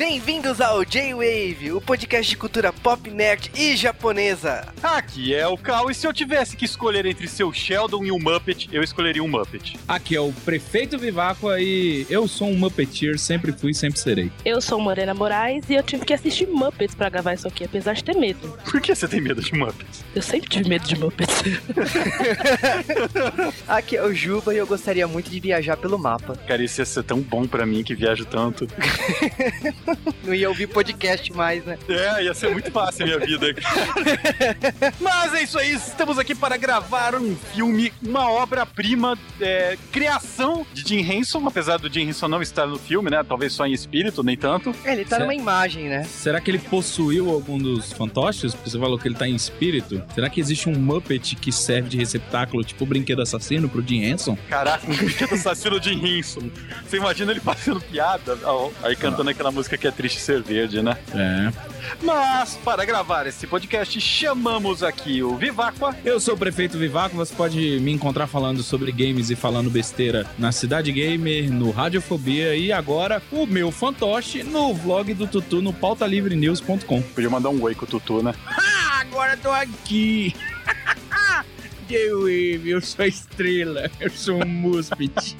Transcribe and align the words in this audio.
Bem-vindos 0.00 0.62
ao 0.62 0.82
J-Wave, 0.82 1.72
o 1.72 1.80
podcast 1.80 2.30
de 2.30 2.34
cultura 2.34 2.72
pop, 2.72 3.10
nerd 3.10 3.52
e 3.54 3.76
japonesa. 3.76 4.66
Aqui 4.82 5.34
é 5.34 5.46
o 5.46 5.58
Cal, 5.58 5.90
e 5.90 5.94
se 5.94 6.06
eu 6.06 6.12
tivesse 6.14 6.56
que 6.56 6.64
escolher 6.64 7.04
entre 7.04 7.28
seu 7.28 7.52
Sheldon 7.52 8.02
e 8.06 8.10
um 8.10 8.18
Muppet, 8.18 8.70
eu 8.72 8.82
escolheria 8.82 9.22
um 9.22 9.28
Muppet. 9.28 9.78
Aqui 9.86 10.16
é 10.16 10.20
o 10.20 10.32
Prefeito 10.32 10.98
Viváqua 10.98 11.60
e 11.60 12.06
eu 12.08 12.26
sou 12.26 12.48
um 12.48 12.56
Muppeteer, 12.56 13.18
sempre 13.18 13.52
fui 13.52 13.72
e 13.72 13.74
sempre 13.74 14.00
serei. 14.00 14.32
Eu 14.42 14.62
sou 14.62 14.80
Morena 14.80 15.12
Moraes 15.12 15.68
e 15.68 15.74
eu 15.74 15.82
tive 15.82 16.06
que 16.06 16.14
assistir 16.14 16.48
Muppets 16.48 16.94
pra 16.94 17.10
gravar 17.10 17.34
isso 17.34 17.46
aqui, 17.46 17.64
apesar 17.64 17.92
de 17.92 18.02
ter 18.02 18.16
medo. 18.16 18.58
Por 18.70 18.80
que 18.80 18.94
você 18.94 19.06
tem 19.06 19.20
medo 19.20 19.42
de 19.42 19.52
Muppets? 19.52 20.02
Eu 20.14 20.22
sempre 20.22 20.48
tive 20.48 20.66
medo 20.66 20.86
de 20.86 20.98
Muppets. 20.98 21.42
Aqui 23.68 23.98
é 23.98 24.02
o 24.02 24.14
Juba 24.14 24.54
e 24.54 24.56
eu 24.56 24.66
gostaria 24.66 25.06
muito 25.06 25.28
de 25.28 25.38
viajar 25.38 25.76
pelo 25.76 25.98
mapa. 25.98 26.36
Cara, 26.48 26.64
isso 26.64 26.80
ia 26.80 26.86
ser 26.86 27.02
tão 27.02 27.20
bom 27.20 27.46
pra 27.46 27.66
mim 27.66 27.84
que 27.84 27.94
viajo 27.94 28.24
tanto. 28.24 28.66
Não 30.24 30.34
ia 30.34 30.48
ouvir 30.48 30.66
podcast 30.66 31.32
mais, 31.32 31.64
né? 31.64 31.78
É, 31.88 32.24
ia 32.24 32.34
ser 32.34 32.50
muito 32.50 32.70
fácil 32.70 33.04
a 33.04 33.06
minha 33.06 33.18
vida. 33.18 33.46
Mas 35.00 35.34
é 35.34 35.42
isso 35.42 35.58
aí, 35.58 35.72
estamos 35.72 36.18
aqui 36.18 36.34
para 36.34 36.56
gravar 36.56 37.14
um 37.14 37.34
filme, 37.54 37.92
uma 38.02 38.30
obra-prima, 38.30 39.18
é, 39.40 39.76
criação 39.92 40.66
de 40.72 40.82
Jim 40.86 41.00
Henson, 41.10 41.46
apesar 41.46 41.78
do 41.78 41.92
Jim 41.92 42.08
Henson 42.08 42.28
não 42.28 42.42
estar 42.42 42.66
no 42.66 42.78
filme, 42.78 43.10
né? 43.10 43.22
Talvez 43.26 43.52
só 43.52 43.66
em 43.66 43.72
espírito, 43.72 44.22
nem 44.22 44.36
tanto. 44.36 44.74
É, 44.84 44.92
ele 44.92 45.04
tá 45.04 45.10
Certo. 45.16 45.22
numa 45.22 45.34
imagem, 45.34 45.88
né? 45.88 46.04
Será 46.04 46.40
que 46.40 46.50
ele 46.50 46.58
possuiu 46.58 47.30
algum 47.30 47.58
dos 47.58 47.92
fantoches? 47.92 48.54
Porque 48.54 48.70
você 48.70 48.78
falou 48.78 48.98
que 48.98 49.08
ele 49.08 49.14
tá 49.14 49.28
em 49.28 49.34
espírito. 49.34 50.02
Será 50.14 50.28
que 50.30 50.40
existe 50.40 50.68
um 50.68 50.74
Muppet 50.78 51.36
que 51.36 51.50
serve 51.52 51.88
de 51.88 51.96
receptáculo, 51.96 52.62
tipo 52.64 52.84
o 52.84 52.86
brinquedo 52.86 53.22
assassino 53.22 53.68
pro 53.68 53.82
Jim 53.86 54.02
Henson? 54.04 54.36
Caraca, 54.48 54.86
um 54.90 54.94
brinquedo 54.96 55.34
assassino 55.34 55.78
de 55.80 55.92
Henson. 55.92 56.50
Você 56.86 56.96
imagina 56.96 57.30
ele 57.32 57.40
fazendo 57.40 57.80
piada, 57.80 58.38
ó, 58.44 58.70
aí 58.82 58.96
cantando 58.96 59.30
aquela 59.30 59.50
música 59.50 59.76
que 59.80 59.88
é 59.88 59.90
triste 59.90 60.20
ser 60.20 60.42
verde, 60.42 60.82
né? 60.82 60.96
É. 61.14 61.52
Mas, 62.02 62.56
para 62.62 62.84
gravar 62.84 63.26
esse 63.26 63.46
podcast, 63.46 64.00
chamamos 64.00 64.82
aqui 64.82 65.22
o 65.22 65.36
Viváqua. 65.36 65.96
Eu 66.04 66.20
sou 66.20 66.34
o 66.34 66.38
Prefeito 66.38 66.78
Vivaco, 66.78 67.16
você 67.16 67.34
pode 67.34 67.80
me 67.80 67.90
encontrar 67.90 68.26
falando 68.26 68.62
sobre 68.62 68.92
games 68.92 69.30
e 69.30 69.36
falando 69.36 69.70
besteira 69.70 70.26
na 70.38 70.52
Cidade 70.52 70.92
Gamer, 70.92 71.50
no 71.50 71.70
Radiofobia 71.70 72.54
e 72.54 72.70
agora 72.70 73.22
o 73.32 73.46
meu 73.46 73.70
fantoche 73.70 74.42
no 74.42 74.74
vlog 74.74 75.14
do 75.14 75.26
Tutu 75.26 75.62
no 75.62 75.72
pautalivrenews.com. 75.72 77.02
Podia 77.02 77.30
mandar 77.30 77.48
um 77.48 77.62
oi 77.62 77.74
com 77.74 77.84
o 77.84 77.88
Tutu, 77.88 78.22
né? 78.22 78.34
Ah, 78.46 79.00
agora 79.00 79.36
tô 79.36 79.50
aqui! 79.50 80.34
J-Wave, 81.90 82.70
eu 82.70 82.80
sou 82.80 83.04
a 83.04 83.08
estrela, 83.08 83.90
eu 83.98 84.08
sou 84.10 84.36
um 84.36 84.46
Muspet. 84.46 85.36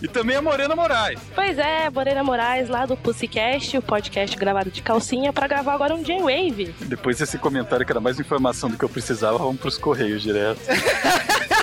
E 0.00 0.08
também 0.08 0.36
a 0.36 0.40
Morena 0.40 0.74
Moraes. 0.74 1.20
pois 1.34 1.58
é, 1.58 1.90
Morena 1.90 2.24
Moraes 2.24 2.70
lá 2.70 2.86
do 2.86 2.96
Pussycast, 2.96 3.76
o 3.76 3.82
podcast 3.82 4.34
gravado 4.38 4.70
de 4.70 4.80
calcinha, 4.80 5.34
pra 5.34 5.46
gravar 5.46 5.74
agora 5.74 5.94
um 5.94 6.02
J-Wave. 6.02 6.74
Depois 6.80 7.18
desse 7.18 7.36
comentário 7.36 7.84
que 7.84 7.92
era 7.92 8.00
mais 8.00 8.18
informação 8.18 8.70
do 8.70 8.78
que 8.78 8.84
eu 8.86 8.88
precisava, 8.88 9.36
vamos 9.36 9.60
pros 9.60 9.76
Correios 9.76 10.22
direto. 10.22 10.60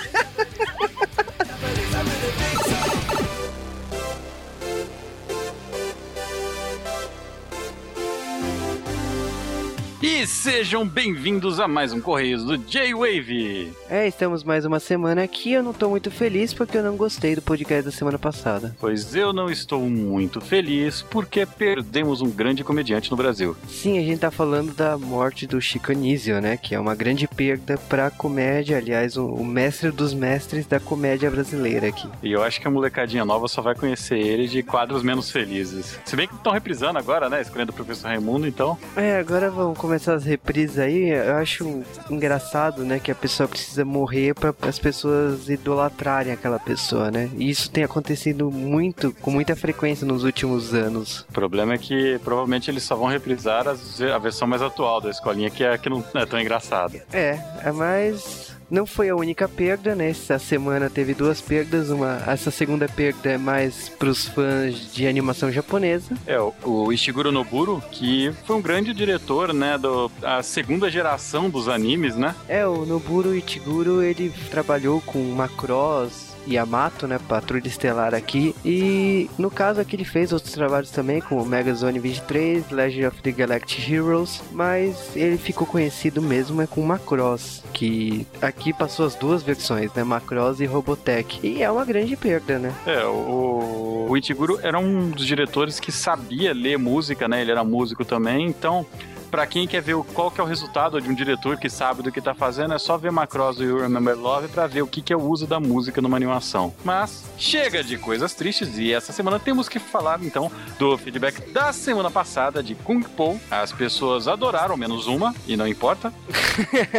E 10.02 10.26
sejam 10.26 10.88
bem-vindos 10.88 11.60
a 11.60 11.68
mais 11.68 11.92
um 11.92 12.00
Correios 12.00 12.42
do 12.42 12.56
J-Wave. 12.56 13.70
É, 13.86 14.08
estamos 14.08 14.42
mais 14.42 14.64
uma 14.64 14.80
semana 14.80 15.22
aqui. 15.22 15.52
Eu 15.52 15.62
não 15.62 15.74
tô 15.74 15.90
muito 15.90 16.10
feliz 16.10 16.54
porque 16.54 16.78
eu 16.78 16.82
não 16.82 16.96
gostei 16.96 17.34
do 17.34 17.42
podcast 17.42 17.84
da 17.84 17.90
semana 17.90 18.18
passada. 18.18 18.74
Pois 18.80 19.14
eu 19.14 19.30
não 19.30 19.50
estou 19.50 19.82
muito 19.82 20.40
feliz 20.40 21.02
porque 21.02 21.44
perdemos 21.44 22.22
um 22.22 22.30
grande 22.30 22.64
comediante 22.64 23.10
no 23.10 23.16
Brasil. 23.16 23.54
Sim, 23.68 23.98
a 23.98 24.02
gente 24.02 24.20
tá 24.20 24.30
falando 24.30 24.72
da 24.72 24.96
morte 24.96 25.46
do 25.46 25.60
Chico 25.60 25.92
Anísio, 25.92 26.40
né? 26.40 26.56
Que 26.56 26.74
é 26.74 26.80
uma 26.80 26.94
grande 26.94 27.28
perda 27.28 27.76
pra 27.76 28.10
comédia. 28.10 28.78
Aliás, 28.78 29.18
o, 29.18 29.26
o 29.26 29.44
mestre 29.44 29.90
dos 29.90 30.14
mestres 30.14 30.64
da 30.64 30.80
comédia 30.80 31.30
brasileira 31.30 31.88
aqui. 31.88 32.08
E 32.22 32.32
eu 32.32 32.42
acho 32.42 32.58
que 32.58 32.66
a 32.66 32.70
molecadinha 32.70 33.26
nova 33.26 33.46
só 33.48 33.60
vai 33.60 33.74
conhecer 33.74 34.16
ele 34.18 34.48
de 34.48 34.62
quadros 34.62 35.02
menos 35.02 35.30
felizes. 35.30 36.00
Se 36.06 36.16
bem 36.16 36.26
que 36.26 36.34
estão 36.34 36.54
reprisando 36.54 36.98
agora, 36.98 37.28
né? 37.28 37.42
Escolhendo 37.42 37.70
o 37.70 37.74
professor 37.74 38.08
Raimundo, 38.08 38.46
então. 38.46 38.78
É, 38.96 39.18
agora 39.18 39.50
vamos 39.50 39.76
começar 39.76 39.89
as 39.92 40.24
reprises 40.24 40.78
aí. 40.78 41.10
Eu 41.10 41.36
acho 41.36 41.82
engraçado, 42.10 42.84
né, 42.84 42.98
que 42.98 43.10
a 43.10 43.14
pessoa 43.14 43.48
precisa 43.48 43.84
morrer 43.84 44.34
para 44.34 44.54
as 44.68 44.78
pessoas 44.78 45.48
idolatrarem 45.48 46.32
aquela 46.32 46.58
pessoa, 46.58 47.10
né? 47.10 47.30
E 47.36 47.48
isso 47.48 47.70
tem 47.70 47.84
acontecido 47.84 48.50
muito, 48.50 49.12
com 49.20 49.30
muita 49.30 49.54
frequência 49.56 50.06
nos 50.06 50.24
últimos 50.24 50.74
anos. 50.74 51.20
O 51.28 51.32
problema 51.32 51.74
é 51.74 51.78
que 51.78 52.18
provavelmente 52.24 52.70
eles 52.70 52.82
só 52.82 52.96
vão 52.96 53.06
reprisar 53.06 53.66
a 53.68 54.18
versão 54.18 54.46
mais 54.46 54.62
atual 54.62 55.00
da 55.00 55.10
escolinha, 55.10 55.50
que 55.50 55.64
é 55.64 55.74
a 55.74 55.78
que 55.78 55.88
não 55.88 56.04
é 56.14 56.26
tão 56.26 56.40
engraçada. 56.40 57.02
É, 57.12 57.38
é 57.64 57.72
mas 57.72 58.49
não 58.70 58.86
foi 58.86 59.08
a 59.08 59.16
única 59.16 59.48
perda, 59.48 59.94
né? 59.94 60.10
Essa 60.10 60.38
semana 60.38 60.88
teve 60.88 61.14
duas 61.14 61.40
perdas. 61.40 61.90
Uma, 61.90 62.22
essa 62.26 62.50
segunda 62.50 62.88
perda 62.88 63.30
é 63.30 63.38
mais 63.38 63.88
pros 63.88 64.28
fãs 64.28 64.92
de 64.92 65.06
animação 65.06 65.50
japonesa. 65.50 66.14
É, 66.26 66.38
o, 66.40 66.92
Ishiguro 66.92 67.32
Noburo, 67.32 67.82
que 67.90 68.32
foi 68.44 68.56
um 68.56 68.62
grande 68.62 68.94
diretor, 68.94 69.52
né, 69.52 69.76
do, 69.76 70.10
a 70.22 70.42
segunda 70.42 70.90
geração 70.90 71.50
dos 71.50 71.68
animes, 71.68 72.16
né? 72.16 72.34
É, 72.48 72.66
o 72.66 72.84
Noburo 72.84 73.34
Ichiguro, 73.34 74.02
ele 74.02 74.32
trabalhou 74.50 75.00
com 75.00 75.18
Macross, 75.18 76.29
Yamato, 76.48 77.06
né, 77.06 77.18
Patrulha 77.28 77.66
Estelar 77.66 78.14
aqui, 78.14 78.54
e 78.64 79.28
no 79.38 79.50
caso 79.50 79.80
aqui 79.80 79.96
ele 79.96 80.04
fez 80.04 80.32
outros 80.32 80.52
trabalhos 80.52 80.90
também, 80.90 81.20
como 81.20 81.44
Megazone 81.44 81.98
23, 81.98 82.70
Legend 82.70 83.06
of 83.06 83.22
the 83.22 83.32
Galactic 83.32 83.90
Heroes, 83.90 84.42
mas 84.52 85.14
ele 85.16 85.38
ficou 85.38 85.66
conhecido 85.66 86.20
mesmo 86.20 86.60
é 86.62 86.66
com 86.66 86.82
Macross, 86.82 87.62
que 87.72 88.26
aqui 88.40 88.72
passou 88.72 89.06
as 89.06 89.14
duas 89.14 89.42
versões, 89.42 89.92
né, 89.94 90.04
Macross 90.04 90.60
e 90.60 90.66
Robotech, 90.66 91.40
e 91.42 91.62
é 91.62 91.70
uma 91.70 91.84
grande 91.84 92.16
perda, 92.16 92.58
né? 92.58 92.74
É, 92.86 93.04
o, 93.04 94.06
o 94.08 94.16
Ichiguro 94.16 94.58
era 94.62 94.78
um 94.78 95.10
dos 95.10 95.26
diretores 95.26 95.78
que 95.78 95.92
sabia 95.92 96.52
ler 96.52 96.78
música, 96.78 97.28
né? 97.28 97.40
Ele 97.40 97.50
era 97.50 97.64
músico 97.64 98.04
também, 98.04 98.46
então... 98.46 98.86
Pra 99.30 99.46
quem 99.46 99.66
quer 99.66 99.80
ver 99.80 99.94
o- 99.94 100.02
qual 100.04 100.30
que 100.30 100.40
é 100.40 100.44
o 100.44 100.46
resultado 100.46 101.00
de 101.00 101.08
um 101.08 101.14
diretor 101.14 101.56
que 101.56 101.70
sabe 101.70 102.02
do 102.02 102.10
que 102.10 102.20
tá 102.20 102.34
fazendo, 102.34 102.74
é 102.74 102.78
só 102.78 102.96
ver 102.96 103.12
Macross 103.12 103.58
e 103.58 103.64
You 103.64 103.78
Remember 103.80 104.16
Love 104.18 104.48
pra 104.48 104.66
ver 104.66 104.82
o 104.82 104.86
que, 104.86 105.00
que 105.00 105.12
é 105.12 105.16
o 105.16 105.20
uso 105.22 105.46
da 105.46 105.60
música 105.60 106.00
numa 106.00 106.16
animação. 106.16 106.74
Mas 106.84 107.24
chega 107.38 107.82
de 107.84 107.96
coisas 107.98 108.34
tristes 108.34 108.76
e 108.78 108.92
essa 108.92 109.12
semana 109.12 109.38
temos 109.38 109.68
que 109.68 109.78
falar 109.78 110.18
então 110.22 110.50
do 110.78 110.96
feedback 110.98 111.52
da 111.52 111.72
semana 111.72 112.10
passada 112.10 112.62
de 112.62 112.74
Kung 112.74 113.02
Po. 113.02 113.38
As 113.50 113.72
pessoas 113.72 114.26
adoraram, 114.28 114.76
menos 114.76 115.06
uma, 115.06 115.34
e 115.46 115.56
não 115.56 115.66
importa. 115.66 116.12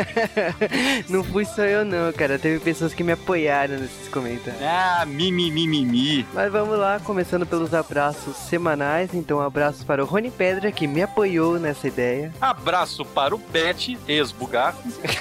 não 1.10 1.24
fui 1.24 1.46
só 1.46 1.64
eu 1.64 1.84
não, 1.86 2.12
cara, 2.14 2.38
teve 2.38 2.60
pessoas 2.60 2.94
que 2.94 3.04
me 3.04 3.12
apoiaram 3.14 3.76
nesses 3.78 4.08
comentários. 4.10 4.62
Ah, 4.62 5.06
mimimi. 5.06 6.26
Mas 6.34 6.52
vamos 6.52 6.78
lá, 6.78 7.00
começando 7.00 7.46
pelos 7.46 7.74
abraços 7.74 8.36
semanais. 8.36 9.14
Então, 9.14 9.40
abraços 9.40 9.84
para 9.84 10.04
o 10.04 10.06
Rony 10.08 10.30
Pedra, 10.32 10.72
que 10.72 10.88
me 10.88 11.02
apoiou 11.02 11.60
nessa 11.60 11.88
ideia. 11.88 12.21
Abraço 12.40 13.06
para 13.06 13.34
o 13.36 13.38
Bet, 13.38 13.98
ex-Bugar, 14.08 14.76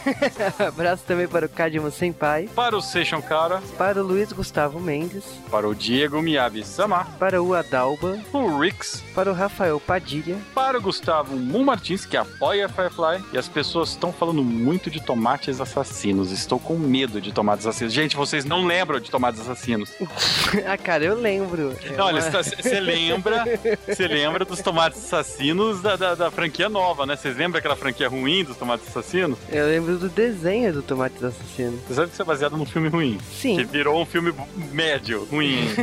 Abraço 0.66 1.04
também 1.06 1.26
para 1.28 1.46
o 1.46 1.48
Kadimo 1.48 1.90
Senpai, 1.90 2.48
para 2.54 2.76
o 2.76 2.82
Seixon 2.82 3.22
Cara, 3.22 3.62
para 3.78 4.00
o 4.02 4.06
Luiz 4.06 4.32
Gustavo 4.32 4.80
Mendes, 4.80 5.24
para 5.50 5.68
o 5.68 5.74
Diego 5.74 6.20
Miyabi-sama, 6.20 7.06
para 7.18 7.42
o 7.42 7.54
Adalba, 7.54 8.18
o 8.32 8.58
Rix, 8.58 9.02
para 9.14 9.30
o 9.30 9.34
Rafael 9.34 9.78
Padilha, 9.80 10.36
para 10.54 10.78
o 10.78 10.82
Gustavo 10.82 11.36
Moon 11.36 11.64
Martins, 11.64 12.04
que 12.04 12.16
apoia 12.16 12.66
a 12.66 12.68
Firefly. 12.68 13.24
E 13.32 13.38
as 13.38 13.48
pessoas 13.48 13.90
estão 13.90 14.12
falando 14.12 14.42
muito 14.42 14.90
de 14.90 15.00
tomates 15.00 15.60
assassinos. 15.60 16.32
Estou 16.32 16.58
com 16.58 16.76
medo 16.76 17.20
de 17.20 17.32
tomates 17.32 17.66
assassinos. 17.66 17.92
Gente, 17.92 18.16
vocês 18.16 18.44
não 18.44 18.64
lembram 18.64 19.00
de 19.00 19.10
tomates 19.10 19.40
assassinos. 19.40 19.90
ah, 20.66 20.76
cara, 20.76 21.04
eu 21.04 21.14
lembro. 21.14 21.76
É 21.84 22.00
olha, 22.00 22.22
uma- 22.22 22.42
você 22.42 22.80
lembra, 22.80 23.44
você 23.86 24.06
lembra 24.08 24.44
dos 24.44 24.60
tomates 24.60 25.04
assassinos 25.04 25.80
da, 25.80 25.96
da, 25.96 26.14
da 26.14 26.30
franquia 26.30 26.68
nova, 26.68 26.89
né? 27.06 27.16
Vocês 27.16 27.36
lembram 27.36 27.58
aquela 27.58 27.76
franquia 27.76 28.08
ruim 28.08 28.44
dos 28.44 28.56
tomates 28.56 28.88
assassinos? 28.88 29.38
Eu 29.48 29.66
lembro 29.66 29.96
do 29.98 30.08
desenho 30.08 30.72
do 30.72 30.82
Tomates 30.82 31.22
Assassino. 31.22 31.78
Você 31.86 31.94
sabe 31.94 32.08
que 32.08 32.14
isso 32.14 32.22
é 32.22 32.24
baseado 32.24 32.56
num 32.56 32.66
filme 32.66 32.88
ruim. 32.88 33.18
Que 33.18 33.24
Sim. 33.36 33.64
virou 33.64 34.00
um 34.00 34.06
filme 34.06 34.32
médio, 34.72 35.24
ruim. 35.30 35.68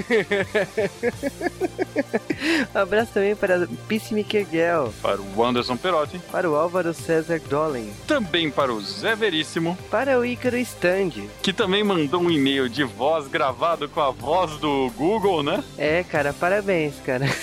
Abraço 2.74 3.12
também 3.13 3.36
para 3.36 3.68
Peacemaker 3.88 4.45
Girl, 4.50 4.88
para 5.01 5.19
o 5.21 5.44
Anderson 5.44 5.77
Perotti. 5.77 6.19
para 6.31 6.50
o 6.50 6.56
Álvaro 6.56 6.94
César 6.94 7.39
Dollen, 7.50 7.92
Também 8.07 8.50
para 8.51 8.74
o 8.74 8.81
Zé 8.81 9.15
Veríssimo, 9.15 9.77
para 9.89 10.19
o 10.19 10.25
Ícaro 10.25 10.57
Stand. 10.57 11.12
que 11.42 11.54
também 11.54 11.83
mandou 11.83 12.21
um 12.21 12.30
e-mail 12.30 12.69
de 12.69 12.83
voz 12.83 13.27
gravado 13.27 13.88
com 13.89 14.01
a 14.01 14.12
voz 14.12 14.57
do 14.57 14.92
Google, 14.95 15.42
né? 15.44 15.63
É, 15.77 16.04
cara, 16.04 16.33
parabéns, 16.33 16.95
cara. 17.06 17.25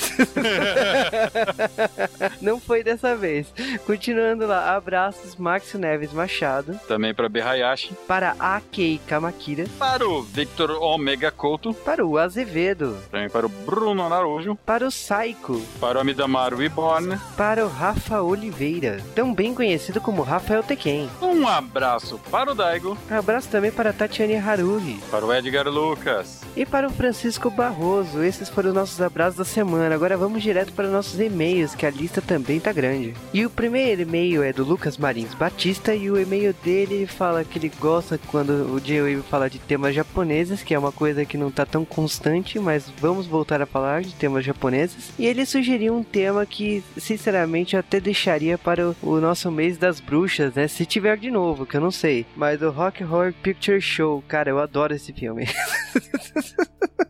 Não 2.40 2.60
foi 2.60 2.82
dessa 2.82 3.16
vez. 3.16 3.46
Continuando 3.86 4.46
lá, 4.46 4.74
abraços 4.76 5.36
Márcio 5.36 5.78
Neves 5.78 6.12
Machado, 6.12 6.78
Também 6.88 7.14
para 7.14 7.28
Berhayashi. 7.28 7.94
para 8.06 8.34
Akei 8.38 9.00
Kamakira, 9.06 9.64
Para 9.78 10.06
o 10.08 10.22
Victor 10.22 10.70
Omega 10.82 11.30
Couto. 11.30 11.72
para 11.74 12.04
o 12.04 12.18
Azevedo, 12.18 12.96
Também 13.10 13.28
para 13.28 13.46
o 13.46 13.48
Bruno 13.48 14.08
Narujo. 14.08 14.56
para 14.64 14.86
o 14.86 14.90
Saiko, 14.90 15.60
Para 15.80 15.98
o 15.98 16.00
Amidamaru 16.00 16.62
Iborn. 16.62 17.18
para 17.36 17.64
o 17.64 17.68
Rafa 17.68 18.22
Oliveira, 18.22 19.00
também 19.14 19.54
conhecido 19.54 20.00
como 20.00 20.22
Rafael 20.22 20.62
Tequen. 20.62 21.08
Um 21.20 21.46
abraço 21.46 22.18
para 22.30 22.52
o 22.52 22.54
Daigo. 22.54 22.96
Abraço 23.10 23.48
também 23.48 23.70
para 23.70 23.90
a 23.90 23.92
Tatiane 23.92 24.36
Haruhi 24.36 25.00
Para 25.10 25.24
o 25.24 25.32
Edgar 25.32 25.68
Lucas. 25.68 26.42
e 26.56 26.64
para 26.66 26.86
o 26.88 26.90
Francisco 26.92 27.50
Barroso. 27.50 28.22
Esses 28.22 28.48
foram 28.48 28.70
os 28.70 28.74
nossos 28.74 29.00
abraços 29.00 29.36
da 29.38 29.44
semana. 29.44 29.94
Agora 29.94 30.16
vamos 30.16 30.42
direto 30.42 30.72
para 30.72 30.88
nossos 30.88 31.18
e-mails, 31.20 31.74
que 31.74 31.86
a 31.86 31.90
lista 31.90 32.20
também 32.22 32.60
tá 32.60 32.72
grande. 32.72 33.14
E 33.32 33.43
o 33.44 33.50
primeiro 33.50 34.02
e-mail 34.02 34.42
é 34.42 34.52
do 34.52 34.64
Lucas 34.64 34.96
Marins 34.96 35.34
Batista 35.34 35.94
e 35.94 36.10
o 36.10 36.20
e-mail 36.20 36.54
dele 36.64 36.94
ele 36.94 37.06
fala 37.06 37.44
que 37.44 37.58
ele 37.58 37.70
gosta 37.80 38.18
quando 38.28 38.72
o 38.72 38.80
J-Wave 38.80 39.22
fala 39.22 39.48
de 39.50 39.58
temas 39.58 39.94
japoneses, 39.94 40.62
que 40.62 40.74
é 40.74 40.78
uma 40.78 40.92
coisa 40.92 41.24
que 41.24 41.36
não 41.36 41.50
tá 41.50 41.66
tão 41.66 41.84
constante, 41.84 42.58
mas 42.58 42.90
vamos 42.98 43.26
voltar 43.26 43.60
a 43.60 43.66
falar 43.66 44.02
de 44.02 44.14
temas 44.14 44.44
japoneses. 44.44 45.12
E 45.18 45.26
ele 45.26 45.44
sugeriu 45.44 45.94
um 45.94 46.02
tema 46.02 46.46
que, 46.46 46.82
sinceramente, 46.96 47.74
eu 47.74 47.80
até 47.80 48.00
deixaria 48.00 48.56
para 48.56 48.90
o, 48.90 48.96
o 49.02 49.20
nosso 49.20 49.50
mês 49.50 49.76
das 49.76 50.00
bruxas, 50.00 50.54
né? 50.54 50.68
Se 50.68 50.86
tiver 50.86 51.16
de 51.16 51.30
novo, 51.30 51.66
que 51.66 51.76
eu 51.76 51.80
não 51.80 51.90
sei. 51.90 52.26
Mas 52.36 52.62
o 52.62 52.70
Rock 52.70 53.02
Horror 53.02 53.32
Picture 53.42 53.80
Show, 53.80 54.22
cara, 54.28 54.50
eu 54.50 54.58
adoro 54.58 54.94
esse 54.94 55.12
filme. 55.12 55.46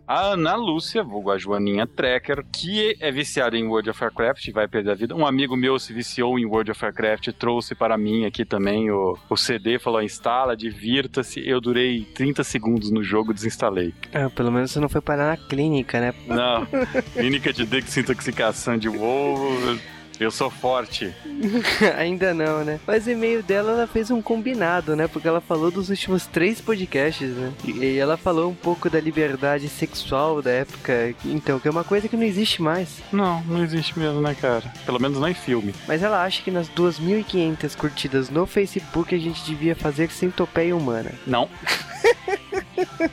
A 0.07 0.33
Ana 0.33 0.55
Lúcia, 0.55 1.03
vulgo 1.03 1.31
a 1.31 1.39
Joaninha 1.39 1.87
Trekker, 1.87 2.45
que 2.53 2.95
é 3.01 3.11
viciada 3.11 3.57
em 3.57 3.67
World 3.67 3.89
of 3.89 4.03
Warcraft 4.03 4.47
e 4.47 4.53
vai 4.53 4.69
perder 4.69 4.91
a 4.91 4.95
vida. 4.95 5.15
Um 5.15 5.27
amigo 5.27 5.57
meu 5.57 5.79
se 5.79 5.95
viciou 5.95 6.24
em 6.39 6.45
World 6.45 6.71
of 6.71 6.85
Warcraft, 6.85 7.29
trouxe 7.39 7.75
para 7.75 7.97
mim 7.97 8.25
aqui 8.25 8.45
também 8.45 8.91
o, 8.91 9.17
o 9.29 9.37
CD, 9.37 9.79
falou: 9.79 10.03
instala, 10.03 10.57
divirta-se. 10.57 11.47
Eu 11.47 11.61
durei 11.61 12.03
30 12.15 12.43
segundos 12.45 12.91
no 12.91 13.03
jogo, 13.03 13.33
desinstalei. 13.35 13.93
ah, 14.13 14.31
pelo 14.31 14.51
menos 14.51 14.71
você 14.71 14.81
não 14.81 14.89
foi 14.89 15.01
parar 15.01 15.27
na 15.27 15.37
clínica, 15.37 16.01
né? 16.01 16.15
Não, 16.27 16.67
clínica 17.13 17.53
de 17.53 17.65
desintoxicação 17.65 18.77
de 18.77 18.89
WoW. 18.89 19.79
Eu 20.19 20.31
sou 20.31 20.51
forte. 20.51 21.13
Ainda 21.97 22.33
não, 22.33 22.65
né? 22.65 22.79
Mas 22.87 23.07
o 23.07 23.11
e-mail 23.11 23.43
dela, 23.43 23.73
ela 23.73 23.87
fez 23.87 24.11
um 24.11 24.23
combinado, 24.23 24.95
né? 24.95 25.09
Porque 25.09 25.27
ela 25.27 25.41
falou 25.41 25.71
dos 25.71 25.91
últimos 25.91 26.27
três 26.27 26.61
podcasts, 26.61 27.31
né? 27.31 27.53
E 27.65 27.99
ela 27.99 28.17
falou 28.17 28.51
um 28.51 28.55
pouco 28.55 28.89
da 28.89 29.01
liberdade 29.01 29.69
sexual 29.69 30.41
da 30.41 30.51
época. 30.51 31.15
Então, 31.25 31.59
que 31.59 31.69
é 31.69 31.71
uma 31.71 31.85
coisa 31.85 32.09
que 32.09 32.17
não 32.17 32.25
existe 32.25 32.63
mais. 32.63 33.03
Não, 33.13 33.43
não 33.43 33.63
existe 33.63 33.99
mesmo, 33.99 34.21
né, 34.21 34.37
cara? 34.41 34.73
Pelo 34.87 35.01
menos 35.01 35.19
não 35.19 35.29
em 35.29 35.35
filme. 35.35 35.75
Mas 35.87 36.03
ela 36.03 36.23
acha 36.23 36.43
que 36.43 36.51
nas 36.51 36.69
2.500 36.71 37.77
curtidas 37.77 38.31
no 38.31 38.47
Facebook 38.47 39.15
a 39.15 39.19
gente 39.19 39.45
devia 39.45 39.75
fazer 39.75 40.11
centopeia 40.11 40.77
humana. 40.77 41.13
Não. 41.27 41.49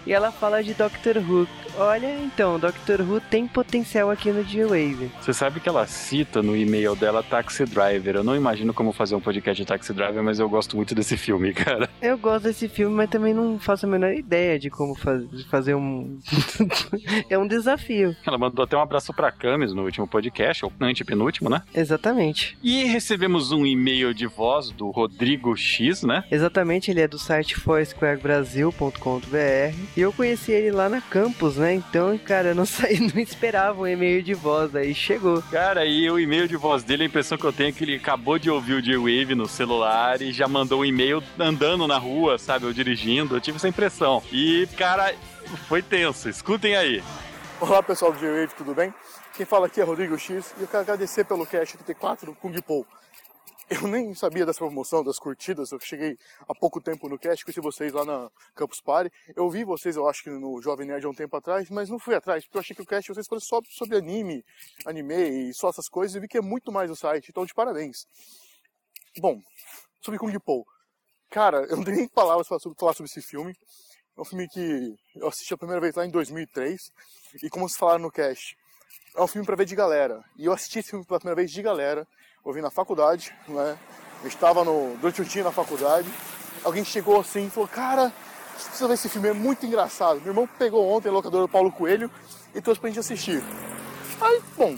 E 0.05 0.13
ela 0.13 0.31
fala 0.31 0.63
de 0.63 0.73
Doctor 0.73 1.17
Who. 1.17 1.47
Olha, 1.77 2.13
então, 2.23 2.59
Doctor 2.59 3.01
Who 3.01 3.19
tem 3.21 3.47
potencial 3.47 4.09
aqui 4.11 4.31
no 4.31 4.43
G-Wave. 4.43 5.11
Você 5.21 5.33
sabe 5.33 5.59
que 5.59 5.69
ela 5.69 5.85
cita 5.87 6.41
no 6.43 6.55
e-mail 6.55 6.95
dela 6.95 7.23
Taxi 7.23 7.65
Driver. 7.65 8.15
Eu 8.17 8.23
não 8.23 8.35
imagino 8.35 8.73
como 8.73 8.91
fazer 8.91 9.15
um 9.15 9.21
podcast 9.21 9.61
de 9.61 9.67
Taxi 9.67 9.93
Driver, 9.93 10.21
mas 10.23 10.39
eu 10.39 10.49
gosto 10.49 10.75
muito 10.75 10.93
desse 10.93 11.15
filme, 11.17 11.53
cara. 11.53 11.89
Eu 12.01 12.17
gosto 12.17 12.43
desse 12.43 12.67
filme, 12.67 12.95
mas 12.95 13.09
também 13.09 13.33
não 13.33 13.57
faço 13.59 13.85
a 13.85 13.89
menor 13.89 14.13
ideia 14.13 14.59
de 14.59 14.69
como 14.69 14.93
faz- 14.95 15.27
de 15.31 15.43
fazer 15.45 15.75
um. 15.75 16.19
é 17.29 17.37
um 17.37 17.47
desafio. 17.47 18.15
Ela 18.25 18.37
mandou 18.37 18.63
até 18.63 18.75
um 18.77 18.81
abraço 18.81 19.13
pra 19.13 19.31
Camis 19.31 19.73
no 19.73 19.83
último 19.83 20.07
podcast, 20.07 20.65
ou 20.65 20.71
antepenúltimo, 20.81 21.49
né? 21.49 21.61
Exatamente. 21.73 22.57
E 22.61 22.83
recebemos 22.83 23.51
um 23.51 23.65
e-mail 23.65 24.13
de 24.13 24.27
voz 24.27 24.69
do 24.71 24.89
Rodrigo 24.91 25.55
X, 25.55 26.03
né? 26.03 26.23
Exatamente, 26.29 26.91
ele 26.91 27.01
é 27.01 27.07
do 27.07 27.17
site 27.17 27.55
foursquarebrasil.com.br 27.55 29.75
e 29.95 30.01
eu 30.01 30.11
conheci 30.13 30.51
ele 30.51 30.71
lá 30.71 30.89
na 30.89 31.01
campus, 31.01 31.57
né? 31.61 31.75
Então, 31.75 32.17
cara, 32.17 32.49
eu 32.49 32.55
não 32.55 32.65
saí, 32.67 32.99
não 32.99 33.21
esperava 33.21 33.79
um 33.79 33.87
e-mail 33.87 34.21
de 34.21 34.33
voz, 34.33 34.75
aí 34.75 34.93
chegou. 34.93 35.41
Cara, 35.43 35.85
e 35.85 36.09
o 36.09 36.19
e-mail 36.19 36.47
de 36.47 36.57
voz 36.57 36.83
dele, 36.83 37.03
a 37.03 37.05
impressão 37.05 37.37
que 37.37 37.45
eu 37.45 37.53
tenho 37.53 37.69
é 37.69 37.71
que 37.71 37.83
ele 37.83 37.95
acabou 37.95 38.37
de 38.37 38.49
ouvir 38.49 38.73
o 38.73 38.81
J-Wave 38.81 39.35
no 39.35 39.47
celular 39.47 40.21
e 40.21 40.31
já 40.31 40.47
mandou 40.47 40.81
um 40.81 40.85
e-mail 40.85 41.23
andando 41.39 41.87
na 41.87 41.97
rua, 41.97 42.37
sabe? 42.37 42.65
Ou 42.65 42.73
dirigindo. 42.73 43.35
Eu 43.35 43.41
tive 43.41 43.57
essa 43.57 43.67
impressão. 43.67 44.21
E, 44.31 44.67
cara, 44.77 45.13
foi 45.67 45.81
tenso. 45.81 46.27
Escutem 46.27 46.75
aí. 46.75 47.03
Olá 47.59 47.83
pessoal 47.83 48.11
do 48.11 48.19
G-Wave, 48.19 48.53
tudo 48.57 48.73
bem? 48.73 48.93
Quem 49.35 49.45
fala 49.45 49.67
aqui 49.67 49.79
é 49.79 49.83
Rodrigo 49.83 50.17
X 50.17 50.53
e 50.57 50.61
eu 50.61 50.67
quero 50.67 50.81
agradecer 50.81 51.23
pelo 51.23 51.45
Cast 51.45 51.77
84 51.77 52.25
do 52.25 52.35
Kung 52.35 52.59
Po. 52.61 52.85
Eu 53.73 53.87
nem 53.87 54.13
sabia 54.13 54.45
dessa 54.45 54.59
promoção, 54.59 55.01
das 55.01 55.17
curtidas, 55.17 55.71
eu 55.71 55.79
cheguei 55.79 56.17
há 56.41 56.53
pouco 56.53 56.81
tempo 56.81 57.07
no 57.07 57.17
Cast, 57.17 57.45
conheci 57.45 57.61
vocês 57.61 57.93
lá 57.93 58.03
na 58.03 58.29
Campus 58.53 58.81
Party. 58.81 59.09
Eu 59.33 59.49
vi 59.49 59.63
vocês, 59.63 59.95
eu 59.95 60.09
acho 60.09 60.23
que 60.23 60.29
no 60.29 60.61
Jovem 60.61 60.85
Nerd 60.85 61.05
há 61.05 61.09
um 61.09 61.13
tempo 61.13 61.37
atrás, 61.37 61.69
mas 61.69 61.89
não 61.89 61.97
fui 61.97 62.13
atrás, 62.13 62.43
porque 62.43 62.57
eu 62.57 62.59
achei 62.59 62.75
que 62.75 62.81
o 62.81 62.85
Cast 62.85 63.07
vocês 63.07 63.25
fosse 63.25 63.45
só 63.45 63.61
sobre 63.69 63.95
anime, 63.95 64.43
anime 64.85 65.49
e 65.49 65.53
só 65.53 65.69
essas 65.69 65.87
coisas, 65.87 66.17
e 66.17 66.19
vi 66.19 66.27
que 66.27 66.37
é 66.37 66.41
muito 66.41 66.69
mais 66.69 66.91
o 66.91 66.97
site, 66.97 67.29
então 67.29 67.45
de 67.45 67.53
parabéns. 67.53 68.05
Bom, 69.19 69.39
sobre 70.01 70.19
Kung 70.19 70.37
Po. 70.39 70.65
Cara, 71.29 71.65
eu 71.69 71.77
não 71.77 71.85
tenho 71.85 71.95
nem 71.95 72.09
palavras 72.09 72.49
para 72.49 72.59
falar 72.77 72.93
sobre 72.93 73.09
esse 73.09 73.21
filme. 73.21 73.55
É 74.17 74.21
um 74.21 74.25
filme 74.25 74.49
que 74.49 74.97
eu 75.15 75.29
assisti 75.29 75.53
a 75.53 75.57
primeira 75.57 75.79
vez 75.79 75.95
lá 75.95 76.05
em 76.05 76.09
2003. 76.09 76.91
E 77.41 77.49
como 77.49 77.69
vocês 77.69 77.79
falaram 77.79 78.01
no 78.01 78.11
cast, 78.11 78.57
é 79.15 79.21
um 79.21 79.27
filme 79.27 79.45
para 79.45 79.55
ver 79.55 79.65
de 79.65 79.75
galera. 79.75 80.21
E 80.35 80.45
eu 80.45 80.51
assisti 80.51 80.79
esse 80.79 80.89
filme 80.89 81.05
pela 81.05 81.19
primeira 81.19 81.37
vez 81.37 81.49
de 81.49 81.61
galera. 81.61 82.05
Eu 82.43 82.53
vi 82.53 82.61
na 82.61 82.71
faculdade, 82.71 83.33
né? 83.47 83.77
Eu 84.23 84.27
estava 84.27 84.63
no, 84.63 84.97
durante 84.97 85.21
o 85.21 85.25
dia 85.25 85.43
na 85.43 85.51
faculdade. 85.51 86.09
Alguém 86.63 86.83
chegou 86.83 87.19
assim 87.19 87.45
e 87.45 87.49
falou: 87.51 87.69
Cara, 87.69 88.11
você 88.57 88.67
precisa 88.67 88.87
ver 88.87 88.93
esse 88.95 89.09
filme, 89.09 89.29
é 89.29 89.33
muito 89.33 89.65
engraçado. 89.65 90.19
Meu 90.21 90.29
irmão 90.29 90.49
pegou 90.57 90.87
ontem 90.89 91.09
a 91.09 91.11
locadora 91.11 91.43
do 91.43 91.49
Paulo 91.49 91.71
Coelho 91.71 92.09
e 92.53 92.61
trouxe 92.61 92.81
pra 92.81 92.89
gente 92.89 92.99
assistir. 92.99 93.43
Aí, 94.19 94.41
bom, 94.57 94.75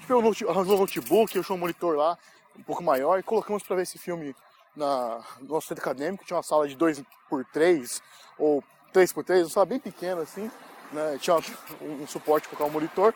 tipo, 0.00 0.12
eu 0.12 0.50
arranjou 0.50 0.76
um 0.76 0.80
notebook, 0.80 1.34
eu 1.34 1.40
achei 1.40 1.56
um 1.56 1.58
monitor 1.58 1.96
lá, 1.96 2.18
um 2.58 2.62
pouco 2.62 2.82
maior, 2.82 3.18
e 3.18 3.22
colocamos 3.22 3.62
para 3.62 3.76
ver 3.76 3.82
esse 3.82 3.98
filme 3.98 4.36
na, 4.76 5.20
no 5.40 5.54
nosso 5.54 5.66
centro 5.66 5.82
acadêmico. 5.82 6.24
Tinha 6.26 6.36
uma 6.36 6.42
sala 6.42 6.68
de 6.68 6.76
2x3 6.76 8.02
ou 8.38 8.62
3x3, 8.92 9.40
uma 9.40 9.50
sala 9.50 9.66
bem 9.66 9.78
pequena 9.78 10.22
assim. 10.22 10.50
Né? 10.92 11.18
Tinha 11.20 11.36
um, 11.80 12.02
um 12.02 12.06
suporte 12.06 12.48
para 12.48 12.56
colocar 12.58 12.70
um 12.70 12.74
monitor. 12.80 13.14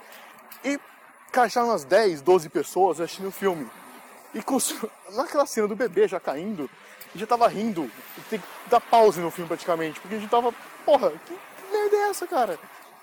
E, 0.64 0.80
tinha 1.50 1.64
umas 1.64 1.84
10, 1.84 2.22
12 2.22 2.48
pessoas 2.48 2.98
assistindo 2.98 3.28
o 3.28 3.32
filme. 3.32 3.70
E 4.34 4.42
com, 4.42 4.58
naquela 5.12 5.46
cena 5.46 5.68
do 5.68 5.76
bebê 5.76 6.08
já 6.08 6.18
caindo, 6.18 6.68
a 7.00 7.04
gente 7.12 7.20
já 7.20 7.26
tava 7.26 7.48
rindo. 7.48 7.90
Tem 8.30 8.38
que 8.38 8.46
dar 8.68 8.80
pause 8.80 9.20
no 9.20 9.30
filme 9.30 9.48
praticamente, 9.48 10.00
porque 10.00 10.16
a 10.16 10.18
gente 10.18 10.30
tava, 10.30 10.52
porra, 10.84 11.10
que, 11.10 11.34
que 11.34 11.72
merda 11.72 11.96
é 11.96 12.10
essa, 12.10 12.26
cara? 12.26 12.58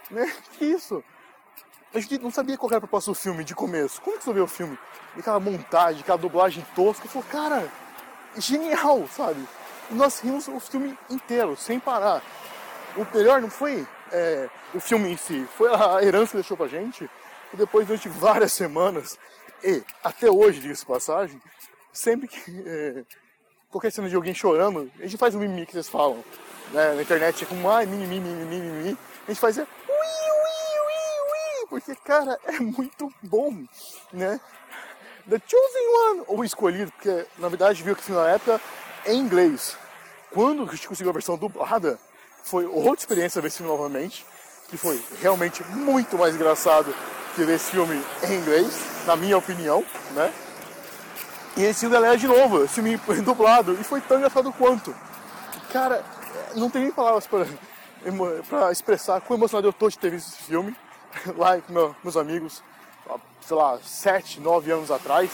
Né? 0.10 0.32
Que 0.58 0.66
isso? 0.66 1.04
A 1.94 2.00
gente 2.00 2.20
não 2.20 2.32
sabia 2.32 2.58
qual 2.58 2.70
era 2.70 2.78
a 2.78 2.82
proposta 2.82 3.12
do 3.12 3.16
filme 3.16 3.44
de 3.44 3.56
começo. 3.56 4.02
Como 4.02 4.18
que 4.18 4.24
você 4.24 4.34
vê 4.34 4.42
o 4.42 4.48
filme? 4.48 4.78
E 5.16 5.20
aquela 5.20 5.40
montagem, 5.40 6.02
aquela 6.02 6.18
dublagem 6.18 6.66
tosca. 6.76 7.06
Eu 7.06 7.10
falei, 7.10 7.28
cara, 7.30 7.72
genial, 8.38 9.08
sabe? 9.08 9.44
E 9.90 9.94
nós 9.96 10.20
rimos 10.20 10.48
o 10.48 10.60
filme 10.60 10.98
inteiro, 11.10 11.56
sem 11.56 11.80
parar. 11.80 12.22
O 12.96 13.06
melhor 13.16 13.42
não 13.42 13.50
foi 13.50 13.88
é, 14.12 14.48
o 14.74 14.80
filme 14.80 15.10
em 15.10 15.18
si, 15.18 15.48
foi 15.58 15.74
a 15.74 16.04
herança 16.04 16.32
que 16.32 16.38
deixou 16.38 16.58
pra 16.58 16.68
gente. 16.68 17.10
E 17.52 17.58
depois, 17.58 17.88
durante 17.88 18.08
várias 18.08 18.54
semanas, 18.54 19.18
e 19.64 19.84
até 20.04 20.30
hoje, 20.30 20.60
diga-se 20.60 20.86
passagem, 20.86 21.42
sempre 21.92 22.28
que 22.28 22.64
é, 22.66 23.04
qualquer 23.70 23.92
cena 23.92 24.10
de 24.10 24.16
alguém 24.16 24.34
chorando, 24.34 24.92
a 25.00 25.04
gente 25.04 25.18
faz 25.18 25.36
o 25.36 25.40
mimimi 25.40 25.66
que 25.66 25.74
vocês 25.74 25.90
falam. 25.90 26.24
Né? 26.72 26.94
Na 26.94 27.02
internet 27.02 27.46
como, 27.46 27.70
ai, 27.70 27.86
mimimi, 27.86 28.20
mimimi, 28.20 28.60
mimimi. 28.60 28.98
A 29.28 29.32
gente 29.32 29.40
faz 29.40 29.58
é, 29.58 29.62
ui, 29.62 29.68
ui, 29.68 30.80
ui, 30.86 31.62
ui, 31.62 31.68
porque, 31.70 31.96
cara, 31.96 32.40
é 32.46 32.60
muito 32.60 33.12
bom, 33.24 33.52
né? 34.12 34.40
The 35.30 35.40
Chosen 35.46 35.88
One, 36.10 36.24
ou 36.28 36.44
Escolhido, 36.44 36.92
porque 36.92 37.26
na 37.38 37.48
verdade 37.50 37.84
viu 37.84 37.96
que 37.96 38.12
na 38.12 38.28
época 38.30 38.60
em 39.06 39.20
inglês. 39.20 39.78
Quando 40.32 40.64
a 40.64 40.76
gente 40.76 40.88
conseguiu 40.88 41.10
a 41.10 41.14
versão 41.14 41.38
dublada, 41.38 42.00
foi 42.44 42.66
outra 42.66 43.00
experiência 43.00 43.42
ver 43.42 43.48
esse 43.48 43.58
filme 43.58 43.72
novamente, 43.72 44.26
que 44.70 44.78
foi 44.78 45.04
realmente 45.22 45.64
muito 45.66 46.18
mais 46.18 46.36
engraçado 46.36 46.94
que 47.36 47.44
ver 47.44 47.56
esse 47.56 47.72
filme 47.72 48.04
em 48.24 48.34
inglês, 48.36 48.80
na 49.10 49.16
minha 49.16 49.40
opinião, 49.40 49.84
né? 50.12 50.32
E 51.58 51.64
esse 51.64 51.80
filme 51.80 51.96
galera 51.96 52.16
de 52.16 52.28
novo, 52.28 52.64
esse 52.64 52.76
filme 52.76 52.96
dublado, 53.26 53.74
e 53.74 53.84
foi 53.84 54.00
tão 54.02 54.18
engraçado 54.18 54.54
quanto. 54.54 54.96
Cara, 55.74 56.06
não 56.56 56.70
tem 56.70 56.84
nem 56.84 56.92
palavras 56.92 57.26
para 57.26 57.46
para 58.48 58.72
expressar 58.72 59.20
quão 59.20 59.38
emocionado 59.38 59.68
eu 59.68 59.74
tô 59.74 59.90
de 59.90 59.98
ter 60.00 60.12
visto 60.12 60.30
esse 60.30 60.44
filme 60.44 60.74
lá 61.36 61.60
com 61.60 61.74
meu- 61.74 61.96
meus 62.04 62.16
amigos, 62.16 62.64
sei 63.42 63.58
lá, 63.58 63.80
7, 63.84 64.40
9 64.40 64.72
anos 64.72 64.92
atrás, 64.92 65.30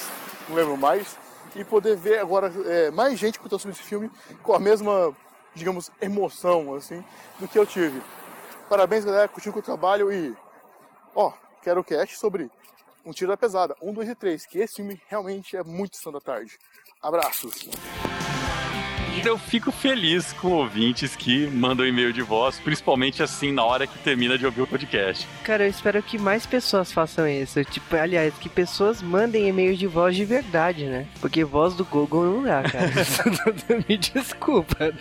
não 0.47 0.55
lembro 0.55 0.77
mais, 0.77 1.17
e 1.53 1.63
poder 1.63 1.95
ver 1.97 2.19
agora 2.19 2.51
é, 2.65 2.89
mais 2.91 3.19
gente 3.19 3.39
contando 3.39 3.59
sobre 3.59 3.75
esse 3.75 3.83
filme 3.83 4.09
com 4.41 4.53
a 4.53 4.59
mesma, 4.59 5.13
digamos, 5.53 5.91
emoção, 6.01 6.73
assim, 6.73 7.03
do 7.39 7.47
que 7.47 7.59
eu 7.59 7.65
tive. 7.65 8.01
Parabéns, 8.69 9.03
galera, 9.05 9.27
com 9.27 9.59
o 9.59 9.61
trabalho 9.61 10.11
e, 10.11 10.35
ó, 11.13 11.33
quero 11.61 11.81
o 11.81 11.83
cast 11.83 12.17
sobre 12.17 12.49
Um 13.05 13.11
Tiro 13.11 13.29
da 13.29 13.37
Pesada, 13.37 13.75
1, 13.79 13.93
2 13.93 14.09
e 14.09 14.15
3, 14.15 14.45
que 14.47 14.57
esse 14.57 14.77
filme 14.77 14.99
realmente 15.07 15.55
é 15.55 15.63
muito 15.63 15.95
da 16.11 16.19
tarde. 16.19 16.57
Abraços! 16.99 17.69
Eu 19.23 19.37
fico 19.37 19.71
feliz 19.71 20.33
com 20.33 20.51
ouvintes 20.51 21.15
que 21.15 21.47
mandam 21.47 21.85
e-mail 21.85 22.11
de 22.13 22.21
voz, 22.21 22.59
principalmente 22.59 23.23
assim 23.23 23.51
na 23.51 23.63
hora 23.63 23.87
que 23.87 23.97
termina 23.99 24.37
de 24.37 24.45
ouvir 24.45 24.61
o 24.61 24.67
podcast. 24.67 25.27
Cara, 25.43 25.63
eu 25.63 25.69
espero 25.69 26.01
que 26.03 26.17
mais 26.17 26.45
pessoas 26.45 26.91
façam 26.91 27.27
isso. 27.27 27.63
Tipo, 27.63 27.95
aliás, 27.95 28.33
que 28.35 28.49
pessoas 28.49 29.01
mandem 29.01 29.47
e-mails 29.47 29.79
de 29.79 29.87
voz 29.87 30.15
de 30.15 30.25
verdade, 30.25 30.85
né? 30.85 31.07
Porque 31.19 31.43
voz 31.43 31.73
do 31.73 31.83
Google 31.85 32.25
não 32.25 32.43
dá, 32.43 32.61
cara. 32.63 32.91
Me 33.87 33.97
desculpa. 33.97 34.93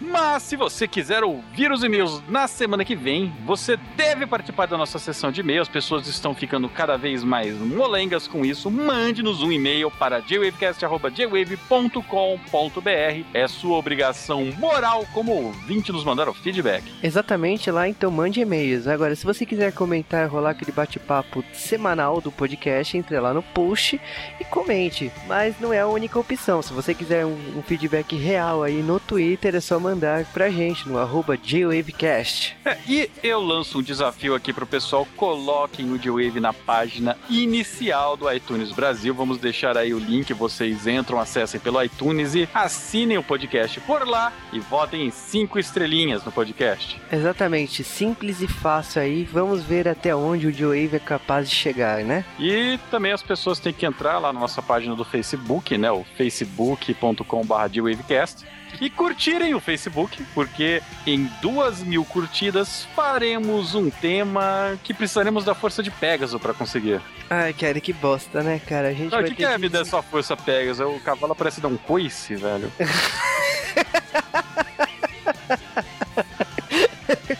Mas 0.00 0.42
se 0.42 0.56
você 0.56 0.88
quiser 0.88 1.22
ouvir 1.24 1.70
os 1.70 1.82
e-mails 1.82 2.22
na 2.28 2.46
semana 2.46 2.84
que 2.84 2.94
vem, 2.96 3.32
você 3.44 3.76
deve 3.96 4.26
participar 4.26 4.66
da 4.66 4.76
nossa 4.76 4.98
sessão 4.98 5.32
de 5.32 5.40
e-mails. 5.40 5.68
As 5.68 5.72
pessoas 5.72 6.06
estão 6.06 6.34
ficando 6.34 6.68
cada 6.68 6.96
vez 6.96 7.22
mais 7.24 7.54
molengas 7.56 8.26
com 8.26 8.44
isso. 8.44 8.70
Mande-nos 8.70 9.42
um 9.42 9.52
e-mail 9.52 9.90
para 9.90 10.20
jwavecast.jwave.com.br. 10.20 12.91
É 12.92 13.48
sua 13.48 13.76
obrigação 13.76 14.44
moral 14.58 15.06
como 15.12 15.32
ouvinte 15.32 15.92
nos 15.92 16.04
mandar 16.04 16.28
o 16.28 16.34
feedback. 16.34 16.84
Exatamente 17.02 17.70
lá, 17.70 17.88
então 17.88 18.10
mande 18.10 18.40
e-mails. 18.40 18.86
Agora, 18.86 19.14
se 19.14 19.24
você 19.24 19.46
quiser 19.46 19.72
comentar, 19.72 20.28
rolar 20.28 20.50
aquele 20.50 20.72
bate-papo 20.72 21.44
semanal 21.52 22.20
do 22.20 22.30
podcast, 22.30 22.96
entre 22.96 23.18
lá 23.18 23.32
no 23.32 23.42
post 23.42 24.00
e 24.40 24.44
comente. 24.44 25.10
Mas 25.26 25.58
não 25.60 25.72
é 25.72 25.80
a 25.80 25.86
única 25.86 26.18
opção. 26.18 26.62
Se 26.62 26.72
você 26.72 26.94
quiser 26.94 27.24
um, 27.24 27.58
um 27.58 27.62
feedback 27.62 28.16
real 28.16 28.62
aí 28.62 28.82
no 28.82 29.00
Twitter, 29.00 29.54
é 29.54 29.60
só 29.60 29.78
mandar 29.78 30.24
pra 30.26 30.50
gente 30.50 30.88
no 30.88 30.98
arroba 30.98 31.36
JWavecast. 31.36 32.56
É, 32.64 32.76
e 32.86 33.10
eu 33.22 33.40
lanço 33.40 33.78
um 33.78 33.82
desafio 33.82 34.34
aqui 34.34 34.52
pro 34.52 34.66
pessoal: 34.66 35.06
coloquem 35.16 35.90
o 35.92 35.98
J-Wave 35.98 36.40
na 36.40 36.52
página 36.52 37.16
inicial 37.28 38.16
do 38.16 38.30
iTunes 38.32 38.72
Brasil. 38.72 39.14
Vamos 39.14 39.38
deixar 39.38 39.76
aí 39.76 39.94
o 39.94 39.98
link, 39.98 40.32
vocês 40.32 40.86
entram, 40.86 41.18
acessem 41.18 41.60
pelo 41.60 41.82
iTunes 41.82 42.34
e 42.34 42.48
assinem 42.82 43.16
o 43.16 43.22
podcast 43.22 43.80
por 43.80 44.06
lá 44.06 44.32
e 44.52 44.58
votem 44.58 45.06
em 45.06 45.10
cinco 45.10 45.58
estrelinhas 45.58 46.22
no 46.24 46.32
podcast. 46.32 47.00
Exatamente, 47.12 47.84
simples 47.84 48.42
e 48.42 48.48
fácil 48.48 49.00
aí. 49.00 49.22
Vamos 49.24 49.62
ver 49.62 49.86
até 49.86 50.12
onde 50.14 50.48
o 50.48 50.52
J-Wave 50.52 50.96
é 50.96 50.98
capaz 50.98 51.48
de 51.48 51.54
chegar, 51.54 52.02
né? 52.04 52.24
E 52.38 52.78
também 52.90 53.12
as 53.12 53.22
pessoas 53.22 53.60
têm 53.60 53.72
que 53.72 53.86
entrar 53.86 54.18
lá 54.18 54.32
na 54.32 54.40
nossa 54.40 54.60
página 54.60 54.96
do 54.96 55.04
Facebook, 55.04 55.78
né? 55.78 55.92
O 55.92 56.04
facebook.com/jwavecast 56.16 58.44
e 58.80 58.90
curtirem 58.90 59.54
o 59.54 59.60
Facebook, 59.60 60.22
porque 60.34 60.82
em 61.06 61.30
duas 61.40 61.80
mil 61.82 62.04
curtidas 62.04 62.86
faremos 62.94 63.74
um 63.74 63.90
tema 63.90 64.78
que 64.82 64.92
precisaremos 64.94 65.44
da 65.44 65.54
força 65.54 65.82
de 65.82 65.90
Pegasus 65.90 66.40
para 66.40 66.52
conseguir. 66.54 67.00
Ai, 67.30 67.52
cara, 67.52 67.80
que 67.80 67.92
bosta, 67.92 68.42
né, 68.42 68.60
cara? 68.66 68.88
A 68.88 68.92
gente 68.92 69.08
O 69.08 69.10
vai 69.10 69.24
que, 69.24 69.34
que 69.34 69.44
é 69.44 69.56
me 69.58 69.68
dar 69.68 69.84
sua 69.84 70.02
força 70.02 70.36
Pegasus? 70.36 70.86
O 70.86 71.00
cavalo 71.00 71.34
parece 71.34 71.60
dar 71.60 71.68
um 71.68 71.76
coice, 71.76 72.34
velho. 72.34 72.70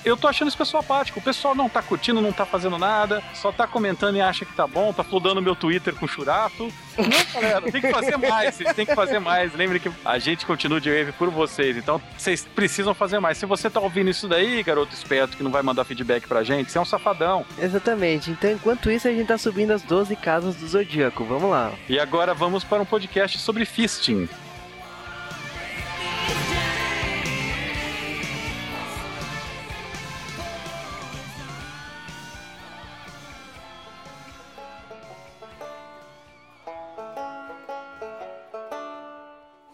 Eu 0.05 0.17
tô 0.17 0.27
achando 0.27 0.49
esse 0.49 0.57
pessoal 0.57 0.83
apático. 0.83 1.21
O 1.21 1.23
pessoal 1.23 1.55
não 1.55 1.69
tá 1.69 1.81
curtindo, 1.81 2.21
não 2.21 2.33
tá 2.33 2.45
fazendo 2.45 2.77
nada, 2.79 3.23
só 3.35 3.53
tá 3.53 3.67
comentando 3.67 4.17
e 4.17 4.21
acha 4.21 4.45
que 4.45 4.53
tá 4.53 4.67
bom, 4.67 4.93
tá 4.93 5.05
fludando 5.05 5.41
meu 5.41 5.55
Twitter 5.55 5.95
com 5.95 6.07
churato. 6.09 6.73
Não, 6.99 7.33
galera, 7.33 7.63
tem 7.63 7.81
que 7.81 7.91
fazer 7.91 8.17
mais, 8.17 8.55
vocês 8.55 8.75
têm 8.75 8.85
que 8.85 8.95
fazer 8.95 9.19
mais. 9.19 9.55
Lembre 9.55 9.79
que 9.79 9.91
a 10.05 10.19
gente 10.19 10.45
continua 10.45 10.81
de 10.81 10.91
wave 10.91 11.13
por 11.13 11.31
vocês, 11.31 11.77
então 11.77 12.01
vocês 12.17 12.47
precisam 12.55 12.95
fazer 12.95 13.21
mais. 13.21 13.39
Se 13.39 13.47
você 13.47 13.71
tá 13.71 13.81
ouvindo 13.81 14.11
isso 14.11 14.27
daí, 14.29 14.63
garoto 14.63 14.93
esperto, 14.95 15.37
que 15.37 15.43
não 15.43 15.51
vai 15.51 15.63
mandar 15.63 15.85
feedback 15.85 16.27
pra 16.27 16.43
gente, 16.43 16.71
você 16.71 16.79
é 16.79 16.81
um 16.81 16.85
safadão. 16.85 17.45
Exatamente. 17.59 18.31
Então, 18.31 18.51
enquanto 18.51 18.91
isso, 18.91 19.09
a 19.09 19.13
gente 19.13 19.27
tá 19.27 19.39
subindo 19.39 19.71
as 19.71 19.83
12 19.83 20.17
casas 20.17 20.57
do 20.57 20.67
Zodíaco. 20.67 21.25
Vamos 21.25 21.51
lá. 21.51 21.73
E 21.89 21.99
agora 21.99 22.35
vamos 22.35 22.65
para 22.65 22.83
um 22.83 22.87
podcast 22.87 23.39
sobre 23.39 23.65
fisting. 23.65 24.29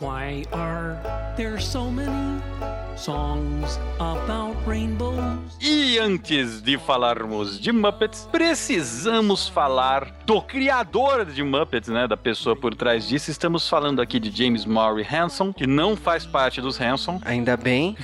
Why 0.01 0.45
are 0.53 0.97
there 1.37 1.59
so 1.59 1.91
many 1.91 2.38
songs 2.99 3.79
about 3.99 4.57
rainbows? 4.67 5.57
E 5.61 5.99
antes 5.99 6.61
de 6.61 6.77
falarmos 6.79 7.59
de 7.61 7.73
Muppets, 7.73 8.29
precisamos 8.31 9.49
falar 9.49 10.13
do 10.27 10.43
criador 10.43 11.25
de 11.25 11.43
Muppets, 11.43 11.89
né? 11.89 12.07
Da 12.07 12.17
pessoa 12.17 12.55
por 12.55 12.75
trás 12.75 13.09
disso. 13.09 13.31
Estamos 13.31 13.69
falando 13.69 14.03
aqui 14.03 14.19
de 14.21 14.31
James 14.31 14.65
Maury 14.65 15.07
Hanson, 15.11 15.53
que 15.53 15.67
não 15.67 15.97
faz 15.97 16.27
parte 16.27 16.61
dos 16.61 16.81
Hanson. 16.81 17.21
Ainda 17.25 17.57
bem. 17.57 17.97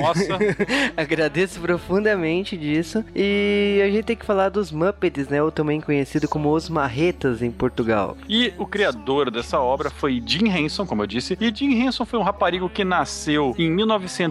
Nossa, 0.00 0.38
Agradeço 0.96 1.60
profundamente 1.60 2.56
disso. 2.56 3.04
E 3.14 3.80
a 3.82 3.90
gente 3.90 4.04
tem 4.04 4.16
que 4.16 4.24
falar 4.26 4.50
dos 4.50 4.70
Muppets, 4.70 5.28
né? 5.28 5.42
Ou 5.42 5.50
também 5.50 5.80
conhecido 5.80 6.28
como 6.28 6.52
Os 6.52 6.68
Marretas 6.68 7.42
em 7.42 7.50
Portugal. 7.50 8.16
E 8.28 8.52
o 8.58 8.66
criador 8.66 9.30
dessa 9.30 9.58
obra 9.58 9.90
foi 9.90 10.22
Jim 10.24 10.48
Henson, 10.48 10.86
como 10.86 11.02
eu 11.02 11.06
disse. 11.06 11.36
E 11.40 11.54
Jim 11.54 11.72
Henson 11.72 12.04
foi 12.04 12.18
um 12.18 12.22
raparigo 12.22 12.68
que 12.68 12.84
nasceu 12.84 13.54
em 13.58 13.70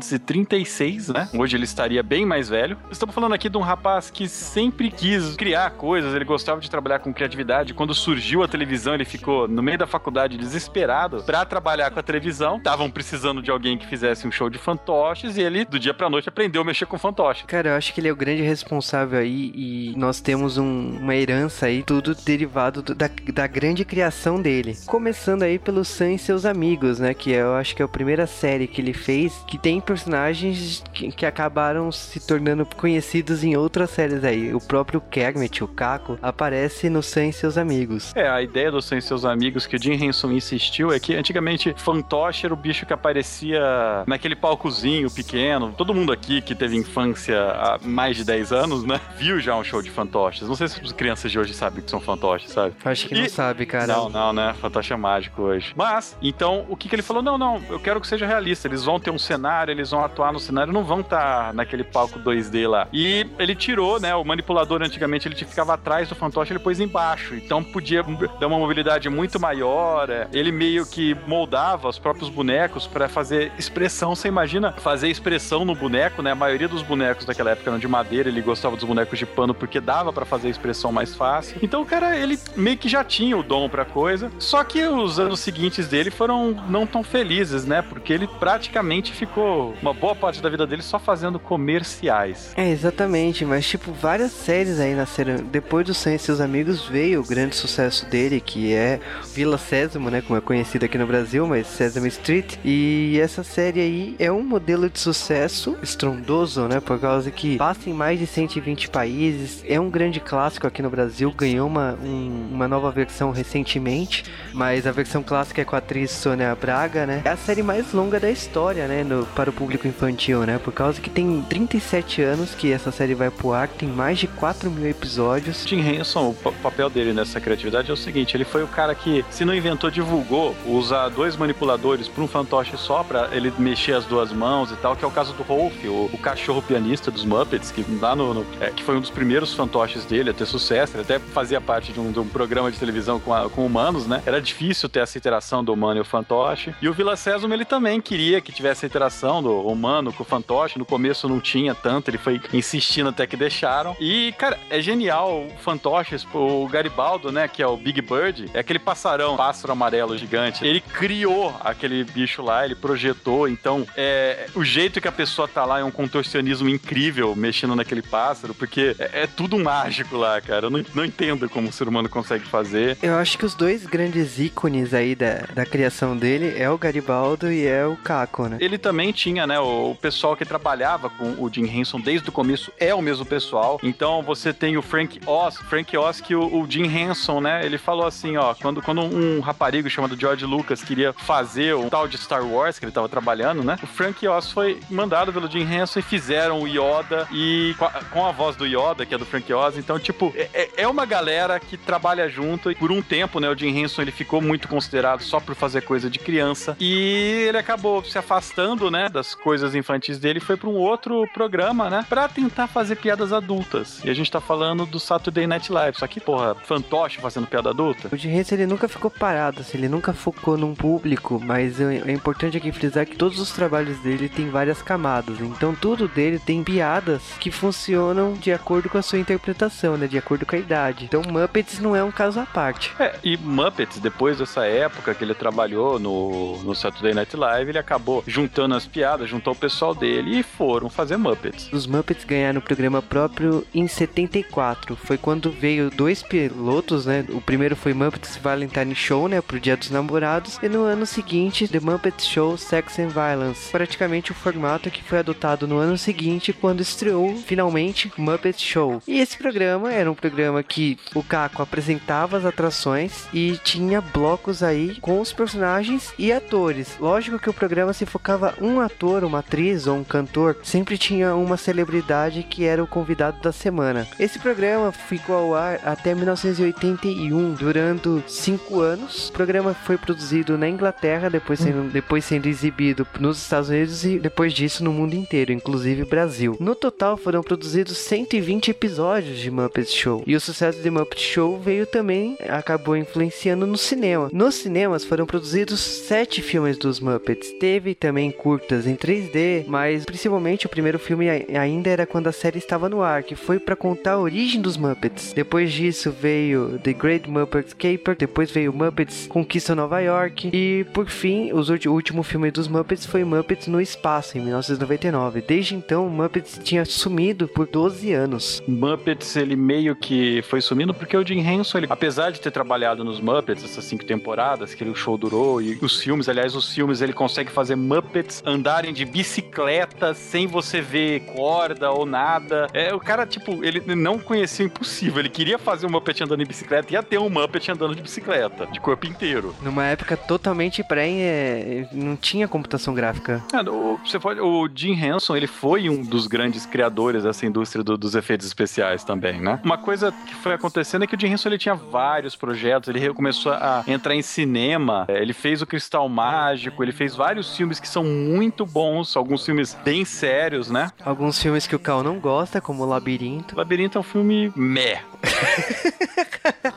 1936, 0.03 1.09
né? 1.09 1.29
Hoje 1.33 1.55
ele 1.55 1.63
estaria 1.63 2.03
bem 2.03 2.25
mais 2.25 2.49
velho. 2.49 2.77
Estamos 2.91 3.15
falando 3.15 3.33
aqui 3.33 3.49
de 3.49 3.57
um 3.57 3.61
rapaz 3.61 4.09
que 4.09 4.27
sempre 4.27 4.91
quis 4.91 5.35
criar 5.35 5.71
coisas, 5.71 6.13
ele 6.13 6.25
gostava 6.25 6.59
de 6.59 6.69
trabalhar 6.69 6.99
com 6.99 7.13
criatividade. 7.13 7.73
Quando 7.73 7.93
surgiu 7.93 8.43
a 8.43 8.47
televisão, 8.47 8.93
ele 8.93 9.05
ficou 9.05 9.47
no 9.47 9.61
meio 9.63 9.77
da 9.77 9.87
faculdade 9.87 10.37
desesperado 10.37 11.23
pra 11.23 11.45
trabalhar 11.45 11.89
com 11.91 11.99
a 11.99 12.03
televisão. 12.03 12.57
Estavam 12.57 12.89
precisando 12.89 13.41
de 13.41 13.49
alguém 13.49 13.77
que 13.77 13.87
fizesse 13.87 14.27
um 14.27 14.31
show 14.31 14.49
de 14.49 14.57
fantoches 14.57 15.37
e 15.37 15.41
ele, 15.41 15.65
do 15.65 15.79
dia 15.79 15.93
pra 15.93 16.09
noite, 16.09 16.29
aprendeu 16.29 16.61
a 16.61 16.65
mexer 16.65 16.85
com 16.85 16.97
fantoche. 16.97 17.45
Cara, 17.45 17.69
eu 17.69 17.75
acho 17.75 17.93
que 17.93 17.99
ele 18.01 18.07
é 18.09 18.11
o 18.11 18.15
grande 18.15 18.41
responsável 18.41 19.19
aí 19.19 19.51
e 19.55 19.93
nós 19.97 20.19
temos 20.19 20.57
um- 20.57 20.97
uma 20.99 21.15
herança 21.15 21.67
aí, 21.67 21.83
tudo 21.83 22.13
derivado 22.15 22.81
do- 22.81 22.95
da, 22.95 23.09
da 23.33 23.47
grande 23.47 23.85
criação 23.85 24.41
dele. 24.41 24.77
Começando 24.85 25.43
aí 25.43 25.57
pelo 25.59 25.83
Sam 25.85 26.13
e 26.13 26.19
seus 26.19 26.45
amigos, 26.45 26.99
né? 26.99 27.13
Que 27.13 27.31
eu 27.31 27.55
acho 27.55 27.75
que 27.75 27.81
é 27.81 27.85
a 27.85 27.87
primeira 27.87 28.27
série 28.27 28.67
que 28.67 28.81
ele 28.81 28.93
fez 28.93 29.33
que 29.47 29.57
tem 29.57 29.79
personagens 29.93 30.83
que, 30.93 31.11
que 31.11 31.25
acabaram 31.25 31.91
se 31.91 32.19
tornando 32.19 32.65
conhecidos 32.65 33.43
em 33.43 33.55
outras 33.55 33.89
séries 33.91 34.23
aí. 34.23 34.53
O 34.53 34.59
próprio 34.59 34.99
Kermit, 34.99 35.63
o 35.63 35.67
Caco, 35.67 36.17
aparece 36.21 36.89
no 36.89 37.03
Sam 37.03 37.27
e 37.27 37.33
seus 37.33 37.57
amigos. 37.57 38.11
É, 38.15 38.27
a 38.27 38.41
ideia 38.41 38.71
do 38.71 38.81
Sem 38.81 38.99
Seus 38.99 39.23
Amigos 39.25 39.65
que 39.67 39.75
o 39.75 39.81
Jim 39.81 39.93
Henson 39.93 40.31
insistiu 40.31 40.91
é 40.91 40.99
que 40.99 41.15
antigamente 41.15 41.73
fantoche 41.77 42.45
era 42.45 42.53
o 42.53 42.57
bicho 42.57 42.85
que 42.85 42.93
aparecia 42.93 43.61
naquele 44.07 44.35
palcozinho 44.35 45.09
pequeno. 45.11 45.73
Todo 45.77 45.93
mundo 45.93 46.11
aqui 46.11 46.41
que 46.41 46.55
teve 46.55 46.75
infância 46.75 47.39
há 47.51 47.79
mais 47.83 48.17
de 48.17 48.23
10 48.23 48.51
anos, 48.51 48.83
né, 48.83 48.99
viu 49.17 49.39
já 49.39 49.55
um 49.55 49.63
show 49.63 49.81
de 49.81 49.89
fantoches. 49.89 50.47
Não 50.47 50.55
sei 50.55 50.67
se 50.67 50.81
as 50.81 50.91
crianças 50.91 51.31
de 51.31 51.37
hoje 51.39 51.53
sabem 51.53 51.83
que 51.83 51.89
são 51.89 51.99
fantoches, 52.01 52.51
sabe? 52.51 52.73
Acho 52.83 53.07
que 53.07 53.15
não 53.15 53.21
E- 53.25 53.29
sabe, 53.29 53.65
cara. 53.65 53.87
Não, 53.87 54.09
não, 54.09 54.33
né? 54.33 54.53
Fantoche 54.59 54.91
é 54.93 54.95
mágico 54.95 55.41
hoje. 55.43 55.73
Mas, 55.75 56.17
então, 56.21 56.65
o 56.69 56.75
que, 56.75 56.89
que 56.89 56.95
ele 56.95 57.01
falou? 57.03 57.21
Não, 57.21 57.37
não, 57.37 57.61
eu 57.69 57.79
quero 57.79 57.99
que 58.01 58.07
seja 58.07 58.25
realista. 58.25 58.67
Eles 58.67 58.83
vão 58.83 58.99
ter 58.99 59.11
um 59.11 59.19
cenário, 59.19 59.71
eles 59.73 59.91
vão 59.91 60.03
atuar 60.03 60.31
no 60.31 60.39
cenário, 60.39 60.71
não 60.73 60.83
vão 60.83 61.01
estar 61.01 61.53
naquele 61.53 61.83
palco 61.83 62.19
2D 62.19 62.67
lá. 62.67 62.87
E 62.93 63.25
ele 63.37 63.55
tirou, 63.55 63.99
né? 63.99 64.15
O 64.15 64.23
manipulador 64.23 64.81
antigamente 64.81 65.27
ele 65.27 65.35
ficava 65.35 65.73
atrás 65.73 66.07
do 66.09 66.15
fantoche, 66.15 66.51
ele 66.53 66.59
pôs 66.59 66.79
embaixo. 66.79 67.35
Então 67.35 67.63
podia 67.63 68.03
dar 68.39 68.47
uma 68.47 68.57
mobilidade 68.57 69.09
muito 69.09 69.39
maior. 69.39 70.09
é. 70.09 70.27
Ele 70.33 70.51
meio 70.51 70.85
que 70.85 71.15
moldava 71.27 71.87
os 71.87 71.99
próprios 71.99 72.29
bonecos 72.29 72.87
pra 72.87 73.07
fazer 73.09 73.51
expressão. 73.57 74.15
Você 74.15 74.27
imagina 74.27 74.71
fazer 74.73 75.09
expressão 75.09 75.65
no 75.65 75.75
boneco, 75.75 76.21
né? 76.21 76.31
A 76.31 76.35
maioria 76.35 76.67
dos 76.67 76.81
bonecos 76.81 77.25
daquela 77.25 77.51
época 77.51 77.69
eram 77.69 77.79
de 77.79 77.87
madeira, 77.87 78.29
ele 78.29 78.41
gostava 78.41 78.75
dos 78.75 78.85
bonecos 78.85 79.17
de 79.17 79.25
pano 79.25 79.53
porque 79.53 79.79
dava 79.79 80.11
pra 80.13 80.25
fazer 80.25 80.49
expressão 80.49 80.91
mais 80.91 81.15
fácil. 81.15 81.57
Então 81.61 81.81
o 81.81 81.85
cara, 81.85 82.17
ele 82.17 82.37
meio 82.55 82.77
que 82.77 82.87
já 82.89 83.03
tinha 83.03 83.37
o 83.37 83.43
dom 83.43 83.69
pra 83.69 83.85
coisa. 83.85 84.31
Só 84.39 84.63
que 84.63 84.83
os 84.85 85.19
anos 85.19 85.39
seguintes 85.39 85.87
dele 85.87 86.11
foram 86.11 86.51
não 86.67 86.85
tão 86.85 87.03
felizes, 87.03 87.65
né? 87.65 87.81
Porque 87.81 88.11
ele 88.13 88.27
praticamente 88.27 89.11
ficou 89.11 89.62
uma 89.81 89.93
boa 89.93 90.15
parte 90.15 90.41
da 90.41 90.49
vida 90.49 90.65
dele 90.67 90.81
só 90.81 90.99
fazendo 90.99 91.39
comerciais. 91.39 92.53
É, 92.55 92.69
exatamente, 92.69 93.45
mas 93.45 93.65
tipo, 93.67 93.91
várias 93.91 94.31
séries 94.31 94.79
aí 94.79 94.93
nasceram. 94.93 95.37
Depois 95.37 95.85
do 95.85 95.93
Sam 95.93 96.15
e 96.15 96.19
seus 96.19 96.39
amigos 96.39 96.85
veio 96.85 97.21
o 97.21 97.25
grande 97.25 97.55
sucesso 97.55 98.05
dele, 98.05 98.39
que 98.41 98.73
é 98.73 98.99
Vila 99.33 99.57
Sésamo, 99.57 100.09
né? 100.09 100.21
Como 100.21 100.37
é 100.37 100.41
conhecido 100.41 100.85
aqui 100.85 100.97
no 100.97 101.07
Brasil, 101.07 101.47
mas 101.47 101.67
Sesame 101.67 102.07
Street. 102.09 102.55
E 102.63 103.19
essa 103.21 103.43
série 103.43 103.79
aí 103.79 104.15
é 104.19 104.31
um 104.31 104.43
modelo 104.43 104.89
de 104.89 104.99
sucesso 104.99 105.77
estrondoso, 105.81 106.67
né? 106.67 106.79
Por 106.79 106.99
causa 106.99 107.31
que 107.31 107.57
passa 107.57 107.89
em 107.89 107.93
mais 107.93 108.19
de 108.19 108.27
120 108.27 108.89
países. 108.89 109.63
É 109.67 109.79
um 109.79 109.89
grande 109.89 110.19
clássico 110.19 110.67
aqui 110.67 110.81
no 110.81 110.89
Brasil, 110.89 111.31
ganhou 111.31 111.67
uma, 111.67 111.97
um- 112.03 112.49
uma 112.51 112.67
nova 112.67 112.91
versão 112.91 113.31
recentemente, 113.31 114.23
mas 114.53 114.85
a 114.87 114.91
versão 114.91 115.23
clássica 115.23 115.61
é 115.61 115.65
com 115.65 115.75
a 115.75 115.79
atriz 115.79 116.11
Sônia 116.11 116.55
Braga. 116.55 117.05
né? 117.05 117.21
É 117.25 117.29
a 117.29 117.37
série 117.37 117.63
mais 117.63 117.91
longa 117.93 118.19
da 118.19 118.29
história, 118.29 118.87
né? 118.87 119.03
No, 119.03 119.25
para 119.27 119.49
o 119.49 119.52
público 119.53 119.87
infantil, 119.87 120.41
né? 120.45 120.57
Por 120.57 120.73
causa 120.73 120.99
que 121.01 121.09
tem 121.09 121.41
37 121.43 122.21
anos 122.21 122.53
que 122.55 122.71
essa 122.71 122.91
série 122.91 123.13
vai 123.15 123.29
pro 123.29 123.53
ar, 123.53 123.67
tem 123.67 123.87
mais 123.89 124.19
de 124.19 124.27
4 124.27 124.69
mil 124.71 124.89
episódios. 124.89 125.63
Jim 125.67 125.79
Henson, 125.81 126.29
o 126.29 126.33
pa- 126.33 126.51
papel 126.63 126.89
dele 126.89 127.13
nessa 127.13 127.39
criatividade 127.39 127.89
é 127.89 127.93
o 127.93 127.97
seguinte: 127.97 128.35
ele 128.35 128.45
foi 128.45 128.63
o 128.63 128.67
cara 128.67 128.93
que, 128.95 129.23
se 129.29 129.45
não 129.45 129.53
inventou, 129.53 129.89
divulgou 129.91 130.55
usar 130.65 131.09
dois 131.09 131.35
manipuladores 131.35 132.07
para 132.07 132.23
um 132.23 132.27
fantoche 132.27 132.75
só, 132.77 133.03
pra 133.03 133.29
ele 133.31 133.53
mexer 133.57 133.93
as 133.93 134.05
duas 134.05 134.31
mãos 134.31 134.71
e 134.71 134.75
tal, 134.77 134.95
que 134.95 135.03
é 135.03 135.07
o 135.07 135.11
caso 135.11 135.33
do 135.33 135.43
Rolf, 135.43 135.73
o, 135.85 136.09
o 136.11 136.17
cachorro 136.17 136.61
pianista 136.61 137.11
dos 137.11 137.23
Muppets, 137.25 137.71
que 137.71 137.85
lá 138.01 138.15
no, 138.15 138.33
no- 138.33 138.45
é, 138.59 138.69
que 138.71 138.83
foi 138.83 138.97
um 138.97 139.01
dos 139.01 139.09
primeiros 139.09 139.53
fantoches 139.53 140.05
dele 140.05 140.29
a 140.29 140.33
ter 140.33 140.45
sucesso. 140.45 140.95
Ele 140.95 141.03
até 141.03 141.19
fazia 141.19 141.61
parte 141.61 141.91
de 141.93 141.99
um, 141.99 142.11
de 142.11 142.19
um 142.19 142.27
programa 142.27 142.71
de 142.71 142.79
televisão 142.79 143.19
com, 143.19 143.33
a- 143.33 143.49
com 143.49 143.65
humanos, 143.65 144.07
né? 144.07 144.21
Era 144.25 144.41
difícil 144.41 144.89
ter 144.89 144.99
essa 144.99 145.17
interação 145.17 145.63
do 145.63 145.73
humano 145.73 145.99
e 145.99 146.01
o 146.01 146.05
fantoche. 146.05 146.73
E 146.81 146.89
o 146.89 146.93
Vila 146.93 147.15
Sésamo, 147.15 147.53
ele 147.53 147.65
também 147.65 147.99
queria 148.01 148.41
que 148.41 148.51
tivesse 148.51 148.85
a 148.85 148.87
interação 148.87 149.42
do 149.43 149.61
humano 149.67 150.11
com 150.11 150.23
o 150.23 150.25
fantoche. 150.25 150.79
No 150.79 150.85
começo 150.85 151.27
não 151.29 151.39
tinha 151.39 151.75
tanto, 151.75 152.09
ele 152.09 152.17
foi 152.17 152.41
insistindo 152.51 153.09
até 153.09 153.27
que 153.27 153.37
deixaram. 153.37 153.95
E, 153.99 154.33
cara, 154.37 154.59
é 154.69 154.81
genial 154.81 155.43
o 155.43 155.57
fantoches, 155.59 156.25
o 156.33 156.67
Garibaldo, 156.67 157.31
né, 157.31 157.47
que 157.47 157.61
é 157.61 157.67
o 157.67 157.77
Big 157.77 158.01
Bird, 158.01 158.49
é 158.53 158.59
aquele 158.59 158.79
passarão, 158.79 159.35
pássaro 159.35 159.73
amarelo 159.73 160.17
gigante. 160.17 160.65
Ele 160.65 160.79
criou 160.79 161.55
aquele 161.59 162.03
bicho 162.03 162.41
lá, 162.41 162.65
ele 162.65 162.75
projetou, 162.75 163.47
então 163.47 163.85
é, 163.95 164.47
o 164.55 164.63
jeito 164.63 165.01
que 165.01 165.07
a 165.07 165.11
pessoa 165.11 165.47
tá 165.47 165.65
lá 165.65 165.79
é 165.79 165.83
um 165.83 165.91
contorcionismo 165.91 166.69
incrível 166.69 167.35
mexendo 167.35 167.75
naquele 167.75 168.01
pássaro, 168.01 168.53
porque 168.53 168.95
é, 168.99 169.23
é 169.23 169.27
tudo 169.27 169.57
mágico 169.59 170.15
lá, 170.17 170.39
cara. 170.39 170.67
Eu 170.67 170.69
não, 170.69 170.83
não 170.93 171.05
entendo 171.05 171.49
como 171.49 171.69
o 171.69 171.71
ser 171.71 171.87
humano 171.87 172.07
consegue 172.07 172.45
fazer. 172.45 172.97
Eu 173.01 173.15
acho 173.17 173.37
que 173.37 173.45
os 173.45 173.55
dois 173.55 173.85
grandes 173.85 174.39
ícones 174.39 174.93
aí 174.93 175.15
da, 175.15 175.45
da 175.53 175.65
criação 175.65 176.15
dele 176.15 176.53
é 176.57 176.69
o 176.69 176.77
Garibaldo 176.77 177.51
e 177.51 177.65
é 177.65 177.85
o 177.85 177.95
Caco, 177.95 178.47
né? 178.47 178.57
Ele 178.59 178.77
também 178.77 179.11
tinha, 179.11 179.32
né, 179.41 179.59
o, 179.59 179.91
o 179.91 179.95
pessoal 179.95 180.35
que 180.35 180.45
trabalhava 180.45 181.09
com 181.09 181.35
o 181.37 181.49
Jim 181.51 181.65
Henson 181.65 181.99
desde 181.99 182.29
o 182.29 182.31
começo 182.31 182.71
é 182.79 182.93
o 182.93 183.01
mesmo 183.01 183.25
pessoal. 183.25 183.79
Então 183.83 184.21
você 184.21 184.53
tem 184.53 184.77
o 184.77 184.81
Frank 184.81 185.19
Oz, 185.25 185.57
Frank 185.57 185.95
Oz 185.97 186.21
que 186.21 186.35
o, 186.35 186.61
o 186.61 186.69
Jim 186.69 186.85
Henson, 186.85 187.41
né, 187.41 187.65
ele 187.65 187.77
falou 187.77 188.05
assim, 188.05 188.37
ó, 188.37 188.53
quando, 188.53 188.81
quando 188.81 189.01
um 189.01 189.39
raparigo 189.39 189.89
chamado 189.89 190.19
George 190.19 190.45
Lucas 190.45 190.83
queria 190.83 191.13
fazer 191.13 191.75
um 191.75 191.89
tal 191.89 192.07
de 192.07 192.17
Star 192.17 192.45
Wars 192.45 192.79
que 192.79 192.85
ele 192.85 192.91
tava 192.91 193.09
trabalhando, 193.09 193.63
né, 193.63 193.77
o 193.81 193.87
Frank 193.87 194.27
Oz 194.27 194.51
foi 194.51 194.79
mandado 194.89 195.33
pelo 195.33 195.49
Jim 195.49 195.61
Henson 195.63 195.99
e 195.99 196.03
fizeram 196.03 196.61
o 196.61 196.67
Yoda 196.67 197.27
e 197.31 197.75
com 197.77 197.85
a, 197.85 197.89
com 197.89 198.25
a 198.25 198.31
voz 198.31 198.55
do 198.55 198.65
Yoda, 198.65 199.05
que 199.05 199.13
é 199.13 199.17
do 199.17 199.25
Frank 199.25 199.51
Oz. 199.53 199.77
Então, 199.77 199.99
tipo, 199.99 200.33
é, 200.35 200.69
é 200.77 200.87
uma 200.87 201.05
galera 201.05 201.59
que 201.59 201.77
trabalha 201.77 202.27
junto 202.29 202.71
e 202.71 202.75
por 202.75 202.91
um 202.91 203.01
tempo, 203.01 203.39
né, 203.39 203.49
o 203.49 203.57
Jim 203.57 203.77
Henson 203.77 204.01
ele 204.01 204.11
ficou 204.11 204.41
muito 204.41 204.67
considerado 204.67 205.21
só 205.21 205.39
por 205.39 205.55
fazer 205.55 205.81
coisa 205.81 206.09
de 206.09 206.19
criança 206.19 206.75
e 206.79 207.45
ele 207.47 207.57
acabou 207.57 208.03
se 208.03 208.17
afastando, 208.17 208.89
né, 208.89 209.09
das 209.23 209.33
coisas 209.33 209.73
infantis 209.73 210.19
dele 210.19 210.41
foi 210.41 210.57
para 210.57 210.69
um 210.69 210.75
outro 210.75 211.25
programa, 211.33 211.89
né, 211.89 212.05
para 212.09 212.27
tentar 212.27 212.67
fazer 212.67 212.97
piadas 212.97 213.31
adultas. 213.31 214.03
E 214.03 214.09
a 214.09 214.13
gente 214.13 214.29
tá 214.29 214.41
falando 214.41 214.85
do 214.85 214.99
Saturday 214.99 215.47
Night 215.47 215.71
Live, 215.71 215.97
só 215.97 216.05
que, 216.05 216.19
porra, 216.19 216.55
fantoche 216.55 217.21
fazendo 217.21 217.47
piada 217.47 217.69
adulta. 217.69 218.09
O 218.11 218.17
Jim 218.17 218.43
ele 218.51 218.65
nunca 218.65 218.89
ficou 218.89 219.09
parado, 219.09 219.61
assim, 219.61 219.77
ele 219.77 219.87
nunca 219.87 220.11
focou 220.11 220.57
num 220.57 220.75
público, 220.75 221.39
mas 221.41 221.79
é 221.79 221.93
é 221.93 222.11
importante 222.11 222.57
aqui 222.57 222.71
frisar 222.71 223.05
que 223.05 223.15
todos 223.15 223.39
os 223.39 223.51
trabalhos 223.51 223.97
dele 223.99 224.27
têm 224.27 224.49
várias 224.49 224.81
camadas, 224.81 225.39
então 225.39 225.73
tudo 225.73 226.07
dele 226.07 226.39
tem 226.39 226.63
piadas 226.63 227.21
que 227.39 227.51
funcionam 227.51 228.33
de 228.33 228.51
acordo 228.51 228.89
com 228.89 228.97
a 228.97 229.01
sua 229.01 229.19
interpretação, 229.19 229.95
né, 229.95 230.07
de 230.07 230.17
acordo 230.17 230.45
com 230.45 230.55
a 230.55 230.59
idade. 230.59 231.05
Então 231.05 231.21
Muppets 231.21 231.79
não 231.79 231.95
é 231.95 232.03
um 232.03 232.11
caso 232.11 232.39
à 232.39 232.45
parte. 232.45 232.91
É, 232.99 233.15
e 233.23 233.37
Muppets, 233.37 233.99
depois 233.99 234.39
dessa 234.39 234.65
época 234.65 235.13
que 235.13 235.23
ele 235.23 235.33
trabalhou 235.33 235.97
no, 235.99 236.61
no 236.63 236.75
Saturday 236.75 237.13
Night 237.13 237.37
Live, 237.37 237.69
ele 237.69 237.79
acabou 237.79 238.23
juntando 238.27 238.75
as 238.75 238.87
piadas, 238.87 239.12
juntou 239.25 239.53
o 239.53 239.55
pessoal 239.55 239.93
dele 239.93 240.39
e 240.39 240.43
foram 240.43 240.89
fazer 240.89 241.17
Muppets. 241.17 241.69
Os 241.71 241.85
Muppets 241.85 242.25
ganharam 242.25 242.59
o 242.59 242.61
programa 242.61 243.01
próprio 243.01 243.65
em 243.73 243.87
74. 243.87 244.95
Foi 244.95 245.17
quando 245.17 245.51
veio 245.51 245.89
dois 245.89 246.23
pilotos, 246.23 247.05
né? 247.05 247.25
O 247.29 247.39
primeiro 247.39 247.75
foi 247.75 247.93
Muppets 247.93 248.37
Valentine 248.37 248.95
Show, 248.95 249.27
né? 249.27 249.41
Pro 249.41 249.59
Dia 249.59 249.77
dos 249.77 249.91
Namorados. 249.91 250.59
E 250.61 250.67
no 250.67 250.83
ano 250.83 251.05
seguinte, 251.05 251.67
The 251.67 251.79
Muppet 251.79 252.21
Show 252.23 252.57
Sex 252.57 252.99
and 252.99 253.09
Violence. 253.09 253.71
Praticamente 253.71 254.31
o 254.31 254.35
formato 254.35 254.89
que 254.89 255.03
foi 255.03 255.19
adotado 255.19 255.67
no 255.67 255.77
ano 255.77 255.97
seguinte, 255.97 256.51
quando 256.51 256.81
estreou 256.81 257.35
finalmente 257.37 258.11
Muppet 258.17 258.61
Show. 258.61 259.01
E 259.07 259.19
esse 259.19 259.37
programa 259.37 259.93
era 259.93 260.11
um 260.11 260.15
programa 260.15 260.63
que 260.63 260.97
o 261.13 261.23
Caco 261.23 261.61
apresentava 261.61 262.37
as 262.37 262.45
atrações 262.45 263.27
e 263.33 263.57
tinha 263.63 264.01
blocos 264.01 264.63
aí 264.63 264.95
com 264.99 265.19
os 265.19 265.31
personagens 265.31 266.13
e 266.17 266.31
atores. 266.31 266.97
Lógico 266.99 267.39
que 267.39 267.49
o 267.49 267.53
programa 267.53 267.93
se 267.93 268.05
focava 268.05 268.55
um 268.61 268.79
ator, 268.79 269.02
uma 269.23 269.39
atriz 269.39 269.87
ou 269.87 269.97
um 269.97 270.03
cantor, 270.03 270.57
sempre 270.63 270.97
tinha 270.97 271.35
uma 271.35 271.57
celebridade 271.57 272.43
que 272.43 272.63
era 272.63 272.83
o 272.83 272.87
convidado 272.87 273.41
da 273.41 273.51
semana. 273.51 274.07
Esse 274.19 274.39
programa 274.39 274.91
ficou 274.91 275.35
ao 275.35 275.55
ar 275.55 275.79
até 275.83 276.13
1981, 276.13 277.53
durando 277.53 278.23
cinco 278.27 278.79
anos. 278.79 279.29
O 279.29 279.33
programa 279.33 279.73
foi 279.73 279.97
produzido 279.97 280.57
na 280.57 280.69
Inglaterra, 280.69 281.29
depois 281.29 281.59
sendo, 281.59 281.91
depois 281.91 282.23
sendo 282.23 282.47
exibido 282.47 283.05
nos 283.19 283.37
Estados 283.41 283.69
Unidos 283.69 284.05
e 284.05 284.19
depois 284.19 284.53
disso 284.53 284.83
no 284.83 284.93
mundo 284.93 285.13
inteiro, 285.15 285.51
inclusive 285.51 286.05
Brasil. 286.05 286.55
No 286.59 286.75
total 286.75 287.17
foram 287.17 287.41
produzidos 287.41 287.97
120 287.97 288.71
episódios 288.71 289.39
de 289.39 289.51
Muppet 289.51 289.89
Show. 289.89 290.23
E 290.25 290.35
o 290.35 290.41
sucesso 290.41 290.81
de 290.81 290.89
Muppet 290.89 291.21
Show 291.21 291.59
veio 291.59 291.85
também, 291.85 292.37
acabou 292.47 292.95
influenciando 292.95 293.65
no 293.65 293.77
cinema. 293.77 294.29
Nos 294.31 294.55
cinemas 294.55 295.03
foram 295.03 295.25
produzidos 295.25 295.79
sete 295.79 296.41
filmes 296.41 296.77
dos 296.77 296.99
Muppets. 296.99 297.51
Teve 297.59 297.95
também 297.95 298.31
curtas 298.31 298.85
em 298.93 298.95
3D, 298.95 299.65
mas 299.67 300.05
principalmente 300.05 300.65
o 300.65 300.69
primeiro 300.69 300.99
filme 300.99 301.29
ai- 301.29 301.45
ainda 301.55 301.89
era 301.89 302.05
quando 302.05 302.27
a 302.27 302.31
série 302.31 302.57
estava 302.59 302.87
no 302.87 303.01
ar, 303.01 303.23
que 303.23 303.35
foi 303.35 303.59
para 303.59 303.75
contar 303.75 304.13
a 304.13 304.19
origem 304.19 304.61
dos 304.61 304.77
Muppets. 304.77 305.33
Depois 305.33 305.71
disso 305.71 306.11
veio 306.11 306.79
The 306.83 306.93
Great 306.93 307.29
Muppet 307.29 307.75
Caper, 307.75 308.15
depois 308.17 308.51
veio 308.51 308.71
Muppets 308.73 309.27
Conquista 309.27 309.75
Nova 309.75 309.99
York 309.99 310.49
e 310.53 310.85
por 310.93 311.07
fim, 311.07 311.51
o 311.51 311.91
último 311.91 312.23
filme 312.23 312.51
dos 312.51 312.67
Muppets 312.67 313.05
foi 313.05 313.23
Muppets 313.23 313.67
no 313.67 313.81
Espaço 313.81 314.37
em 314.37 314.41
1999. 314.41 315.41
Desde 315.41 315.75
então, 315.75 316.07
Muppets 316.09 316.59
tinha 316.63 316.85
sumido 316.85 317.47
por 317.47 317.67
12 317.67 318.13
anos. 318.13 318.61
Muppets, 318.67 319.35
ele 319.35 319.55
meio 319.55 319.95
que 319.95 320.41
foi 320.43 320.61
sumindo 320.61 320.93
porque 320.93 321.15
o 321.17 321.25
Jim 321.25 321.39
Henson, 321.39 321.79
ele, 321.79 321.87
apesar 321.89 322.31
de 322.31 322.39
ter 322.39 322.51
trabalhado 322.51 323.03
nos 323.03 323.19
Muppets, 323.19 323.63
essas 323.63 323.83
cinco 323.85 324.05
temporadas 324.05 324.73
que 324.75 324.83
o 324.83 324.95
show 324.95 325.17
durou, 325.17 325.61
e 325.61 325.77
os 325.81 325.99
filmes, 326.01 326.27
aliás, 326.29 326.55
os 326.55 326.73
filmes, 326.73 327.01
ele 327.01 327.13
consegue 327.13 327.51
fazer 327.51 327.75
Muppets 327.75 328.41
andarem 328.73 328.91
de 328.93 329.05
bicicleta 329.05 330.15
sem 330.15 330.47
você 330.47 330.81
ver 330.81 331.19
corda 331.35 331.91
ou 331.91 332.05
nada. 332.07 332.67
É, 332.73 332.91
o 332.93 332.99
cara, 332.99 333.23
tipo, 333.25 333.63
ele 333.63 333.79
não 333.95 334.17
conhecia 334.17 334.65
o 334.65 334.67
impossível. 334.67 335.19
Ele 335.19 335.29
queria 335.29 335.59
fazer 335.59 335.85
um 335.85 335.89
Muppet 335.91 336.23
andando 336.23 336.41
em 336.41 336.45
bicicleta 336.45 336.87
e 336.91 336.93
ia 336.93 337.03
ter 337.03 337.19
um 337.19 337.29
Muppet 337.29 337.69
andando 337.71 337.95
de 337.95 338.01
bicicleta, 338.01 338.65
de 338.65 338.79
corpo 338.79 339.05
inteiro. 339.05 339.55
Numa 339.61 339.85
época 339.85 340.17
totalmente 340.17 340.83
pré, 340.83 341.07
é, 341.07 341.87
não 341.91 342.15
tinha 342.15 342.47
computação 342.47 342.95
gráfica. 342.95 343.43
É, 343.53 343.61
o, 343.69 343.99
você 344.03 344.17
pode, 344.19 344.39
o 344.41 344.67
Jim 344.73 344.93
Henson, 344.99 345.35
ele 345.35 345.45
foi 345.47 345.87
um 345.87 346.01
dos 346.01 346.25
grandes 346.25 346.65
criadores 346.65 347.23
dessa 347.23 347.45
indústria 347.45 347.83
do- 347.83 347.97
dos 347.97 348.15
efeitos 348.15 348.47
especiais 348.47 349.03
também, 349.03 349.39
né? 349.39 349.59
Uma 349.63 349.77
coisa 349.77 350.11
que 350.11 350.33
foi 350.35 350.53
acontecendo 350.53 351.03
é 351.03 351.07
que 351.07 351.15
o 351.15 351.19
Jim 351.19 351.27
Henson 351.27 351.49
ele 351.49 351.59
tinha 351.59 351.75
vários 351.75 352.35
projetos, 352.35 352.89
ele 352.89 353.13
começou 353.13 353.51
a 353.53 353.83
entrar 353.87 354.15
em 354.15 354.21
cinema, 354.23 355.05
é, 355.07 355.21
ele 355.21 355.33
fez 355.33 355.61
o 355.61 355.67
Cristal 355.67 356.09
Mágico, 356.09 356.81
ele 356.83 356.91
fez 356.91 357.15
vários 357.15 357.55
filmes 357.55 357.79
que 357.79 357.87
são 357.87 358.03
muito 358.03 358.62
bons, 358.65 359.15
alguns 359.15 359.45
filmes 359.45 359.77
bem 359.83 360.05
sérios, 360.05 360.69
né? 360.69 360.91
Alguns 361.03 361.41
filmes 361.41 361.67
que 361.67 361.75
o 361.75 361.79
Cal 361.79 362.03
não 362.03 362.19
gosta, 362.19 362.59
como 362.59 362.83
o 362.83 362.85
Labirinto. 362.85 363.55
Labirinto 363.55 363.97
é 363.97 364.01
um 364.01 364.03
filme 364.03 364.51
meh. 364.55 365.01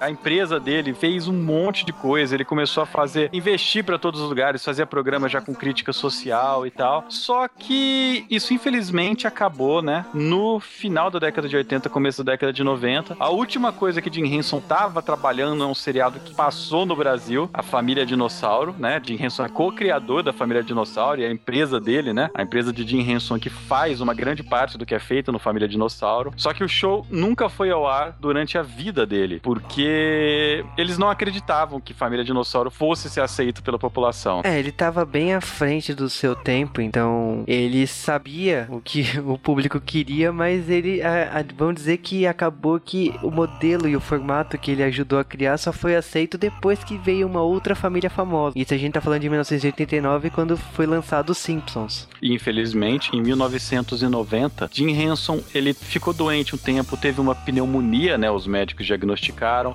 a 0.00 0.10
empresa 0.10 0.58
dele 0.58 0.94
fez 0.94 1.28
um 1.28 1.32
monte 1.32 1.84
de 1.84 1.92
coisa. 1.92 2.34
Ele 2.34 2.44
começou 2.44 2.82
a 2.82 2.86
fazer, 2.86 3.30
investir 3.32 3.84
para 3.84 3.98
todos 3.98 4.20
os 4.20 4.28
lugares, 4.28 4.64
fazia 4.64 4.86
programa 4.86 5.28
já 5.28 5.40
com 5.40 5.54
crítica 5.54 5.92
social 5.92 6.66
e 6.66 6.70
tal. 6.70 7.04
Só 7.08 7.48
que 7.48 8.26
isso 8.30 8.52
infelizmente 8.52 9.26
acabou, 9.26 9.82
né? 9.82 10.06
No 10.14 10.60
final 10.60 11.10
da 11.10 11.18
década 11.18 11.48
de 11.48 11.56
80, 11.56 11.88
começo 11.88 12.22
da 12.22 12.32
década 12.32 12.52
de 12.52 12.62
90. 12.62 13.16
A 13.18 13.30
última 13.30 13.72
coisa 13.72 14.00
que 14.00 14.12
Jim 14.12 14.26
Henson 14.26 14.60
tava 14.60 15.02
trabalhando 15.02 15.62
é 15.62 15.66
um 15.66 15.74
seriado 15.74 16.20
que 16.20 16.34
passou 16.34 16.86
no 16.86 16.96
Brasil, 16.96 17.48
a 17.52 17.62
Família 17.62 18.04
Dinossauro, 18.06 18.74
né? 18.78 19.00
Jim 19.04 19.18
Henson 19.20 19.44
é 19.44 19.48
co-criador 19.48 20.22
da 20.22 20.32
Família 20.32 20.62
Dinossauro 20.62 21.20
e 21.20 21.24
a 21.24 21.30
empresa 21.30 21.80
dele, 21.80 22.12
né? 22.12 22.30
A 22.34 22.42
empresa 22.42 22.72
de 22.72 22.86
Jim 22.86 23.00
Henson 23.00 23.38
que 23.38 23.50
faz 23.50 24.00
uma 24.00 24.14
grande 24.14 24.42
parte 24.42 24.78
do 24.78 24.86
que 24.86 24.94
é 24.94 24.98
feito 24.98 25.32
no 25.32 25.38
Família 25.38 25.68
Dinossauro. 25.68 26.32
Só 26.36 26.52
que 26.52 26.64
o 26.64 26.68
show 26.68 27.06
nunca 27.10 27.48
foi 27.48 27.70
ao 27.70 27.86
ar 27.86 28.16
durante 28.20 28.56
a 28.58 28.62
vida 28.62 29.06
dele. 29.06 29.33
Dele, 29.34 29.40
porque 29.42 30.64
eles 30.76 30.98
não 30.98 31.08
acreditavam 31.08 31.80
que 31.80 31.92
família 31.92 32.24
dinossauro 32.24 32.70
fosse 32.70 33.10
ser 33.10 33.20
aceito 33.20 33.62
pela 33.62 33.78
população. 33.78 34.42
É, 34.44 34.58
ele 34.58 34.72
tava 34.72 35.04
bem 35.04 35.34
à 35.34 35.40
frente 35.40 35.94
do 35.94 36.08
seu 36.08 36.34
tempo, 36.34 36.80
então 36.80 37.44
ele 37.46 37.86
sabia 37.86 38.66
o 38.70 38.80
que 38.80 39.04
o 39.24 39.38
público 39.38 39.80
queria, 39.80 40.32
mas 40.32 40.68
ele, 40.68 41.02
a, 41.02 41.40
a, 41.40 41.44
vamos 41.56 41.76
dizer 41.76 41.98
que 41.98 42.26
acabou 42.26 42.78
que 42.80 43.14
o 43.22 43.30
modelo 43.30 43.88
e 43.88 43.96
o 43.96 44.00
formato 44.00 44.58
que 44.58 44.70
ele 44.70 44.82
ajudou 44.82 45.18
a 45.18 45.24
criar 45.24 45.58
só 45.58 45.72
foi 45.72 45.96
aceito 45.96 46.38
depois 46.38 46.82
que 46.82 46.96
veio 46.96 47.26
uma 47.26 47.42
outra 47.42 47.74
família 47.74 48.10
famosa. 48.10 48.58
Isso 48.58 48.74
a 48.74 48.76
gente 48.76 48.92
tá 48.92 49.00
falando 49.00 49.20
de 49.20 49.28
1989, 49.28 50.30
quando 50.30 50.56
foi 50.56 50.86
lançado 50.86 51.30
os 51.30 51.38
Simpsons. 51.38 52.08
E 52.20 52.32
infelizmente, 52.32 53.14
em 53.14 53.22
1990, 53.22 54.70
Jim 54.72 54.90
Henson, 54.90 55.40
ele 55.54 55.74
ficou 55.74 56.12
doente 56.12 56.54
um 56.54 56.58
tempo, 56.58 56.96
teve 56.96 57.20
uma 57.20 57.34
pneumonia, 57.34 58.16
né, 58.16 58.30
os 58.30 58.46
médicos 58.46 58.86
diagnosticaram. 58.86 59.23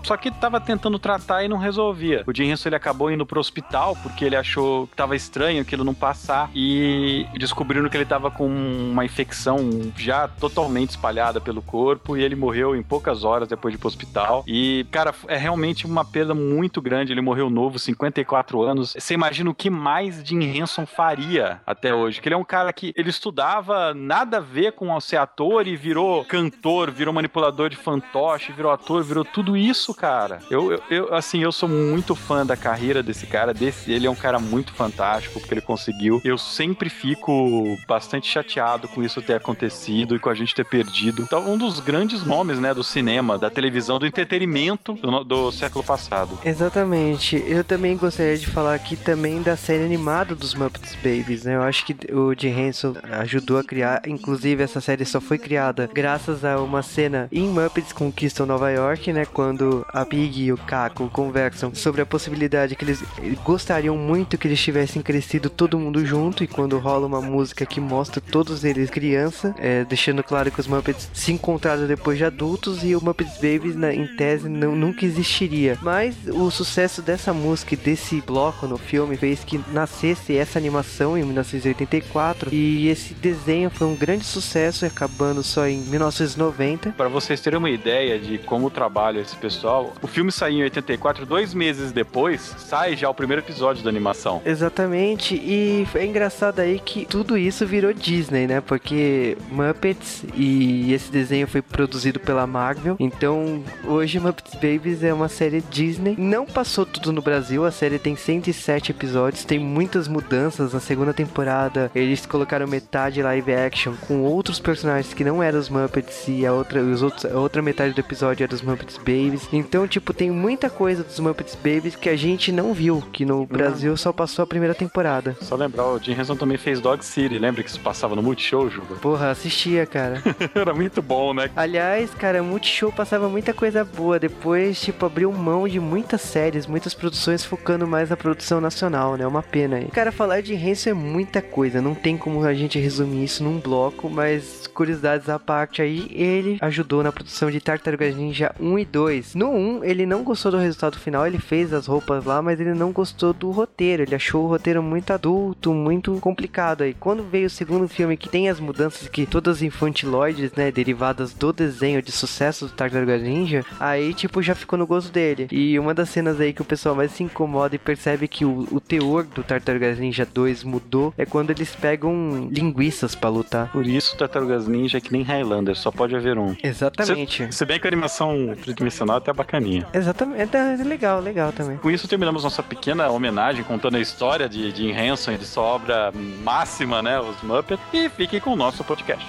Só 0.03 0.15
que 0.15 0.31
tava 0.31 0.59
tentando 0.59 0.99
tratar 0.99 1.43
e 1.43 1.47
não 1.47 1.57
resolvia. 1.57 2.23
O 2.27 2.33
Jim 2.33 2.49
Henson 2.49 2.69
ele 2.69 2.75
acabou 2.75 3.11
indo 3.11 3.25
pro 3.25 3.39
hospital 3.39 3.97
porque 4.01 4.25
ele 4.25 4.35
achou 4.35 4.87
que 4.87 4.95
tava 4.95 5.15
estranho 5.15 5.61
aquilo 5.61 5.83
não 5.83 5.93
passar 5.93 6.49
e 6.53 7.25
descobriram 7.37 7.89
que 7.89 7.97
ele 7.97 8.05
tava 8.05 8.29
com 8.29 8.47
uma 8.47 9.03
infecção 9.03 9.57
já 9.97 10.27
totalmente 10.27 10.91
espalhada 10.91 11.41
pelo 11.41 11.61
corpo 11.61 12.15
e 12.15 12.23
ele 12.23 12.35
morreu 12.35 12.75
em 12.75 12.83
poucas 12.83 13.23
horas 13.23 13.47
depois 13.47 13.73
de 13.73 13.77
ir 13.77 13.79
pro 13.79 13.87
hospital. 13.87 14.43
E, 14.47 14.85
cara, 14.91 15.13
é 15.27 15.37
realmente 15.37 15.85
uma 15.85 16.05
perda 16.05 16.33
muito 16.33 16.81
grande. 16.81 17.11
Ele 17.11 17.21
morreu 17.21 17.49
novo, 17.49 17.79
54 17.79 18.61
anos. 18.61 18.95
Você 18.97 19.13
imagina 19.13 19.49
o 19.49 19.55
que 19.55 19.69
mais 19.69 20.21
Jim 20.23 20.41
Henson 20.43 20.85
faria 20.85 21.61
até 21.65 21.93
hoje? 21.93 22.21
Que 22.21 22.27
ele 22.27 22.35
é 22.35 22.37
um 22.37 22.43
cara 22.43 22.71
que 22.71 22.93
ele 22.95 23.09
estudava 23.09 23.93
nada 23.93 24.37
a 24.37 24.41
ver 24.41 24.73
com 24.73 24.99
ser 24.99 25.17
ator 25.17 25.67
e 25.67 25.75
virou 25.75 26.25
cantor, 26.25 26.91
virou 26.91 27.13
manipulador 27.13 27.69
de 27.69 27.75
fantoche, 27.75 28.51
virou 28.51 28.71
ator, 28.71 29.03
virou 29.03 29.23
tudo 29.23 29.38
isso, 29.57 29.93
cara. 29.93 30.39
Eu, 30.49 30.71
eu, 30.71 30.83
eu, 30.89 31.13
assim, 31.13 31.41
eu 31.41 31.51
sou 31.51 31.69
muito 31.69 32.15
fã 32.15 32.45
da 32.45 32.57
carreira 32.57 33.01
desse 33.03 33.25
cara. 33.25 33.53
Desse, 33.53 33.91
ele 33.91 34.07
é 34.07 34.09
um 34.09 34.15
cara 34.15 34.39
muito 34.39 34.73
fantástico 34.73 35.39
porque 35.39 35.53
ele 35.53 35.61
conseguiu. 35.61 36.21
Eu 36.23 36.37
sempre 36.37 36.89
fico 36.89 37.77
bastante 37.87 38.27
chateado 38.27 38.87
com 38.87 39.03
isso 39.03 39.21
ter 39.21 39.35
acontecido 39.35 40.15
e 40.15 40.19
com 40.19 40.29
a 40.29 40.35
gente 40.35 40.55
ter 40.55 40.65
perdido. 40.65 41.21
Então, 41.21 41.49
um 41.49 41.57
dos 41.57 41.79
grandes 41.79 42.23
nomes, 42.25 42.59
né, 42.59 42.73
do 42.73 42.83
cinema, 42.83 43.37
da 43.37 43.49
televisão, 43.49 43.99
do 43.99 44.05
entretenimento 44.05 44.93
do, 44.93 45.23
do 45.23 45.51
século 45.51 45.83
passado. 45.83 46.37
Exatamente. 46.43 47.43
Eu 47.47 47.63
também 47.63 47.97
gostaria 47.97 48.37
de 48.37 48.47
falar 48.47 48.75
aqui 48.75 48.95
também 48.95 49.41
da 49.41 49.55
série 49.55 49.83
animada 49.83 50.35
dos 50.35 50.53
Muppets 50.53 50.95
Babies, 50.95 51.43
né? 51.43 51.55
Eu 51.55 51.63
acho 51.63 51.85
que 51.85 51.95
o 52.13 52.33
Jim 52.33 52.49
Henson 52.49 52.95
ajudou 53.19 53.57
a 53.57 53.63
criar, 53.63 54.01
inclusive 54.07 54.63
essa 54.63 54.81
série 54.81 55.05
só 55.05 55.21
foi 55.21 55.37
criada 55.37 55.89
graças 55.93 56.43
a 56.45 56.59
uma 56.59 56.81
cena 56.81 57.27
em 57.31 57.47
Muppets 57.47 57.93
Conquistam 57.93 58.45
Nova 58.45 58.69
York, 58.71 59.11
né? 59.13 59.25
Quando 59.33 59.85
a 59.89 60.05
Pig 60.05 60.43
e 60.43 60.51
o 60.51 60.57
Caco 60.57 61.09
conversam 61.09 61.73
sobre 61.73 62.01
a 62.01 62.05
possibilidade 62.05 62.75
que 62.75 62.83
eles 62.83 63.03
gostariam 63.43 63.97
muito 63.97 64.37
que 64.37 64.47
eles 64.47 64.59
tivessem 64.59 65.01
crescido 65.01 65.49
todo 65.49 65.79
mundo 65.79 66.05
junto 66.05 66.43
e 66.43 66.47
quando 66.47 66.77
rola 66.77 67.05
uma 67.05 67.21
música 67.21 67.65
que 67.65 67.79
mostra 67.79 68.21
todos 68.21 68.63
eles 68.63 68.89
criança, 68.89 69.55
é, 69.57 69.83
deixando 69.85 70.23
claro 70.23 70.51
que 70.51 70.59
os 70.59 70.67
Muppets 70.67 71.09
se 71.13 71.31
encontraram 71.31 71.87
depois 71.87 72.17
de 72.17 72.25
adultos 72.25 72.83
e 72.83 72.95
o 72.95 73.03
Muppets 73.03 73.35
Babies, 73.35 73.75
na, 73.75 73.93
em 73.93 74.07
tese, 74.15 74.49
não, 74.49 74.75
nunca 74.75 75.05
existiria. 75.05 75.77
Mas 75.81 76.15
o 76.27 76.49
sucesso 76.49 77.01
dessa 77.01 77.33
música 77.33 77.73
e 77.73 77.77
desse 77.77 78.21
bloco 78.21 78.67
no 78.67 78.77
filme 78.77 79.17
fez 79.17 79.43
que 79.43 79.59
nascesse 79.71 80.35
essa 80.35 80.59
animação 80.59 81.17
em 81.17 81.23
1984 81.23 82.53
e 82.53 82.87
esse 82.87 83.13
desenho 83.13 83.69
foi 83.69 83.87
um 83.87 83.95
grande 83.95 84.25
sucesso, 84.25 84.85
acabando 84.85 85.43
só 85.43 85.67
em 85.67 85.79
1990. 85.79 86.91
Para 86.91 87.09
vocês 87.09 87.39
terem 87.41 87.59
uma 87.59 87.69
ideia 87.69 88.19
de 88.19 88.37
como 88.37 88.69
trabalha 88.69 89.18
esse 89.19 89.35
pessoal, 89.35 89.93
o 90.01 90.07
filme 90.07 90.31
saiu 90.31 90.59
em 90.59 90.63
84, 90.63 91.25
dois 91.25 91.53
meses 91.53 91.91
depois 91.91 92.55
sai 92.57 92.95
já 92.95 93.09
o 93.09 93.13
primeiro 93.13 93.41
episódio 93.41 93.83
da 93.83 93.89
animação. 93.89 94.41
Exatamente, 94.45 95.35
e 95.35 95.87
é 95.95 96.05
engraçado 96.05 96.59
aí 96.59 96.79
que 96.79 97.05
tudo 97.05 97.37
isso 97.37 97.65
virou 97.65 97.93
Disney, 97.93 98.47
né? 98.47 98.61
Porque 98.61 99.37
Muppets 99.49 100.23
e 100.35 100.93
esse 100.93 101.11
desenho 101.11 101.47
foi 101.47 101.61
produzido 101.61 102.19
pela 102.19 102.45
Marvel, 102.47 102.95
então 102.99 103.63
hoje 103.85 104.19
Muppets 104.19 104.55
Babies 104.55 105.03
é 105.03 105.13
uma 105.13 105.27
série 105.27 105.61
Disney. 105.61 106.15
Não 106.17 106.45
passou 106.45 106.85
tudo 106.85 107.11
no 107.11 107.21
Brasil, 107.21 107.65
a 107.65 107.71
série 107.71 107.99
tem 107.99 108.15
107 108.15 108.91
episódios, 108.91 109.45
tem 109.45 109.59
muitas 109.59 110.07
mudanças. 110.07 110.73
Na 110.73 110.79
segunda 110.79 111.13
temporada 111.13 111.91
eles 111.93 112.25
colocaram 112.25 112.67
metade 112.67 113.21
live 113.21 113.53
action 113.53 113.93
com 114.07 114.21
outros 114.21 114.59
personagens 114.59 115.13
que 115.13 115.23
não 115.23 115.41
eram 115.41 115.59
os 115.59 115.69
Muppets 115.69 116.27
e 116.27 116.45
a 116.45 116.53
outra, 116.53 116.81
os 116.81 117.01
outros, 117.01 117.25
a 117.25 117.37
outra 117.37 117.61
metade 117.61 117.93
do 117.93 117.99
episódio 117.99 118.43
era 118.43 118.49
dos 118.49 118.61
Muppets 118.61 118.98
Babies. 118.99 119.47
Então, 119.51 119.87
tipo, 119.87 120.13
tem 120.13 120.29
muita 120.29 120.69
coisa 120.69 121.03
dos 121.03 121.19
Muppets 121.19 121.55
Babies 121.55 121.95
que 121.95 122.09
a 122.09 122.15
gente 122.15 122.51
não 122.51 122.73
viu, 122.73 123.03
que 123.11 123.25
no 123.25 123.45
Brasil 123.45 123.95
só 123.97 124.11
passou 124.13 124.43
a 124.43 124.47
primeira 124.47 124.75
temporada. 124.75 125.35
Só 125.41 125.55
lembrar, 125.55 125.85
o 125.87 125.99
Jim 125.99 126.13
Henson 126.13 126.35
também 126.35 126.57
fez 126.57 126.79
Dog 126.79 127.03
City, 127.03 127.37
lembra 127.37 127.63
que 127.63 127.69
isso 127.69 127.79
passava 127.79 128.15
no 128.15 128.23
Multishow, 128.23 128.69
Juba? 128.69 128.95
Porra, 128.95 129.31
assistia, 129.31 129.85
cara. 129.85 130.21
Era 130.53 130.73
muito 130.73 131.01
bom, 131.01 131.33
né? 131.33 131.49
Aliás, 131.55 132.13
cara, 132.13 132.43
Multishow 132.43 132.91
passava 132.91 133.29
muita 133.29 133.53
coisa 133.53 133.83
boa. 133.83 134.19
Depois, 134.19 134.79
tipo, 134.81 135.05
abriu 135.05 135.31
mão 135.31 135.67
de 135.67 135.79
muitas 135.79 136.21
séries, 136.21 136.67
muitas 136.67 136.93
produções 136.93 137.43
focando 137.43 137.87
mais 137.87 138.09
na 138.09 138.17
produção 138.17 138.61
nacional, 138.61 139.15
né? 139.15 139.25
Uma 139.25 139.43
pena 139.43 139.77
aí. 139.77 139.87
Cara, 139.87 140.11
falar 140.11 140.41
de 140.41 140.53
Henson 140.53 140.91
é 140.91 140.93
muita 140.93 141.41
coisa. 141.41 141.81
Não 141.81 141.95
tem 141.95 142.17
como 142.17 142.43
a 142.43 142.53
gente 142.53 142.79
resumir 142.79 143.23
isso 143.23 143.43
num 143.43 143.59
bloco, 143.59 144.09
mas 144.09 144.67
curiosidades 144.67 145.29
à 145.29 145.39
parte 145.39 145.81
aí, 145.81 146.07
ele 146.11 146.57
ajudou 146.61 147.03
na 147.03 147.11
produção 147.11 147.49
de 147.51 147.59
Tartarugas 147.59 148.15
Ninja 148.15 148.53
1 148.59 148.79
e 148.79 148.85
2. 148.89 149.35
No 149.35 149.51
1, 149.51 149.83
ele 149.83 150.05
não 150.05 150.23
gostou 150.23 150.51
do 150.51 150.57
resultado 150.57 150.97
final, 150.97 151.25
ele 151.25 151.37
fez 151.37 151.73
as 151.73 151.87
roupas 151.87 152.25
lá, 152.25 152.41
mas 152.41 152.59
ele 152.59 152.73
não 152.73 152.91
gostou 152.91 153.33
do 153.33 153.51
roteiro. 153.51 154.03
Ele 154.03 154.15
achou 154.15 154.45
o 154.45 154.47
roteiro 154.47 154.81
muito 154.83 155.11
adulto, 155.11 155.73
muito 155.73 156.13
complicado 156.19 156.81
aí. 156.81 156.93
Quando 156.93 157.23
veio 157.23 157.47
o 157.47 157.49
segundo 157.49 157.87
filme 157.87 158.17
que 158.17 158.29
tem 158.29 158.49
as 158.49 158.59
mudanças 158.59 159.07
que 159.07 159.25
todas 159.25 159.61
infantiloides, 159.61 160.51
né, 160.53 160.71
derivadas 160.71 161.33
do 161.33 161.53
desenho 161.53 162.01
de 162.01 162.11
sucesso 162.11 162.65
do 162.65 162.71
Tartarugas 162.71 163.21
Ninja, 163.21 163.65
aí 163.79 164.13
tipo 164.13 164.41
já 164.41 164.55
ficou 164.55 164.77
no 164.77 164.87
gosto 164.87 165.11
dele. 165.11 165.47
E 165.51 165.77
uma 165.79 165.93
das 165.93 166.09
cenas 166.09 166.39
aí 166.39 166.53
que 166.53 166.61
o 166.61 166.65
pessoal 166.65 166.95
mais 166.95 167.11
se 167.11 167.23
incomoda 167.23 167.75
e 167.75 167.79
percebe 167.79 168.27
que 168.27 168.45
o, 168.45 168.67
o 168.71 168.79
teor 168.79 169.23
do 169.23 169.43
Tartarugas 169.43 169.99
Ninja 169.99 170.25
2 170.25 170.63
mudou 170.63 171.13
é 171.17 171.25
quando 171.25 171.51
eles 171.51 171.75
pegam 171.75 172.49
linguiças 172.51 173.15
para 173.15 173.29
lutar. 173.29 173.71
Por 173.71 173.85
isso, 173.85 174.17
Tartarugas 174.17 174.67
Ninja 174.67 174.97
é 174.97 175.01
que 175.01 175.11
nem 175.11 175.21
Highlander, 175.21 175.75
só 175.75 175.91
pode 175.91 176.15
haver 176.15 176.37
um. 176.37 176.55
Exatamente. 176.63 177.45
Se, 177.47 177.59
se 177.59 177.65
bem 177.65 177.79
que 177.79 177.87
a 177.87 177.89
animação 177.89 178.55
tridimensional 178.79 179.17
é 179.17 179.19
até 179.19 179.33
bacaninha. 179.33 179.85
Exatamente, 179.93 180.55
é 180.55 180.83
legal, 180.83 181.19
legal 181.19 181.51
também. 181.51 181.77
Com 181.77 181.91
isso 181.91 182.07
terminamos 182.07 182.43
nossa 182.43 182.63
pequena 182.63 183.09
homenagem 183.09 183.63
contando 183.63 183.97
a 183.97 183.99
história 183.99 184.47
de 184.47 184.71
Jim 184.71 184.91
Henson 184.91 185.33
e 185.33 185.37
de 185.37 185.45
sua 185.45 185.63
obra 185.63 186.11
máxima, 186.43 187.01
né, 187.01 187.19
os 187.19 187.41
Muppets, 187.43 187.83
e 187.93 188.09
fiquem 188.09 188.39
com 188.39 188.51
o 188.51 188.55
nosso 188.55 188.83
podcast. 188.83 189.25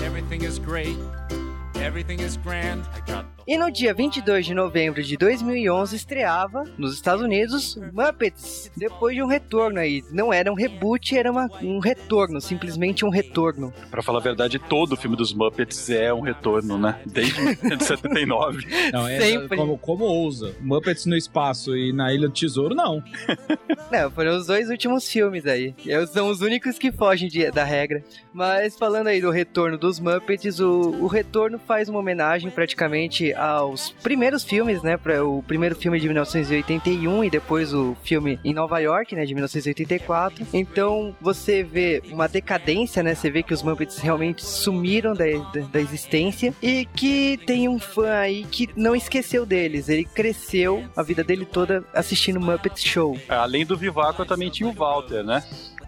Everything 0.00 0.44
is 0.44 0.58
great. 0.58 0.96
E 3.46 3.58
no 3.58 3.70
dia 3.70 3.92
22 3.92 4.46
de 4.46 4.54
novembro 4.54 5.02
de 5.02 5.18
2011 5.18 5.94
estreava 5.96 6.64
nos 6.78 6.94
Estados 6.94 7.22
Unidos 7.22 7.76
Muppets, 7.92 8.70
depois 8.74 9.14
de 9.14 9.22
um 9.22 9.26
retorno 9.26 9.78
aí. 9.78 10.02
Não 10.10 10.32
era 10.32 10.50
um 10.50 10.54
reboot, 10.54 11.14
era 11.16 11.30
uma- 11.30 11.48
um 11.62 11.78
retorno, 11.78 12.40
simplesmente 12.40 13.04
um 13.04 13.10
retorno. 13.10 13.70
Pra 13.90 14.02
falar 14.02 14.20
a 14.20 14.22
verdade, 14.22 14.58
todo 14.58 14.96
filme 14.96 15.14
dos 15.14 15.34
Muppets 15.34 15.90
é 15.90 16.12
um 16.12 16.22
retorno, 16.22 16.78
né? 16.78 16.98
Desde 17.04 17.38
1979. 17.38 18.66
Não, 18.92 19.06
é 19.06 19.20
Sempre. 19.20 19.56
como, 19.58 19.76
como 19.76 20.04
ousa. 20.04 20.54
Muppets 20.62 21.04
no 21.04 21.14
espaço 21.16 21.76
e 21.76 21.92
na 21.92 22.14
Ilha 22.14 22.28
do 22.28 22.34
Tesouro, 22.34 22.74
não. 22.74 23.02
Não, 23.92 24.10
foram 24.10 24.36
os 24.38 24.46
dois 24.46 24.70
últimos 24.70 25.06
filmes 25.06 25.44
aí. 25.46 25.74
São 26.12 26.28
os 26.30 26.40
únicos 26.40 26.78
que 26.78 26.90
fogem 26.90 27.28
de- 27.28 27.50
da 27.50 27.62
regra. 27.64 28.02
Mas 28.32 28.76
falando 28.78 29.08
aí 29.08 29.20
do 29.20 29.30
retorno 29.30 29.76
dos 29.76 30.00
Muppets, 30.00 30.58
o, 30.60 30.70
o 31.02 31.06
retorno 31.06 31.58
faz 31.58 31.73
uma 31.88 31.98
homenagem 31.98 32.50
praticamente 32.50 33.32
aos 33.34 33.90
primeiros 34.02 34.44
filmes, 34.44 34.82
né? 34.82 34.98
O 35.22 35.42
primeiro 35.42 35.76
filme 35.76 35.98
de 35.98 36.06
1981 36.06 37.24
e 37.24 37.30
depois 37.30 37.72
o 37.74 37.96
filme 38.02 38.38
em 38.44 38.54
Nova 38.54 38.78
York, 38.78 39.14
né? 39.14 39.24
De 39.24 39.34
1984. 39.34 40.46
Então 40.52 41.14
você 41.20 41.62
vê 41.62 42.02
uma 42.10 42.28
decadência, 42.28 43.02
né? 43.02 43.14
Você 43.14 43.30
vê 43.30 43.42
que 43.42 43.52
os 43.52 43.62
Muppets 43.62 43.98
realmente 43.98 44.44
sumiram 44.44 45.14
da, 45.14 45.24
da, 45.72 45.80
existência 45.80 46.54
e 46.62 46.86
que 46.86 47.38
tem 47.46 47.68
um 47.68 47.78
fã 47.78 48.14
aí 48.14 48.44
que 48.44 48.68
não 48.76 48.94
esqueceu 48.94 49.44
deles. 49.44 49.88
Ele 49.88 50.04
cresceu 50.04 50.84
a 50.96 51.02
vida 51.02 51.22
dele 51.22 51.44
toda 51.44 51.84
assistindo 51.92 52.40
Muppet 52.40 52.86
Show. 52.86 53.18
Além 53.28 53.66
do 53.66 53.76
Vivaco, 53.76 54.24
também 54.24 54.50
tinha 54.50 54.68
o 54.68 54.72
Walter, 54.72 55.22
né? 55.22 55.42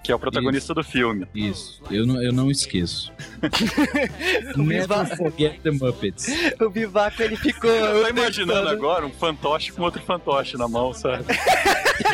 Que 0.06 0.12
é 0.12 0.14
o 0.14 0.20
protagonista 0.20 0.72
do 0.72 0.84
filme. 0.84 1.26
Isso. 1.34 1.82
Eu 1.90 2.06
não, 2.06 2.22
eu 2.22 2.32
não 2.32 2.48
esqueço. 2.48 3.12
Never 4.56 5.16
forget 5.16 5.60
the 5.62 5.72
Muppets. 5.72 6.28
O 6.60 6.70
Bivaco 6.70 7.20
ele 7.20 7.34
ficou. 7.36 7.68
Eu 7.68 8.04
tô 8.04 8.08
imaginando 8.10 8.68
agora 8.68 9.04
um 9.04 9.10
fantoche 9.10 9.72
com 9.72 9.82
outro 9.82 10.00
fantoche 10.00 10.56
na 10.56 10.68
mão, 10.68 10.94
sabe? 10.94 11.24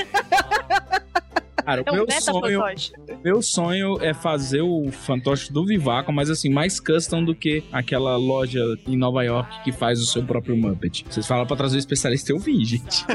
Cara, 1.65 1.83
o 1.83 1.85
É 1.87 1.93
um 1.93 1.95
meu 1.95 2.11
sonho, 2.11 2.61
fantoche. 2.61 2.93
meu 3.25 3.43
sonho 3.43 3.99
é 4.01 4.13
fazer 4.15 4.63
o 4.63 4.91
fantoche 4.91 5.53
do 5.53 5.65
Vivaco, 5.67 6.13
mas 6.13 6.29
assim, 6.31 6.51
mais 6.51 6.79
custom 6.81 7.25
do 7.25 7.35
que 7.35 7.63
aquela 7.73 8.17
loja 8.17 8.61
em 8.87 8.97
Nova 8.97 9.23
York 9.25 9.63
que 9.65 9.73
faz 9.73 10.01
o 10.01 10.07
seu 10.07 10.23
próprio 10.23 10.57
Muppet. 10.57 11.05
Vocês 11.09 11.27
falam 11.27 11.47
pra 11.47 11.57
trazer 11.57 11.77
o 11.77 11.79
especialista, 11.79 12.33
eu 12.33 12.39
vim, 12.39 12.65
gente. 12.65 13.05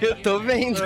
Eu 0.00 0.16
tô 0.22 0.38
vendo. 0.40 0.80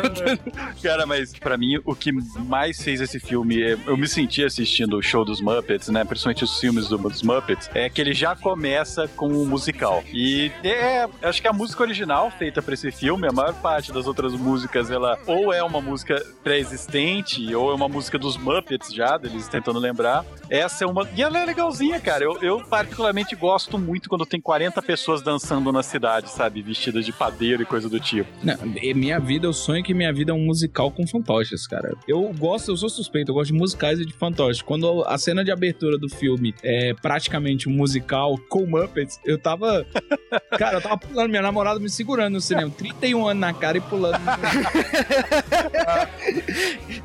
Cara, 0.83 1.07
mas 1.07 1.33
pra 1.35 1.57
mim 1.57 1.79
o 1.85 1.95
que 1.95 2.13
mais 2.45 2.83
fez 2.83 3.01
esse 3.01 3.19
filme, 3.19 3.63
é- 3.63 3.77
eu 3.87 3.97
me 3.97 4.07
senti 4.09 4.45
assistindo 4.45 4.97
o 4.99 5.03
show 5.03 5.25
dos 5.25 5.41
Muppets, 5.41 5.89
né? 5.89 6.05
Principalmente 6.05 6.45
os 6.45 6.59
filmes 6.59 6.89
do- 6.89 6.99
dos 6.99 7.23
Muppets, 7.23 7.71
é 7.75 7.89
que 7.89 8.01
ele 8.01 8.13
já 8.15 8.35
começa 8.37 9.09
com 9.09 9.29
um 9.29 9.45
musical. 9.47 10.03
E 10.13 10.51
é, 10.63 11.09
acho 11.23 11.41
que 11.43 11.49
a 11.49 11.53
música 11.53 11.83
original 11.83 12.31
feita 12.31 12.61
pra 12.63 12.75
esse 12.75 12.91
filme, 12.91 13.27
a 13.27 13.33
maior 13.33 13.55
parte 13.55 13.92
das 13.93 14.07
outras 14.07 14.33
músicas, 14.35 14.91
ela 14.91 15.19
ou 15.27 15.53
é 15.53 15.63
uma 15.63 15.81
música 15.81 16.23
pré-existente, 16.43 17.55
ou 17.55 17.71
é 17.71 17.75
uma 17.75 17.89
música 17.89 18.19
dos 18.19 18.37
Muppets 18.37 18.93
já, 18.93 19.17
deles 19.17 19.49
tentando 19.49 19.79
lembrar. 19.79 20.25
Essa 20.49 20.85
é 20.85 20.87
uma. 20.87 21.09
E 21.15 21.23
ela 21.23 21.39
é 21.39 21.45
legalzinha, 21.45 22.01
cara. 22.01 22.25
Eu, 22.25 22.39
eu 22.43 22.65
particularmente 22.65 23.35
gosto 23.37 23.79
muito 23.79 24.09
quando 24.09 24.27
tem 24.27 24.41
40 24.41 24.81
pessoas 24.83 25.23
dançando 25.23 25.71
na 25.73 25.83
cidade, 25.83 26.31
sabe? 26.31 26.63
Vestidas 26.63 27.05
de 27.05 27.13
padeiro 27.13 27.63
e 27.63 27.67
coisa 27.67 27.89
do 27.89 28.01
tipo. 28.01 28.29
Não, 28.43 28.57
minha 28.95 29.19
vida, 29.19 29.47
eu 29.47 29.53
sonho 29.53 29.83
que 29.83 29.95
minha 29.95 30.13
vida 30.13 30.33
é 30.33 30.35
um 30.35 30.45
musical 30.45 30.91
com 30.91 31.07
fantoches, 31.07 31.67
cara. 31.67 31.95
Eu 32.09 32.33
gosto, 32.39 32.71
eu 32.71 32.77
sou 32.77 32.89
suspeito, 32.89 33.31
eu 33.31 33.35
gosto 33.35 33.53
de 33.53 33.59
musicais 33.59 34.01
e 34.01 34.07
de 34.07 34.13
fantoches. 34.13 34.63
Quando 34.63 35.05
a 35.07 35.19
cena 35.19 35.45
de 35.45 35.51
abertura 35.51 35.99
do 35.99 36.09
filme 36.09 36.55
é 36.63 36.95
praticamente 36.95 37.69
um 37.69 37.73
musical 37.73 38.39
com 38.49 38.67
Muppets, 38.67 39.19
eu 39.25 39.39
tava. 39.39 39.87
Cara, 40.59 40.77
eu 40.77 40.81
tava 40.81 40.99
pulando, 40.99 41.29
minha 41.29 41.43
namorada 41.43 41.79
me 41.81 41.89
segurando 41.89 42.35
no 42.35 42.41
cinema. 42.41 42.71
31 42.71 43.27
anos 43.27 43.41
na 43.41 43.53
cara 43.53 43.79
e 43.79 43.81
pulando. 43.83 44.19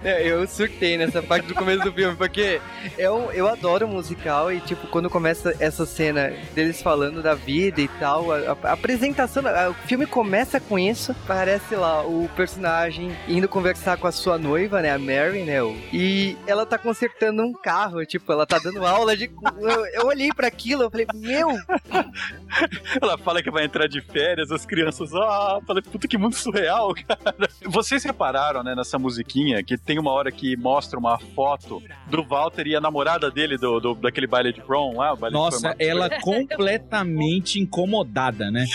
É, 0.04 0.28
eu 0.28 0.48
surtei 0.48 0.98
nessa 0.98 1.22
parte 1.22 1.48
do 1.48 1.56
começo 1.56 1.84
do 1.84 1.92
filme, 1.92 2.16
porque 2.16 2.62
eu, 2.98 3.32
eu 3.34 3.48
adoro 3.48 3.88
musical 3.88 4.52
e, 4.52 4.60
tipo, 4.62 4.88
quando 4.88 5.10
começa 5.10 5.56
essa 5.60 5.86
cena 5.86 6.32
deles 6.54 6.82
falando 6.82 7.22
da 7.22 7.34
vida 7.34 7.82
e 7.82 7.88
tal, 7.88 8.32
a, 8.32 8.38
a- 8.64 8.74
apresentação, 8.74 9.44
a- 9.48 9.70
o 9.70 9.74
filme 9.74 10.06
começa 10.06 10.60
com 10.60 10.78
isso, 10.78 11.16
parece 11.26 11.76
lá 11.76 12.04
o 12.06 12.30
personagem 12.36 13.16
indo 13.28 13.48
conversar 13.48 13.98
com 13.98 14.08
a 14.08 14.12
sua 14.12 14.38
noiva, 14.38 14.82
né, 14.82 14.92
a 14.94 15.00
Mary, 15.00 15.44
né, 15.44 15.62
o- 15.64 15.76
e 15.92 16.38
ela 16.46 16.66
tá 16.66 16.78
consertando 16.78 17.42
um 17.44 17.54
carro, 17.54 18.06
tipo, 18.06 18.32
ela 18.32 18.46
tá 18.46 18.60
dando 18.60 18.86
aula 18.86 19.16
de... 19.18 19.30
Eu, 19.60 19.86
eu 19.88 20.06
olhei 20.08 20.30
pra 20.34 20.48
aquilo, 20.48 20.84
eu 20.84 20.90
falei, 20.92 21.08
meu, 21.16 21.50
Ela 23.02 23.18
fala 23.18 23.42
que 23.42 23.52
vai 23.52 23.66
entrar 23.66 23.88
de 23.88 24.02
férias, 24.02 24.52
as 24.52 24.66
crianças, 24.66 25.14
ah, 25.14 25.60
falei, 25.66 25.82
puta 25.84 26.08
que 26.08 26.18
mundo 26.18 26.36
surreal, 26.36 26.67
cara. 26.94 27.50
Vocês 27.66 28.04
repararam, 28.04 28.64
né, 28.64 28.76
nessa 28.76 28.98
musiquinha, 29.00 29.64
que 29.64 29.78
tem 29.78 29.98
uma 30.00 30.12
hora 30.12 30.32
que 30.32 30.56
mostra 30.58 30.98
uma 31.00 31.18
foto 31.20 31.82
do 32.08 32.24
Walter 32.24 32.68
e 32.68 32.76
a 32.76 32.82
namorada 32.82 33.30
dele 33.32 33.58
do, 33.58 33.80
do- 33.80 33.96
daquele 33.96 34.28
baile 34.28 34.52
de 34.54 34.62
prom 34.62 34.98
lá, 34.98 35.16
Nossa, 35.32 35.76
ela 35.80 36.10
completamente 36.22 37.60
incomodada, 37.60 38.50
né? 38.52 38.66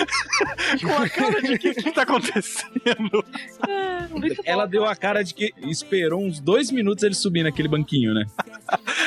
com 0.80 1.02
a 1.02 1.08
cara 1.08 1.40
de 1.42 1.58
que 1.58 1.70
o 1.70 1.74
que 1.74 1.92
tá 1.92 2.02
acontecendo? 2.02 3.24
Ela 4.44 4.66
deu 4.66 4.84
a 4.84 4.94
cara 4.96 5.22
de 5.22 5.34
que 5.34 5.52
esperou 5.62 6.20
uns 6.22 6.40
dois 6.40 6.70
minutos 6.70 7.02
ele 7.04 7.14
subir 7.14 7.42
naquele 7.42 7.68
banquinho, 7.68 8.14
né? 8.14 8.24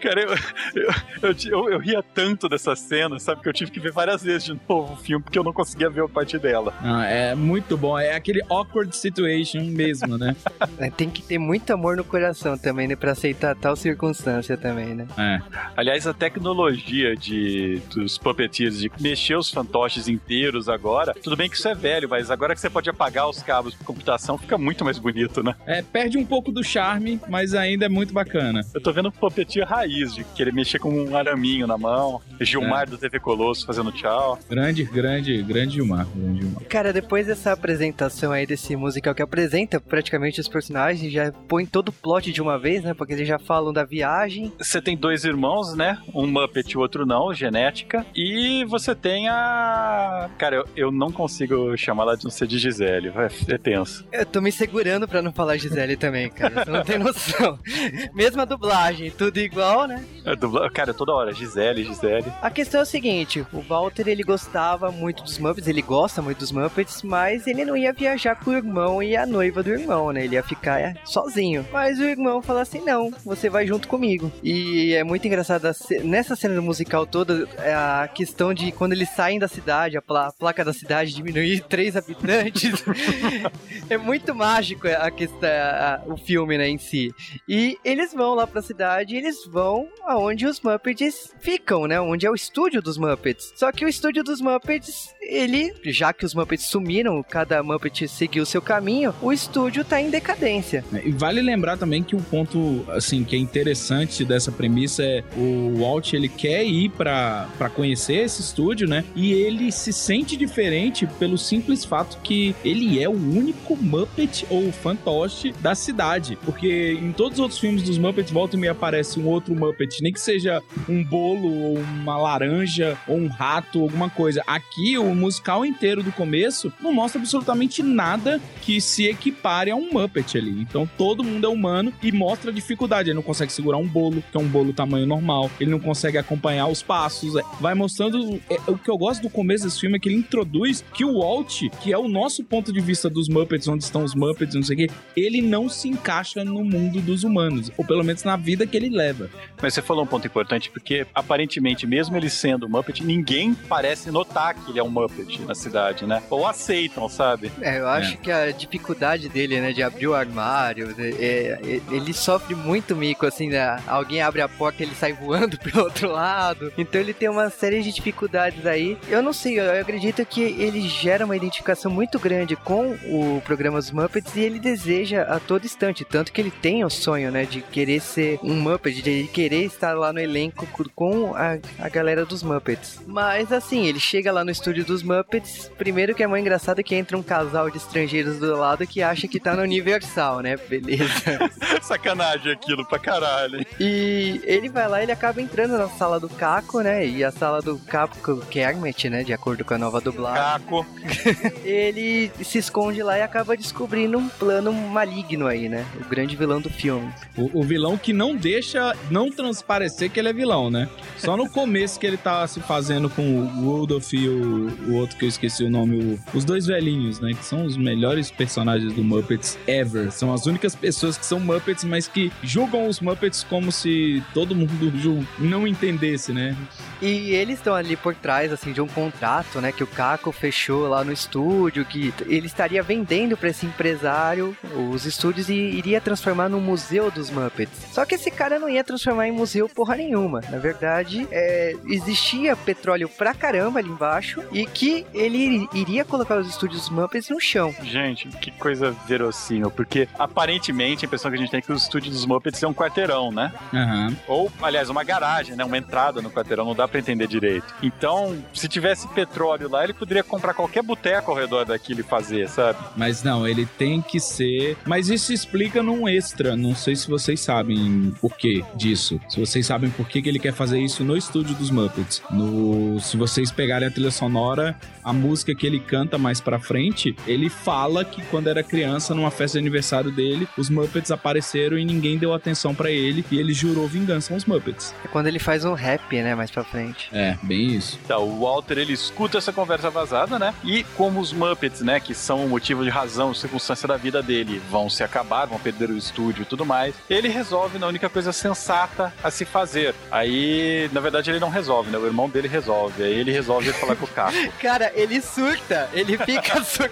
Cara, 0.00 0.20
eu, 0.20 0.30
eu, 0.74 0.90
eu, 1.22 1.34
eu, 1.46 1.70
eu 1.72 1.78
ria 1.78 2.02
tanto 2.02 2.48
dessa 2.48 2.74
cena, 2.74 3.18
sabe, 3.18 3.40
que 3.42 3.48
eu 3.48 3.52
tive 3.52 3.70
que 3.70 3.80
ver 3.80 3.92
várias 3.92 4.22
vezes 4.22 4.44
de 4.44 4.60
novo 4.68 4.94
o 4.94 4.96
filme, 4.96 5.22
porque 5.22 5.38
eu 5.38 5.44
não 5.44 5.52
conseguia 5.52 5.88
ver 5.88 6.02
a 6.04 6.08
parte 6.08 6.38
dela. 6.38 6.74
Ah, 6.82 7.04
é 7.06 7.34
muito 7.34 7.76
bom. 7.76 7.98
É 8.04 8.14
aquele 8.14 8.40
awkward 8.48 8.94
situation 8.94 9.62
mesmo, 9.64 10.18
né? 10.18 10.36
É, 10.78 10.90
tem 10.90 11.08
que 11.08 11.22
ter 11.22 11.38
muito 11.38 11.70
amor 11.72 11.96
no 11.96 12.04
coração 12.04 12.56
também, 12.56 12.88
né, 12.88 12.96
pra 12.96 13.12
aceitar 13.12 13.54
tal 13.54 13.76
circunstância 13.76 14.56
também, 14.56 14.94
né. 14.94 15.06
É. 15.18 15.40
Aliás, 15.76 16.06
a 16.06 16.14
tecnologia 16.14 17.14
de, 17.14 17.80
dos 17.94 18.16
puppeteers 18.18 18.78
de 18.78 18.90
mexer 19.00 19.36
os 19.36 19.50
fantoches 19.50 20.08
inteiros 20.08 20.68
agora, 20.68 21.14
tudo 21.14 21.36
bem 21.36 21.48
que 21.48 21.56
isso 21.56 21.68
é 21.68 21.74
velho, 21.74 22.08
mas 22.08 22.30
agora 22.30 22.54
que 22.54 22.60
você 22.60 22.70
pode 22.70 22.88
apagar 22.88 23.28
os 23.28 23.42
cabos 23.42 23.74
por 23.74 23.84
computação, 23.84 24.38
fica 24.38 24.56
muito 24.56 24.84
mais 24.84 24.98
bonito, 24.98 25.42
né? 25.42 25.54
É, 25.66 25.82
perde 25.82 26.16
um 26.16 26.24
pouco 26.24 26.50
do 26.50 26.64
charme, 26.64 27.20
mas 27.28 27.54
ainda 27.54 27.86
é 27.86 27.88
muito 27.88 28.12
bacana. 28.12 28.62
Eu 28.74 28.80
tô 28.80 28.92
vendo 28.92 29.08
um 29.08 29.12
puppeteer 29.12 29.66
raiz, 29.66 30.14
de 30.14 30.24
querer 30.24 30.52
mexer 30.52 30.78
com 30.78 30.90
um 30.90 31.16
araminho 31.16 31.66
na 31.66 31.76
mão, 31.76 32.20
Gilmar 32.40 32.88
do 32.88 32.98
TV 32.98 33.20
Colosso 33.20 33.66
fazendo 33.66 33.92
tchau. 33.92 34.38
Grande, 34.48 34.84
grande, 34.84 35.42
grande 35.42 35.74
Gilmar. 35.74 36.06
Grande 36.14 36.40
Gilmar. 36.40 36.62
Cara, 36.64 36.92
depois 36.92 37.26
dessa 37.26 37.56
apresentação 37.92 38.32
aí 38.32 38.46
desse 38.46 38.74
musical 38.74 39.14
que 39.14 39.22
apresenta 39.22 39.78
praticamente 39.80 40.40
os 40.40 40.48
personagens, 40.48 41.12
já 41.12 41.30
põe 41.46 41.66
todo 41.66 41.90
o 41.90 41.92
plot 41.92 42.32
de 42.32 42.40
uma 42.40 42.58
vez, 42.58 42.82
né? 42.82 42.94
Porque 42.94 43.12
eles 43.12 43.28
já 43.28 43.38
falam 43.38 43.72
da 43.72 43.84
viagem. 43.84 44.52
Você 44.58 44.80
tem 44.80 44.96
dois 44.96 45.24
irmãos, 45.24 45.74
né? 45.76 45.98
Um 46.14 46.26
Muppet 46.26 46.70
e 46.72 46.76
o 46.76 46.80
outro 46.80 47.04
não, 47.06 47.32
genética. 47.34 48.04
E 48.14 48.64
você 48.64 48.94
tem 48.94 49.28
a. 49.28 50.30
Cara, 50.38 50.56
eu, 50.56 50.64
eu 50.76 50.90
não 50.92 51.12
consigo 51.12 51.76
chamar 51.76 52.04
ela 52.04 52.16
de 52.16 52.24
não 52.24 52.30
ser 52.30 52.46
de 52.46 52.58
Gisele. 52.58 53.08
É, 53.08 53.54
é 53.54 53.58
tenso. 53.58 54.06
Eu 54.10 54.24
tô 54.26 54.40
me 54.40 54.50
segurando 54.50 55.06
pra 55.06 55.22
não 55.22 55.32
falar 55.32 55.56
Gisele 55.58 55.96
também, 55.96 56.30
cara. 56.30 56.64
Você 56.64 56.70
não 56.70 56.82
tem 56.84 56.98
noção. 56.98 57.58
Mesma 58.14 58.46
dublagem, 58.46 59.10
tudo 59.10 59.38
igual, 59.38 59.86
né? 59.86 60.02
É 60.24 60.34
dubla- 60.34 60.70
Cara, 60.70 60.94
toda 60.94 61.12
hora, 61.12 61.32
Gisele, 61.32 61.84
Gisele. 61.84 62.32
A 62.40 62.50
questão 62.50 62.80
é 62.80 62.82
o 62.82 62.86
seguinte, 62.86 63.44
o 63.52 63.60
Walter, 63.60 64.08
ele 64.08 64.22
gostava 64.22 64.90
muito 64.90 65.22
dos 65.22 65.38
Muppets, 65.38 65.68
ele 65.68 65.82
gosta 65.82 66.22
muito 66.22 66.38
dos 66.38 66.52
Muppets, 66.52 67.02
mas 67.02 67.46
ele 67.46 67.64
não 67.64 67.76
ia 67.82 67.92
viajar 67.92 68.36
com 68.36 68.50
o 68.50 68.54
irmão 68.54 69.02
e 69.02 69.16
a 69.16 69.26
noiva 69.26 69.62
do 69.62 69.70
irmão, 69.70 70.10
né? 70.12 70.24
Ele 70.24 70.34
ia 70.36 70.42
ficar 70.42 70.80
é, 70.80 70.94
sozinho. 71.04 71.66
Mas 71.72 71.98
o 71.98 72.04
irmão 72.04 72.40
fala 72.42 72.62
assim, 72.62 72.80
não, 72.84 73.10
você 73.24 73.48
vai 73.48 73.66
junto 73.66 73.88
comigo. 73.88 74.30
E 74.42 74.94
é 74.94 75.04
muito 75.04 75.26
engraçado, 75.26 75.68
nessa 76.04 76.34
cena 76.36 76.54
do 76.54 76.62
musical 76.62 77.06
toda, 77.06 77.48
é 77.58 77.72
a 77.74 78.08
questão 78.12 78.52
de 78.54 78.72
quando 78.72 78.92
eles 78.92 79.08
saem 79.10 79.38
da 79.38 79.48
cidade, 79.48 79.96
a 79.96 80.02
placa 80.02 80.64
da 80.64 80.72
cidade 80.72 81.14
diminuir 81.14 81.60
três 81.68 81.96
habitantes. 81.96 82.82
é 83.88 83.96
muito 83.96 84.34
mágico 84.34 84.86
a 84.88 85.10
questão, 85.10 85.48
a- 85.48 86.02
o 86.06 86.16
filme, 86.16 86.56
né, 86.58 86.68
em 86.68 86.78
si. 86.78 87.10
E 87.48 87.76
eles 87.84 88.12
vão 88.12 88.34
lá 88.34 88.46
pra 88.46 88.62
cidade 88.62 89.14
e 89.14 89.18
eles 89.18 89.44
vão 89.46 89.88
aonde 90.04 90.46
os 90.46 90.60
Muppets 90.60 91.32
ficam, 91.40 91.86
né? 91.86 92.00
Onde 92.00 92.26
é 92.26 92.30
o 92.30 92.34
estúdio 92.34 92.80
dos 92.82 92.96
Muppets. 92.98 93.52
Só 93.56 93.70
que 93.72 93.84
o 93.84 93.88
estúdio 93.88 94.22
dos 94.22 94.40
Muppets, 94.40 95.14
ele, 95.20 95.72
já 95.86 96.12
que 96.12 96.24
os 96.24 96.34
Muppets 96.34 96.64
sumiram, 96.66 97.22
cada 97.22 97.62
Muppet 97.72 98.06
seguiu 98.06 98.44
seu 98.44 98.60
caminho, 98.60 99.14
o 99.22 99.32
estúdio 99.32 99.84
tá 99.84 100.00
em 100.00 100.10
decadência. 100.10 100.84
E 101.04 101.10
vale 101.10 101.40
lembrar 101.40 101.76
também 101.76 102.02
que 102.02 102.14
o 102.14 102.20
ponto, 102.20 102.84
assim, 102.88 103.24
que 103.24 103.34
é 103.34 103.38
interessante 103.38 104.24
dessa 104.24 104.52
premissa 104.52 105.02
é 105.02 105.24
o 105.36 105.78
Walt, 105.78 106.12
ele 106.12 106.28
quer 106.28 106.64
ir 106.64 106.90
pra 106.90 107.48
conhecer 107.74 108.14
esse 108.14 108.40
estúdio, 108.42 108.86
né? 108.86 109.04
E 109.16 109.32
ele 109.32 109.72
se 109.72 109.92
sente 109.92 110.36
diferente 110.36 111.06
pelo 111.18 111.38
simples 111.38 111.84
fato 111.84 112.18
que 112.22 112.54
ele 112.64 113.02
é 113.02 113.08
o 113.08 113.12
único 113.12 113.76
Muppet 113.76 114.46
ou 114.50 114.70
fantoche 114.70 115.52
da 115.60 115.74
cidade. 115.74 116.36
Porque 116.44 116.98
em 117.00 117.12
todos 117.12 117.38
os 117.38 117.40
outros 117.40 117.60
filmes 117.60 117.82
dos 117.82 117.96
Muppets, 117.98 118.30
volta 118.30 118.56
e 118.56 118.58
meia 118.58 118.72
aparece 118.72 119.18
um 119.18 119.26
outro 119.26 119.54
Muppet, 119.54 120.02
nem 120.02 120.12
que 120.12 120.20
seja 120.20 120.62
um 120.88 121.02
bolo 121.02 121.52
ou 121.52 121.78
uma 121.78 122.18
laranja 122.18 122.98
ou 123.06 123.16
um 123.16 123.28
rato, 123.28 123.80
alguma 123.80 124.10
coisa. 124.10 124.42
Aqui, 124.46 124.98
o 124.98 125.14
musical 125.14 125.64
inteiro 125.64 126.02
do 126.02 126.12
começo 126.12 126.72
não 126.80 126.92
mostra 126.92 127.20
absolutamente 127.20 127.61
nada 127.82 128.40
que 128.60 128.80
se 128.80 129.06
equipare 129.06 129.70
a 129.70 129.76
um 129.76 129.90
Muppet 129.92 130.38
ali. 130.38 130.60
Então 130.62 130.88
todo 130.96 131.24
mundo 131.24 131.46
é 131.46 131.48
humano 131.48 131.92
e 132.02 132.12
mostra 132.12 132.50
a 132.50 132.54
dificuldade. 132.54 133.10
Ele 133.10 133.16
não 133.16 133.22
consegue 133.22 133.52
segurar 133.52 133.78
um 133.78 133.86
bolo, 133.86 134.22
que 134.30 134.36
é 134.36 134.40
um 134.40 134.48
bolo 134.48 134.72
tamanho 134.72 135.06
normal. 135.06 135.50
Ele 135.60 135.70
não 135.70 135.80
consegue 135.80 136.18
acompanhar 136.18 136.66
os 136.66 136.82
passos. 136.82 137.36
É, 137.36 137.42
Vai 137.60 137.74
mostrando. 137.74 138.40
é, 138.50 138.58
o 138.70 138.76
que 138.76 138.90
eu 138.90 138.96
gosto 138.98 139.22
do 139.22 139.30
começo 139.30 139.64
desse 139.64 139.80
filme 139.80 139.96
é 139.96 139.98
que 139.98 140.08
ele 140.08 140.16
introduz 140.16 140.84
que 140.94 141.04
o 141.04 141.20
Walt, 141.20 141.62
que 141.80 141.92
é 141.92 141.98
o 141.98 142.08
nosso 142.08 142.44
ponto 142.44 142.72
de 142.72 142.80
vista 142.80 143.08
dos 143.08 143.28
Muppets, 143.28 143.68
onde 143.68 143.84
estão 143.84 144.04
os 144.04 144.14
Muppets, 144.14 144.54
não 144.54 144.62
sei 144.62 144.74
o 144.74 144.78
quê, 144.78 144.90
ele 145.16 145.40
não 145.42 145.68
se 145.68 145.88
encaixa 145.88 146.44
no 146.44 146.64
mundo 146.64 147.00
dos 147.00 147.24
humanos. 147.24 147.70
Ou 147.76 147.84
pelo 147.84 148.04
menos 148.04 148.24
na 148.24 148.36
vida 148.36 148.66
que 148.66 148.76
ele 148.76 148.88
leva. 148.88 149.28
Mas 149.60 149.74
você 149.74 149.82
falou 149.82 150.04
um 150.04 150.06
ponto 150.06 150.26
importante, 150.26 150.70
porque 150.70 151.06
aparentemente, 151.14 151.86
mesmo 151.86 152.16
ele 152.16 152.30
sendo 152.30 152.68
Muppet, 152.68 153.04
ninguém 153.04 153.54
parece 153.54 154.10
notar 154.10 154.54
que 154.54 154.70
ele 154.70 154.78
é 154.78 154.82
um 154.82 154.90
Muppet 154.90 155.40
na 155.42 155.54
cidade, 155.54 156.06
né? 156.06 156.22
Ou 156.30 156.46
aceitam, 156.46 157.08
sabe? 157.08 157.41
É, 157.60 157.78
eu 157.78 157.88
acho 157.88 158.18
que 158.18 158.30
a 158.30 158.50
dificuldade 158.50 159.28
dele, 159.28 159.60
né, 159.60 159.72
de 159.72 159.82
abrir 159.82 160.06
o 160.08 160.14
armário, 160.14 160.94
é, 160.98 161.58
é, 161.62 161.80
ele 161.90 162.12
sofre 162.12 162.54
muito 162.54 162.94
mico, 162.96 163.26
assim, 163.26 163.48
né? 163.48 163.78
Alguém 163.86 164.22
abre 164.22 164.40
a 164.40 164.48
porta 164.48 164.82
ele 164.82 164.94
sai 164.94 165.12
voando 165.12 165.58
pro 165.60 165.82
outro 165.84 166.10
lado. 166.10 166.72
Então 166.76 167.00
ele 167.00 167.12
tem 167.14 167.28
uma 167.28 167.50
série 167.50 167.82
de 167.82 167.92
dificuldades 167.92 168.66
aí. 168.66 168.96
Eu 169.08 169.22
não 169.22 169.32
sei, 169.32 169.58
eu 169.58 169.80
acredito 169.80 170.24
que 170.26 170.40
ele 170.42 170.88
gera 170.88 171.24
uma 171.24 171.36
identificação 171.36 171.90
muito 171.90 172.18
grande 172.18 172.56
com 172.56 172.90
o 173.04 173.42
programa 173.44 173.78
dos 173.78 173.90
Muppets 173.90 174.34
e 174.36 174.40
ele 174.40 174.58
deseja 174.58 175.22
a 175.22 175.38
todo 175.40 175.64
instante. 175.64 176.04
Tanto 176.04 176.32
que 176.32 176.40
ele 176.40 176.50
tem 176.50 176.84
o 176.84 176.90
sonho, 176.90 177.30
né, 177.30 177.44
de 177.44 177.60
querer 177.60 178.00
ser 178.00 178.38
um 178.42 178.54
Muppet, 178.54 179.02
de 179.02 179.24
querer 179.32 179.64
estar 179.64 179.94
lá 179.94 180.12
no 180.12 180.20
elenco 180.20 180.66
co- 180.66 180.88
com 180.94 181.34
a, 181.34 181.58
a 181.78 181.88
galera 181.88 182.24
dos 182.24 182.42
Muppets. 182.42 183.00
Mas 183.06 183.52
assim, 183.52 183.86
ele 183.86 184.00
chega 184.00 184.32
lá 184.32 184.44
no 184.44 184.50
estúdio 184.50 184.84
dos 184.84 185.02
Muppets. 185.02 185.70
Primeiro 185.78 186.14
que 186.14 186.22
é 186.22 186.26
muito 186.26 186.40
engraçado 186.42 186.82
que 186.82 186.94
entra 186.94 187.16
um 187.16 187.22
casal 187.32 187.70
de 187.70 187.78
estrangeiros 187.78 188.38
do 188.38 188.54
lado 188.54 188.86
que 188.86 189.02
acha 189.02 189.26
que 189.26 189.40
tá 189.40 189.56
no 189.56 189.62
Universal, 189.62 190.40
né? 190.40 190.54
Beleza. 190.68 191.38
Sacanagem 191.80 192.52
aquilo 192.52 192.84
pra 192.86 192.98
caralho. 192.98 193.64
E 193.80 194.38
ele 194.44 194.68
vai 194.68 194.86
lá, 194.86 195.02
ele 195.02 195.12
acaba 195.12 195.40
entrando 195.40 195.78
na 195.78 195.88
sala 195.88 196.20
do 196.20 196.28
Caco, 196.28 196.82
né? 196.82 197.06
E 197.06 197.24
a 197.24 197.30
sala 197.30 197.62
do 197.62 197.78
Caco 197.78 198.36
Kermit, 198.50 199.08
né? 199.08 199.24
De 199.24 199.32
acordo 199.32 199.64
com 199.64 199.72
a 199.72 199.78
nova 199.78 199.98
dublagem. 199.98 200.42
Caco. 200.42 200.86
ele 201.64 202.30
se 202.44 202.58
esconde 202.58 203.02
lá 203.02 203.16
e 203.18 203.22
acaba 203.22 203.56
descobrindo 203.56 204.18
um 204.18 204.28
plano 204.28 204.70
maligno 204.72 205.46
aí, 205.46 205.70
né? 205.70 205.86
O 206.04 206.08
grande 206.08 206.36
vilão 206.36 206.60
do 206.60 206.68
filme. 206.68 207.10
O, 207.36 207.60
o 207.60 207.62
vilão 207.62 207.96
que 207.96 208.12
não 208.12 208.36
deixa 208.36 208.94
não 209.10 209.30
transparecer 209.30 210.10
que 210.10 210.20
ele 210.20 210.28
é 210.28 210.32
vilão, 210.34 210.70
né? 210.70 210.86
Só 211.16 211.34
no 211.34 211.48
começo 211.48 211.98
que 211.98 212.06
ele 212.06 212.18
tá 212.18 212.46
se 212.46 212.60
fazendo 212.60 213.08
com 213.08 213.22
o 213.40 213.46
Rudolph 213.78 214.12
e 214.12 214.28
o, 214.28 214.68
o 214.88 214.94
outro 214.96 215.16
que 215.16 215.24
eu 215.24 215.28
esqueci 215.30 215.64
o 215.64 215.70
nome, 215.70 215.96
o- 215.96 216.36
os 216.36 216.44
dois 216.44 216.66
velhinhos, 216.66 217.20
né? 217.22 217.32
Que 217.32 217.44
são 217.44 217.64
os 217.64 217.76
melhores 217.76 218.30
personagens 218.30 218.92
do 218.92 219.02
Muppets 219.02 219.58
ever. 219.66 220.10
São 220.10 220.32
as 220.32 220.46
únicas 220.46 220.74
pessoas 220.74 221.16
que 221.16 221.24
são 221.24 221.40
Muppets, 221.40 221.84
mas 221.84 222.08
que 222.08 222.32
julgam 222.42 222.88
os 222.88 223.00
Muppets 223.00 223.44
como 223.44 223.70
se 223.70 224.22
todo 224.34 224.54
mundo 224.54 224.72
não 225.38 225.66
entendesse, 225.66 226.32
né? 226.32 226.56
E 227.00 227.30
eles 227.30 227.58
estão 227.58 227.74
ali 227.74 227.96
por 227.96 228.14
trás, 228.14 228.52
assim, 228.52 228.72
de 228.72 228.80
um 228.80 228.86
contrato, 228.86 229.60
né? 229.60 229.72
Que 229.72 229.82
o 229.82 229.86
Caco 229.86 230.30
fechou 230.30 230.88
lá 230.88 231.02
no 231.02 231.12
estúdio, 231.12 231.84
que 231.84 232.12
ele 232.26 232.46
estaria 232.46 232.82
vendendo 232.82 233.36
para 233.36 233.48
esse 233.48 233.66
empresário 233.66 234.56
os 234.92 235.04
estúdios 235.04 235.48
e 235.48 235.54
iria 235.54 236.00
transformar 236.00 236.48
no 236.48 236.60
museu 236.60 237.10
dos 237.10 237.30
Muppets. 237.30 237.72
Só 237.92 238.04
que 238.04 238.14
esse 238.14 238.30
cara 238.30 238.58
não 238.58 238.68
ia 238.68 238.84
transformar 238.84 239.28
em 239.28 239.32
museu 239.32 239.68
porra 239.68 239.96
nenhuma. 239.96 240.40
Na 240.50 240.58
verdade, 240.58 241.26
é, 241.30 241.74
existia 241.86 242.56
petróleo 242.56 243.08
pra 243.08 243.34
caramba 243.34 243.78
ali 243.78 243.88
embaixo 243.88 244.42
e 244.52 244.64
que 244.66 245.06
ele 245.12 245.68
iria 245.72 246.04
colocar 246.04 246.38
os 246.38 246.48
estúdios 246.48 246.88
Muppets 246.88 247.11
no 247.30 247.40
chão. 247.40 247.74
Gente, 247.82 248.28
que 248.28 248.50
coisa 248.50 248.94
verossímil, 249.06 249.70
porque 249.70 250.08
aparentemente 250.18 251.04
a 251.04 251.06
impressão 251.06 251.30
que 251.30 251.36
a 251.36 251.40
gente 251.40 251.50
tem 251.50 251.58
é 251.58 251.62
que 251.62 251.72
o 251.72 251.76
estúdio 251.76 252.10
dos 252.10 252.26
Muppets 252.26 252.62
é 252.62 252.66
um 252.66 252.74
quarteirão, 252.74 253.30
né? 253.30 253.52
Aham. 253.72 254.16
Ou, 254.26 254.50
aliás, 254.62 254.88
uma 254.88 255.04
garagem, 255.04 255.56
né? 255.56 255.64
Uma 255.64 255.78
entrada 255.78 256.22
no 256.22 256.30
quarteirão, 256.30 256.64
não 256.64 256.74
dá 256.74 256.88
pra 256.88 256.98
entender 256.98 257.26
direito. 257.26 257.74
Então, 257.82 258.42
se 258.54 258.68
tivesse 258.68 259.06
petróleo 259.08 259.68
lá, 259.68 259.84
ele 259.84 259.94
poderia 259.94 260.22
comprar 260.22 260.54
qualquer 260.54 260.82
boteco 260.82 261.30
ao 261.30 261.36
redor 261.36 261.64
daquilo 261.64 262.00
e 262.00 262.02
fazer, 262.02 262.48
sabe? 262.48 262.78
Mas 262.96 263.22
não, 263.22 263.46
ele 263.46 263.66
tem 263.66 264.00
que 264.00 264.18
ser. 264.20 264.76
Mas 264.86 265.08
isso 265.08 265.32
explica 265.32 265.82
num 265.82 266.08
extra. 266.08 266.56
Não 266.56 266.74
sei 266.74 266.96
se 266.96 267.08
vocês 267.08 267.40
sabem 267.40 268.14
por 268.20 268.36
que 268.36 268.64
disso. 268.74 269.20
Se 269.28 269.38
vocês 269.38 269.66
sabem 269.66 269.90
por 269.90 270.08
que, 270.08 270.22
que 270.22 270.28
ele 270.28 270.38
quer 270.38 270.52
fazer 270.52 270.80
isso 270.80 271.04
no 271.04 271.16
estúdio 271.16 271.54
dos 271.54 271.70
Muppets. 271.70 272.22
No... 272.30 272.98
Se 273.00 273.16
vocês 273.16 273.50
pegarem 273.50 273.88
a 273.88 273.90
trilha 273.90 274.10
sonora, 274.10 274.76
a 275.02 275.12
música 275.12 275.54
que 275.54 275.66
ele 275.66 275.80
canta 275.80 276.18
mais 276.18 276.40
pra 276.40 276.58
frente, 276.58 277.01
ele 277.26 277.48
fala 277.48 278.04
que 278.04 278.22
quando 278.26 278.48
era 278.48 278.62
criança, 278.62 279.14
numa 279.14 279.30
festa 279.30 279.58
de 279.58 279.62
aniversário 279.62 280.10
dele, 280.10 280.48
os 280.56 280.70
Muppets 280.70 281.10
apareceram 281.10 281.78
e 281.78 281.84
ninguém 281.84 282.18
deu 282.18 282.32
atenção 282.32 282.74
pra 282.74 282.90
ele. 282.90 283.24
E 283.30 283.38
ele 283.38 283.52
jurou 283.52 283.86
vingança 283.86 284.34
aos 284.34 284.44
Muppets. 284.44 284.94
É 285.04 285.08
quando 285.08 285.26
ele 285.26 285.38
faz 285.38 285.64
um 285.64 285.74
rap, 285.74 286.20
né? 286.22 286.34
Mais 286.34 286.50
pra 286.50 286.64
frente. 286.64 287.08
É, 287.12 287.36
bem 287.42 287.66
isso. 287.74 287.98
Então, 288.04 288.22
o 288.24 288.40
Walter, 288.40 288.78
ele 288.78 288.92
escuta 288.92 289.38
essa 289.38 289.52
conversa 289.52 289.90
vazada, 289.90 290.38
né? 290.38 290.54
E 290.64 290.84
como 290.96 291.20
os 291.20 291.32
Muppets, 291.32 291.80
né, 291.80 291.98
que 292.00 292.14
são 292.14 292.44
o 292.44 292.48
motivo 292.48 292.84
de 292.84 292.90
razão, 292.90 293.34
circunstância 293.34 293.88
da 293.88 293.96
vida 293.96 294.22
dele, 294.22 294.60
vão 294.70 294.88
se 294.88 295.02
acabar, 295.02 295.46
vão 295.46 295.58
perder 295.58 295.90
o 295.90 295.96
estúdio 295.96 296.42
e 296.42 296.44
tudo 296.44 296.64
mais, 296.64 296.94
ele 297.08 297.28
resolve 297.28 297.78
na 297.78 297.86
única 297.86 298.08
coisa 298.08 298.32
sensata 298.32 299.12
a 299.22 299.30
se 299.30 299.44
fazer. 299.44 299.94
Aí, 300.10 300.88
na 300.92 301.00
verdade, 301.00 301.30
ele 301.30 301.40
não 301.40 301.50
resolve, 301.50 301.90
né? 301.90 301.98
O 301.98 302.06
irmão 302.06 302.28
dele 302.28 302.48
resolve. 302.48 303.02
Aí 303.02 303.12
ele 303.12 303.32
resolve 303.32 303.72
falar 303.72 303.96
com 303.96 304.04
o 304.04 304.08
Caco. 304.08 304.32
Cara, 304.60 304.92
ele 304.94 305.20
surta. 305.20 305.88
Ele 305.92 306.16
fica 306.18 306.62
surtado 306.62 306.91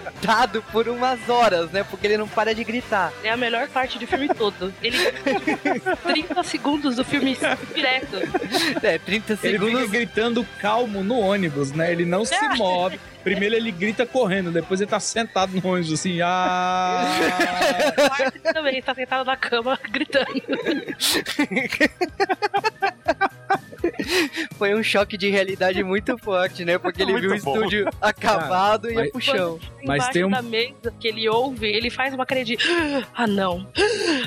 por 0.71 0.87
umas 0.87 1.29
horas, 1.29 1.71
né? 1.71 1.83
Porque 1.83 2.07
ele 2.07 2.17
não 2.17 2.27
para 2.27 2.53
de 2.53 2.63
gritar. 2.63 3.11
É 3.23 3.29
a 3.29 3.37
melhor 3.37 3.67
parte 3.69 3.99
do 3.99 4.07
filme 4.07 4.27
todo. 4.29 4.73
Ele 4.81 4.97
30 6.03 6.43
segundos 6.43 6.95
do 6.95 7.05
filme 7.05 7.37
direto. 7.73 8.17
É, 8.81 8.97
30 8.97 9.33
Ele 9.33 9.39
segundos. 9.57 9.79
fica 9.81 9.91
gritando 9.91 10.45
calmo 10.59 11.03
no 11.03 11.19
ônibus, 11.19 11.71
né? 11.71 11.91
Ele 11.91 12.05
não 12.05 12.25
se 12.25 12.35
move. 12.57 12.99
Primeiro 13.23 13.55
ele 13.55 13.71
grita 13.71 14.05
correndo, 14.05 14.51
depois 14.51 14.81
ele 14.81 14.89
tá 14.89 14.99
sentado 14.99 15.53
no 15.53 15.69
ônibus 15.69 15.93
assim, 15.93 16.19
ah. 16.23 17.05
Também 18.53 18.81
tá 18.81 18.95
sentado 18.95 19.25
na 19.25 19.37
cama 19.37 19.79
gritando. 19.91 20.25
Foi 24.57 24.73
um 24.75 24.83
choque 24.83 25.17
de 25.17 25.29
realidade 25.29 25.83
muito 25.83 26.17
forte, 26.17 26.63
né? 26.65 26.77
Porque 26.77 27.01
ele 27.01 27.11
Muito 27.13 27.29
viu 27.29 27.35
o 27.37 27.41
bom. 27.41 27.55
estúdio 27.55 27.89
acabado 28.01 28.89
e 28.89 28.93
ia 28.93 28.99
mas- 29.01 29.11
pro 29.11 29.21
chão. 29.21 29.59
Mas 29.85 30.07
tem 30.09 30.23
um- 30.25 30.29
da 30.29 30.41
mesa 30.41 30.93
que 30.99 31.07
ele 31.07 31.27
ouve, 31.27 31.67
ele 31.67 31.89
faz 31.89 32.13
uma 32.13 32.25
cara 32.25 32.43
de 32.45 32.57
ah 33.15 33.25
não, 33.27 33.67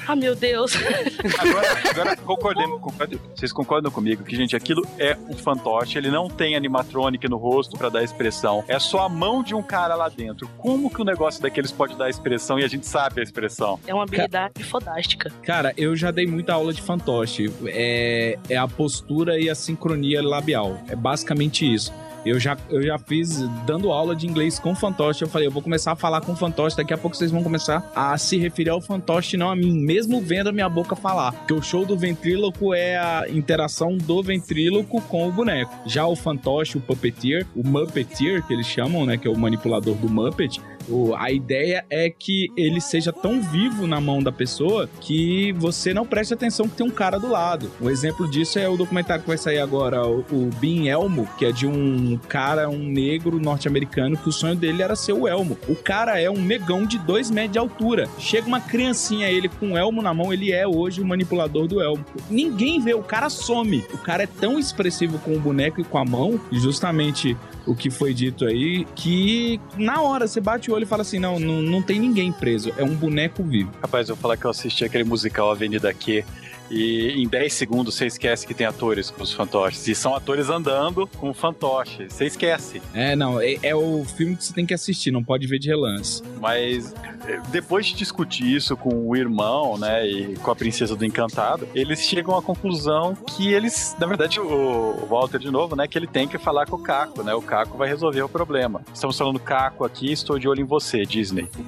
ah 0.07 0.17
meu 0.17 0.35
Deus. 0.35 0.73
Agora, 1.39 1.91
agora 1.91 2.17
concordemos, 2.17 2.81
concordem- 2.81 3.21
vocês 3.35 3.53
concordam 3.53 3.91
comigo 3.91 4.25
que, 4.25 4.35
gente, 4.37 4.57
aquilo 4.57 4.87
é 4.99 5.17
um 5.29 5.35
fantoche, 5.35 5.97
ele 5.99 6.11
não 6.11 6.29
tem 6.29 6.57
animatronic 6.57 7.29
no 7.29 7.37
rosto 7.37 7.77
pra 7.79 7.89
dar 7.89 8.03
expressão, 8.03 8.65
é 8.69 8.79
só 8.79 9.01
a 9.05 9.09
mão 9.09 9.43
de 9.43 9.55
um 9.55 9.63
cara 9.63 9.95
lá 9.95 10.09
dentro. 10.09 10.49
Como 10.59 10.91
que 10.91 11.01
o 11.01 11.05
negócio 11.05 11.41
daqueles 11.43 11.71
pode 11.71 11.97
dar 11.97 12.09
expressão 12.11 12.59
e 12.59 12.65
a 12.65 12.69
gente 12.69 12.87
sabe 12.87 13.21
a 13.21 13.23
expressão? 13.23 13.79
É 13.87 13.95
uma 13.95 14.03
habilidade 14.05 14.63
fodástica. 14.65 15.31
Cara, 15.43 15.73
eu 15.77 15.95
já 15.95 16.11
dei 16.11 16.27
muita 16.27 16.55
aula 16.55 16.73
de 16.73 16.83
fantoche. 16.83 17.53
É, 17.67 18.39
é 18.49 18.57
a 18.57 18.67
postura 18.67 19.39
e 19.39 19.49
a 19.49 19.55
sincronia 19.64 20.22
labial. 20.22 20.79
É 20.88 20.96
basicamente 20.96 21.72
isso. 21.72 21.92
Eu 22.24 22.40
já, 22.40 22.57
eu 22.70 22.83
já 22.83 22.98
fiz 22.98 23.46
dando 23.66 23.92
aula 23.92 24.16
de 24.16 24.27
inglês 24.27 24.59
com 24.59 24.74
fantoche. 24.74 25.22
Eu 25.22 25.29
falei, 25.29 25.46
eu 25.46 25.53
vou 25.53 25.62
começar 25.62 25.92
a 25.92 25.96
falar 25.96 26.22
com 26.22 26.35
fantoche. 26.35 26.77
Daqui 26.77 26.94
a 26.94 26.98
pouco 26.98 27.14
vocês 27.14 27.31
vão 27.31 27.42
começar 27.42 27.90
a 27.94 28.16
se 28.16 28.38
referir 28.38 28.70
ao 28.70 28.81
fantoche, 28.81 29.37
não 29.37 29.50
a 29.50 29.57
mim, 29.57 29.79
mesmo 29.79 30.20
vendo 30.22 30.48
a 30.48 30.53
minha 30.53 30.68
boca 30.68 30.96
falar. 30.96 31.33
Porque 31.33 31.53
o 31.53 31.61
show 31.61 31.85
do 31.85 31.98
ventríloco 31.98 32.72
é 32.72 32.96
a 32.96 33.27
interação 33.29 33.98
do 33.98 34.22
ventríloco 34.22 35.03
com 35.03 35.29
o 35.29 35.33
boneco. 35.33 35.74
Já 35.87 36.07
o 36.07 36.16
fantoche, 36.16 36.79
o 36.79 36.81
puppeteer, 36.81 37.46
o 37.55 37.66
muppeteer, 37.66 38.42
que 38.46 38.55
eles 38.55 38.66
chamam, 38.66 39.05
né? 39.05 39.18
Que 39.18 39.29
é 39.29 39.31
o 39.31 39.38
manipulador 39.38 39.94
do 39.96 40.09
Muppet. 40.09 40.61
O- 40.88 41.14
a 41.14 41.31
ideia 41.31 41.85
é 41.90 42.11
que 42.11 42.49
ele 42.57 42.81
seja 42.81 43.12
tão 43.12 43.40
vivo 43.40 43.87
na 43.87 44.01
mão 44.01 44.23
da 44.23 44.33
pessoa 44.33 44.88
que 45.01 45.53
você 45.53 45.94
não 45.94 46.05
preste 46.07 46.35
atenção 46.35 46.68
que 46.68 46.77
tem 46.77 46.87
um 46.87 46.90
cara 46.90 47.18
do 47.18 47.29
lado. 47.29 47.70
Um 47.81 47.88
exemplo 47.90 48.29
disso 48.31 48.59
é 48.59 48.68
o 48.68 48.77
documentário 48.77 49.23
que 49.23 49.29
vai 49.29 49.38
sair 49.38 49.59
agora, 49.59 50.07
o, 50.07 50.20
o 50.31 50.51
Being 50.61 50.88
Elmo, 50.88 51.29
que 51.38 51.44
é 51.47 51.53
de 51.53 51.66
um 51.66 52.18
cara, 52.29 52.68
um 52.68 52.79
negro 52.85 53.38
norte-americano, 53.40 54.16
que 54.16 54.29
o 54.29 54.33
sonho 54.33 54.55
dele 54.57 54.83
era 54.83 54.94
ser 54.97 55.12
o 55.12 55.27
Elmo. 55.27 55.57
O 55.68 55.75
cara 55.77 56.20
é 56.20 56.31
um 56.31 56.40
negão 56.40 56.85
de 56.87 56.99
dois 56.99 57.31
metros 57.31 57.53
de 57.53 57.59
altura. 57.59 58.09
Chega 58.18 58.47
uma 58.47 58.61
criancinha, 58.61 59.29
ele 59.31 59.49
com 59.49 59.73
o 59.73 59.79
Elmo 59.79 60.03
na 60.03 60.12
mão, 60.14 60.33
ele 60.33 60.53
é 60.53 60.66
hoje 60.66 61.01
o 61.01 61.07
manipulador 61.07 61.66
do 61.66 61.81
Elmo. 61.81 62.05
Ninguém 62.31 62.81
vê, 62.81 62.94
o 62.94 63.03
cara 63.03 63.29
some. 63.29 63.85
O 63.92 63.99
cara 63.99 64.23
é 64.25 64.27
tão 64.27 64.59
expressivo 64.59 65.18
com 65.18 65.35
o 65.35 65.40
boneco 65.40 65.81
e 65.81 65.85
com 65.85 65.99
a 65.99 66.05
mão, 66.05 66.40
justamente 66.53 67.37
o 67.66 67.74
que 67.74 67.90
foi 67.90 68.12
dito 68.12 68.44
aí, 68.44 68.85
que 68.94 69.61
na 69.77 70.00
hora 70.00 70.27
você 70.27 70.40
bate 70.40 70.70
o 70.70 70.74
olho 70.74 70.85
e 70.85 70.87
fala 70.87 71.03
assim: 71.03 71.18
não, 71.18 71.38
não, 71.38 71.62
não 71.62 71.83
tem 71.83 71.98
ninguém 71.98 72.33
preso, 72.33 72.72
é 72.77 72.85
um 72.85 72.94
boneco 72.94 73.42
vivo. 73.42 73.70
Rapaz, 73.81 74.09
eu 74.09 74.14
vou 74.14 74.22
falar 74.22 74.37
que 74.37 74.44
eu 74.44 74.50
assisti 74.50 74.85
aquele 74.85 75.05
musical 75.05 75.50
Avenida 75.50 75.92
Q. 75.92 76.24
E 76.70 77.22
em 77.22 77.29
10 77.29 77.53
segundos 77.53 77.94
você 77.94 78.07
esquece 78.07 78.46
que 78.46 78.55
tem 78.55 78.66
atores 78.66 79.11
com 79.11 79.22
os 79.22 79.33
fantoches. 79.33 79.87
E 79.87 79.94
são 79.94 80.14
atores 80.14 80.48
andando 80.48 81.07
com 81.07 81.31
o 81.31 81.35
fantoche. 81.35 82.07
Você 82.09 82.27
esquece. 82.27 82.81
É, 82.92 83.14
não, 83.14 83.40
é, 83.40 83.57
é 83.62 83.74
o 83.74 84.05
filme 84.05 84.37
que 84.37 84.44
você 84.44 84.53
tem 84.53 84.66
que 84.66 84.74
assistir, 84.74 85.11
não 85.11 85.22
pode 85.22 85.46
ver 85.46 85.59
de 85.59 85.68
relance. 85.68 86.22
Mas 86.40 86.94
eh, 87.27 87.40
depois 87.48 87.87
de 87.87 87.94
discutir 87.94 88.55
isso 88.55 88.77
com 88.77 89.09
o 89.09 89.16
irmão, 89.16 89.79
né, 89.79 90.07
e 90.07 90.37
com 90.37 90.50
a 90.50 90.57
princesa 90.57 90.96
do 90.96 91.05
Encantado, 91.05 91.68
eles 91.74 92.00
chegam 92.00 92.37
à 92.37 92.42
conclusão 92.42 93.14
que 93.14 93.53
eles, 93.53 93.94
na 93.98 94.07
verdade, 94.07 94.40
o, 94.40 94.44
o 94.44 95.07
Walter 95.07 95.38
de 95.38 95.50
novo, 95.50 95.77
né, 95.77 95.87
que 95.87 95.98
ele 95.98 96.07
tem 96.07 96.27
que 96.27 96.38
falar 96.38 96.66
com 96.66 96.77
o 96.77 96.83
Caco, 96.83 97.22
né? 97.22 97.35
O 97.35 97.42
Caco 97.42 97.77
vai 97.77 97.88
resolver 97.88 98.22
o 98.22 98.29
problema. 98.29 98.83
Estamos 98.92 99.16
falando 99.16 99.38
Caco 99.38 99.85
aqui, 99.85 100.12
estou 100.12 100.38
de 100.38 100.48
olho 100.48 100.61
em 100.61 100.64
você, 100.64 101.05
Disney. 101.05 101.48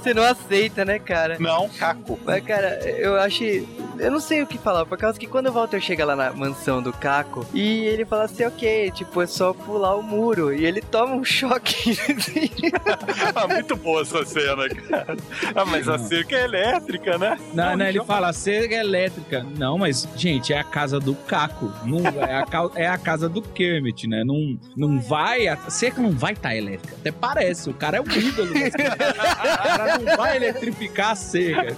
Você 0.00 0.14
não 0.14 0.22
aceita, 0.22 0.84
né, 0.84 0.98
cara? 0.98 1.36
Não, 1.38 1.68
Caco. 1.68 2.18
Mas, 2.24 2.42
cara, 2.44 2.78
eu 2.90 3.19
acho. 3.20 3.44
Eu 3.98 4.10
não 4.10 4.20
sei 4.20 4.42
o 4.42 4.46
que 4.46 4.56
falar, 4.56 4.86
por 4.86 4.96
causa 4.96 5.18
que 5.18 5.26
quando 5.26 5.48
o 5.48 5.52
Walter 5.52 5.78
chega 5.80 6.04
lá 6.06 6.16
na 6.16 6.32
mansão 6.32 6.82
do 6.82 6.90
Caco 6.92 7.46
e 7.52 7.84
ele 7.84 8.04
fala 8.06 8.24
assim, 8.24 8.44
ok, 8.46 8.90
tipo, 8.92 9.20
é 9.20 9.26
só 9.26 9.52
pular 9.52 9.94
o 9.96 10.02
muro. 10.02 10.54
E 10.54 10.64
ele 10.64 10.80
toma 10.80 11.14
um 11.14 11.22
choque. 11.24 11.98
Ah, 13.34 13.46
muito 13.46 13.76
boa 13.76 14.02
essa 14.02 14.24
cena, 14.24 14.68
cara. 14.68 15.16
Ah, 15.54 15.64
mas 15.66 15.86
a 15.88 15.98
cerca 15.98 16.34
é 16.36 16.44
elétrica, 16.44 17.18
né? 17.18 17.38
Não, 17.52 17.76
não, 17.76 17.84
ele 17.86 17.98
então- 17.98 18.06
fala 18.06 18.32
cerca 18.32 18.74
elétrica. 18.74 19.44
Não, 19.58 19.76
mas, 19.76 20.08
gente, 20.16 20.52
é 20.52 20.58
a 20.58 20.64
casa 20.64 20.98
do 20.98 21.14
Caco. 21.14 21.70
Não, 21.84 22.00
é, 22.22 22.36
a, 22.38 22.46
ca- 22.46 22.70
é 22.74 22.86
a 22.86 22.96
casa 22.98 23.28
do 23.28 23.42
Kermit, 23.42 24.06
né? 24.08 24.22
Não, 24.24 24.58
não 24.76 24.98
vai. 25.00 25.46
A 25.46 25.56
cerca 25.68 26.00
não 26.00 26.10
vai 26.12 26.32
estar 26.32 26.56
elétrica. 26.56 26.96
Até 26.98 27.12
parece, 27.12 27.68
o 27.68 27.74
cara 27.74 27.98
é 27.98 28.00
o 28.00 28.10
ídolo. 28.10 28.50
o 28.50 29.62
cara 29.76 29.98
não 29.98 30.16
vai 30.16 30.36
eletrificar 30.36 31.10
a 31.10 31.14
cerca. 31.14 31.76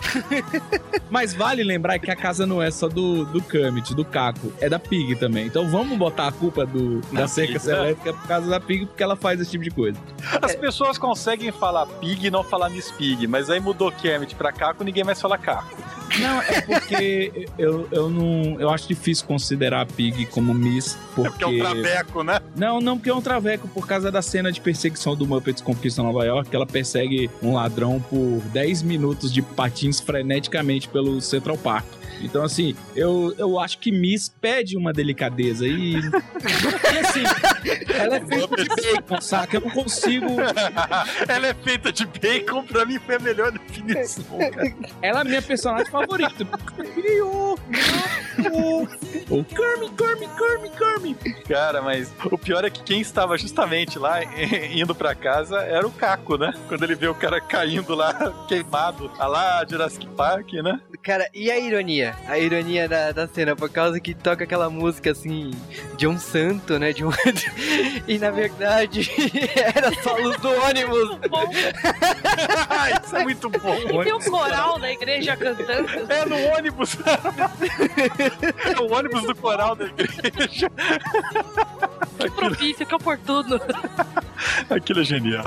Mas 1.10 1.34
vale 1.34 1.62
lembrar 1.62 1.98
que 1.98 2.10
a 2.10 2.16
casa 2.16 2.46
não 2.46 2.62
é 2.62 2.70
só 2.70 2.88
do, 2.88 3.24
do 3.26 3.40
Kermit, 3.42 3.94
do 3.94 4.04
Caco, 4.04 4.52
é 4.60 4.68
da 4.68 4.78
Pig 4.78 5.16
também. 5.16 5.46
Então 5.46 5.68
vamos 5.68 5.96
botar 5.98 6.28
a 6.28 6.32
culpa 6.32 6.66
do, 6.66 7.00
da 7.12 7.28
cerca 7.28 7.60
Pig, 7.60 7.66
né? 7.66 7.74
elétrica 7.74 8.12
por 8.12 8.26
causa 8.26 8.48
da 8.48 8.60
Pig, 8.60 8.86
porque 8.86 9.02
ela 9.02 9.16
faz 9.16 9.40
esse 9.40 9.50
tipo 9.50 9.64
de 9.64 9.70
coisa. 9.70 9.98
As 10.42 10.54
pessoas 10.54 10.98
conseguem 10.98 11.52
falar 11.52 11.86
pig 11.86 12.26
e 12.26 12.30
não 12.30 12.42
falar 12.42 12.68
Miss 12.68 12.90
Pig, 12.90 13.26
mas 13.26 13.50
aí 13.50 13.60
mudou 13.60 13.90
Kermit 13.92 14.34
pra 14.34 14.52
Caco, 14.52 14.84
ninguém 14.84 15.04
mais 15.04 15.20
fala 15.20 15.38
Caco. 15.38 15.76
Não, 16.18 16.42
é 16.42 16.60
porque 16.60 17.48
eu, 17.58 17.88
eu 17.90 18.08
não. 18.08 18.60
Eu 18.60 18.70
acho 18.70 18.86
difícil 18.86 19.26
considerar 19.26 19.82
a 19.82 19.86
Pig 19.86 20.26
como 20.26 20.54
Miss, 20.54 20.96
É 21.18 21.28
porque 21.28 21.44
é 21.44 21.46
um 21.46 21.58
traveco, 21.58 22.22
né? 22.22 22.40
Não, 22.56 22.80
não, 22.80 22.96
porque 22.96 23.10
é 23.10 23.14
um 23.14 23.20
traveco 23.20 23.66
por 23.68 23.86
causa 23.86 24.10
da 24.10 24.22
cena 24.22 24.52
de 24.52 24.60
perseguição 24.60 25.16
do 25.16 25.26
Muppets 25.26 25.62
Conquista 25.62 26.02
Nova 26.02 26.24
York, 26.24 26.50
que 26.50 26.56
ela 26.56 26.66
persegue 26.66 27.30
um 27.42 27.54
ladrão 27.54 28.00
por 28.00 28.40
10 28.52 28.82
minutos 28.82 29.32
de 29.32 29.42
patins 29.42 30.00
freneticamente 30.00 30.88
pelo 30.88 31.20
Central 31.20 31.58
Park. 31.58 31.86
Então, 32.20 32.42
assim, 32.42 32.74
eu, 32.94 33.34
eu 33.38 33.58
acho 33.58 33.78
que 33.78 33.92
Miss 33.92 34.28
pede 34.28 34.76
uma 34.76 34.92
delicadeza 34.92 35.66
e. 35.66 35.94
e 35.94 36.98
assim, 36.98 37.22
ela 37.94 38.16
é 38.16 38.20
feita 38.20 38.56
de 38.56 38.68
bacon, 38.68 39.20
saca? 39.20 39.56
Eu 39.56 39.60
não 39.60 39.70
consigo. 39.70 40.26
Ela 41.28 41.48
é 41.48 41.54
feita 41.54 41.92
de 41.92 42.06
bacon, 42.06 42.64
pra 42.64 42.84
mim 42.84 42.98
foi 42.98 43.16
a 43.16 43.18
melhor 43.18 43.52
definição. 43.52 44.24
cara. 44.38 44.74
Ela 45.00 45.18
é 45.18 45.22
a 45.22 45.24
minha 45.24 45.42
personagem 45.42 45.90
favorita. 45.90 46.44
Criou! 46.94 47.58
O 49.30 49.44
Kermit, 49.44 49.94
Kermit, 49.94 50.34
Kermit, 50.36 50.76
Kermit. 50.76 51.42
Cara, 51.44 51.80
mas 51.80 52.12
o 52.30 52.36
pior 52.36 52.64
é 52.64 52.70
que 52.70 52.82
quem 52.82 53.00
estava 53.00 53.38
justamente 53.38 53.98
lá 53.98 54.20
indo 54.72 54.94
pra 54.94 55.14
casa 55.14 55.58
era 55.60 55.86
o 55.86 55.90
Caco, 55.90 56.36
né? 56.36 56.52
Quando 56.68 56.82
ele 56.82 56.94
vê 56.94 57.08
o 57.08 57.14
cara 57.14 57.40
caindo 57.40 57.94
lá, 57.94 58.44
queimado, 58.48 59.10
a 59.18 59.26
lá 59.26 59.64
Jurassic 59.68 60.06
Park, 60.08 60.52
né? 60.54 60.80
Cara, 61.02 61.28
e 61.32 61.50
a 61.50 61.58
ironia? 61.58 62.03
A 62.26 62.38
ironia 62.38 62.88
da, 62.88 63.12
da 63.12 63.26
cena, 63.26 63.54
por 63.54 63.70
causa 63.70 64.00
que 64.00 64.14
toca 64.14 64.44
aquela 64.44 64.68
música 64.68 65.12
assim, 65.12 65.50
de 65.96 66.06
um 66.06 66.18
santo, 66.18 66.78
né? 66.78 66.92
De 66.92 67.04
um... 67.04 67.10
e 68.08 68.18
na 68.18 68.30
verdade 68.30 69.10
era 69.54 69.92
só 70.02 70.16
a 70.16 70.18
luz 70.18 70.36
do 70.38 70.50
ônibus. 70.50 71.18
Isso 73.04 73.16
é 73.16 73.22
muito 73.22 73.50
bom. 73.50 73.74
e 73.74 74.04
tem 74.04 74.12
um 74.12 74.20
coral 74.20 74.78
na 74.78 74.90
igreja 74.90 75.36
cantando. 75.36 75.88
É 76.08 76.24
no 76.26 76.36
ônibus. 76.56 76.96
é 78.76 78.80
o 78.80 78.92
ônibus 78.92 79.22
do 79.22 79.34
coral 79.34 79.74
da 79.74 79.86
igreja. 79.86 80.70
Que 82.18 82.30
propício, 82.30 82.86
que 82.86 82.94
oportuno. 82.94 83.60
Aquilo 84.70 85.00
é 85.00 85.04
genial. 85.04 85.44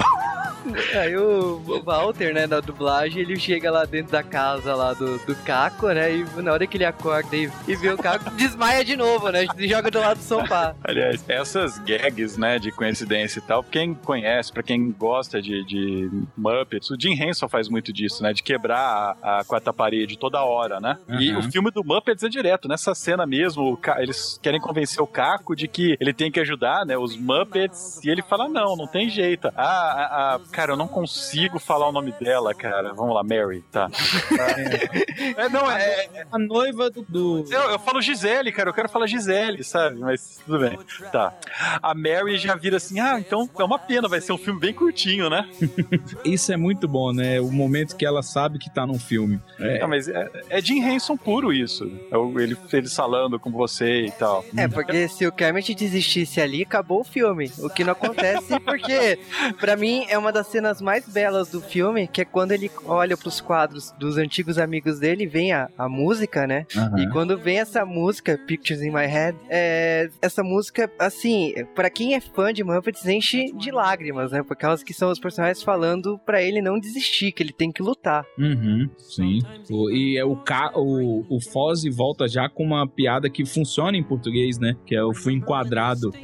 Aí 0.99 1.15
o 1.17 1.81
Walter, 1.83 2.33
né, 2.33 2.47
na 2.47 2.59
dublagem, 2.59 3.21
ele 3.21 3.39
chega 3.39 3.71
lá 3.71 3.85
dentro 3.85 4.11
da 4.11 4.23
casa 4.23 4.75
lá 4.75 4.93
do, 4.93 5.17
do 5.25 5.35
Caco, 5.43 5.87
né? 5.87 6.13
E 6.15 6.23
na 6.41 6.51
hora 6.53 6.65
que 6.67 6.77
ele 6.77 6.85
acorda 6.85 7.35
e, 7.35 7.49
e 7.67 7.75
vê 7.75 7.89
o 7.91 7.97
Caco, 7.97 8.29
desmaia 8.35 8.83
de 8.83 8.95
novo, 8.95 9.29
né? 9.29 9.45
Se 9.55 9.67
joga 9.67 9.89
do 9.91 9.99
lado 9.99 10.17
do 10.17 10.23
sofá. 10.23 10.75
Aliás, 10.83 11.23
essas 11.27 11.77
gags, 11.79 12.37
né, 12.37 12.59
de 12.59 12.71
coincidência 12.71 13.39
e 13.39 13.41
tal, 13.41 13.63
quem 13.63 13.93
conhece, 13.93 14.51
pra 14.51 14.63
quem 14.63 14.91
gosta 14.91 15.41
de, 15.41 15.63
de 15.65 16.09
Muppets, 16.37 16.89
o 16.91 16.97
Jim 16.99 17.13
Henson 17.13 17.47
faz 17.47 17.69
muito 17.69 17.91
disso, 17.93 18.21
né, 18.23 18.33
de 18.33 18.43
quebrar 18.43 19.17
a, 19.21 19.39
a 19.39 19.43
quarta 19.43 19.71
parede 19.73 20.17
toda 20.17 20.41
hora, 20.43 20.79
né? 20.79 20.97
E 21.19 21.27
Uhum. 21.31 21.39
o 21.39 21.51
filme 21.51 21.71
do 21.71 21.83
Muppets 21.83 22.23
é 22.23 22.29
direto, 22.29 22.67
nessa 22.67 22.95
cena 22.95 23.25
mesmo, 23.25 23.71
o 23.73 23.77
Ca- 23.77 24.01
eles 24.01 24.39
querem 24.41 24.59
convencer 24.59 25.01
o 25.01 25.07
Caco 25.07 25.55
de 25.55 25.67
que 25.67 25.97
ele 25.99 26.13
tem 26.13 26.31
que 26.31 26.39
ajudar, 26.39 26.85
né, 26.85 26.97
os 26.97 27.15
Muppets, 27.17 27.99
e 28.03 28.09
ele 28.09 28.21
fala, 28.21 28.47
não, 28.47 28.75
não 28.75 28.87
tem 28.87 29.09
jeito. 29.09 29.49
Ah, 29.55 29.61
a, 29.63 30.35
a- 30.35 30.39
cara, 30.57 30.71
eu 30.71 30.75
não 30.75 30.87
consigo 30.87 31.59
falar 31.59 31.87
o 31.87 31.91
nome 31.91 32.11
dela, 32.19 32.51
cara. 32.51 32.91
Vamos 32.91 33.13
lá, 33.13 33.23
Mary, 33.23 33.63
tá. 33.71 33.87
é, 35.37 35.47
não, 35.49 35.69
é, 35.69 36.25
A 36.31 36.39
noiva 36.39 36.89
do. 36.89 37.05
do- 37.07 37.45
eu, 37.51 37.61
eu 37.69 37.77
falo 37.79 38.01
Gisele, 38.01 38.51
cara, 38.51 38.69
eu 38.71 38.73
quero 38.73 38.89
falar 38.89 39.05
Gisele, 39.05 39.63
sabe? 39.63 39.99
Mas 39.99 40.39
tudo 40.43 40.57
bem. 40.57 40.79
Tá. 41.11 41.31
A 41.79 41.93
Mary 41.93 42.37
já 42.39 42.55
vira 42.55 42.77
assim, 42.77 42.99
ah, 42.99 43.19
então 43.19 43.47
é 43.59 43.63
uma 43.63 43.77
pena, 43.77 44.07
vai 44.07 44.19
ser 44.19 44.33
um 44.33 44.37
filme 44.37 44.59
bem 44.59 44.73
curtinho, 44.73 45.29
né? 45.29 45.47
Isso 46.25 46.51
é 46.51 46.57
muito 46.57 46.87
bom, 46.87 47.13
né? 47.13 47.39
O 47.39 47.51
momento 47.51 47.95
que 47.95 48.03
ela 48.05 48.23
sabe 48.23 48.57
que 48.57 48.73
tá 48.73 48.83
num 48.83 48.97
filme. 48.97 49.39
É, 49.59 49.79
Não, 49.79 49.87
mas 49.87 50.07
é, 50.07 50.27
é 50.49 50.59
Jim 50.59 50.81
Henson 50.81 51.15
puro 51.15 51.53
isso. 51.53 51.85
É 52.11 52.41
ele, 52.41 52.57
ele 52.73 52.89
falando 52.89 53.39
com 53.39 53.51
você 53.51 54.05
e 54.05 54.11
tal. 54.11 54.43
É, 54.55 54.67
porque 54.67 55.07
se 55.07 55.27
o 55.27 55.31
Kermit 55.31 55.75
desistisse 55.75 56.41
ali, 56.41 56.63
acabou 56.63 57.01
o 57.01 57.03
filme. 57.03 57.51
O 57.59 57.69
que 57.69 57.83
não 57.83 57.91
acontece 57.91 58.59
porque, 58.61 59.19
pra 59.59 59.75
mim, 59.75 60.05
é 60.09 60.17
uma 60.17 60.31
das 60.31 60.46
cenas 60.47 60.81
mais 60.81 61.07
belas 61.07 61.49
do 61.49 61.61
filme, 61.61 62.07
que 62.07 62.21
é 62.21 62.25
quando 62.25 62.51
ele 62.51 62.69
olha 62.85 63.15
pros 63.17 63.39
quadros 63.41 63.91
dos 63.99 64.17
antigos 64.17 64.57
amigos 64.57 64.99
dele 64.99 65.23
e 65.23 65.27
vem 65.27 65.51
a, 65.53 65.69
a 65.77 65.87
música, 65.89 66.45
né? 66.47 66.65
aham. 66.75 66.99
E 66.99 67.09
quando 67.09 67.37
vem 67.37 67.59
essa 67.59 67.85
música, 67.85 68.37
Pictures 68.47 68.81
in 68.81 68.91
My 68.91 69.05
Head, 69.05 69.37
é, 69.49 70.09
essa 70.21 70.43
música, 70.43 70.89
assim, 70.99 71.53
pra 71.75 71.89
quem 71.89 72.15
é 72.15 72.19
fã 72.21 72.51
de 72.53 72.63
Muppets, 72.63 73.05
enche 73.05 73.51
de 73.53 73.71
lágrimas, 73.71 74.31
né? 74.31 74.43
Por 74.43 74.55
causa 74.55 74.83
que 74.83 74.93
são 74.93 75.11
os 75.11 75.19
personagens 75.19 75.63
falando 75.63 76.19
pra 76.25 76.41
ele 76.41 76.61
não 76.61 76.79
desistir, 76.79 77.31
que 77.31 77.41
ele 77.43 77.53
tem 77.53 77.71
que 77.71 77.81
lutar. 77.81 78.25
Uhum, 78.37 78.89
sim. 78.97 79.39
O- 79.69 79.89
e 79.91 80.17
é 80.17 80.25
o, 80.25 80.35
Ca- 80.35 80.71
o, 80.75 81.25
o 81.29 81.39
Fozzie 81.41 81.89
volta 81.91 82.27
já 82.27 82.49
com 82.49 82.63
uma 82.63 82.87
piada 82.87 83.29
que 83.29 83.45
funciona 83.45 83.97
em 83.97 84.03
português, 84.03 84.57
né? 84.59 84.75
Que 84.85 84.95
é 84.95 85.03
o 85.03 85.13
fui 85.13 85.33
enquadrado. 85.33 86.11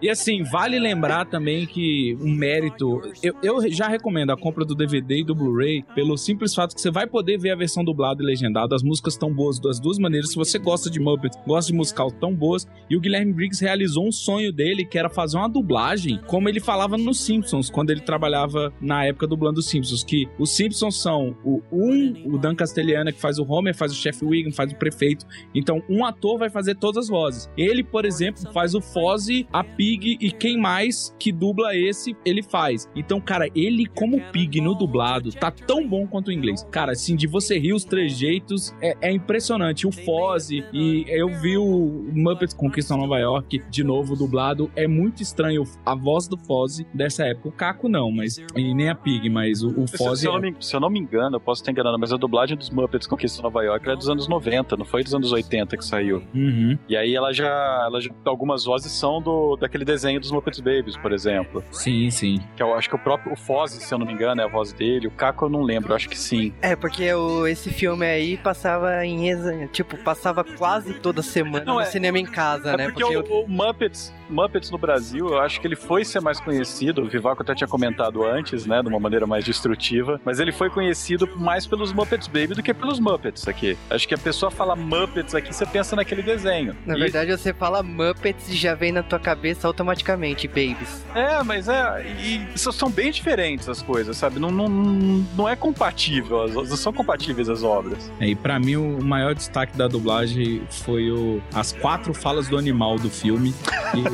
e 0.00 0.08
assim, 0.08 0.42
vale 0.42 0.78
lembrar 0.78 1.13
também 1.22 1.66
que 1.66 2.16
um 2.18 2.34
mérito. 2.34 3.02
Eu, 3.22 3.34
eu 3.42 3.70
já 3.70 3.88
recomendo 3.88 4.30
a 4.30 4.36
compra 4.38 4.64
do 4.64 4.74
DVD 4.74 5.18
e 5.18 5.24
do 5.24 5.34
Blu-ray 5.34 5.84
pelo 5.94 6.16
simples 6.16 6.54
fato 6.54 6.74
que 6.74 6.80
você 6.80 6.90
vai 6.90 7.06
poder 7.06 7.38
ver 7.38 7.50
a 7.50 7.56
versão 7.56 7.84
dublada 7.84 8.22
e 8.22 8.26
legendada. 8.26 8.74
As 8.74 8.82
músicas 8.82 9.18
tão 9.18 9.30
boas 9.30 9.60
das 9.60 9.78
duas 9.78 9.98
maneiras. 9.98 10.30
Se 10.30 10.36
você 10.36 10.58
gosta 10.58 10.88
de 10.90 10.98
Muppets, 10.98 11.38
gosta 11.46 11.70
de 11.70 11.76
musical 11.76 12.10
tão 12.10 12.34
boas. 12.34 12.66
E 12.88 12.96
o 12.96 13.00
Guilherme 13.00 13.34
Briggs 13.34 13.62
realizou 13.62 14.06
um 14.06 14.12
sonho 14.12 14.50
dele, 14.50 14.86
que 14.86 14.98
era 14.98 15.10
fazer 15.10 15.36
uma 15.36 15.48
dublagem, 15.48 16.18
como 16.26 16.48
ele 16.48 16.60
falava 16.60 16.96
nos 16.96 17.20
Simpsons, 17.20 17.68
quando 17.68 17.90
ele 17.90 18.00
trabalhava 18.00 18.72
na 18.80 19.04
época 19.04 19.26
dublando 19.26 19.60
os 19.60 19.66
Simpsons. 19.66 20.02
Que 20.02 20.26
os 20.38 20.56
Simpsons 20.56 21.02
são 21.02 21.36
o 21.44 21.60
um, 21.70 22.34
o 22.34 22.38
Dan 22.38 22.54
Castellana, 22.54 23.12
que 23.12 23.20
faz 23.20 23.38
o 23.38 23.44
Homer, 23.44 23.76
faz 23.76 23.92
o 23.92 23.94
Chef 23.94 24.24
Wiggum, 24.24 24.52
faz 24.52 24.72
o 24.72 24.76
prefeito. 24.76 25.26
Então, 25.54 25.82
um 25.88 26.04
ator 26.04 26.38
vai 26.38 26.48
fazer 26.48 26.76
todas 26.76 27.04
as 27.04 27.08
vozes. 27.08 27.50
Ele, 27.56 27.82
por 27.82 28.04
exemplo, 28.04 28.50
faz 28.52 28.74
o 28.74 28.80
Fozzie, 28.80 29.46
a 29.52 29.62
Pig 29.64 30.16
e 30.20 30.30
quem 30.30 30.58
mais 30.58 31.03
que 31.18 31.32
dubla 31.32 31.76
esse, 31.76 32.16
ele 32.24 32.42
faz. 32.42 32.88
Então, 32.94 33.20
cara, 33.20 33.48
ele 33.54 33.86
como 33.86 34.20
Pig 34.32 34.60
no 34.60 34.74
dublado 34.74 35.30
tá 35.32 35.50
tão 35.50 35.86
bom 35.86 36.06
quanto 36.06 36.28
o 36.28 36.32
inglês. 36.32 36.66
Cara, 36.70 36.92
assim, 36.92 37.16
de 37.16 37.26
você 37.26 37.58
rir 37.58 37.72
os 37.72 37.84
trejeitos 37.84 38.74
é, 38.80 38.96
é 39.00 39.12
impressionante. 39.12 39.86
O 39.86 39.92
Fozzie 39.92 40.64
e 40.72 41.04
eu 41.08 41.28
vi 41.40 41.56
o 41.58 42.06
Muppets 42.12 42.54
Conquista 42.54 42.96
Nova 42.96 43.18
York 43.18 43.62
de 43.70 43.84
novo 43.84 44.14
dublado. 44.16 44.70
É 44.76 44.86
muito 44.86 45.22
estranho 45.22 45.64
a 45.84 45.94
voz 45.94 46.28
do 46.28 46.36
Fozzie 46.36 46.86
dessa 46.94 47.24
época. 47.24 47.48
O 47.48 47.52
Caco 47.52 47.88
não, 47.88 48.10
mas 48.10 48.38
e 48.56 48.74
nem 48.74 48.88
a 48.88 48.94
Pig, 48.94 49.28
mas 49.28 49.62
o, 49.62 49.68
o 49.80 49.86
Se, 49.88 49.96
se 49.96 50.04
Fozzie 50.04 50.28
eu 50.28 50.32
não 50.32 50.38
é. 50.38 50.50
me, 50.50 50.56
se 50.60 50.74
eu 50.76 50.80
não 50.80 50.90
me 50.90 50.98
engano, 51.00 51.36
eu 51.36 51.40
posso 51.40 51.62
estar 51.62 51.72
enganando, 51.72 51.98
mas 51.98 52.12
a 52.12 52.16
dublagem 52.16 52.56
dos 52.56 52.70
Muppets 52.70 53.06
Conquista 53.06 53.42
Nova 53.42 53.62
York 53.62 53.86
era 53.86 53.96
dos 53.96 54.08
anos 54.08 54.28
90, 54.28 54.76
não 54.76 54.84
foi 54.84 55.02
dos 55.02 55.14
anos 55.14 55.32
80 55.32 55.76
que 55.76 55.84
saiu. 55.84 56.22
Uhum, 56.34 56.78
E 56.88 56.96
aí 56.96 57.14
ela 57.14 57.32
já, 57.32 57.46
ela 57.86 58.00
já- 58.00 58.10
Algumas 58.24 58.64
vozes 58.64 58.90
são 58.92 59.20
do, 59.20 59.56
daquele 59.56 59.84
desenho 59.84 60.18
dos 60.20 60.30
Muppets 60.30 60.60
Babies, 60.60 60.93
por 60.96 61.12
exemplo. 61.12 61.62
sim, 61.70 62.10
sim. 62.10 62.40
Que 62.56 62.62
eu 62.62 62.74
acho 62.74 62.88
que 62.88 62.94
o 62.94 62.98
próprio 62.98 63.32
o 63.32 63.36
Fozzie, 63.36 63.80
se 63.80 63.92
eu 63.92 63.98
não 63.98 64.06
me 64.06 64.12
engano, 64.12 64.40
é 64.40 64.44
a 64.44 64.48
voz 64.48 64.72
dele. 64.72 65.06
O 65.06 65.10
Caco 65.10 65.44
eu 65.46 65.48
não 65.48 65.62
lembro, 65.62 65.92
eu 65.92 65.96
acho 65.96 66.08
que 66.08 66.18
sim. 66.18 66.52
É, 66.62 66.74
porque 66.76 67.12
o, 67.12 67.46
esse 67.46 67.70
filme 67.70 68.04
aí 68.06 68.36
passava 68.36 69.04
em 69.04 69.28
exa- 69.28 69.66
tipo, 69.68 69.96
passava 69.98 70.42
quase 70.44 70.94
toda 70.94 71.22
semana 71.22 71.64
Não, 71.64 71.74
no 71.74 71.80
é- 71.80 71.84
cinema 71.86 72.18
em 72.18 72.26
casa, 72.26 72.72
É 72.72 72.76
né? 72.76 72.84
porque 72.90 73.04
o, 73.04 73.20
o 73.44 73.48
Muppets, 73.48 74.12
Muppets 74.28 74.70
no 74.70 74.78
Brasil, 74.78 75.28
eu 75.28 75.38
acho 75.40 75.60
que 75.60 75.66
ele 75.66 75.76
foi 75.76 76.04
ser 76.04 76.20
mais 76.20 76.40
conhecido. 76.40 77.02
O 77.02 77.08
Vivaco 77.08 77.42
até 77.42 77.54
tinha 77.54 77.68
comentado 77.68 78.24
antes, 78.24 78.66
né? 78.66 78.82
De 78.82 78.88
uma 78.88 78.98
maneira 79.00 79.26
mais 79.26 79.44
destrutiva. 79.44 80.20
Mas 80.24 80.40
ele 80.40 80.52
foi 80.52 80.70
conhecido 80.70 81.28
mais 81.36 81.66
pelos 81.66 81.92
Muppets 81.92 82.26
Baby 82.26 82.48
do 82.54 82.62
que 82.62 82.72
pelos 82.74 82.98
Muppets 82.98 83.46
aqui. 83.48 83.76
Acho 83.90 84.06
que 84.08 84.14
a 84.14 84.18
pessoa 84.18 84.50
fala 84.50 84.74
Muppets 84.76 85.34
aqui, 85.34 85.52
você 85.54 85.66
pensa 85.66 85.94
naquele 85.96 86.22
desenho. 86.22 86.76
Na 86.86 86.96
E- 86.96 87.00
verdade, 87.00 87.30
você 87.30 87.52
fala 87.52 87.82
Muppets 87.82 88.48
e 88.48 88.54
já 88.56 88.74
vem 88.74 88.92
na 88.92 89.02
tua 89.02 89.18
cabeça 89.18 89.66
automaticamente, 89.66 90.46
Babies. 90.48 91.04
É, 91.14 91.42
mas 91.42 91.68
é. 91.68 92.04
E 92.20 92.58
são 92.58 92.90
bem 92.90 93.10
diferentes 93.10 93.68
as 93.68 93.82
coisas, 93.82 94.16
sabe? 94.16 94.38
Não, 94.38 94.50
não, 94.50 94.68
não 94.68 95.48
é 95.48 95.54
compatível, 95.56 96.42
as- 96.42 96.54
não 96.54 96.76
são 96.76 96.92
compatíveis 96.92 97.48
as 97.48 97.62
obras. 97.62 98.10
É, 98.20 98.28
e 98.28 98.34
pra 98.34 98.58
mim 98.58 98.76
o 98.76 99.02
maior 99.02 99.34
destaque 99.34 99.76
da 99.76 99.86
dublagem 99.88 100.62
foi 100.70 101.10
o, 101.10 101.40
as 101.54 101.72
quatro 101.72 102.12
falas 102.14 102.48
do 102.48 102.56
animal 102.56 102.98
do 102.98 103.10
filme. 103.10 103.54
E 103.94 104.13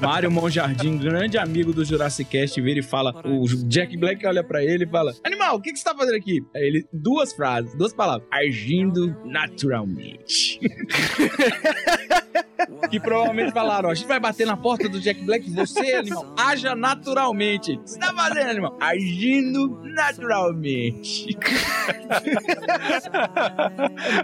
Mário 0.00 0.30
Monjardim, 0.30 0.98
grande 0.98 1.38
amigo 1.38 1.72
do 1.72 1.84
Jurassic 1.84 2.30
Cast, 2.30 2.60
vira 2.60 2.80
e 2.80 2.82
fala: 2.82 3.14
o 3.24 3.46
Jack 3.68 3.96
Black 3.96 4.26
olha 4.26 4.42
pra 4.42 4.62
ele 4.64 4.84
e 4.84 4.88
fala: 4.88 5.14
Animal, 5.24 5.56
o 5.56 5.60
que, 5.60 5.72
que 5.72 5.78
você 5.78 5.84
tá 5.84 5.94
fazendo 5.94 6.16
aqui? 6.16 6.44
Aí 6.54 6.62
ele, 6.62 6.86
duas 6.92 7.32
frases, 7.32 7.74
duas 7.74 7.92
palavras: 7.92 8.26
agindo 8.30 9.16
naturalmente. 9.24 10.60
que 12.90 13.00
provavelmente 13.00 13.52
falaram: 13.52 13.88
ó, 13.88 13.92
a 13.92 13.94
gente 13.94 14.06
vai 14.06 14.20
bater 14.20 14.46
na 14.46 14.56
porta 14.56 14.88
do 14.88 15.00
Jack 15.00 15.22
Black, 15.24 15.50
você, 15.50 15.94
animal, 15.94 16.34
haja 16.36 16.74
naturalmente. 16.74 17.72
O 17.72 17.82
que 17.82 17.90
você 17.90 17.98
tá 17.98 18.12
fazendo, 18.14 18.50
animal? 18.50 18.76
Agindo 18.80 19.80
naturalmente. 19.94 21.36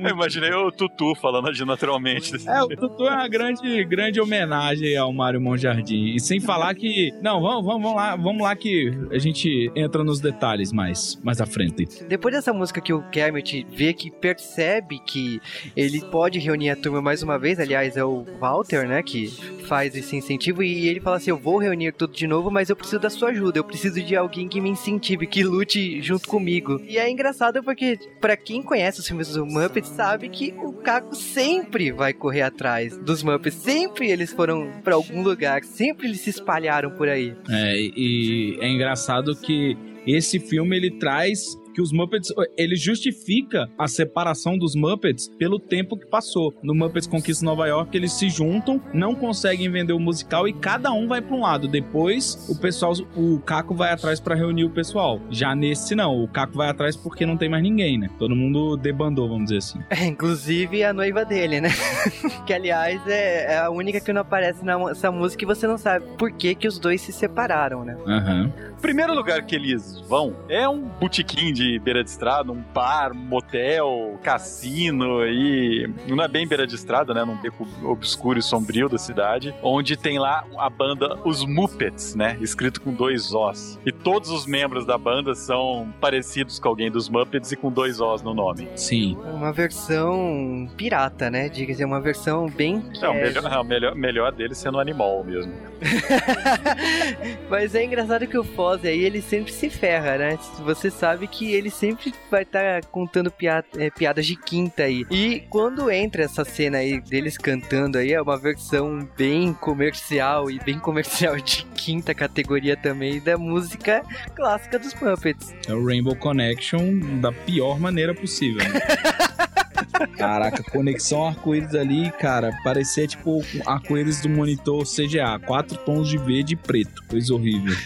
Eu 0.03 0.11
imaginei 0.11 0.53
o 0.53 0.71
Tutu 0.71 1.15
falando 1.15 1.53
de 1.53 1.65
naturalmente. 1.65 2.33
É, 2.49 2.63
o 2.63 2.69
Tutu 2.69 3.07
é 3.07 3.13
uma 3.13 3.29
grande, 3.29 3.85
grande 3.85 4.21
homenagem 4.21 4.97
ao 4.97 5.13
Mário 5.13 5.41
Monjardim. 5.41 6.15
E 6.15 6.21
sem 6.21 6.41
falar 6.41 6.75
que. 6.75 7.13
Não, 7.23 7.41
vamos, 7.41 7.65
vamos, 7.65 7.83
vamos 7.83 7.97
lá, 7.97 8.17
vamos 8.17 8.43
lá 8.43 8.57
que 8.57 8.93
a 9.11 9.19
gente 9.19 9.71
entra 9.75 10.03
nos 10.05 10.21
detalhes 10.21 10.73
mais, 10.73 11.19
mais 11.23 11.41
à 11.41 11.47
frente. 11.47 12.05
Depois 12.05 12.35
dessa 12.35 12.53
música 12.53 12.81
que 12.81 12.93
o 12.93 13.03
Kermit 13.11 13.67
vê 13.71 13.93
que 13.93 14.11
percebe 14.11 14.99
que 15.01 15.41
ele 15.77 16.01
pode 16.07 16.39
reunir 16.39 16.71
a 16.71 16.77
turma 16.77 17.01
mais 17.01 17.23
uma 17.23 17.39
vez, 17.39 17.59
aliás, 17.59 17.97
é 17.97 18.05
o 18.05 18.26
Walter, 18.39 18.87
né, 18.87 19.03
que 19.03 19.29
faz 19.67 19.95
esse 19.97 20.17
incentivo, 20.17 20.63
e 20.63 20.89
ele 20.89 21.01
fala 21.01 21.17
assim: 21.17 21.31
Eu 21.31 21.39
vou 21.39 21.59
reunir 21.59 21.93
tudo 21.93 22.13
de 22.13 22.27
novo, 22.27 22.51
mas 22.51 22.69
eu 22.71 22.77
preciso 22.77 23.01
da 23.01 23.11
sua 23.11 23.31
ajuda, 23.31 23.59
eu 23.59 23.65
preciso 23.65 24.03
de 24.03 24.17
alguém 24.17 24.49
que 24.49 24.61
me 24.61 24.71
incentive, 24.71 25.27
que 25.27 25.43
lute 25.43 26.01
junto 26.03 26.29
comigo. 26.29 26.81
E 26.87 26.99
é 26.99 27.11
engraçado 27.11 27.63
porque, 27.63 27.99
para 28.21 28.37
quem 28.37 28.63
conhece 28.63 29.01
os 29.01 29.07
filmes 29.07 29.29
do 29.33 29.45
Muppets, 29.45 29.91
sabe 29.91 30.29
que 30.29 30.55
o 30.59 30.73
Caco 30.73 31.15
sempre 31.15 31.91
vai 31.93 32.13
correr 32.13 32.43
atrás 32.43 32.97
dos 32.97 33.23
Muppets, 33.23 33.59
sempre 33.59 34.11
eles 34.11 34.33
foram 34.33 34.71
para 34.83 34.95
algum 34.95 35.23
lugar, 35.23 35.63
sempre 35.65 36.07
eles 36.07 36.21
se 36.21 36.31
espalharam 36.31 36.91
por 36.91 37.09
aí. 37.09 37.35
É, 37.49 37.75
e 37.77 38.59
é 38.61 38.69
engraçado 38.69 39.35
que 39.37 39.77
esse 40.07 40.39
filme 40.39 40.77
ele 40.77 40.91
traz 40.99 41.57
que 41.77 41.83
os 41.83 41.93
Muppets, 41.93 42.33
ele 42.57 42.75
justifica 42.75 43.69
a 43.77 43.87
separação 43.87 44.57
dos 44.57 44.75
Muppets 44.75 45.29
pelo 45.39 45.59
tempo 45.59 45.99
que 45.99 46.07
passou. 46.07 46.55
No 46.63 46.75
Muppets 46.75 47.07
Conquista 47.07 47.45
Nova 47.45 47.67
York, 47.67 47.95
eles 47.95 48.13
se 48.13 48.31
juntam, 48.31 48.81
não 48.95 49.15
conseguem 49.15 49.71
vender 49.71 49.93
o 49.93 50.01
musical 50.01 50.49
e 50.49 50.55
cada 50.55 50.91
um 50.91 51.07
vai 51.07 51.21
para 51.21 51.37
um 51.37 51.43
lado. 51.43 51.69
Depois, 51.69 52.49
o 52.49 52.59
pessoal, 52.59 52.95
o 53.15 53.39
Caco 53.41 53.75
vai 53.75 53.93
atrás 53.93 54.19
para 54.19 54.35
reunir 54.35 54.65
o 54.65 54.71
pessoal. 54.71 55.21
Já 55.31 55.55
nesse 55.55 55.95
não, 55.95 56.25
o 56.25 56.27
Caco 56.27 56.57
vai 56.57 56.71
atrás 56.71 56.97
porque 56.97 57.27
não 57.27 57.37
tem 57.37 57.51
mais 57.51 57.63
ninguém, 57.63 57.99
né? 57.99 58.09
Todo 58.19 58.35
mundo 58.35 58.79
debandou, 58.79 59.29
vamos 59.29 59.51
dizer 59.51 59.59
assim. 59.59 59.79
É, 59.91 60.07
inclusive 60.07 60.83
a 60.83 60.95
noiva 60.95 61.27
dele, 61.27 61.61
né? 61.61 61.69
que 62.47 62.55
aliás 62.55 63.07
é, 63.07 63.53
é 63.53 63.59
a 63.59 63.69
única 63.69 64.01
que 64.01 64.15
não 64.15 64.23
aparece 64.23 64.65
nessa 64.65 65.11
música 65.11 65.45
e 65.45 65.47
você 65.47 65.67
não 65.67 65.77
sabe 65.77 66.07
por 66.17 66.33
que 66.33 66.55
que 66.55 66.67
os 66.67 66.79
dois 66.79 67.03
se 67.03 67.13
separaram, 67.13 67.85
né? 67.85 67.99
Aham. 68.07 68.51
O 68.79 68.81
primeiro 68.81 69.15
lugar 69.15 69.45
que 69.45 69.55
eles 69.55 70.01
vão 70.09 70.37
é 70.49 70.69
um 70.69 70.83
botequim 70.83 71.53
de 71.53 71.66
beira 71.79 72.03
de 72.03 72.11
estrada, 72.11 72.53
um 72.53 72.63
bar, 72.75 73.15
motel, 73.15 74.19
cassino 74.23 75.27
e 75.27 75.89
não 76.09 76.23
é 76.23 76.29
bem 76.29 76.47
beira 76.47 76.67
de 76.67 76.75
estrada, 76.75 77.13
né? 77.13 77.25
Num 77.25 77.37
beco 77.37 77.67
obscuro 77.85 78.39
e 78.39 78.43
sombrio 78.43 78.89
da 78.89 78.99
cidade, 78.99 79.55
onde 79.63 79.97
tem 79.97 80.19
lá 80.19 80.45
a 80.59 80.71
banda 80.71 81.19
Os 81.25 81.45
Muppets, 81.45 82.15
né? 82.15 82.37
Escrito 82.41 82.81
com 82.81 82.93
dois 82.93 83.33
Os. 83.33 83.79
E 83.85 83.93
todos 83.93 84.31
os 84.31 84.47
membros 84.47 84.87
da 84.87 84.97
banda 84.97 85.35
são 85.35 85.93
parecidos 86.01 86.59
com 86.59 86.69
alguém 86.69 86.91
dos 86.91 87.09
Muppets 87.09 87.53
e 87.53 87.57
com 87.57 87.71
dois 87.71 88.01
Os 88.01 88.23
no 88.23 88.35
nome. 88.35 88.69
Sim. 88.77 89.17
Uma 89.33 89.53
versão 89.53 90.69
pirata, 90.77 91.31
né? 91.31 91.49
Diga-se, 91.49 91.85
uma 91.85 92.01
versão 92.01 92.47
bem. 92.49 92.83
É, 93.01 93.09
o 93.09 93.13
é, 93.13 93.23
melhor, 93.25 93.53
é, 93.53 93.59
o 93.59 93.65
melhor, 93.65 93.95
melhor 93.95 94.33
dele 94.33 94.55
sendo 94.55 94.79
animal 94.79 95.25
mesmo. 95.25 95.53
Mas 97.51 97.75
é 97.75 97.85
engraçado 97.85 98.27
que 98.27 98.39
o 98.39 98.45
Foz 98.45 98.85
aí, 98.85 99.05
ele 99.05 99.21
sempre 99.21 99.53
se 99.53 99.69
ferra, 99.71 100.17
né? 100.19 100.39
Você 100.65 100.91
sabe 100.91 101.27
que 101.27 101.53
ele 101.57 101.71
sempre 101.71 102.15
vai 102.31 102.43
estar 102.43 102.85
contando 102.87 103.31
pia 103.31 103.65
é, 103.77 103.91
piadas 103.91 104.27
de 104.27 104.37
quinta 104.37 104.85
aí. 104.85 105.05
E 105.11 105.41
quando 105.51 105.91
entra 105.91 106.23
essa 106.23 106.45
cena 106.45 106.79
aí 106.79 107.01
deles 107.01 107.37
cantando 107.39 107.99
aí, 107.99 108.13
é 108.13 108.21
uma 108.21 108.37
versão 108.37 109.09
bem 109.17 109.53
comercial 109.53 110.51
e 110.51 110.59
bem 110.59 110.79
comercial 110.79 111.37
de 111.37 111.65
quinta 111.75 112.15
categoria 112.15 112.77
também 112.77 113.21
da 113.21 113.37
música 113.39 114.03
clássica 114.35 114.79
dos 114.79 114.95
Muppets. 114.95 115.55
É 115.69 115.75
o 115.75 115.85
Rainbow 115.85 116.17
Connection 116.17 117.21
da 117.21 117.33
pior 117.33 117.79
maneira 117.79 118.15
possível. 118.15 118.59
né? 118.59 118.81
Caraca, 120.17 120.63
conexão 120.63 121.27
arco-íris 121.27 121.75
ali, 121.75 122.11
cara, 122.13 122.51
parecia 122.63 123.07
tipo 123.07 123.43
arco-íris 123.65 124.21
do 124.21 124.29
monitor 124.29 124.85
CGA, 124.85 125.39
quatro 125.39 125.77
tons 125.79 126.09
de 126.09 126.19
verde 126.19 126.55
e 126.55 126.57
preto, 126.57 127.03
coisa 127.09 127.35
horrível. 127.35 127.77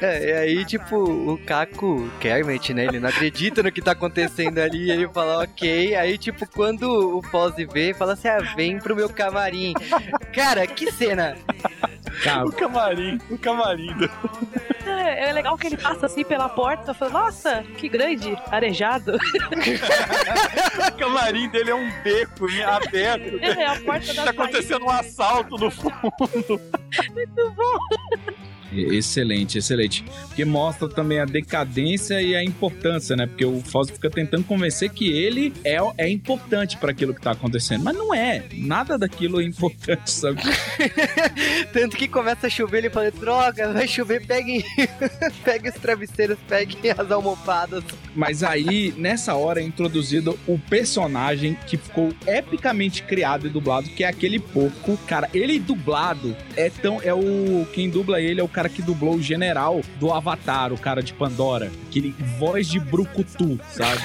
É, 0.00 0.28
e 0.28 0.32
aí, 0.32 0.64
tipo, 0.64 0.96
o 0.96 1.38
Caco 1.38 2.08
Kermit, 2.20 2.74
né? 2.74 2.84
Ele 2.84 3.00
não 3.00 3.08
acredita 3.08 3.62
no 3.62 3.72
que 3.72 3.80
tá 3.80 3.92
acontecendo 3.92 4.58
ali. 4.58 4.90
Ele 4.90 5.08
fala, 5.08 5.42
ok. 5.44 5.94
Aí, 5.94 6.18
tipo, 6.18 6.46
quando 6.50 7.18
o 7.18 7.22
Foz 7.22 7.54
vê, 7.72 7.94
fala 7.94 8.12
assim: 8.12 8.28
ah, 8.28 8.38
vem 8.54 8.78
pro 8.78 8.94
meu 8.94 9.08
camarim. 9.08 9.72
Cara, 10.34 10.66
que 10.66 10.90
cena! 10.92 11.36
Cara, 12.22 12.46
O 12.46 12.52
camarim, 12.52 13.18
o 13.30 13.38
camarim 13.38 13.92
do... 13.94 14.10
É, 14.86 15.28
é 15.28 15.32
legal 15.32 15.58
que 15.58 15.66
ele 15.66 15.76
passa 15.76 16.06
assim 16.06 16.24
pela 16.24 16.48
porta 16.48 16.92
e 16.92 16.94
fala, 16.94 17.10
nossa, 17.10 17.62
que 17.76 17.88
grande, 17.88 18.36
arejado. 18.50 19.18
o 20.88 20.98
camarim 20.98 21.48
dele 21.48 21.70
é 21.70 21.74
um 21.74 21.90
beco 22.02 22.46
aberto. 22.64 23.38
É, 23.42 23.66
a 23.66 23.80
porta 23.80 24.14
da 24.14 24.24
Tá 24.24 24.30
acontecendo 24.30 24.84
um 24.84 24.90
assalto 24.90 25.56
no 25.56 25.70
fundo. 25.70 25.92
Muito 27.12 27.50
bom. 27.52 27.78
Excelente, 28.72 29.58
excelente. 29.58 30.04
Porque 30.26 30.44
mostra 30.44 30.88
também 30.88 31.20
a 31.20 31.24
decadência 31.24 32.20
e 32.20 32.34
a 32.34 32.42
importância, 32.42 33.16
né? 33.16 33.26
Porque 33.26 33.44
o 33.44 33.60
Fausto 33.60 33.94
fica 33.94 34.10
tentando 34.10 34.44
convencer 34.44 34.90
que 34.90 35.10
ele 35.10 35.52
é, 35.64 35.76
é 35.98 36.08
importante 36.08 36.76
para 36.76 36.90
aquilo 36.90 37.14
que 37.14 37.20
tá 37.20 37.32
acontecendo. 37.32 37.84
Mas 37.84 37.96
não 37.96 38.14
é. 38.14 38.44
Nada 38.54 38.98
daquilo 38.98 39.40
é 39.40 39.44
importante, 39.44 40.10
sabe? 40.10 40.40
Tanto 41.72 41.96
que 41.96 42.08
começa 42.08 42.46
a 42.46 42.50
chover, 42.50 42.78
ele 42.78 42.90
fala: 42.90 43.10
droga, 43.10 43.72
vai 43.72 43.86
chover, 43.86 44.26
peguem, 44.26 44.64
peguem 45.44 45.70
os 45.70 45.76
travesseiros, 45.76 46.38
peguem 46.48 46.92
as 46.96 47.10
almofadas. 47.10 47.84
Mas 48.14 48.42
aí, 48.42 48.94
nessa 48.96 49.34
hora, 49.34 49.60
é 49.60 49.64
introduzido 49.64 50.38
o 50.46 50.58
personagem 50.58 51.56
que 51.66 51.76
ficou 51.76 52.12
epicamente 52.26 53.02
criado 53.02 53.46
e 53.46 53.50
dublado, 53.50 53.88
que 53.90 54.04
é 54.04 54.08
aquele 54.08 54.38
porco. 54.38 54.96
Cara, 55.06 55.28
ele 55.32 55.58
dublado 55.58 56.36
é 56.56 56.70
tão. 56.70 57.00
É 57.02 57.14
o. 57.14 57.66
Quem 57.72 57.90
dubla 57.90 58.20
ele 58.20 58.40
é 58.40 58.44
o 58.44 58.48
cara 58.56 58.70
que 58.70 58.80
dublou 58.80 59.16
o 59.16 59.22
general 59.22 59.82
do 60.00 60.10
Avatar, 60.10 60.72
o 60.72 60.78
cara 60.78 61.02
de 61.02 61.12
Pandora. 61.12 61.70
Aquele 61.90 62.14
voz 62.38 62.66
de 62.66 62.80
brucutu, 62.80 63.60
sabe? 63.70 64.00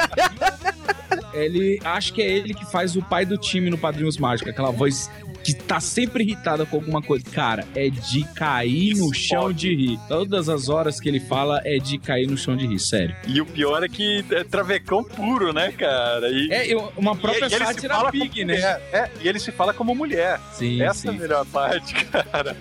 ele. 1.34 1.78
Acho 1.84 2.14
que 2.14 2.22
é 2.22 2.26
ele 2.26 2.54
que 2.54 2.64
faz 2.64 2.96
o 2.96 3.02
pai 3.02 3.26
do 3.26 3.36
time 3.36 3.68
no 3.68 3.76
Padrinhos 3.76 4.16
Mágicos, 4.16 4.50
aquela 4.50 4.70
voz 4.70 5.10
que 5.44 5.54
tá 5.54 5.80
sempre 5.80 6.22
irritada 6.24 6.64
com 6.66 6.76
alguma 6.76 7.00
coisa. 7.02 7.24
Cara, 7.30 7.66
é 7.74 7.88
de 7.88 8.24
cair 8.34 8.94
no 8.96 9.12
chão 9.14 9.52
de 9.52 9.74
rir. 9.74 9.98
Todas 10.08 10.48
as 10.48 10.68
horas 10.68 11.00
que 11.00 11.08
ele 11.08 11.20
fala 11.20 11.60
é 11.64 11.78
de 11.78 11.98
cair 11.98 12.26
no 12.26 12.36
chão 12.36 12.56
de 12.56 12.66
rir, 12.66 12.78
sério. 12.78 13.14
E 13.26 13.40
o 13.40 13.46
pior 13.46 13.82
é 13.82 13.88
que 13.88 14.24
é 14.30 14.44
travecão 14.44 15.02
puro, 15.04 15.52
né, 15.52 15.72
cara? 15.72 16.28
E, 16.30 16.50
É, 16.50 16.66
eu- 16.66 16.92
uma 16.96 17.16
própria 17.16 17.44
e- 17.44 17.48
e 17.48 17.58
sátira 17.58 17.94
fala 17.94 18.10
pig, 18.10 18.44
né? 18.44 18.54
mulher. 18.54 18.88
É, 18.92 19.10
e 19.22 19.28
ele 19.28 19.38
se 19.38 19.50
fala 19.52 19.72
como 19.72 19.94
mulher. 19.94 20.40
Sim, 20.52 20.82
Essa 20.82 21.08
é 21.08 21.10
a 21.10 21.12
sim. 21.14 21.18
melhor 21.18 21.46
parte, 21.46 21.94
cara. 22.06 22.56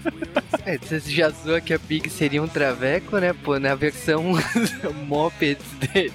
É, 0.66 0.78
você 0.78 1.00
já 1.00 1.30
zoa 1.30 1.60
que 1.62 1.74
a 1.74 1.80
Pig 1.80 2.10
seria 2.10 2.42
um 2.44 2.48
traveco, 2.48 3.18
né? 3.18 3.34
Pô, 3.34 3.58
na 3.60 3.76
versão 3.76 4.34
Mopeds 5.08 5.66
dele, 5.94 6.14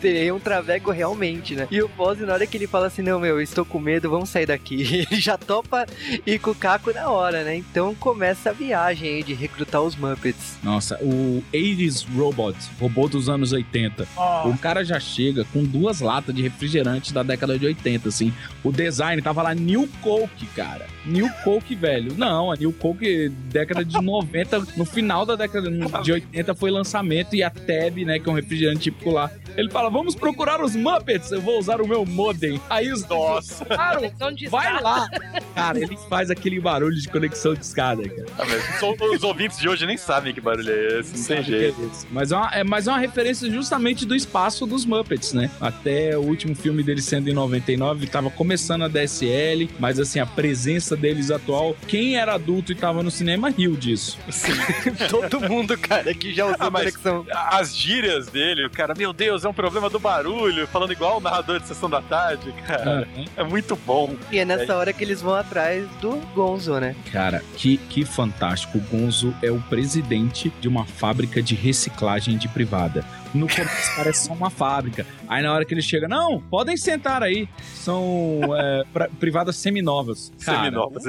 seria 0.00 0.34
um 0.34 0.38
traveco 0.40 0.90
realmente, 0.90 1.54
né? 1.54 1.66
E 1.70 1.80
o 1.82 1.88
Foz, 1.88 2.18
na 2.20 2.32
hora 2.32 2.46
que 2.46 2.56
ele 2.56 2.66
fala 2.66 2.86
assim, 2.86 3.02
não, 3.02 3.18
meu, 3.20 3.36
eu 3.36 3.40
estou 3.42 3.64
com 3.64 3.78
medo, 3.78 4.08
vamos 4.10 4.28
sair 4.30 4.46
daqui. 4.46 4.76
Ele 5.10 5.20
já 5.20 5.36
topa 5.36 5.86
ir 6.26 6.38
com 6.40 6.50
o 6.50 6.54
Caco 6.54 6.92
na 6.92 7.08
hora, 7.10 7.44
né? 7.44 7.56
Então 7.56 7.94
começa 7.94 8.50
a 8.50 8.52
viagem 8.52 9.16
aí 9.16 9.22
de 9.22 9.34
recrutar 9.34 9.82
os 9.82 9.96
Muppets. 9.96 10.56
Nossa, 10.62 10.98
o 11.02 11.42
80s 11.52 12.06
Robot, 12.16 12.56
robô 12.80 13.08
dos 13.08 13.28
anos 13.28 13.52
80. 13.52 14.06
O 14.44 14.56
cara 14.58 14.84
já 14.84 14.98
chega 14.98 15.44
com 15.52 15.64
duas 15.64 16.00
latas 16.00 16.34
de 16.34 16.42
refrigerante 16.42 17.12
da 17.12 17.22
década 17.22 17.58
de 17.58 17.66
80, 17.66 18.08
assim. 18.08 18.32
O 18.64 18.72
design 18.72 19.20
tava 19.20 19.42
lá 19.42 19.54
New 19.54 19.88
Coke, 20.00 20.46
cara. 20.54 20.86
New 21.04 21.28
Coke, 21.44 21.74
velho. 21.74 22.14
Não, 22.16 22.50
a 22.50 22.56
New 22.56 22.72
Coke, 22.72 23.28
década 23.28 23.84
de 23.84 23.96
90, 24.00 24.60
no 24.76 24.84
final 24.84 25.26
da 25.26 25.36
década 25.36 25.70
de 26.02 26.12
80 26.12 26.54
foi 26.54 26.70
lançamento 26.70 27.34
e 27.34 27.42
a 27.42 27.50
Tab, 27.50 27.96
né, 28.04 28.18
que 28.18 28.28
é 28.28 28.32
um 28.32 28.34
refrigerante 28.34 28.86
típico 28.86 29.10
lá. 29.10 29.30
Ele 29.56 29.70
fala: 29.70 29.88
"Vamos 29.88 30.14
procurar 30.14 30.62
os 30.62 30.76
Muppets, 30.76 31.32
eu 31.32 31.40
vou 31.40 31.58
usar 31.58 31.80
o 31.80 31.88
meu 31.88 32.04
modem". 32.04 32.60
Aí 32.68 32.92
os 32.92 33.06
Nossa. 33.06 33.64
Claro, 33.76 34.00
vai 34.48 34.82
lá. 34.82 35.08
Cara, 35.54 35.78
ele 35.78 35.95
faz 36.08 36.30
aquele 36.30 36.60
barulho 36.60 36.96
de 36.96 37.08
conexão 37.08 37.54
de 37.54 37.60
escada, 37.64 38.08
cara. 38.08 38.26
Ah, 38.38 38.44
mas 38.46 39.14
os 39.14 39.22
ouvintes 39.22 39.58
de 39.58 39.68
hoje 39.68 39.86
nem 39.86 39.96
sabem 39.96 40.32
que 40.34 40.40
barulho 40.40 40.70
é 40.70 41.00
esse, 41.00 41.16
não 41.18 41.24
tem 41.26 41.36
Sabe 41.36 41.42
jeito. 41.58 41.74
que 41.76 41.82
é. 41.82 42.08
Mas 42.10 42.32
é, 42.32 42.36
uma, 42.36 42.50
é, 42.54 42.64
mas 42.64 42.86
é 42.86 42.90
uma 42.90 42.98
referência 42.98 43.50
justamente 43.50 44.04
do 44.04 44.14
espaço 44.14 44.66
dos 44.66 44.84
Muppets, 44.84 45.32
né? 45.32 45.50
Até 45.60 46.16
o 46.16 46.22
último 46.22 46.54
filme 46.54 46.82
deles 46.82 47.04
sendo 47.04 47.28
em 47.28 47.32
99, 47.32 48.06
tava 48.06 48.30
começando 48.30 48.82
a 48.84 48.88
DSL, 48.88 49.68
mas 49.78 49.98
assim, 49.98 50.18
a 50.20 50.26
presença 50.26 50.96
deles 50.96 51.30
atual, 51.30 51.76
quem 51.88 52.16
era 52.16 52.34
adulto 52.34 52.72
e 52.72 52.74
tava 52.74 53.02
no 53.02 53.10
cinema 53.10 53.50
riu 53.50 53.76
disso. 53.76 54.18
Todo 55.10 55.40
mundo, 55.40 55.76
cara, 55.78 56.12
que 56.14 56.32
já 56.34 56.44
usou 56.46 56.56
Ah, 56.58 56.70
conexão. 56.70 57.26
As 57.32 57.74
gírias 57.76 58.26
dele, 58.28 58.66
o 58.66 58.70
cara, 58.70 58.94
meu 58.96 59.12
Deus, 59.12 59.44
é 59.44 59.48
um 59.48 59.54
problema 59.54 59.88
do 59.90 59.98
barulho, 59.98 60.66
falando 60.66 60.92
igual 60.92 61.18
o 61.18 61.20
narrador 61.20 61.60
de 61.60 61.66
Sessão 61.66 61.88
da 61.88 62.00
Tarde, 62.02 62.52
cara. 62.66 63.08
É 63.36 63.42
muito 63.44 63.76
bom. 63.76 64.14
E 64.30 64.38
é 64.38 64.44
nessa 64.44 64.76
hora 64.76 64.92
que 64.92 65.02
eles 65.02 65.20
vão 65.22 65.34
atrás 65.34 65.85
do 66.00 66.16
Gonzo, 66.34 66.78
né? 66.80 66.94
Cara, 67.12 67.42
que, 67.56 67.76
que 67.76 68.04
fantástico. 68.04 68.78
O 68.78 68.80
Gonzo 68.80 69.34
é 69.42 69.50
o 69.50 69.60
presidente 69.62 70.52
de 70.60 70.68
uma 70.68 70.84
fábrica 70.84 71.42
de 71.42 71.54
reciclagem 71.54 72.36
de 72.36 72.48
privada. 72.48 73.04
No 73.34 73.46
começo 73.48 73.96
parece 73.96 74.26
só 74.26 74.32
uma 74.32 74.50
fábrica. 74.50 75.06
Aí 75.28 75.42
na 75.42 75.52
hora 75.52 75.64
que 75.64 75.74
ele 75.74 75.82
chega, 75.82 76.08
não, 76.08 76.40
podem 76.40 76.76
sentar 76.76 77.22
aí. 77.22 77.48
São 77.74 78.40
é, 78.56 78.84
pra- 78.92 79.08
privadas 79.20 79.56
seminovas. 79.56 80.32
Cara, 80.44 80.58
Seminovas. 80.64 81.04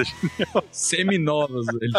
Seminovas, 0.71 1.65
velho. 1.67 1.91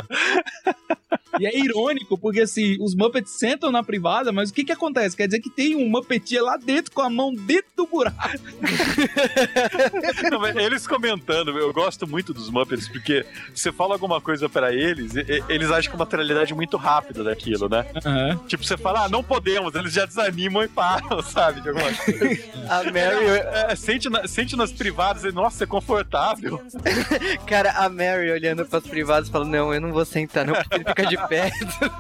E 1.39 1.47
é 1.47 1.59
irônico, 1.59 2.17
porque 2.19 2.41
assim, 2.41 2.77
os 2.81 2.95
Muppets 2.95 3.33
sentam 3.39 3.71
na 3.71 3.83
privada, 3.83 4.33
mas 4.33 4.51
o 4.51 4.55
que 4.55 4.65
que 4.65 4.73
acontece? 4.73 5.17
Quer 5.17 5.27
dizer 5.27 5.41
que 5.41 5.51
tem 5.51 5.77
um 5.77 5.89
Muppetia 5.89 6.43
lá 6.43 6.57
dentro 6.57 6.93
com 6.93 7.03
a 7.03 7.11
mão 7.11 7.35
dentro 7.35 7.71
do 7.77 7.87
buraco. 7.87 8.17
Não, 10.31 10.41
mas 10.41 10.57
Eles 10.57 10.87
comentando, 10.87 11.57
eu 11.59 11.73
gosto 11.73 12.07
muito 12.07 12.33
dos 12.35 12.51
Muppets, 12.51 12.89
porque 12.89 13.25
você 13.55 13.71
fala 13.73 13.95
alguma 13.95 14.21
coisa 14.21 14.49
pra 14.49 14.73
eles, 14.73 15.15
e- 15.15 15.21
e- 15.21 15.45
eles 15.49 15.71
agem 15.71 15.91
com 15.91 15.97
uma 15.97 16.05
naturalidade 16.05 16.55
muito 16.55 16.77
rápida 16.77 17.23
daquilo, 17.25 17.69
né? 17.69 17.87
Aham. 18.05 18.41
Tipo, 18.47 18.65
você 18.65 18.77
fala, 18.77 19.05
ah, 19.05 19.09
não 19.09 19.23
podemos, 19.23 19.75
eles 19.75 19.93
já 19.93 20.05
desanimam 20.07 20.63
e 20.65 20.69
param, 20.69 21.21
sabe? 21.23 21.61
De 21.61 21.69
alguma 21.69 21.93
coisa. 21.95 22.25
A 22.69 22.85
Mary, 22.85 23.27
É, 23.71 23.75
sente, 23.77 24.09
na- 24.09 24.27
sente 24.27 24.57
nas 24.57 24.73
privadas 24.73 25.25
e, 25.25 25.33
nossa, 25.33 25.65
é 25.65 25.67
confortável. 25.67 26.61
cara, 27.47 27.73
a 27.73 27.89
Mary 27.89 28.31
olhando 28.31 28.65
pras 28.67 28.87
privadas 28.87 29.29
falando, 29.29 29.51
não, 29.51 29.73
eu 29.75 29.81
não 29.81 29.93
vou 29.93 30.05
sentar 30.05 30.47
não, 30.47 30.55
porque 30.55 30.75
ele 30.77 30.85
fica 30.85 31.07
de 31.07 31.17
perto. 31.27 31.91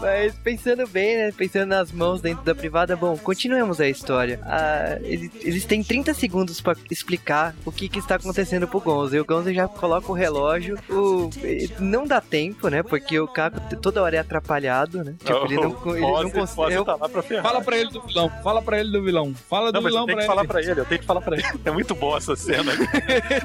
Mas 0.00 0.34
pensando 0.34 0.86
bem, 0.86 1.16
né? 1.16 1.32
Pensando 1.32 1.66
nas 1.70 1.90
mãos 1.90 2.20
dentro 2.20 2.44
da 2.44 2.54
privada, 2.54 2.94
bom, 2.94 3.16
continuemos 3.16 3.80
a 3.80 3.88
história. 3.88 4.38
Ah, 4.44 4.98
eles, 5.02 5.30
eles 5.40 5.64
têm 5.64 5.82
30 5.82 6.12
segundos 6.12 6.60
pra 6.60 6.76
explicar 6.90 7.54
o 7.64 7.72
que, 7.72 7.88
que 7.88 7.98
está 8.00 8.16
acontecendo 8.16 8.68
pro 8.68 8.80
Gonzo. 8.80 9.16
E 9.16 9.20
o 9.20 9.24
Gonzo 9.24 9.52
já 9.54 9.66
coloca 9.66 10.10
o 10.12 10.14
relógio. 10.14 10.78
O, 10.90 11.30
não 11.78 12.06
dá 12.06 12.20
tempo, 12.20 12.68
né? 12.68 12.82
Porque 12.82 13.18
o 13.18 13.26
Caco 13.26 13.58
toda 13.76 14.02
hora 14.02 14.16
é 14.16 14.18
atrapalhado, 14.18 15.02
né? 15.02 15.14
Tipo, 15.24 15.46
ele 15.46 15.56
não, 15.56 15.76
ele 15.96 16.00
não 16.24 16.30
consegue. 16.30 16.72
Eu- 16.74 16.84
tá 16.84 16.96
lá 16.96 17.08
pra 17.08 17.22
ferrar. 17.22 17.42
Fala 17.44 17.62
pra 17.62 17.78
ele 17.78 17.90
do 17.90 18.02
vilão, 18.02 18.30
fala 18.42 18.60
pra 18.60 18.78
ele 18.80 18.90
do 18.92 19.02
vilão. 19.02 19.34
Fala 19.48 19.72
do 19.72 19.76
Não, 19.76 19.82
mas 19.82 19.90
vilão 19.92 20.02
eu 20.02 20.06
tenho 20.06 20.16
pra 20.18 20.22
que 20.22 20.26
falar 20.28 20.40
ele. 20.42 20.48
pra 20.48 20.60
ele, 20.60 20.80
eu 20.80 20.84
tenho 20.84 21.00
que 21.00 21.06
falar 21.06 21.20
pra 21.22 21.36
ele. 21.38 21.44
É 21.64 21.70
muito 21.70 21.94
boa 21.94 22.18
essa 22.18 22.36
cena. 22.36 22.72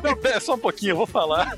Não, 0.04 0.18
pera, 0.18 0.42
só 0.42 0.56
um 0.56 0.60
pouquinho, 0.60 0.92
eu 0.92 0.98
vou 0.98 1.08
falar. 1.08 1.58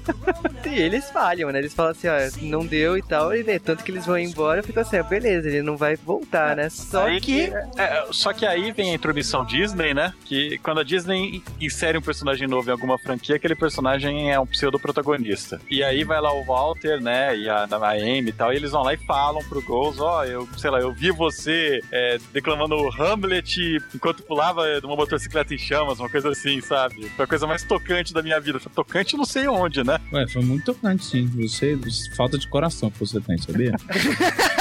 E 0.63 0.79
eles 0.79 1.09
falham, 1.09 1.49
né? 1.51 1.57
Eles 1.57 1.73
falam 1.73 1.91
assim, 1.91 2.00
ó, 2.07 2.17
não 2.41 2.65
deu 2.65 2.97
e 2.97 3.01
tal, 3.01 3.35
e 3.35 3.43
né, 3.43 3.59
tanto 3.59 3.83
que 3.83 3.91
eles 3.91 4.05
vão 4.05 4.17
embora, 4.17 4.63
fica 4.63 4.81
assim, 4.81 4.97
ah, 4.97 5.03
beleza, 5.03 5.47
ele 5.47 5.61
não 5.61 5.77
vai 5.77 5.95
voltar, 5.95 6.55
né? 6.55 6.69
Só 6.69 7.05
Aí 7.05 7.19
que. 7.19 7.51
é, 7.77 8.05
só 8.11 8.33
que 8.33 8.45
aí 8.45 8.71
vem 8.71 8.91
a 8.91 8.95
intromissão 8.95 9.45
Disney, 9.45 9.93
né? 9.93 10.13
Que 10.25 10.57
quando 10.59 10.79
a 10.79 10.83
Disney 10.83 11.43
insere 11.59 11.97
um 11.97 12.01
personagem 12.01 12.47
novo 12.47 12.69
em 12.69 12.71
alguma 12.71 12.97
franquia, 12.97 13.35
aquele 13.35 13.55
personagem 13.55 14.31
é 14.31 14.39
um 14.39 14.45
pseudo-protagonista. 14.45 15.61
E 15.69 15.83
aí 15.83 16.03
vai 16.03 16.21
lá 16.21 16.33
o 16.33 16.43
Walter, 16.43 17.01
né? 17.01 17.37
E 17.37 17.49
a, 17.49 17.63
a 17.63 17.91
Amy 17.91 18.29
e 18.29 18.31
tal, 18.33 18.53
e 18.53 18.55
eles 18.55 18.71
vão 18.71 18.83
lá 18.83 18.93
e 18.93 18.97
falam 18.97 19.43
pro 19.47 19.61
Goals, 19.61 19.99
ó, 19.99 20.25
eu, 20.25 20.47
sei 20.57 20.69
lá, 20.69 20.79
eu 20.79 20.93
vi 20.93 21.11
você 21.11 21.81
é, 21.91 22.17
declamando 22.33 22.75
Hamlet 22.89 23.77
enquanto 23.93 24.23
pulava 24.23 24.79
de 24.79 24.85
uma 24.85 24.95
motocicleta 24.95 25.53
em 25.53 25.57
chamas, 25.57 25.99
uma 25.99 26.09
coisa 26.09 26.29
assim, 26.29 26.61
sabe? 26.61 27.09
Foi 27.09 27.25
a 27.25 27.27
coisa 27.27 27.47
mais 27.47 27.63
tocante 27.63 28.13
da 28.13 28.21
minha 28.21 28.39
vida. 28.39 28.59
Foi 28.59 28.71
tocante 28.71 29.15
não 29.15 29.25
sei 29.25 29.47
onde, 29.47 29.83
né? 29.83 29.99
Ué, 30.11 30.27
foi 30.27 30.41
muito 30.41 30.65
tocante, 30.65 31.05
sim. 31.05 31.27
Você, 31.27 31.75
falta 32.15 32.37
de 32.37 32.47
coração 32.47 32.89
que 32.89 32.99
você 32.99 33.19
tem, 33.19 33.37
sabia? 33.37 33.75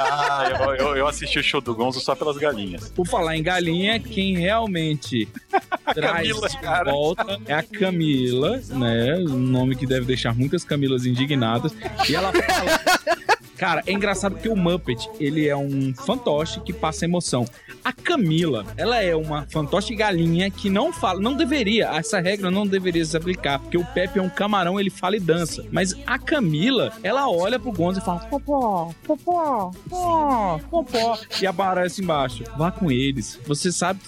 Ah, 0.00 0.48
eu, 0.50 0.74
eu, 0.74 0.96
eu 0.96 1.06
assisti 1.08 1.40
o 1.40 1.42
show 1.42 1.60
do 1.60 1.74
Gonzo 1.74 2.00
só 2.00 2.14
pelas 2.14 2.36
galinhas. 2.36 2.88
Por 2.90 3.06
falar 3.06 3.36
em 3.36 3.42
galinha, 3.42 3.98
quem 3.98 4.36
realmente 4.36 5.28
traz 5.92 6.28
Camila, 6.28 6.48
cara. 6.62 6.92
volta 6.92 7.40
é 7.46 7.54
a 7.54 7.62
Camila, 7.64 8.60
né? 8.68 9.16
Um 9.16 9.38
nome 9.38 9.74
que 9.74 9.86
deve 9.86 10.06
deixar 10.06 10.34
muitas 10.34 10.62
Camilas 10.64 11.04
indignadas. 11.04 11.74
E 12.08 12.14
ela 12.14 12.32
fala. 12.32 12.80
Cara, 13.58 13.82
é 13.86 13.92
engraçado 13.92 14.36
que 14.36 14.48
o 14.48 14.54
Muppet, 14.56 15.10
ele 15.18 15.48
é 15.48 15.56
um 15.56 15.92
fantoche 15.92 16.60
que 16.60 16.72
passa 16.72 17.04
emoção. 17.04 17.44
A 17.84 17.92
Camila, 17.92 18.64
ela 18.76 19.02
é 19.02 19.16
uma 19.16 19.46
fantoche 19.50 19.96
galinha 19.96 20.48
que 20.48 20.70
não 20.70 20.92
fala, 20.92 21.20
não 21.20 21.34
deveria, 21.34 21.88
essa 21.88 22.20
regra 22.20 22.50
não 22.52 22.66
deveria 22.66 23.04
se 23.04 23.16
aplicar, 23.16 23.58
porque 23.58 23.76
o 23.76 23.84
Pepe 23.84 24.20
é 24.20 24.22
um 24.22 24.28
camarão, 24.28 24.78
ele 24.78 24.90
fala 24.90 25.16
e 25.16 25.20
dança. 25.20 25.66
Mas 25.72 25.94
a 26.06 26.18
Camila, 26.18 26.92
ela 27.02 27.28
olha 27.28 27.58
pro 27.58 27.72
Gonzo 27.72 27.98
e 27.98 28.04
fala: 28.04 28.20
Popó, 28.20 28.94
popó, 29.04 29.72
popó, 29.88 30.58
popó. 30.70 31.18
E 31.42 31.46
aparece 31.46 32.00
embaixo: 32.02 32.44
vá 32.56 32.70
com 32.70 32.92
eles. 32.92 33.40
Você 33.46 33.72
sabe 33.72 34.00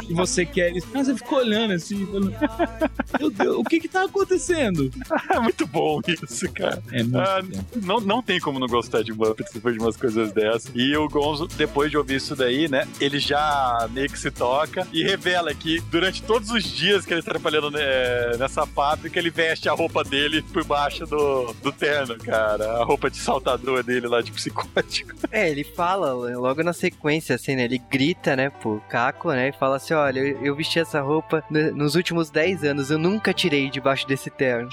que, 0.00 0.14
você 0.14 0.46
quer 0.46 0.70
eles. 0.70 0.86
Mas 0.92 1.06
você 1.06 1.14
ficou 1.14 1.38
olhando 1.38 1.74
assim, 1.74 2.06
falando, 2.06 2.34
Meu 3.18 3.30
Deus, 3.30 3.56
o 3.58 3.64
que 3.64 3.80
que 3.80 3.88
tá 3.88 4.04
acontecendo? 4.04 4.90
É 5.30 5.38
muito 5.40 5.66
bom 5.66 6.00
isso, 6.06 6.50
cara. 6.52 6.82
É 6.92 7.02
muito 7.02 7.18
Ah, 7.18 7.42
não, 7.82 8.00
não 8.00 8.22
tem 8.22 8.40
como 8.40 8.58
não 8.58 8.66
gostar 8.66 8.85
de 9.02 9.12
Muppets 9.12 9.52
depois 9.52 9.74
de 9.74 9.80
umas 9.80 9.96
coisas 9.96 10.32
dessas. 10.32 10.70
E 10.74 10.96
o 10.96 11.08
Gonzo, 11.08 11.46
depois 11.46 11.90
de 11.90 11.96
ouvir 11.98 12.16
isso 12.16 12.34
daí, 12.36 12.68
né? 12.68 12.86
Ele 13.00 13.18
já 13.18 13.88
meio 13.92 14.08
que 14.08 14.18
se 14.18 14.30
toca 14.30 14.86
e 14.92 15.02
revela 15.02 15.54
que 15.54 15.80
durante 15.90 16.22
todos 16.22 16.50
os 16.50 16.64
dias 16.64 17.04
que 17.04 17.12
ele 17.12 17.20
está 17.20 17.32
trabalhando 17.32 17.70
né, 17.70 18.36
nessa 18.38 18.66
fábrica, 18.66 19.18
ele 19.18 19.30
veste 19.30 19.68
a 19.68 19.72
roupa 19.72 20.02
dele 20.04 20.42
por 20.42 20.64
baixo 20.64 21.04
do, 21.06 21.52
do 21.62 21.72
terno, 21.72 22.16
cara. 22.18 22.78
A 22.80 22.84
roupa 22.84 23.10
de 23.10 23.16
saltador 23.18 23.82
dele 23.82 24.06
lá 24.06 24.20
de 24.20 24.32
psicótico. 24.32 25.14
É, 25.32 25.50
ele 25.50 25.64
fala 25.64 26.12
logo 26.12 26.62
na 26.62 26.72
sequência, 26.72 27.34
assim, 27.34 27.56
né? 27.56 27.64
Ele 27.64 27.78
grita, 27.78 28.36
né, 28.36 28.48
pro 28.48 28.80
Caco, 28.88 29.30
né? 29.32 29.48
E 29.48 29.52
fala 29.52 29.76
assim: 29.76 29.92
olha, 29.92 30.20
eu, 30.20 30.40
eu 30.42 30.54
vesti 30.56 30.78
essa 30.78 31.00
roupa 31.00 31.42
no- 31.50 31.72
nos 31.72 31.94
últimos 31.94 32.30
10 32.30 32.64
anos, 32.64 32.90
eu 32.90 32.98
nunca 32.98 33.34
tirei 33.34 33.68
debaixo 33.68 34.06
desse 34.06 34.30
terno. 34.30 34.68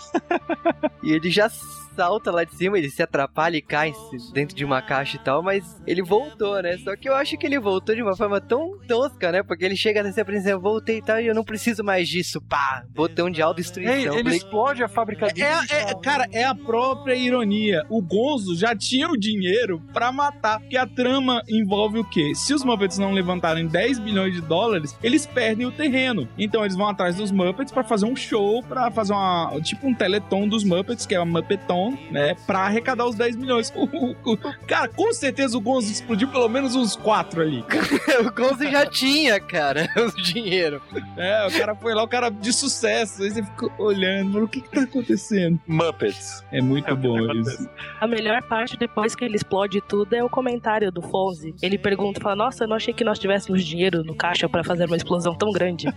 e 1.04 1.12
ele 1.12 1.30
já 1.30 1.50
salta 1.96 2.32
lá 2.32 2.44
de 2.44 2.56
cima, 2.56 2.78
ele 2.78 2.90
se 2.90 3.02
atrapalha 3.02 3.58
e 3.58 3.62
cai 3.62 3.94
dentro 4.34 4.56
de 4.56 4.66
uma 4.66 4.82
caixa 4.82 5.18
e 5.18 5.20
tal, 5.20 5.42
mas 5.42 5.82
ele 5.86 6.02
voltou, 6.02 6.62
né? 6.62 6.78
Só 6.78 6.96
que 6.96 7.08
eu 7.10 7.16
acho 7.16 7.38
que 7.38 7.46
ele 7.46 7.60
voltou 7.60 7.96
de 7.96 8.02
uma 8.02 8.16
forma 8.16 8.40
tão 8.42 8.78
tosca, 8.88 9.32
né? 9.32 9.44
Porque 9.44 9.64
ele 9.66 9.76
chega 9.76 10.04
nessa 10.04 10.24
princesa, 10.26 10.52
eu 10.52 10.60
voltei 10.62 10.98
e 10.98 11.02
tal, 11.02 11.20
e 11.20 11.28
eu 11.28 11.36
não 11.36 11.44
preciso 11.44 11.84
mais 11.84 12.08
disso. 12.08 12.42
Pá! 12.42 12.84
Botão 12.90 13.30
de 13.30 13.42
autodestruição. 13.42 13.94
Ele, 13.94 14.08
ele 14.08 14.24
Falei, 14.24 14.38
explode 14.38 14.84
a 14.84 14.88
fábrica 14.88 15.28
dele. 15.28 15.44
É, 15.70 15.92
é- 15.92 15.96
cara, 16.02 16.28
é 16.32 16.44
a 16.44 16.56
própria 16.56 17.16
ironia. 17.16 17.84
O 17.90 18.02
Gonzo 18.02 18.56
já 18.56 18.76
tinha 18.76 19.10
o 19.10 19.18
dinheiro 19.18 19.82
pra 19.94 20.12
matar. 20.12 20.60
Porque 20.60 20.78
a 20.78 20.86
trama 20.88 21.42
envolve 21.50 22.00
o 22.00 22.04
quê? 22.04 22.34
Se 22.36 22.54
os 22.54 22.64
Muppets 22.64 22.98
não 22.98 23.12
levantarem 23.12 23.68
10 23.68 24.00
bilhões 24.00 24.34
de 24.34 24.42
dólares, 24.42 24.98
eles 25.04 25.26
perdem 25.26 25.66
o 25.66 25.72
terreno. 25.72 26.28
Então 26.38 26.64
eles 26.64 26.76
vão 26.76 26.88
atrás 26.88 27.16
dos 27.16 27.32
Muppets 27.32 27.72
pra 27.72 27.84
fazer 27.84 28.06
um 28.06 28.16
show, 28.16 28.62
pra 28.64 28.92
fazer 28.92 29.14
uma. 29.14 29.52
Tipo 29.64 29.88
um 29.88 29.94
teleton 29.94 30.48
dos 30.48 30.64
Muppets, 30.64 31.06
que 31.06 31.16
é 31.16 31.18
a 31.18 31.26
Muppeton, 31.26 31.83
né? 32.12 32.36
Pra 32.46 32.60
arrecadar 32.60 33.06
os 33.06 33.16
10 33.16 33.36
milhões. 33.36 33.74
Cara, 34.68 34.88
com 34.88 35.12
certeza 35.14 35.58
o 35.58 35.62
Gonzo 35.62 35.92
explodiu 35.92 36.28
pelo 36.28 36.48
menos 36.50 36.76
uns 36.76 36.96
4 36.96 37.42
ali. 37.42 37.64
o 38.26 38.32
Gonzo 38.32 38.64
já 38.70 38.86
tinha, 38.86 39.40
cara, 39.40 39.90
o 39.98 40.22
dinheiro. 40.22 40.82
É, 41.18 41.48
o 41.48 41.52
cara 41.52 41.76
foi 41.76 41.94
lá, 41.94 42.04
o 42.04 42.08
cara 42.08 42.30
de 42.30 42.54
sucesso. 42.54 43.24
Aí 43.24 43.32
você 43.32 43.44
ficou 43.44 43.72
olhando, 43.78 44.44
o 44.44 44.48
que 44.48 44.62
que 44.62 44.70
tá 44.70 44.82
acontecendo? 44.82 45.60
Muppets. 45.68 46.44
É 46.52 46.62
muito 46.62 46.90
É 46.90 46.96
bom 46.96 47.20
isso. 47.34 47.70
A 48.00 48.08
melhor 48.08 48.42
parte 48.44 48.78
depois 48.78 49.16
que 49.16 49.24
ele 49.26 49.36
explode 49.36 49.82
tudo 49.82 50.14
é 50.16 50.24
o 50.24 50.30
comentário 50.30 50.92
do 50.92 51.02
Fonzi. 51.02 51.54
Ele 51.62 51.78
pergunta, 51.78 52.22
fala, 52.22 52.36
nossa, 52.36 52.64
eu 52.64 52.68
não 52.68 52.76
achei 52.76 52.94
que 52.94 53.04
nós 53.04 53.20
tivéssemos 53.20 53.64
dinheiro 53.64 54.04
no 54.04 54.16
caixa 54.16 54.48
pra 54.48 54.64
fazer 54.64 54.86
uma 54.86 54.96
explosão 54.98 55.36
tão 55.36 55.52
grande. 55.52 55.88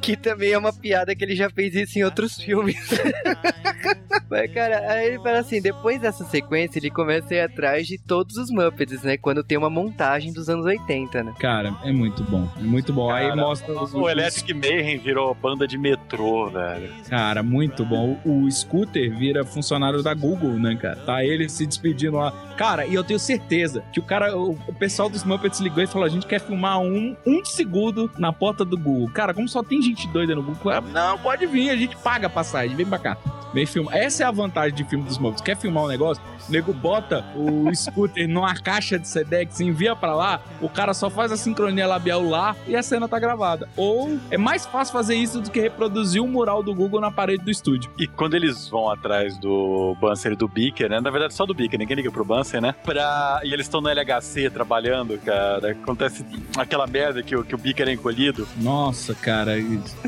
Que 0.00 0.16
também 0.16 0.52
é 0.52 0.58
uma 0.58 0.72
piada 0.72 1.14
que 1.14 1.24
ele 1.24 1.34
já 1.36 1.50
fez 1.50 1.74
isso 1.74 1.98
em 1.98 2.04
outros 2.04 2.36
filmes. 2.36 2.77
Ai, 2.86 3.97
mas, 4.30 4.52
cara, 4.52 4.78
aí 4.92 5.08
ele 5.08 5.18
fala 5.18 5.38
assim, 5.38 5.60
depois 5.60 6.00
dessa 6.00 6.24
sequência, 6.24 6.78
ele 6.78 6.90
começa 6.90 7.32
a 7.32 7.36
ir 7.36 7.40
atrás 7.40 7.86
de 7.86 7.96
todos 7.98 8.36
os 8.36 8.50
Muppets, 8.50 9.02
né? 9.02 9.16
Quando 9.16 9.42
tem 9.42 9.56
uma 9.56 9.70
montagem 9.70 10.32
dos 10.32 10.48
anos 10.48 10.66
80, 10.66 11.22
né? 11.22 11.34
Cara, 11.38 11.74
é 11.82 11.92
muito 11.92 12.22
bom. 12.24 12.48
É 12.58 12.62
muito 12.62 12.92
bom. 12.92 13.10
Aí 13.10 13.28
Cara, 13.28 13.36
mostra 13.40 13.72
os, 13.72 13.94
O 13.94 14.02
os- 14.02 14.10
Electric 14.10 14.52
Mayhem 14.54 14.98
virou 14.98 15.34
banda 15.34 15.66
de 15.66 15.78
metrô, 15.78 16.48
velho. 16.50 16.92
Cara, 17.08 17.42
muito 17.42 17.84
bom. 17.84 18.18
O, 18.24 18.44
o 18.44 18.50
Scooter 18.52 19.16
vira 19.16 19.44
funcionário 19.44 20.02
da 20.02 20.12
Google, 20.14 20.52
né, 20.58 20.76
cara? 20.76 20.96
Tá 20.96 21.24
ele 21.24 21.48
se 21.48 21.66
despedindo 21.66 22.16
lá. 22.16 22.32
Cara, 22.56 22.84
e 22.86 22.94
eu 22.94 23.04
tenho 23.04 23.18
certeza 23.18 23.82
que 23.92 24.00
o 24.00 24.02
cara, 24.02 24.36
o, 24.36 24.52
o 24.68 24.74
pessoal 24.74 25.08
dos 25.08 25.24
Muppets 25.24 25.60
ligou 25.60 25.82
e 25.82 25.86
falou: 25.86 26.04
a 26.06 26.10
gente 26.10 26.26
quer 26.26 26.40
filmar 26.40 26.80
um, 26.80 27.16
um 27.26 27.44
segundo 27.44 28.10
na 28.18 28.32
porta 28.32 28.64
do 28.64 28.76
Google. 28.76 29.08
Cara, 29.10 29.32
como 29.32 29.48
só 29.48 29.62
tem 29.62 29.80
gente 29.80 30.06
doida 30.08 30.34
no 30.34 30.42
Google, 30.42 30.72
não, 30.92 31.16
pode 31.18 31.46
vir, 31.46 31.70
a 31.70 31.76
gente 31.76 31.96
paga 31.96 32.26
a 32.26 32.30
passagem, 32.30 32.76
vem 32.76 32.84
pra 32.86 32.98
cá. 32.98 33.16
Vem 33.52 33.66
filmar. 33.66 33.96
Essa 33.96 34.24
é 34.24 34.26
a 34.26 34.30
vantagem 34.30 34.74
de 34.74 34.84
filme 34.84 35.04
dos 35.04 35.18
Muppets. 35.18 35.42
Quer 35.42 35.56
filmar 35.56 35.84
um 35.84 35.88
negócio? 35.88 36.22
O 36.48 36.52
nego 36.52 36.72
bota 36.72 37.24
o 37.36 37.70
scooter 37.74 38.28
numa 38.28 38.54
caixa 38.54 38.98
de 38.98 39.06
Sedex, 39.08 39.60
envia 39.60 39.94
pra 39.96 40.14
lá, 40.14 40.40
o 40.60 40.68
cara 40.68 40.92
só 40.94 41.08
faz 41.10 41.30
a 41.32 41.36
sincronia 41.36 41.86
labial 41.86 42.22
lá 42.22 42.54
e 42.66 42.74
a 42.76 42.82
cena 42.82 43.08
tá 43.08 43.18
gravada. 43.18 43.68
Ou 43.76 44.18
é 44.30 44.36
mais 44.38 44.64
fácil 44.66 44.92
fazer 44.92 45.14
isso 45.14 45.40
do 45.40 45.50
que 45.50 45.60
reproduzir 45.60 46.22
um 46.22 46.28
mural 46.28 46.62
do 46.62 46.74
Google 46.74 47.00
na 47.00 47.10
parede 47.10 47.44
do 47.44 47.50
estúdio. 47.50 47.90
E 47.98 48.06
quando 48.06 48.34
eles 48.34 48.68
vão 48.68 48.90
atrás 48.90 49.36
do 49.38 49.96
Banser 50.00 50.32
e 50.32 50.36
do 50.36 50.48
Beaker, 50.48 50.88
né? 50.90 51.00
Na 51.00 51.10
verdade, 51.10 51.34
só 51.34 51.44
do 51.46 51.54
Beaker, 51.54 51.78
ninguém 51.78 51.96
liga 51.96 52.10
pro 52.10 52.24
Banser, 52.24 52.60
né? 52.60 52.74
Pra... 52.84 53.40
E 53.44 53.52
eles 53.52 53.66
estão 53.66 53.80
no 53.80 53.88
LHC 53.88 54.50
trabalhando, 54.50 55.18
cara. 55.18 55.72
Acontece 55.72 56.24
aquela 56.56 56.86
merda 56.86 57.22
que, 57.22 57.34
o- 57.36 57.44
que 57.44 57.54
o 57.54 57.58
Beaker 57.58 57.88
é 57.88 57.92
encolhido. 57.92 58.46
Nossa, 58.58 59.14
cara. 59.14 59.56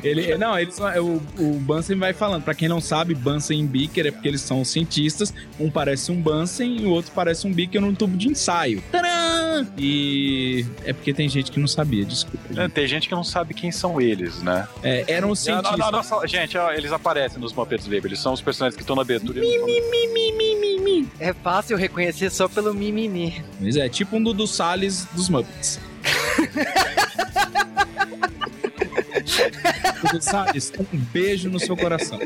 Ele, 0.02 0.36
não, 0.38 0.58
eles, 0.58 0.78
o, 0.78 1.20
o 1.42 1.54
Bunsen 1.60 1.96
vai 1.98 2.12
falando. 2.12 2.42
Pra 2.44 2.54
quem 2.54 2.68
não 2.68 2.80
sabe, 2.80 3.14
Bunsen 3.32 3.60
e 3.60 3.66
Beaker 3.66 4.06
é 4.06 4.10
porque 4.10 4.28
eles 4.28 4.40
são 4.40 4.64
cientistas. 4.64 5.32
Um 5.58 5.70
parece 5.70 6.10
um 6.10 6.20
Bunsen 6.20 6.78
e 6.82 6.86
o 6.86 6.90
outro 6.90 7.12
parece 7.14 7.46
um 7.46 7.52
Beaker 7.52 7.80
num 7.80 7.94
tubo 7.94 8.16
de 8.16 8.28
ensaio. 8.28 8.82
Tadã! 8.90 9.66
E 9.76 10.64
é 10.84 10.92
porque 10.92 11.12
tem 11.12 11.28
gente 11.28 11.50
que 11.50 11.60
não 11.60 11.66
sabia, 11.68 12.04
desculpa. 12.04 12.38
É, 12.50 12.54
gente. 12.62 12.72
Tem 12.72 12.86
gente 12.86 13.08
que 13.08 13.14
não 13.14 13.24
sabe 13.24 13.54
quem 13.54 13.70
são 13.70 14.00
eles, 14.00 14.42
né? 14.42 14.66
É, 14.82 15.04
eram 15.08 15.34
cientistas. 15.34 15.78
não, 15.78 15.90
não, 15.90 16.02
não, 16.02 16.26
gente, 16.26 16.56
ó, 16.56 16.72
eles 16.72 16.92
aparecem 16.92 17.38
nos 17.38 17.52
Muppets 17.52 17.86
Baby. 17.86 18.08
Eles 18.08 18.20
são 18.20 18.32
os 18.32 18.40
personagens 18.40 18.76
que 18.76 18.82
estão 18.82 18.96
na 18.96 19.02
abertura. 19.02 19.38
e 19.38 19.46
eles 19.46 19.60
não- 19.60 21.06
É 21.18 21.32
fácil 21.32 21.76
reconhecer 21.76 22.30
só 22.30 22.48
pelo 22.48 22.72
mimimi. 22.74 23.42
Mas 23.60 23.76
é 23.76 23.88
tipo 23.88 24.16
um 24.16 24.22
Dudu 24.22 24.46
Salles 24.46 25.06
dos 25.14 25.28
Muppets. 25.28 25.78
Salles, 30.20 30.72
um 30.92 30.98
beijo 30.98 31.48
no 31.48 31.58
seu 31.58 31.76
coração. 31.76 32.18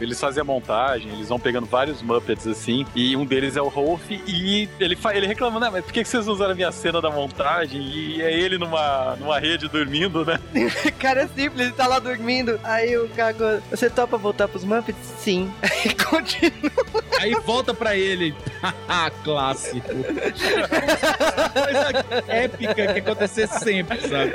Eles 0.00 0.20
fazem 0.20 0.40
a 0.40 0.44
montagem, 0.44 1.12
eles 1.12 1.28
vão 1.28 1.38
pegando 1.38 1.66
vários 1.66 2.02
Muppets 2.02 2.46
assim, 2.46 2.84
e 2.94 3.16
um 3.16 3.24
deles 3.24 3.56
é 3.56 3.62
o 3.62 3.68
Rolf, 3.68 4.10
e 4.10 4.68
ele, 4.80 4.98
ele 5.14 5.26
reclama, 5.26 5.60
né? 5.60 5.68
Mas 5.70 5.84
por 5.84 5.92
que 5.92 6.02
que 6.02 6.08
vocês 6.08 6.26
usaram 6.26 6.52
a 6.52 6.54
minha 6.54 6.72
cena 6.72 7.00
da 7.00 7.10
montagem? 7.10 7.80
E 7.80 8.22
é 8.22 8.32
ele 8.32 8.58
numa, 8.58 9.16
numa 9.16 9.38
rede 9.38 9.68
dormindo, 9.68 10.24
né? 10.24 10.38
cara 10.98 11.22
é 11.22 11.28
simples, 11.28 11.66
ele 11.66 11.72
tá 11.72 11.86
lá 11.86 11.98
dormindo. 11.98 12.58
Aí 12.64 12.96
o 12.96 13.08
Caco, 13.10 13.44
você 13.70 13.90
topa 13.90 14.16
voltar 14.16 14.48
pros 14.48 14.64
Muppets? 14.64 15.12
Sim. 15.18 15.52
Aí 15.62 15.94
continua. 15.94 17.02
Aí 17.18 17.34
volta 17.44 17.74
pra 17.74 17.96
ele. 17.96 18.34
Ah, 18.88 19.10
Clássico. 19.24 19.88
Coisa 19.88 20.44
épica 22.28 22.92
que 22.92 23.00
acontecer 23.00 23.48
sempre, 23.48 23.98
sabe? 24.00 24.34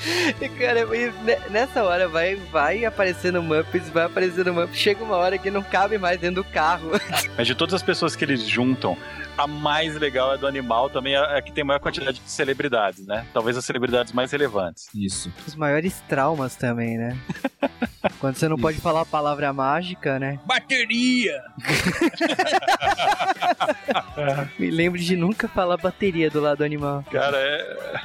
E, 0.40 0.48
cara, 0.48 0.80
e 0.96 1.12
ne- 1.22 1.38
nessa 1.50 1.82
hora 1.84 2.08
vai, 2.08 2.36
vai 2.36 2.84
aparecendo 2.84 3.42
Muppets, 3.42 3.88
vai 3.90 4.04
aparecendo 4.04 4.52
Muppets. 4.54 4.78
Chega 4.78 5.04
uma 5.04 5.16
hora 5.16 5.36
que 5.38 5.50
não 5.50 5.62
cabe 5.62 5.98
mais 5.98 6.18
dentro 6.18 6.42
do 6.42 6.44
carro. 6.44 6.90
Mas 7.36 7.46
de 7.46 7.54
todas 7.54 7.74
as 7.74 7.82
pessoas 7.82 8.16
que 8.16 8.24
eles 8.24 8.42
juntam, 8.48 8.96
a 9.36 9.46
mais 9.46 9.94
legal 9.96 10.34
é 10.34 10.38
do 10.38 10.46
animal, 10.46 10.88
também 10.88 11.14
é 11.14 11.18
a 11.18 11.42
que 11.42 11.52
tem 11.52 11.62
maior 11.64 11.78
quantidade 11.80 12.18
de 12.20 12.30
celebridades, 12.30 13.06
né? 13.06 13.26
Talvez 13.32 13.56
as 13.56 13.64
celebridades 13.64 14.12
mais 14.12 14.32
relevantes. 14.32 14.88
Isso. 14.94 15.32
Os 15.46 15.54
maiores 15.54 16.02
traumas 16.08 16.56
também, 16.56 16.96
né? 16.96 17.16
Quando 18.18 18.36
você 18.36 18.48
não 18.48 18.56
pode 18.56 18.78
falar 18.78 19.02
a 19.02 19.06
palavra 19.06 19.52
mágica, 19.52 20.18
né? 20.18 20.38
Bateria! 20.46 21.42
Me 24.58 24.70
lembro 24.70 24.98
de 25.00 25.16
nunca 25.16 25.48
falar 25.48 25.76
bateria 25.76 26.30
do 26.30 26.40
lado 26.40 26.62
animal. 26.64 27.04
Cara, 27.10 27.36
é. 27.38 28.00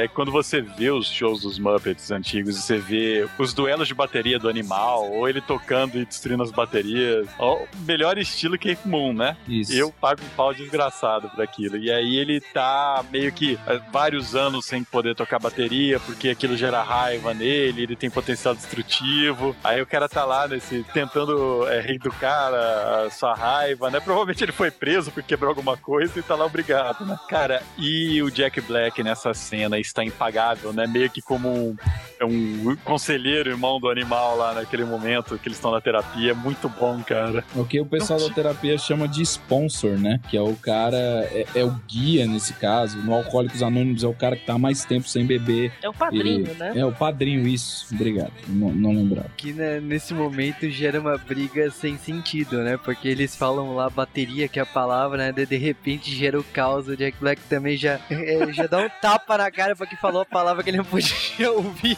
É 0.00 0.08
quando 0.08 0.32
você 0.32 0.60
vê 0.60 0.90
os 0.90 1.06
shows 1.06 1.42
dos 1.42 1.58
Muppets 1.58 2.10
antigos 2.10 2.56
e 2.56 2.62
você 2.62 2.78
vê 2.78 3.28
os 3.38 3.52
duelos 3.52 3.86
de 3.86 3.94
bateria 3.94 4.38
do 4.38 4.48
animal, 4.48 5.10
ou 5.10 5.28
ele 5.28 5.40
tocando 5.40 5.98
e 5.98 6.06
destruindo 6.06 6.42
as 6.42 6.50
baterias. 6.50 7.28
Ó, 7.38 7.60
melhor 7.80 8.16
estilo 8.16 8.56
que 8.56 8.78
Moon, 8.84 9.12
né? 9.12 9.36
Isso. 9.46 9.72
Eu 9.74 9.92
pago 9.92 10.22
um 10.22 10.28
pau 10.36 10.54
desgraçado 10.54 11.28
por 11.28 11.42
aquilo. 11.42 11.76
E 11.76 11.90
aí 11.90 12.16
ele 12.16 12.40
tá 12.40 13.04
meio 13.10 13.30
que 13.32 13.58
há 13.66 13.76
vários 13.90 14.34
anos 14.34 14.64
sem 14.64 14.82
poder 14.82 15.14
tocar 15.14 15.38
bateria, 15.38 16.00
porque 16.00 16.30
aquilo 16.30 16.56
gera 16.56 16.82
raiva 16.82 17.34
nele, 17.34 17.82
ele 17.82 17.96
tem 17.96 18.10
potencial 18.10 18.54
destrutivo. 18.54 19.54
Aí 19.62 19.82
o 19.82 19.86
cara 19.86 20.08
tá 20.08 20.24
lá 20.24 20.48
nesse, 20.48 20.82
tentando 20.94 21.68
é, 21.68 21.80
reeducar 21.80 22.54
a, 22.54 23.04
a 23.06 23.10
sua 23.10 23.34
raiva, 23.34 23.90
né? 23.90 24.00
Provavelmente 24.00 24.42
ele 24.42 24.52
foi 24.52 24.70
preso 24.70 25.10
porque 25.10 25.28
quebrou 25.28 25.50
alguma 25.50 25.76
coisa 25.76 26.18
e 26.18 26.22
tá 26.22 26.34
lá 26.34 26.44
obrigado, 26.44 27.04
né? 27.04 27.18
Cara, 27.28 27.62
e 27.78 28.22
o 28.22 28.30
Jack 28.30 28.60
Black 28.60 29.02
nessa 29.02 29.34
cena 29.34 29.78
está 29.90 30.04
impagável, 30.04 30.72
né? 30.72 30.86
Meio 30.86 31.10
que 31.10 31.20
como 31.20 31.48
um, 31.48 31.76
é 32.18 32.24
um 32.24 32.76
conselheiro, 32.84 33.50
irmão 33.50 33.78
do 33.80 33.88
animal 33.88 34.36
lá 34.36 34.54
naquele 34.54 34.84
momento 34.84 35.38
que 35.38 35.48
eles 35.48 35.58
estão 35.58 35.70
na 35.70 35.80
terapia. 35.80 36.34
Muito 36.34 36.68
bom, 36.68 37.02
cara. 37.02 37.44
O 37.54 37.64
que 37.64 37.80
o 37.80 37.86
pessoal 37.86 38.18
da 38.20 38.32
terapia 38.34 38.76
chama 38.78 39.06
de 39.08 39.22
sponsor, 39.22 39.98
né? 39.98 40.20
Que 40.28 40.36
é 40.36 40.40
o 40.42 40.54
cara, 40.56 40.96
é, 40.96 41.46
é 41.54 41.64
o 41.64 41.70
guia 41.88 42.26
nesse 42.26 42.52
caso. 42.54 42.98
No 42.98 43.14
Alcoólicos 43.14 43.62
Anônimos 43.62 44.04
é 44.04 44.06
o 44.06 44.14
cara 44.14 44.36
que 44.36 44.44
tá 44.46 44.56
mais 44.58 44.84
tempo 44.84 45.08
sem 45.08 45.26
beber. 45.26 45.72
É 45.82 45.88
o 45.88 45.92
padrinho, 45.94 46.46
E- 46.50 46.54
né? 46.54 46.72
É 46.76 46.84
o 46.86 46.92
padrinho, 46.92 47.46
isso. 47.46 47.86
Obrigado. 47.94 48.32
Não, 48.48 48.70
não 48.70 48.92
lembrava. 48.92 49.28
Que 49.36 49.52
né, 49.52 49.80
nesse 49.80 50.14
momento 50.14 50.68
gera 50.70 51.00
uma 51.00 51.16
briga 51.16 51.70
sem 51.70 51.96
sentido, 51.98 52.58
né? 52.62 52.76
Porque 52.76 53.08
eles 53.08 53.34
falam 53.36 53.74
lá 53.74 53.88
bateria, 53.90 54.48
que 54.48 54.58
é 54.58 54.62
a 54.62 54.66
palavra, 54.66 55.16
né? 55.18 55.32
De, 55.32 55.46
de 55.46 55.56
repente 55.56 56.14
gera 56.14 56.38
o 56.38 56.44
caos. 56.44 56.88
O 56.88 56.96
Jack 56.96 57.16
Black 57.20 57.40
também 57.48 57.76
já, 57.76 57.98
é, 58.10 58.52
já 58.52 58.66
dá 58.66 58.78
um 58.78 58.88
tapa 59.00 59.36
na 59.38 59.50
cara 59.50 59.69
porque 59.74 59.96
falou 59.96 60.22
a 60.22 60.26
palavra 60.26 60.62
que 60.62 60.70
ele 60.70 60.76
não 60.78 60.84
podia 60.84 61.50
ouvir. 61.52 61.96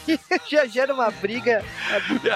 já 0.49 0.65
gera 0.65 0.93
uma 0.93 1.09
briga. 1.11 1.63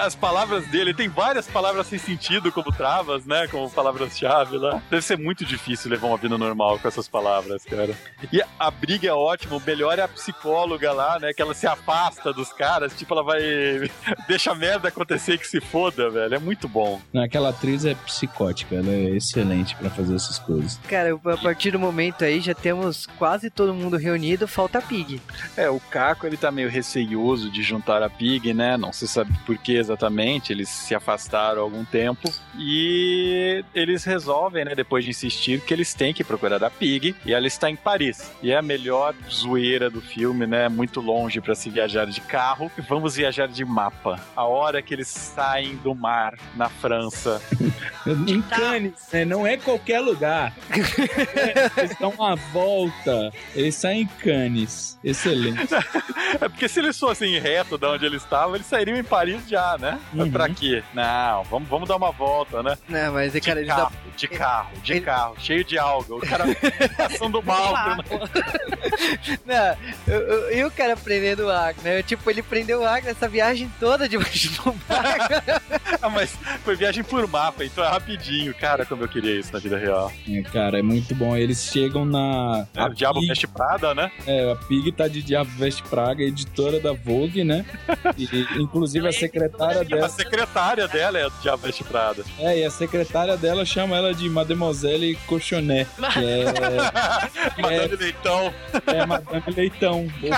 As 0.04 0.14
palavras 0.14 0.66
dele, 0.68 0.94
tem 0.94 1.08
várias 1.08 1.46
palavras 1.46 1.86
sem 1.86 1.98
sentido, 1.98 2.50
como 2.52 2.72
travas, 2.72 3.24
né? 3.26 3.46
Como 3.48 3.70
palavras-chave 3.70 4.56
lá. 4.56 4.82
Deve 4.90 5.02
ser 5.02 5.18
muito 5.18 5.44
difícil 5.44 5.90
levar 5.90 6.08
uma 6.08 6.16
vida 6.16 6.36
normal 6.38 6.78
com 6.78 6.88
essas 6.88 7.08
palavras, 7.08 7.64
cara. 7.64 7.94
E 8.32 8.40
a 8.58 8.70
briga 8.70 9.08
é 9.08 9.12
ótima, 9.12 9.56
o 9.56 9.60
melhor 9.64 9.98
é 9.98 10.02
a 10.02 10.08
psicóloga 10.08 10.92
lá, 10.92 11.18
né? 11.18 11.32
Que 11.32 11.42
ela 11.42 11.54
se 11.54 11.66
afasta 11.66 12.32
dos 12.32 12.52
caras, 12.52 12.92
tipo, 12.96 13.14
ela 13.14 13.22
vai. 13.22 13.38
Deixa 14.28 14.52
a 14.52 14.54
merda 14.54 14.88
acontecer 14.88 15.34
e 15.34 15.38
que 15.38 15.46
se 15.46 15.60
foda, 15.60 16.10
velho. 16.10 16.34
É 16.34 16.38
muito 16.38 16.68
bom. 16.68 17.00
Aquela 17.16 17.50
atriz 17.50 17.84
é 17.84 17.94
psicótica, 17.94 18.74
ela 18.74 18.90
é 18.90 19.10
excelente 19.16 19.74
pra 19.76 19.90
fazer 19.90 20.14
essas 20.14 20.38
coisas. 20.38 20.78
Cara, 20.88 21.14
a 21.14 21.36
partir 21.36 21.70
do 21.72 21.78
momento 21.78 22.24
aí 22.24 22.40
já 22.40 22.54
temos 22.54 23.06
quase 23.18 23.50
todo 23.50 23.74
mundo 23.74 23.96
reunido, 23.96 24.46
falta 24.46 24.78
a 24.78 24.82
Pig. 24.82 25.20
É, 25.56 25.68
o 25.68 25.80
Caco 25.80 26.26
ele 26.26 26.36
tá 26.36 26.50
meio 26.50 26.68
receioso 26.68 27.50
de 27.50 27.62
juntar 27.62 28.02
a 28.02 28.10
Pig, 28.10 28.52
né? 28.54 28.76
Não 28.76 28.92
se 28.92 29.06
sabe 29.06 29.32
por 29.44 29.58
que 29.58 29.76
exatamente, 29.76 30.52
eles 30.52 30.68
se 30.68 30.94
afastaram 30.94 31.60
há 31.60 31.64
algum 31.64 31.84
tempo. 31.84 32.32
E 32.56 33.64
eles 33.74 34.04
resolvem, 34.04 34.64
né, 34.64 34.74
depois 34.74 35.04
de 35.04 35.10
insistir, 35.10 35.60
que 35.60 35.72
eles 35.72 35.94
têm 35.94 36.12
que 36.12 36.24
procurar 36.24 36.62
a 36.62 36.70
Pig. 36.70 37.14
E 37.24 37.32
ela 37.32 37.46
está 37.46 37.70
em 37.70 37.76
Paris. 37.76 38.30
E 38.42 38.50
é 38.50 38.56
a 38.56 38.62
melhor 38.62 39.14
zoeira 39.30 39.88
do 39.88 40.00
filme, 40.00 40.46
né? 40.46 40.68
Muito 40.68 41.00
longe 41.00 41.40
para 41.40 41.54
se 41.54 41.70
viajar 41.70 42.06
de 42.06 42.20
carro. 42.20 42.70
Vamos 42.88 43.16
viajar 43.16 43.48
de 43.48 43.64
mapa. 43.64 44.20
A 44.34 44.44
hora 44.44 44.82
que 44.82 44.94
eles 44.94 45.08
saem 45.08 45.76
do 45.76 45.94
mar 45.94 46.34
na 46.56 46.68
França. 46.68 47.40
Em 48.26 48.40
Cannes, 48.42 48.94
né? 49.12 49.24
Não 49.24 49.46
é 49.46 49.56
qualquer 49.56 50.00
lugar. 50.00 50.54
Eles 51.76 51.96
dão 51.98 52.10
uma 52.10 52.36
volta. 52.36 53.30
Eles 53.54 53.74
saem 53.74 54.02
em 54.02 54.06
Cannes. 54.06 54.98
Excelente. 55.18 55.68
É 56.40 56.46
porque 56.46 56.68
se 56.68 56.78
eles 56.78 56.98
fossem 56.98 57.38
reto 57.40 57.78
de 57.78 57.86
onde 57.86 58.04
eles 58.04 58.22
estavam, 58.22 58.54
eles 58.54 58.66
sairiam 58.66 58.98
em 58.98 59.02
Paris 59.02 59.48
já, 59.48 59.78
né? 59.78 59.98
Uhum. 60.12 60.30
pra 60.30 60.46
quê? 60.50 60.82
Não, 60.92 61.42
vamos, 61.44 61.66
vamos 61.70 61.88
dar 61.88 61.96
uma 61.96 62.12
volta, 62.12 62.62
né? 62.62 62.76
Não, 62.86 63.14
mas 63.14 63.34
é, 63.34 63.40
De 63.40 63.46
cara, 63.46 63.60
eles 63.60 63.68
dá 63.68 63.76
carro, 63.76 63.92
de 64.14 64.28
carro, 64.28 64.70
de 64.82 64.92
ele- 64.92 65.00
carro, 65.00 65.34
cheio 65.38 65.64
de 65.64 65.78
alga. 65.78 66.14
O 66.14 66.20
cara 66.20 66.44
passando 66.98 67.42
mal. 67.42 67.72
né? 67.96 68.04
Não, 69.46 69.76
eu- 70.14 70.20
eu- 70.20 70.58
e 70.58 70.64
o 70.64 70.70
cara 70.70 70.96
prendendo 70.96 71.50
água, 71.50 71.82
né? 71.82 72.02
Tipo, 72.02 72.28
ele 72.30 72.42
prendeu 72.42 72.86
água 72.86 73.10
essa 73.10 73.26
viagem 73.26 73.70
toda 73.80 74.06
debaixo 74.08 74.50
do 74.62 74.74
mar. 74.88 75.08
Ah, 76.00 76.08
mas 76.10 76.30
foi 76.64 76.76
viagem 76.76 77.02
por 77.02 77.26
mapa, 77.26 77.64
então 77.64 77.82
é 77.82 77.88
rapidinho. 77.88 78.54
Cara, 78.54 78.86
como 78.86 79.02
eu 79.02 79.08
queria 79.08 79.40
isso 79.40 79.52
na 79.52 79.58
vida 79.58 79.76
real. 79.76 80.12
É, 80.28 80.42
cara, 80.42 80.78
é 80.78 80.82
muito 80.82 81.12
bom. 81.12 81.36
Eles 81.36 81.64
chegam 81.72 82.04
na. 82.04 82.66
É, 82.76 82.84
o 82.84 82.90
Diabo 82.94 83.18
Pig, 83.18 83.46
Prada, 83.48 83.94
né? 83.96 84.08
é, 84.24 84.52
a 84.52 84.54
Pig 84.56 84.92
tá 84.92 85.07
lá 85.08 85.12
de 85.12 85.22
Diabo 85.22 85.50
Veste 85.56 85.82
Praga, 85.84 86.22
editora 86.22 86.78
da 86.78 86.92
Vogue, 86.92 87.42
né? 87.42 87.64
E, 88.16 88.28
inclusive 88.60 89.08
a 89.08 89.12
secretária 89.12 89.80
A 89.80 89.84
dela. 89.84 90.08
secretária 90.08 90.86
dela 90.86 91.18
é 91.18 91.24
a 91.24 91.30
Diabo 91.42 91.62
Veste 91.62 91.82
Prada. 91.82 92.22
É, 92.38 92.58
e 92.58 92.64
a 92.64 92.70
secretária 92.70 93.36
dela 93.36 93.64
chama 93.64 93.96
ela 93.96 94.14
de 94.14 94.28
Mademoiselle 94.28 95.16
Cochonet, 95.26 95.86
que 96.12 96.24
é, 96.24 96.44
Madame 97.60 97.96
Leitão. 97.96 98.54
é 98.86 99.06
Madame 99.06 99.42
Leitão. 99.56 100.06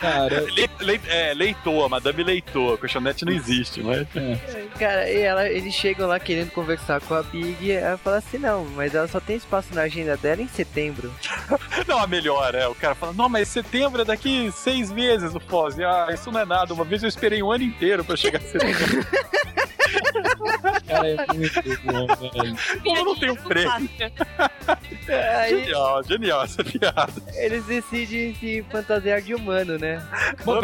Cara, 0.00 0.40
Le, 0.42 0.70
le, 0.80 1.00
é, 1.08 1.34
Leitoa, 1.34 1.88
Madame 1.88 2.22
Leitoa. 2.22 2.76
Cochonete 2.78 3.24
não 3.24 3.32
existe, 3.32 3.82
mas. 3.82 4.06
Cara, 4.78 5.10
e 5.10 5.20
ela, 5.20 5.48
eles 5.48 5.74
chegam 5.74 6.06
lá 6.06 6.20
querendo 6.20 6.50
conversar 6.50 7.00
com 7.00 7.14
a 7.14 7.22
Big 7.22 7.56
e 7.60 7.72
ela 7.72 7.96
fala 7.98 8.18
assim, 8.18 8.38
não, 8.38 8.64
mas 8.76 8.94
ela 8.94 9.08
só 9.08 9.18
tem 9.20 9.36
espaço 9.36 9.74
na 9.74 9.82
agenda 9.82 10.16
dela 10.16 10.42
em 10.42 10.48
setembro. 10.48 11.12
Não, 11.88 11.98
a 11.98 12.06
melhor, 12.06 12.35
é. 12.44 12.68
O 12.68 12.74
cara 12.74 12.94
fala, 12.94 13.12
não, 13.12 13.28
mas 13.28 13.48
setembro 13.48 14.02
é 14.02 14.04
daqui 14.04 14.50
seis 14.52 14.90
meses 14.90 15.34
o 15.34 15.40
Foz. 15.40 15.78
E, 15.78 15.84
ah, 15.84 16.08
isso 16.12 16.30
não 16.30 16.40
é 16.40 16.44
nada. 16.44 16.72
Uma 16.74 16.84
vez 16.84 17.02
eu 17.02 17.08
esperei 17.08 17.42
um 17.42 17.50
ano 17.50 17.64
inteiro 17.64 18.04
pra 18.04 18.16
chegar 18.16 18.38
a 18.38 18.42
setembro. 18.42 19.06
cara, 20.86 21.08
é 21.08 21.32
muito 21.34 21.62
bom, 21.84 22.06
velho. 22.06 22.56
Como 22.82 23.04
não 23.04 23.16
tem 23.16 23.30
um 23.30 23.36
preço? 23.36 23.88
Aí 25.08 25.60
Genial, 25.60 26.02
genial 26.04 26.44
essa 26.44 26.64
piada. 26.64 27.12
eles 27.34 27.64
decidem 27.64 28.34
se 28.34 28.64
fantasiar 28.70 29.20
de 29.20 29.34
humano, 29.34 29.78
né? 29.78 30.02
Man. 30.44 30.60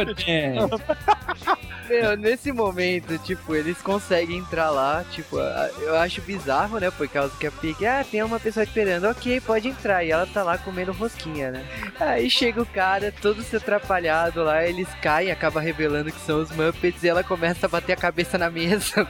Meu, 1.89 2.17
nesse 2.17 2.53
momento, 2.53 3.19
tipo, 3.19 3.55
eles 3.55 3.79
conseguem 3.83 4.39
entrar 4.39 4.71
lá, 4.71 5.05
tipo, 5.11 5.37
eu 5.39 5.97
acho 5.97 6.23
bizarro, 6.23 6.79
né? 6.79 6.91
Por 6.91 7.09
causa 7.09 7.37
que 7.37 7.47
a 7.47 7.51
Pig, 7.51 7.85
ah, 7.85 8.05
tem 8.09 8.23
uma 8.23 8.41
pessoa 8.41 8.65
esperando, 8.65 9.09
ok, 9.09 9.41
pode 9.41 9.69
entrar. 9.69 10.03
E 10.05 10.11
ela 10.11 10.27
tá 10.27 10.43
lá 10.43 10.57
comendo 10.59 10.93
rosquinha, 10.93 11.51
né? 11.51 11.65
Aí 12.01 12.31
chega 12.31 12.63
o 12.63 12.67
cara, 12.67 13.13
todo 13.21 13.43
se 13.43 13.57
atrapalhado 13.57 14.43
lá, 14.43 14.65
eles 14.65 14.89
caem, 15.03 15.31
acaba 15.31 15.61
revelando 15.61 16.11
que 16.11 16.21
são 16.21 16.41
os 16.41 16.51
Muppets 16.51 17.03
e 17.03 17.09
ela 17.09 17.23
começa 17.23 17.67
a 17.67 17.69
bater 17.69 17.93
a 17.93 17.97
cabeça 17.97 18.39
na 18.39 18.51
mesa. 18.51 19.07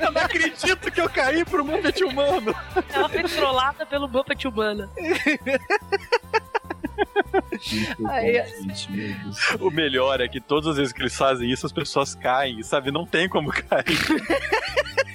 Eu 0.00 0.10
não 0.12 0.20
acredito 0.22 0.90
que 0.90 1.00
eu 1.00 1.08
caí 1.08 1.44
pro 1.44 1.64
Muppet 1.64 2.02
humano. 2.04 2.54
Ela 2.92 3.08
foi 3.08 3.22
trollada 3.24 3.86
pelo 3.86 4.08
Muppet 4.08 4.46
Aí- 8.08 8.42
Deus. 8.88 9.50
O 9.60 9.70
melhor 9.70 10.20
é 10.20 10.28
que 10.28 10.40
todas 10.40 10.68
as 10.68 10.76
vezes 10.76 10.92
que 10.92 11.00
eles 11.02 11.16
fazem 11.16 11.50
isso, 11.50 11.66
as 11.66 11.72
pessoas 11.72 12.14
caem, 12.14 12.62
sabe? 12.62 12.90
Não 12.90 13.06
tem 13.06 13.28
como 13.28 13.50
cair. 13.50 13.84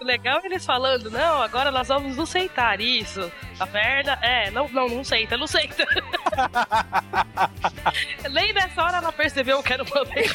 O 0.00 0.04
legal 0.04 0.40
é 0.42 0.46
eles 0.46 0.64
falando, 0.64 1.10
não, 1.10 1.42
agora 1.42 1.72
nós 1.72 1.88
vamos 1.88 2.16
nos 2.16 2.28
sentar, 2.28 2.80
isso. 2.80 3.32
A 3.58 3.66
perna, 3.66 4.16
é, 4.22 4.50
não, 4.50 4.68
não, 4.68 4.88
não 4.88 5.02
senta, 5.02 5.36
não 5.36 5.46
senta. 5.46 5.84
Nem 8.30 8.52
nessa 8.52 8.82
hora 8.82 8.98
ela 8.98 9.10
percebeu 9.10 9.60
que 9.62 9.72
era 9.72 9.82
o 9.82 9.86
Muppet. 9.86 10.30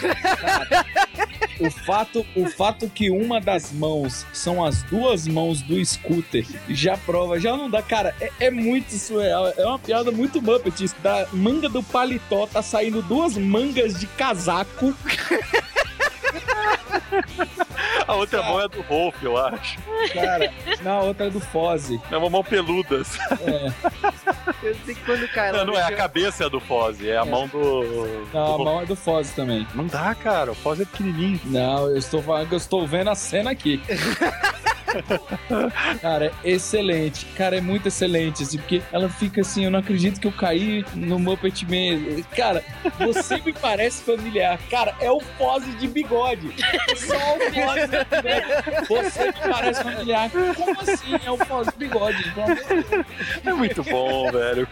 O 1.59 1.71
fato, 1.71 2.25
o 2.35 2.45
fato 2.47 2.89
que 2.89 3.09
uma 3.09 3.39
das 3.39 3.71
mãos 3.71 4.25
são 4.33 4.63
as 4.63 4.83
duas 4.83 5.27
mãos 5.27 5.61
do 5.61 5.83
scooter 5.85 6.45
já 6.67 6.97
prova, 6.97 7.39
já 7.39 7.55
não 7.55 7.69
dá. 7.69 7.81
Cara, 7.81 8.13
é, 8.19 8.31
é 8.41 8.51
muito 8.51 8.91
surreal. 8.91 9.53
É 9.55 9.65
uma 9.65 9.79
piada 9.79 10.11
muito 10.11 10.41
Muppet. 10.41 10.83
isso. 10.83 10.95
Da 11.01 11.25
manga 11.31 11.69
do 11.69 11.81
paletó 11.81 12.47
tá 12.47 12.61
saindo 12.61 13.01
duas 13.01 13.37
mangas 13.37 13.97
de 13.97 14.07
casaco. 14.07 14.93
A 18.13 18.15
outra 18.15 18.43
mão 18.43 18.61
é 18.61 18.67
do 18.67 18.81
Rolf, 18.81 19.23
eu 19.23 19.35
acho. 19.37 19.79
Cara, 20.13 20.53
na 20.83 20.99
outra 20.99 21.25
é 21.25 21.29
do 21.31 21.39
Fozzy. 21.39 21.99
É 22.11 22.17
uma 22.17 22.29
mão 22.29 22.43
peluda. 22.43 23.01
Eu 24.61 24.75
sei 24.85 24.93
que 24.93 25.01
quando 25.03 25.27
cai 25.29 25.51
lá 25.51 25.59
Não, 25.59 25.73
não 25.73 25.79
é 25.79 25.83
a 25.83 25.95
cabeça 25.95 26.45
é 26.45 26.49
do 26.49 26.59
Foz, 26.59 27.03
é 27.03 27.17
a 27.17 27.25
mão 27.25 27.47
do. 27.47 28.27
Não, 28.31 28.53
a 28.53 28.57
do 28.57 28.63
mão 28.63 28.81
é 28.81 28.85
do 28.85 28.95
Fozzy 28.95 29.33
também. 29.33 29.67
Não 29.73 29.87
dá, 29.87 30.13
cara. 30.13 30.51
O 30.51 30.55
Foz 30.55 30.79
é 30.79 30.85
pequenininho. 30.85 31.39
Não, 31.45 31.89
eu 31.89 31.97
estou 31.97 32.21
falando 32.21 32.47
que 32.49 32.53
eu 32.53 32.57
estou 32.57 32.85
vendo 32.85 33.09
a 33.09 33.15
cena 33.15 33.49
aqui. 33.49 33.81
Cara, 36.01 36.31
é 36.43 36.49
excelente. 36.51 37.25
Cara, 37.35 37.57
é 37.57 37.61
muito 37.61 37.87
excelente, 37.87 38.43
assim, 38.43 38.57
porque 38.57 38.81
ela 38.91 39.09
fica 39.09 39.41
assim, 39.41 39.65
eu 39.65 39.71
não 39.71 39.79
acredito 39.79 40.19
que 40.19 40.27
eu 40.27 40.31
caí 40.31 40.85
no 40.93 41.19
Muppet 41.19 41.65
Man. 41.65 42.21
Cara, 42.35 42.63
você 42.99 43.37
me 43.41 43.53
parece 43.53 44.03
familiar. 44.03 44.59
Cara, 44.69 44.95
é 44.99 45.11
o 45.11 45.19
Foz 45.19 45.63
de 45.79 45.87
bigode. 45.87 46.53
Só 46.95 47.15
o 47.15 47.39
Foz 47.39 47.81
de 47.89 47.97
bigode. 48.21 48.87
Você 48.89 49.25
me 49.25 49.33
parece 49.51 49.83
familiar. 49.83 50.29
Como 50.55 50.81
assim 50.81 51.15
é 51.25 51.31
o 51.31 51.37
Foz 51.37 51.67
de 51.67 51.77
bigode? 51.77 52.33
É 53.45 53.53
muito 53.53 53.83
bom, 53.83 54.31
velho. 54.31 54.67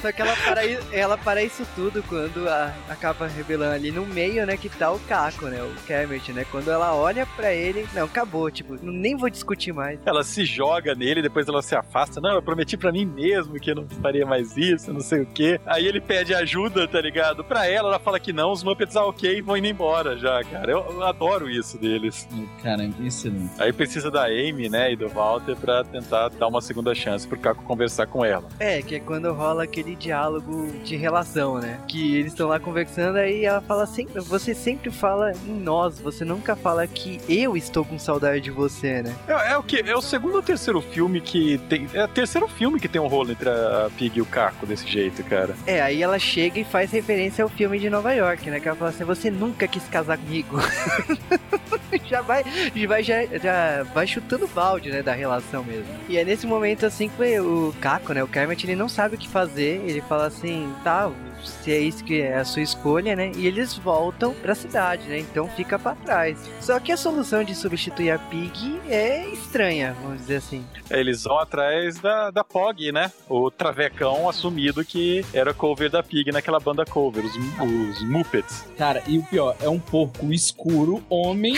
Só 0.00 0.12
que 0.12 0.20
ela 0.22 0.36
para, 0.44 0.60
ela 0.92 1.16
para 1.18 1.42
isso 1.42 1.66
tudo 1.74 2.02
quando 2.04 2.48
a- 2.48 2.72
acaba 2.88 3.26
revelando 3.26 3.74
ali 3.74 3.90
no 3.90 4.04
meio, 4.04 4.44
né, 4.46 4.56
que 4.56 4.68
tá 4.68 4.90
o 4.92 4.98
Caco, 5.00 5.46
né, 5.46 5.62
o 5.62 5.72
Kermit, 5.86 6.32
né? 6.32 6.44
Quando 6.50 6.70
ela 6.70 6.94
olha 6.94 7.24
pra 7.26 7.52
ele, 7.52 7.86
não, 7.94 8.04
acabou, 8.04 8.50
tipo, 8.50 8.74
nem 9.04 9.14
vou 9.14 9.28
discutir 9.28 9.70
mais. 9.70 10.00
Ela 10.06 10.24
se 10.24 10.46
joga 10.46 10.94
nele, 10.94 11.20
depois 11.20 11.46
ela 11.46 11.60
se 11.60 11.76
afasta. 11.76 12.22
Não, 12.22 12.32
eu 12.32 12.42
prometi 12.42 12.74
pra 12.74 12.90
mim 12.90 13.04
mesmo 13.04 13.60
que 13.60 13.70
eu 13.70 13.74
não 13.74 13.86
faria 14.00 14.24
mais 14.24 14.56
isso, 14.56 14.94
não 14.94 15.00
sei 15.00 15.20
o 15.20 15.26
quê. 15.26 15.60
Aí 15.66 15.86
ele 15.86 16.00
pede 16.00 16.34
ajuda, 16.34 16.88
tá 16.88 17.02
ligado? 17.02 17.44
Pra 17.44 17.66
ela, 17.66 17.90
ela 17.90 17.98
fala 17.98 18.18
que 18.18 18.32
não, 18.32 18.50
os 18.50 18.64
Muppets, 18.64 18.96
ah, 18.96 19.04
ok, 19.04 19.42
vão 19.42 19.58
indo 19.58 19.66
embora 19.66 20.16
já, 20.16 20.42
cara. 20.44 20.72
Eu, 20.72 20.78
eu 20.90 21.02
adoro 21.02 21.50
isso 21.50 21.76
deles. 21.76 22.26
Cara, 22.62 22.90
excelente. 23.04 23.52
Aí 23.58 23.74
precisa 23.74 24.10
da 24.10 24.24
Amy, 24.24 24.70
né, 24.70 24.92
e 24.92 24.96
do 24.96 25.08
Walter 25.10 25.54
pra 25.54 25.84
tentar 25.84 26.30
dar 26.30 26.48
uma 26.48 26.62
segunda 26.62 26.94
chance 26.94 27.28
pro 27.28 27.38
Caco 27.38 27.62
conversar 27.64 28.06
com 28.06 28.24
ela. 28.24 28.48
É, 28.58 28.80
que 28.80 28.94
é 28.94 29.00
quando 29.00 29.30
rola 29.34 29.64
aquele 29.64 29.94
diálogo 29.94 30.72
de 30.82 30.96
relação, 30.96 31.58
né? 31.58 31.78
Que 31.86 32.16
eles 32.16 32.32
estão 32.32 32.48
lá 32.48 32.58
conversando, 32.58 33.16
aí 33.16 33.44
ela 33.44 33.60
fala 33.60 33.84
sempre, 33.84 34.18
você 34.22 34.54
sempre 34.54 34.90
fala 34.90 35.32
em 35.46 35.60
nós, 35.60 36.00
você 36.00 36.24
nunca 36.24 36.56
fala 36.56 36.86
que 36.86 37.20
eu 37.28 37.54
estou 37.54 37.84
com 37.84 37.98
saudade 37.98 38.40
de 38.40 38.50
você, 38.50 38.93
né? 39.02 39.14
É, 39.26 39.52
é 39.52 39.56
o 39.56 39.62
que? 39.62 39.80
É 39.80 39.96
o 39.96 40.02
segundo 40.02 40.36
ou 40.36 40.42
terceiro 40.42 40.80
filme 40.80 41.20
que 41.20 41.58
tem. 41.68 41.88
É 41.92 42.04
o 42.04 42.08
terceiro 42.08 42.48
filme 42.48 42.80
que 42.80 42.88
tem 42.88 43.00
um 43.00 43.06
rolo 43.06 43.32
entre 43.32 43.48
a 43.48 43.90
Pig 43.96 44.18
e 44.18 44.22
o 44.22 44.26
Caco 44.26 44.66
desse 44.66 44.86
jeito, 44.86 45.22
cara. 45.24 45.54
É, 45.66 45.80
aí 45.80 46.02
ela 46.02 46.18
chega 46.18 46.60
e 46.60 46.64
faz 46.64 46.90
referência 46.90 47.42
ao 47.42 47.48
filme 47.48 47.78
de 47.78 47.90
Nova 47.90 48.12
York, 48.12 48.50
né? 48.50 48.60
Que 48.60 48.68
ela 48.68 48.76
fala 48.76 48.90
assim, 48.90 49.04
você 49.04 49.30
nunca 49.30 49.66
quis 49.66 49.84
casar 49.84 50.18
comigo. 50.18 50.58
já 52.04 52.20
vai, 52.22 52.44
já 52.74 52.88
vai, 52.88 53.02
já, 53.02 53.26
já 53.26 53.82
vai 53.94 54.06
chutando 54.06 54.46
balde, 54.48 54.90
né, 54.90 55.02
da 55.02 55.12
relação 55.12 55.64
mesmo. 55.64 55.86
E 56.08 56.16
é 56.16 56.24
nesse 56.24 56.46
momento, 56.46 56.86
assim, 56.86 57.08
que 57.08 57.40
o 57.40 57.74
Caco, 57.80 58.12
né, 58.12 58.22
o 58.22 58.28
Kermit, 58.28 58.64
ele 58.66 58.76
não 58.76 58.88
sabe 58.88 59.16
o 59.16 59.18
que 59.18 59.28
fazer, 59.28 59.82
ele 59.86 60.00
fala 60.02 60.26
assim, 60.26 60.72
tá, 60.82 61.10
se 61.44 61.72
é 61.72 61.78
isso 61.78 62.04
que 62.04 62.20
é 62.20 62.36
a 62.36 62.44
sua 62.44 62.62
escolha, 62.62 63.14
né, 63.16 63.32
e 63.36 63.46
eles 63.46 63.74
voltam 63.74 64.32
pra 64.34 64.54
cidade, 64.54 65.08
né, 65.08 65.18
então 65.18 65.48
fica 65.48 65.78
pra 65.78 65.94
trás. 65.94 66.38
Só 66.60 66.78
que 66.80 66.92
a 66.92 66.96
solução 66.96 67.42
de 67.44 67.54
substituir 67.54 68.10
a 68.10 68.18
Pig 68.18 68.80
é 68.88 69.26
estranha, 69.28 69.94
vamos 70.02 70.20
dizer 70.20 70.36
assim. 70.36 70.64
É, 70.90 71.00
Eles 71.00 71.24
vão 71.24 71.38
atrás 71.38 71.98
da, 71.98 72.30
da 72.30 72.44
Pog, 72.44 72.92
né? 72.92 73.10
O 73.28 73.50
travecão 73.50 74.28
assumido 74.28 74.84
que 74.84 75.24
era 75.32 75.54
cover 75.54 75.90
da 75.90 76.02
Pig 76.02 76.30
naquela 76.32 76.60
banda 76.60 76.84
cover, 76.84 77.24
os, 77.24 77.34
os 77.36 78.02
Muppets. 78.02 78.64
Cara, 78.76 79.02
e 79.06 79.18
o 79.18 79.22
pior, 79.22 79.56
é 79.60 79.68
um 79.68 79.78
porco 79.80 80.32
escuro, 80.32 81.02
homem. 81.08 81.54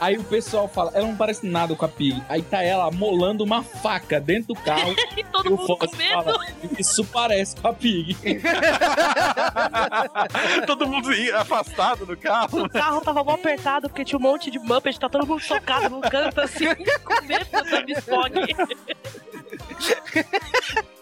Aí 0.00 0.18
o 0.18 0.24
pessoal 0.24 0.68
fala, 0.68 0.90
ela 0.94 1.06
não 1.06 1.16
parece 1.16 1.46
nada 1.46 1.74
com 1.74 1.84
a 1.84 1.88
Pig. 1.88 2.22
Aí 2.28 2.42
tá 2.42 2.62
ela 2.62 2.90
molando 2.90 3.42
uma 3.44 3.62
faca 3.62 4.20
dentro 4.20 4.54
do 4.54 4.60
carro. 4.60 4.94
E 5.16 5.22
todo 5.22 5.48
e 5.48 5.52
o 5.52 5.56
mundo 5.56 5.76
com 5.76 5.86
Foz 5.86 5.96
medo. 5.96 6.24
fala, 6.24 6.46
isso 6.78 7.04
parece 7.04 7.54
com 7.56 7.68
a 7.68 7.72
Pig. 7.72 7.83
Todo 10.66 10.86
mundo 10.86 11.12
ia 11.12 11.40
afastado 11.40 12.06
do 12.06 12.16
carro. 12.16 12.64
O 12.64 12.68
carro 12.68 13.00
tava 13.00 13.22
mal 13.22 13.34
apertado 13.34 13.88
porque 13.88 14.04
tinha 14.04 14.18
um 14.18 14.22
monte 14.22 14.50
de 14.50 14.58
Muppet, 14.58 14.98
tá 14.98 15.08
todo 15.08 15.26
mundo 15.26 15.42
socado 15.42 15.90
num 15.90 16.00
canto 16.00 16.40
assim, 16.40 16.66
com 17.04 17.24
medo 17.24 17.46
da 17.50 17.82
Miss 17.82 18.04
Fogg. 18.04 18.54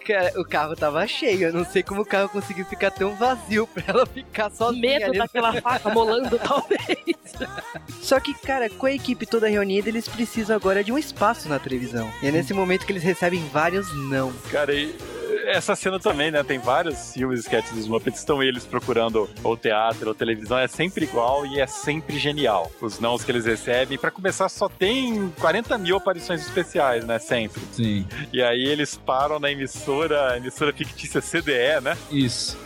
Cara, 0.05 0.33
o 0.35 0.43
carro 0.43 0.75
tava 0.75 1.07
cheio, 1.07 1.47
eu 1.47 1.53
não 1.53 1.63
sei 1.63 1.81
como 1.81 2.01
o 2.01 2.05
carro 2.05 2.27
conseguiu 2.27 2.65
ficar 2.65 2.91
tão 2.91 3.15
vazio 3.15 3.65
pra 3.65 3.83
ela 3.87 4.05
ficar 4.05 4.51
sozinha 4.51 4.99
Medo 4.99 5.05
ali. 5.05 5.17
daquela 5.17 5.53
faca 5.61 5.89
molando, 5.89 6.37
talvez. 6.37 6.97
Só 8.01 8.19
que, 8.19 8.33
cara, 8.33 8.69
com 8.69 8.85
a 8.85 8.91
equipe 8.91 9.25
toda 9.25 9.47
reunida, 9.47 9.87
eles 9.87 10.07
precisam 10.07 10.57
agora 10.57 10.83
de 10.83 10.91
um 10.91 10.97
espaço 10.97 11.47
na 11.47 11.57
televisão. 11.57 12.11
E 12.21 12.27
é 12.27 12.31
nesse 12.31 12.53
momento 12.53 12.85
que 12.85 12.91
eles 12.91 13.03
recebem 13.03 13.47
vários 13.53 13.93
não. 14.09 14.33
Cara, 14.51 14.73
e 14.73 14.93
essa 15.45 15.75
cena 15.75 15.99
também, 15.99 16.31
né? 16.31 16.43
Tem 16.43 16.59
vários 16.59 17.13
filmes, 17.13 17.41
sketches 17.41 17.73
dos 17.73 17.87
Muppets, 17.87 18.19
estão 18.19 18.41
eles 18.41 18.65
procurando 18.65 19.29
ou 19.43 19.57
teatro 19.57 20.09
ou 20.09 20.15
televisão. 20.15 20.57
É 20.57 20.67
sempre 20.67 21.05
igual 21.05 21.45
e 21.45 21.59
é 21.59 21.67
sempre 21.67 22.17
genial. 22.17 22.71
Os 22.81 22.99
nãos 22.99 23.23
que 23.23 23.31
eles 23.31 23.45
recebem. 23.45 23.97
Pra 23.97 24.11
começar, 24.11 24.49
só 24.49 24.69
tem 24.69 25.29
40 25.39 25.77
mil 25.77 25.97
aparições 25.97 26.41
especiais, 26.45 27.05
né? 27.05 27.19
Sempre. 27.19 27.61
Sim, 27.71 28.05
E 28.31 28.41
aí 28.41 28.63
eles 28.63 28.95
param 28.95 29.39
na 29.39 29.51
emissora, 29.51 30.37
emissora 30.37 30.73
fictícia 30.73 31.21
CDE, 31.21 31.81
né? 31.81 31.97
isso. 32.11 32.57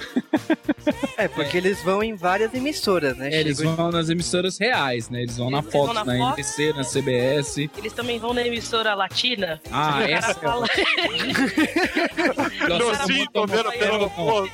É, 1.18 1.28
porque 1.28 1.58
eles 1.58 1.82
vão 1.84 2.02
em 2.04 2.16
várias 2.16 2.54
emissoras, 2.54 3.18
né? 3.18 3.30
É, 3.34 3.40
eles 3.40 3.60
vão 3.60 3.92
nas 3.92 4.10
emissoras 4.10 4.58
reais, 4.58 5.10
né? 5.10 5.22
Eles 5.24 5.38
vão 5.38 5.50
na 5.50 5.60
Eles 5.60 5.72
Fox, 5.72 5.86
vão 5.86 5.94
na 5.94 6.06
na, 6.06 6.18
Fox. 6.18 6.38
NBC, 6.58 6.74
na 6.74 6.84
CBS. 6.84 7.58
Eles 7.78 7.94
também 7.94 8.20
vão 8.20 8.34
na 8.34 8.46
emissora 8.46 8.94
latina. 8.94 9.60
Ah, 9.72 10.04
essa 10.10 10.32
é 10.32 10.34
fala- 10.36 10.68
Vendo 12.68 12.86
bom. 13.34 13.48
pelo 13.72 14.10
fogo. 14.10 14.50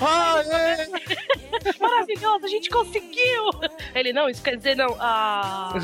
Ah, 0.00 0.42
é. 0.44 0.88
Maravilhoso, 1.80 2.44
a 2.44 2.48
gente 2.48 2.68
conseguiu! 2.70 3.50
Ele, 3.94 4.12
não, 4.12 4.28
isso 4.28 4.42
quer 4.42 4.56
dizer 4.56 4.76
não. 4.76 4.96
Ah. 4.98 5.74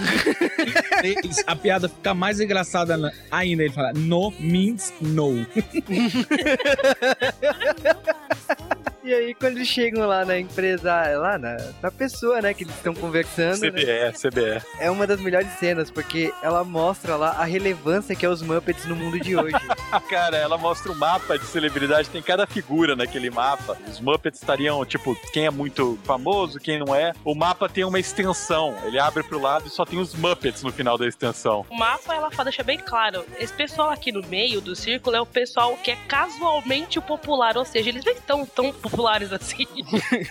A 1.46 1.56
piada 1.56 1.88
fica 1.88 2.14
mais 2.14 2.40
engraçada 2.40 3.12
ainda. 3.30 3.62
Ele 3.62 3.72
fala, 3.72 3.92
no 3.94 4.32
means 4.38 4.92
no. 5.00 5.46
E 9.04 9.12
aí, 9.12 9.34
quando 9.34 9.58
eles 9.58 9.68
chegam 9.68 10.06
lá 10.06 10.24
na 10.24 10.38
empresa, 10.38 10.90
lá 11.18 11.36
na, 11.36 11.58
na 11.82 11.90
pessoa, 11.90 12.40
né, 12.40 12.54
que 12.54 12.64
eles 12.64 12.74
estão 12.74 12.94
conversando, 12.94 13.60
né, 13.60 13.70
CBE, 14.12 14.30
CBE. 14.30 14.66
é 14.80 14.90
uma 14.90 15.06
das 15.06 15.20
melhores 15.20 15.50
cenas, 15.58 15.90
porque 15.90 16.32
ela 16.42 16.64
mostra 16.64 17.14
lá 17.14 17.32
a 17.32 17.44
relevância 17.44 18.16
que 18.16 18.24
é 18.24 18.28
os 18.30 18.40
Muppets 18.40 18.86
no 18.86 18.96
mundo 18.96 19.20
de 19.20 19.36
hoje. 19.36 19.54
Cara, 20.08 20.38
ela 20.38 20.56
mostra 20.56 20.90
um 20.90 20.94
mapa 20.94 21.38
de 21.38 21.44
celebridade, 21.44 22.08
tem 22.08 22.22
cada 22.22 22.46
figura 22.46 22.96
naquele 22.96 23.28
mapa. 23.28 23.76
Os 23.86 24.00
Muppets 24.00 24.40
estariam, 24.40 24.82
tipo, 24.86 25.14
quem 25.34 25.44
é 25.44 25.50
muito 25.50 25.98
famoso, 26.04 26.58
quem 26.58 26.78
não 26.78 26.94
é. 26.94 27.12
O 27.22 27.34
mapa 27.34 27.68
tem 27.68 27.84
uma 27.84 28.00
extensão, 28.00 28.74
ele 28.84 28.98
abre 28.98 29.22
pro 29.22 29.38
lado 29.38 29.66
e 29.66 29.70
só 29.70 29.84
tem 29.84 29.98
os 29.98 30.14
Muppets 30.14 30.62
no 30.62 30.72
final 30.72 30.96
da 30.96 31.06
extensão. 31.06 31.66
O 31.68 31.76
mapa, 31.76 32.14
ela 32.14 32.30
fala, 32.30 32.44
deixa 32.44 32.62
bem 32.62 32.78
claro. 32.78 33.22
Esse 33.38 33.52
pessoal 33.52 33.90
aqui 33.90 34.10
no 34.10 34.26
meio 34.26 34.62
do 34.62 34.74
círculo 34.74 35.14
é 35.14 35.20
o 35.20 35.26
pessoal 35.26 35.76
que 35.76 35.90
é 35.90 35.96
casualmente 36.08 36.98
o 36.98 37.02
popular, 37.02 37.58
ou 37.58 37.66
seja, 37.66 37.90
eles 37.90 38.02
nem 38.02 38.14
estão 38.14 38.46
tão 38.46 38.72
populares 38.94 39.32
assim. 39.32 39.66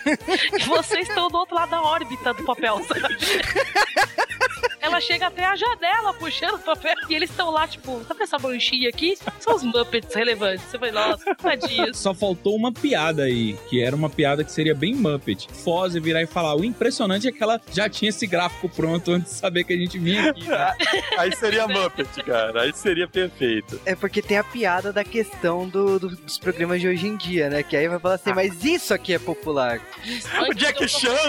vocês 0.66 1.08
estão 1.08 1.28
do 1.28 1.36
outro 1.36 1.54
lado 1.54 1.70
da 1.70 1.82
órbita 1.82 2.32
do 2.32 2.44
papel, 2.44 2.80
sabe? 2.84 3.02
Ela 4.84 5.00
chega 5.00 5.26
até 5.28 5.44
a 5.44 5.56
janela 5.56 6.12
puxando 6.14 6.54
o 6.54 6.58
papel 6.58 6.94
e 7.08 7.14
eles 7.14 7.30
estão 7.30 7.50
lá, 7.50 7.66
tipo, 7.66 8.02
sabe 8.06 8.22
essa 8.22 8.38
manchinha 8.38 8.88
aqui? 8.88 9.16
São 9.40 9.54
os 9.56 9.62
Muppets 9.62 10.14
relevantes. 10.14 10.64
Você 10.66 10.76
vai, 10.78 10.90
nossa, 10.90 11.34
tadinhos. 11.34 11.98
Só 11.98 12.12
faltou 12.14 12.54
uma 12.56 12.70
piada 12.72 13.22
aí, 13.24 13.54
que 13.68 13.80
era 13.82 13.96
uma 13.96 14.10
piada 14.10 14.44
que 14.44 14.52
seria 14.52 14.74
bem 14.74 14.94
Muppet. 14.94 15.48
Foz 15.52 15.94
virar 15.94 16.22
e 16.22 16.26
falar. 16.26 16.54
O 16.56 16.64
impressionante 16.64 17.26
é 17.28 17.32
que 17.32 17.42
ela 17.42 17.60
já 17.72 17.88
tinha 17.88 18.08
esse 18.10 18.26
gráfico 18.26 18.68
pronto 18.68 19.12
antes 19.12 19.32
de 19.32 19.38
saber 19.38 19.64
que 19.64 19.72
a 19.72 19.76
gente 19.76 19.98
vinha 19.98 20.30
aqui. 20.30 20.44
né? 20.46 20.74
Aí 21.18 21.34
seria 21.36 21.66
Muppet, 21.66 22.22
cara. 22.24 22.62
Aí 22.62 22.72
seria 22.74 23.08
perfeito. 23.08 23.80
É 23.86 23.94
porque 23.94 24.20
tem 24.20 24.36
a 24.38 24.44
piada 24.44 24.92
da 24.92 25.02
questão 25.04 25.66
do- 25.68 25.98
do- 25.98 26.08
dos 26.16 26.38
programas 26.38 26.80
de 26.80 26.88
hoje 26.88 27.06
em 27.06 27.16
dia, 27.16 27.48
né? 27.48 27.62
Que 27.62 27.76
aí 27.76 27.88
vai 27.88 27.98
falar 27.98 28.14
assim, 28.16 28.32
mas 28.34 28.62
isso 28.64 28.92
aqui 28.92 29.14
é 29.14 29.18
popular. 29.18 29.80
O 30.48 30.54
Jack 30.54 30.86
Chan! 30.88 31.08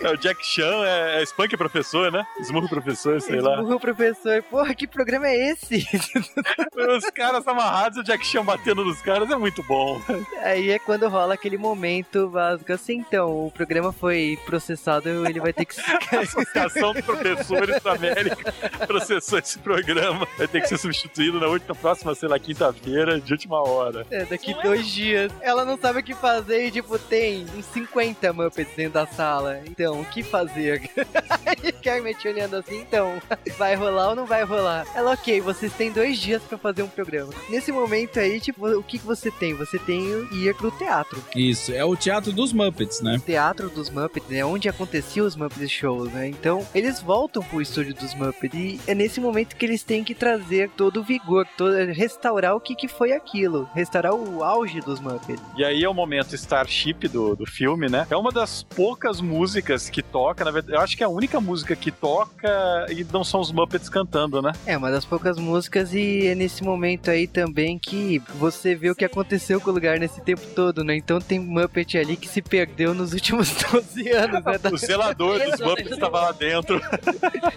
É, 0.00 0.08
o 0.10 0.16
Jack 0.16 0.44
Chan 0.44 0.84
é, 0.86 1.20
é 1.20 1.22
Spunk 1.24 1.56
Professor, 1.56 1.91
né? 2.10 2.26
Smurro 2.40 2.68
Professor, 2.68 3.20
sei 3.20 3.40
lá. 3.40 3.54
Esburra 3.54 3.76
o 3.76 3.80
professor, 3.80 4.42
porra, 4.44 4.74
que 4.74 4.86
programa 4.86 5.26
é 5.26 5.50
esse? 5.50 5.86
Os 6.96 7.10
caras 7.10 7.46
amarrados, 7.46 7.98
o 7.98 8.02
Jack 8.02 8.26
Chan 8.26 8.44
batendo 8.44 8.84
nos 8.84 9.00
caras 9.00 9.30
é 9.30 9.36
muito 9.36 9.62
bom. 9.62 10.00
Aí 10.42 10.70
é 10.70 10.78
quando 10.78 11.08
rola 11.08 11.34
aquele 11.34 11.58
momento 11.58 12.28
básico 12.28 12.72
assim, 12.72 12.94
então, 12.94 13.46
o 13.46 13.50
programa 13.50 13.92
foi 13.92 14.38
processado, 14.46 15.08
ele 15.08 15.40
vai 15.40 15.52
ter 15.52 15.64
que 15.64 15.74
A 16.16 16.20
Associação 16.22 16.92
dos 16.92 17.04
Professores 17.04 17.82
da 17.82 17.92
América 17.92 18.52
processou 18.86 19.38
esse 19.38 19.58
programa. 19.58 20.26
Vai 20.38 20.48
ter 20.48 20.60
que 20.60 20.68
ser 20.68 20.78
substituído 20.78 21.40
na 21.40 21.46
última, 21.46 21.74
próxima, 21.74 22.14
sei 22.14 22.28
lá, 22.28 22.38
quinta-feira, 22.38 23.20
de 23.20 23.32
última 23.32 23.60
hora. 23.60 24.06
É, 24.10 24.24
daqui 24.24 24.54
dois 24.62 24.86
dias. 24.86 25.32
Ela 25.40 25.64
não 25.64 25.76
sabe 25.78 26.00
o 26.00 26.02
que 26.02 26.14
fazer 26.14 26.66
e, 26.66 26.70
tipo, 26.70 26.98
tem 26.98 27.46
uns 27.56 27.66
50 27.66 28.32
Muppets 28.32 28.74
dentro 28.74 28.94
da 28.94 29.06
sala. 29.06 29.60
Então, 29.66 30.00
o 30.00 30.04
que 30.04 30.22
fazer? 30.22 30.88
Kermit 31.82 32.26
olhando 32.26 32.56
assim, 32.56 32.80
então, 32.80 33.20
vai 33.58 33.74
rolar 33.74 34.10
ou 34.10 34.16
não 34.16 34.24
vai 34.24 34.44
rolar? 34.44 34.86
Ela, 34.94 35.12
ok, 35.12 35.40
vocês 35.40 35.72
têm 35.72 35.90
dois 35.90 36.18
dias 36.18 36.42
pra 36.42 36.56
fazer 36.56 36.82
um 36.82 36.88
programa. 36.88 37.32
Nesse 37.48 37.72
momento 37.72 38.18
aí, 38.18 38.40
tipo, 38.40 38.66
o 38.68 38.82
que, 38.82 38.98
que 38.98 39.04
você 39.06 39.30
tem? 39.30 39.54
Você 39.54 39.78
tem 39.78 40.14
o 40.14 40.32
ir 40.34 40.54
pro 40.54 40.70
teatro. 40.70 41.22
Isso, 41.34 41.72
é 41.72 41.84
o 41.84 41.96
teatro 41.96 42.32
dos 42.32 42.52
Muppets, 42.52 43.00
né? 43.00 43.16
O 43.16 43.20
teatro 43.20 43.68
dos 43.68 43.90
Muppets 43.90 44.30
é 44.30 44.44
onde 44.44 44.68
acontecia 44.68 45.24
os 45.24 45.36
Muppets 45.36 45.70
Shows, 45.70 46.12
né? 46.12 46.28
Então, 46.28 46.66
eles 46.74 47.00
voltam 47.00 47.42
pro 47.42 47.60
estúdio 47.60 47.94
dos 47.94 48.14
Muppets 48.14 48.58
e 48.58 48.80
é 48.86 48.94
nesse 48.94 49.20
momento 49.20 49.56
que 49.56 49.66
eles 49.66 49.82
têm 49.82 50.04
que 50.04 50.14
trazer 50.14 50.70
todo 50.70 51.00
o 51.00 51.02
vigor, 51.02 51.46
todo, 51.56 51.74
restaurar 51.92 52.54
o 52.54 52.60
que, 52.60 52.74
que 52.74 52.88
foi 52.88 53.12
aquilo, 53.12 53.68
restaurar 53.74 54.14
o 54.14 54.44
auge 54.44 54.80
dos 54.80 55.00
Muppets. 55.00 55.42
E 55.56 55.64
aí 55.64 55.82
é 55.82 55.88
o 55.88 55.94
momento 55.94 56.34
Starship 56.34 57.08
do, 57.08 57.34
do 57.34 57.46
filme, 57.46 57.88
né? 57.88 58.06
É 58.10 58.16
uma 58.16 58.30
das 58.30 58.62
poucas 58.62 59.20
músicas 59.20 59.90
que 59.90 60.02
toca, 60.02 60.44
na 60.44 60.50
verdade, 60.50 60.76
eu 60.76 60.80
acho 60.80 60.96
que 60.96 61.02
é 61.02 61.06
a 61.06 61.08
única 61.08 61.40
música 61.40 61.71
que 61.76 61.90
toca 61.90 62.86
e 62.90 63.04
não 63.12 63.24
são 63.24 63.40
os 63.40 63.52
Muppets 63.52 63.88
cantando, 63.88 64.40
né? 64.40 64.52
É, 64.66 64.76
uma 64.76 64.90
das 64.90 65.04
poucas 65.04 65.38
músicas 65.38 65.94
e 65.94 66.26
é 66.26 66.34
nesse 66.34 66.62
momento 66.62 67.10
aí 67.10 67.26
também 67.26 67.78
que 67.78 68.20
você 68.36 68.74
vê 68.74 68.90
o 68.90 68.94
que 68.94 69.04
aconteceu 69.04 69.60
com 69.60 69.70
o 69.70 69.74
lugar 69.74 69.98
nesse 69.98 70.20
tempo 70.20 70.42
todo, 70.54 70.84
né? 70.84 70.96
Então 70.96 71.20
tem 71.20 71.38
Muppet 71.38 71.98
ali 71.98 72.16
que 72.16 72.28
se 72.28 72.42
perdeu 72.42 72.94
nos 72.94 73.12
últimos 73.12 73.52
12 73.70 74.10
anos, 74.10 74.44
né? 74.44 74.58
O 74.72 74.76
zelador 74.76 75.38
dos 75.38 75.60
Muppets 75.60 75.92
estava 75.92 76.20
lá 76.20 76.32
dentro. 76.32 76.80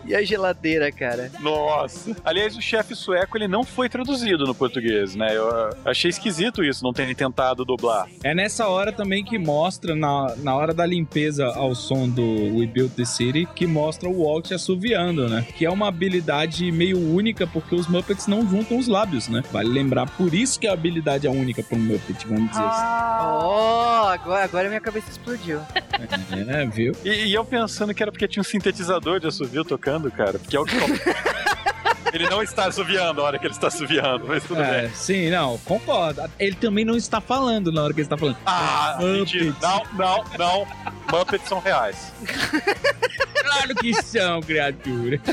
E 0.06 0.16
a 0.16 0.24
geladeira, 0.24 0.92
cara. 0.92 1.32
Nossa. 1.40 2.16
Aliás, 2.24 2.56
o 2.56 2.62
chefe 2.62 2.96
sueco, 2.96 3.38
ele 3.38 3.48
não 3.48 3.64
foi 3.64 3.90
traduzido 3.90 4.46
no 4.46 4.56
português, 4.56 5.16
né? 5.16 5.36
Eu 5.36 5.50
ah, 5.50 5.70
achei 5.86 6.10
esquisito 6.10 6.64
isso, 6.64 6.84
não 6.84 6.94
terem 6.94 7.16
tentado 7.16 7.66
dublar. 7.66 8.08
É 8.24 8.34
nessa 8.34 8.68
hora 8.68 8.92
também 8.92 9.24
que 9.24 9.38
mostra, 9.38 9.96
na, 9.96 10.36
na 10.38 10.56
hora 10.56 10.74
da 10.74 10.86
limpeza 10.86 11.46
ao 11.46 11.74
som 11.76 12.08
do 12.08 12.58
We 12.58 12.66
Built 12.66 12.94
the 12.94 13.06
City, 13.06 13.48
que 13.56 13.66
mostra 13.66 14.05
o 14.08 14.24
Walt 14.24 14.52
assoviando, 14.52 15.28
né? 15.30 15.46
Que 15.58 15.66
é 15.66 15.70
uma 15.70 15.88
habilidade 15.88 16.72
meio 16.72 16.98
única, 17.00 17.46
porque 17.48 17.76
os 17.76 17.88
Muppets 17.88 18.28
não 18.28 18.48
juntam 18.50 18.78
os 18.78 18.88
lábios, 18.88 19.28
né? 19.28 19.44
Vale 19.52 19.70
lembrar, 19.70 20.10
por 20.12 20.34
isso 20.34 20.60
que 20.60 20.68
a 20.68 20.74
habilidade 20.74 21.28
é 21.28 21.30
única 21.30 21.62
para 21.64 21.78
um 21.78 21.82
Muppet, 21.82 22.26
vamos 22.28 22.50
dizer 22.50 22.64
Oh, 22.64 24.08
agora, 24.08 24.44
agora 24.44 24.68
minha 24.68 24.82
cabeça 24.82 25.10
explodiu. 25.10 25.60
assim. 25.60 26.46
É, 26.48 26.66
viu? 26.66 26.94
E, 27.04 27.10
e 27.28 27.34
eu 27.34 27.44
pensando 27.46 27.94
que 27.94 28.02
era 28.04 28.12
porque 28.12 28.28
tinha 28.28 28.42
um 28.42 28.44
sintetizador 28.44 29.20
de 29.20 29.28
assovio 29.28 29.64
tocando, 29.64 30.12
cara. 30.12 30.38
Porque 30.40 30.56
é 30.56 30.60
o 30.60 30.66
que. 30.66 30.76
ele 32.14 32.30
não 32.30 32.42
está 32.42 32.66
assoviando 32.68 33.22
a 33.22 33.24
hora 33.26 33.40
que 33.40 33.46
ele 33.46 33.54
está 33.54 33.68
assoviando, 33.68 34.26
mas 34.28 34.44
tudo 34.44 34.62
É, 34.62 34.84
bem. 34.84 34.92
sim, 34.94 35.30
não, 35.30 35.58
concordo. 35.60 36.22
Ele 36.40 36.56
também 36.56 36.86
não 36.86 36.96
está 36.96 37.20
falando 37.20 37.72
na 37.72 37.84
hora 37.84 37.94
que 37.94 38.00
ele 38.00 38.06
está 38.06 38.18
falando. 38.18 38.38
Ah, 38.46 38.98
mentira. 39.02 39.46
Muppets. 39.46 39.62
Não, 39.62 39.84
não, 39.98 40.24
não. 40.38 40.68
Muppets 41.12 41.48
são 41.48 41.60
reais. 41.60 42.14
Claro 43.56 43.76
que 43.76 43.94
são, 44.04 44.42
criatura. 44.42 45.20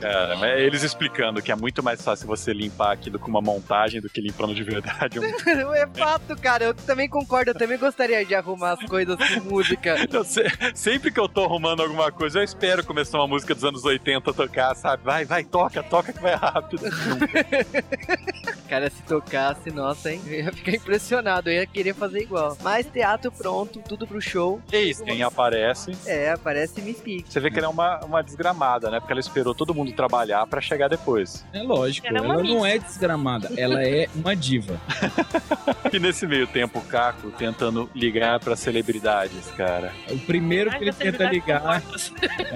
Cara, 0.00 0.36
mas 0.36 0.58
eles 0.60 0.82
explicando 0.82 1.40
que 1.42 1.52
é 1.52 1.56
muito 1.56 1.82
mais 1.82 2.02
fácil 2.02 2.26
você 2.26 2.52
limpar 2.52 2.92
aquilo 2.92 3.18
com 3.18 3.28
uma 3.28 3.40
montagem 3.40 4.00
do 4.00 4.08
que 4.08 4.20
limpando 4.20 4.54
de 4.54 4.62
verdade. 4.62 5.18
É 5.72 5.86
fato, 5.98 6.36
cara. 6.36 6.64
Eu 6.64 6.74
também 6.74 7.08
concordo. 7.08 7.50
Eu 7.50 7.54
também 7.54 7.78
gostaria 7.78 8.24
de 8.24 8.34
arrumar 8.34 8.72
as 8.72 8.82
coisas 8.88 9.16
com 9.16 9.40
música. 9.40 9.96
eu 10.12 10.24
se- 10.24 10.44
sempre 10.74 11.10
que 11.10 11.18
eu 11.20 11.28
tô 11.28 11.44
arrumando 11.44 11.82
alguma 11.82 12.10
coisa, 12.12 12.38
eu 12.40 12.44
espero 12.44 12.84
começar 12.84 13.18
uma 13.18 13.26
música 13.28 13.54
dos 13.54 13.64
anos 13.64 13.84
80 13.84 14.32
tocar, 14.32 14.74
sabe? 14.74 15.02
Vai, 15.04 15.24
vai, 15.24 15.44
toca, 15.44 15.82
toca 15.82 16.12
que 16.12 16.20
vai 16.20 16.34
rápido. 16.34 16.82
Cara, 18.68 18.88
se 18.90 19.02
tocasse, 19.02 19.70
nossa, 19.70 20.10
hein? 20.12 20.20
Eu 20.26 20.32
ia 20.44 20.52
ficar 20.52 20.72
impressionado. 20.72 21.50
Eu 21.50 21.54
ia 21.54 21.66
querer 21.66 21.94
fazer 21.94 22.20
igual. 22.20 22.56
Mas 22.62 22.86
teatro 22.86 23.30
pronto, 23.30 23.80
tudo 23.86 24.06
pro 24.06 24.20
show. 24.20 24.60
Eis 24.72 25.00
quem 25.00 25.22
aparece. 25.22 25.81
É, 26.06 26.30
aparece 26.30 26.80
Miss 26.80 27.00
Pig. 27.00 27.24
Você 27.28 27.40
vê 27.40 27.50
que 27.50 27.58
ela 27.58 27.68
é 27.68 27.70
uma, 27.70 28.00
uma 28.04 28.22
desgramada, 28.22 28.90
né? 28.90 29.00
Porque 29.00 29.12
ela 29.12 29.20
esperou 29.20 29.54
todo 29.54 29.74
mundo 29.74 29.92
trabalhar 29.92 30.46
pra 30.46 30.60
chegar 30.60 30.88
depois. 30.88 31.44
É 31.52 31.62
lógico, 31.62 32.06
Ela 32.06 32.18
é 32.18 32.22
ela 32.22 32.42
não 32.42 32.66
é 32.66 32.78
desgramada, 32.78 33.50
ela 33.56 33.82
é 33.82 34.08
uma 34.14 34.34
diva. 34.34 34.80
E 35.92 35.98
nesse 35.98 36.26
meio 36.26 36.46
tempo, 36.46 36.78
o 36.78 36.82
Caco 36.82 37.30
tentando 37.32 37.90
ligar 37.94 38.40
pra 38.40 38.56
celebridades, 38.56 39.46
cara. 39.58 39.92
O 40.10 40.18
primeiro 40.18 40.70
que 40.70 40.84
ele 40.84 40.92
tenta 40.92 41.28
celebridades 41.28 41.32
ligar, 41.34 41.82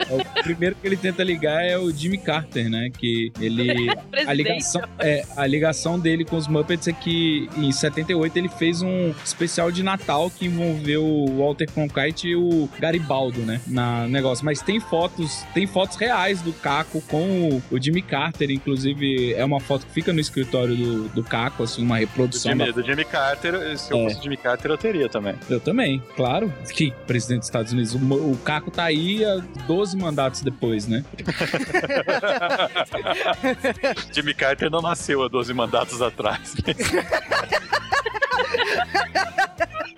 são 0.06 0.16
o 0.18 0.42
primeiro 0.42 0.74
que 0.76 0.86
ele 0.86 0.96
tenta 0.96 1.22
ligar 1.22 1.62
é 1.62 1.76
o 1.76 1.90
Jimmy 1.90 2.16
Carter, 2.16 2.70
né? 2.70 2.88
Que 2.96 3.30
ele 3.38 3.90
a 4.26 4.32
ligação, 4.32 4.82
é, 4.98 5.22
a 5.36 5.46
ligação 5.46 5.98
dele 5.98 6.24
com 6.24 6.36
os 6.36 6.48
Muppets 6.48 6.88
é 6.88 6.92
que 6.92 7.48
em 7.56 7.70
78 7.70 8.36
ele 8.38 8.48
fez 8.48 8.80
um 8.80 9.12
especial 9.22 9.70
de 9.70 9.82
Natal 9.82 10.30
que 10.30 10.46
envolveu 10.46 11.04
o 11.04 11.38
Walter 11.38 11.66
Cronkite 11.70 12.28
e 12.28 12.36
o 12.36 12.68
Garibaldo, 13.16 13.40
né? 13.40 13.60
Na 13.66 14.06
negócio. 14.08 14.44
Mas 14.44 14.60
tem 14.60 14.78
fotos, 14.80 15.44
tem 15.54 15.66
fotos 15.66 15.96
reais 15.96 16.42
do 16.42 16.52
Caco 16.52 17.00
com 17.02 17.48
o, 17.48 17.62
o 17.70 17.80
Jimmy 17.82 18.02
Carter, 18.02 18.50
inclusive 18.50 19.32
é 19.34 19.44
uma 19.44 19.60
foto 19.60 19.86
que 19.86 19.92
fica 19.92 20.12
no 20.12 20.20
escritório 20.20 20.76
do, 20.76 21.08
do 21.08 21.24
Caco, 21.24 21.62
assim, 21.62 21.82
uma 21.82 21.96
Do 21.96 22.00
reprodução 22.00 22.52
Jimmy, 22.52 22.66
da 22.66 22.72
do 22.72 22.82
Jimmy 22.82 23.04
Carter, 23.04 23.78
se 23.78 23.92
eu 23.92 23.98
É. 23.98 24.04
fosse 24.10 24.22
Jimmy 24.22 24.36
Carter, 24.36 24.70
eu 24.70 24.78
teria 24.78 25.08
também. 25.08 25.34
Eu 25.48 25.60
também, 25.60 26.02
claro. 26.14 26.52
Que 26.72 26.92
presidente 27.06 27.38
dos 27.40 27.48
Estados 27.48 27.72
Unidos. 27.72 27.94
O, 27.94 27.98
o 28.32 28.36
Caco 28.44 28.70
tá 28.70 28.84
aí 28.84 29.24
há 29.24 29.36
12 29.66 29.96
mandatos 29.96 30.42
depois, 30.42 30.86
né? 30.86 31.04
Jimmy 34.12 34.34
Carter 34.34 34.70
não 34.70 34.82
nasceu 34.82 35.22
há 35.22 35.28
12 35.28 35.54
mandatos 35.54 36.02
atrás. 36.02 36.54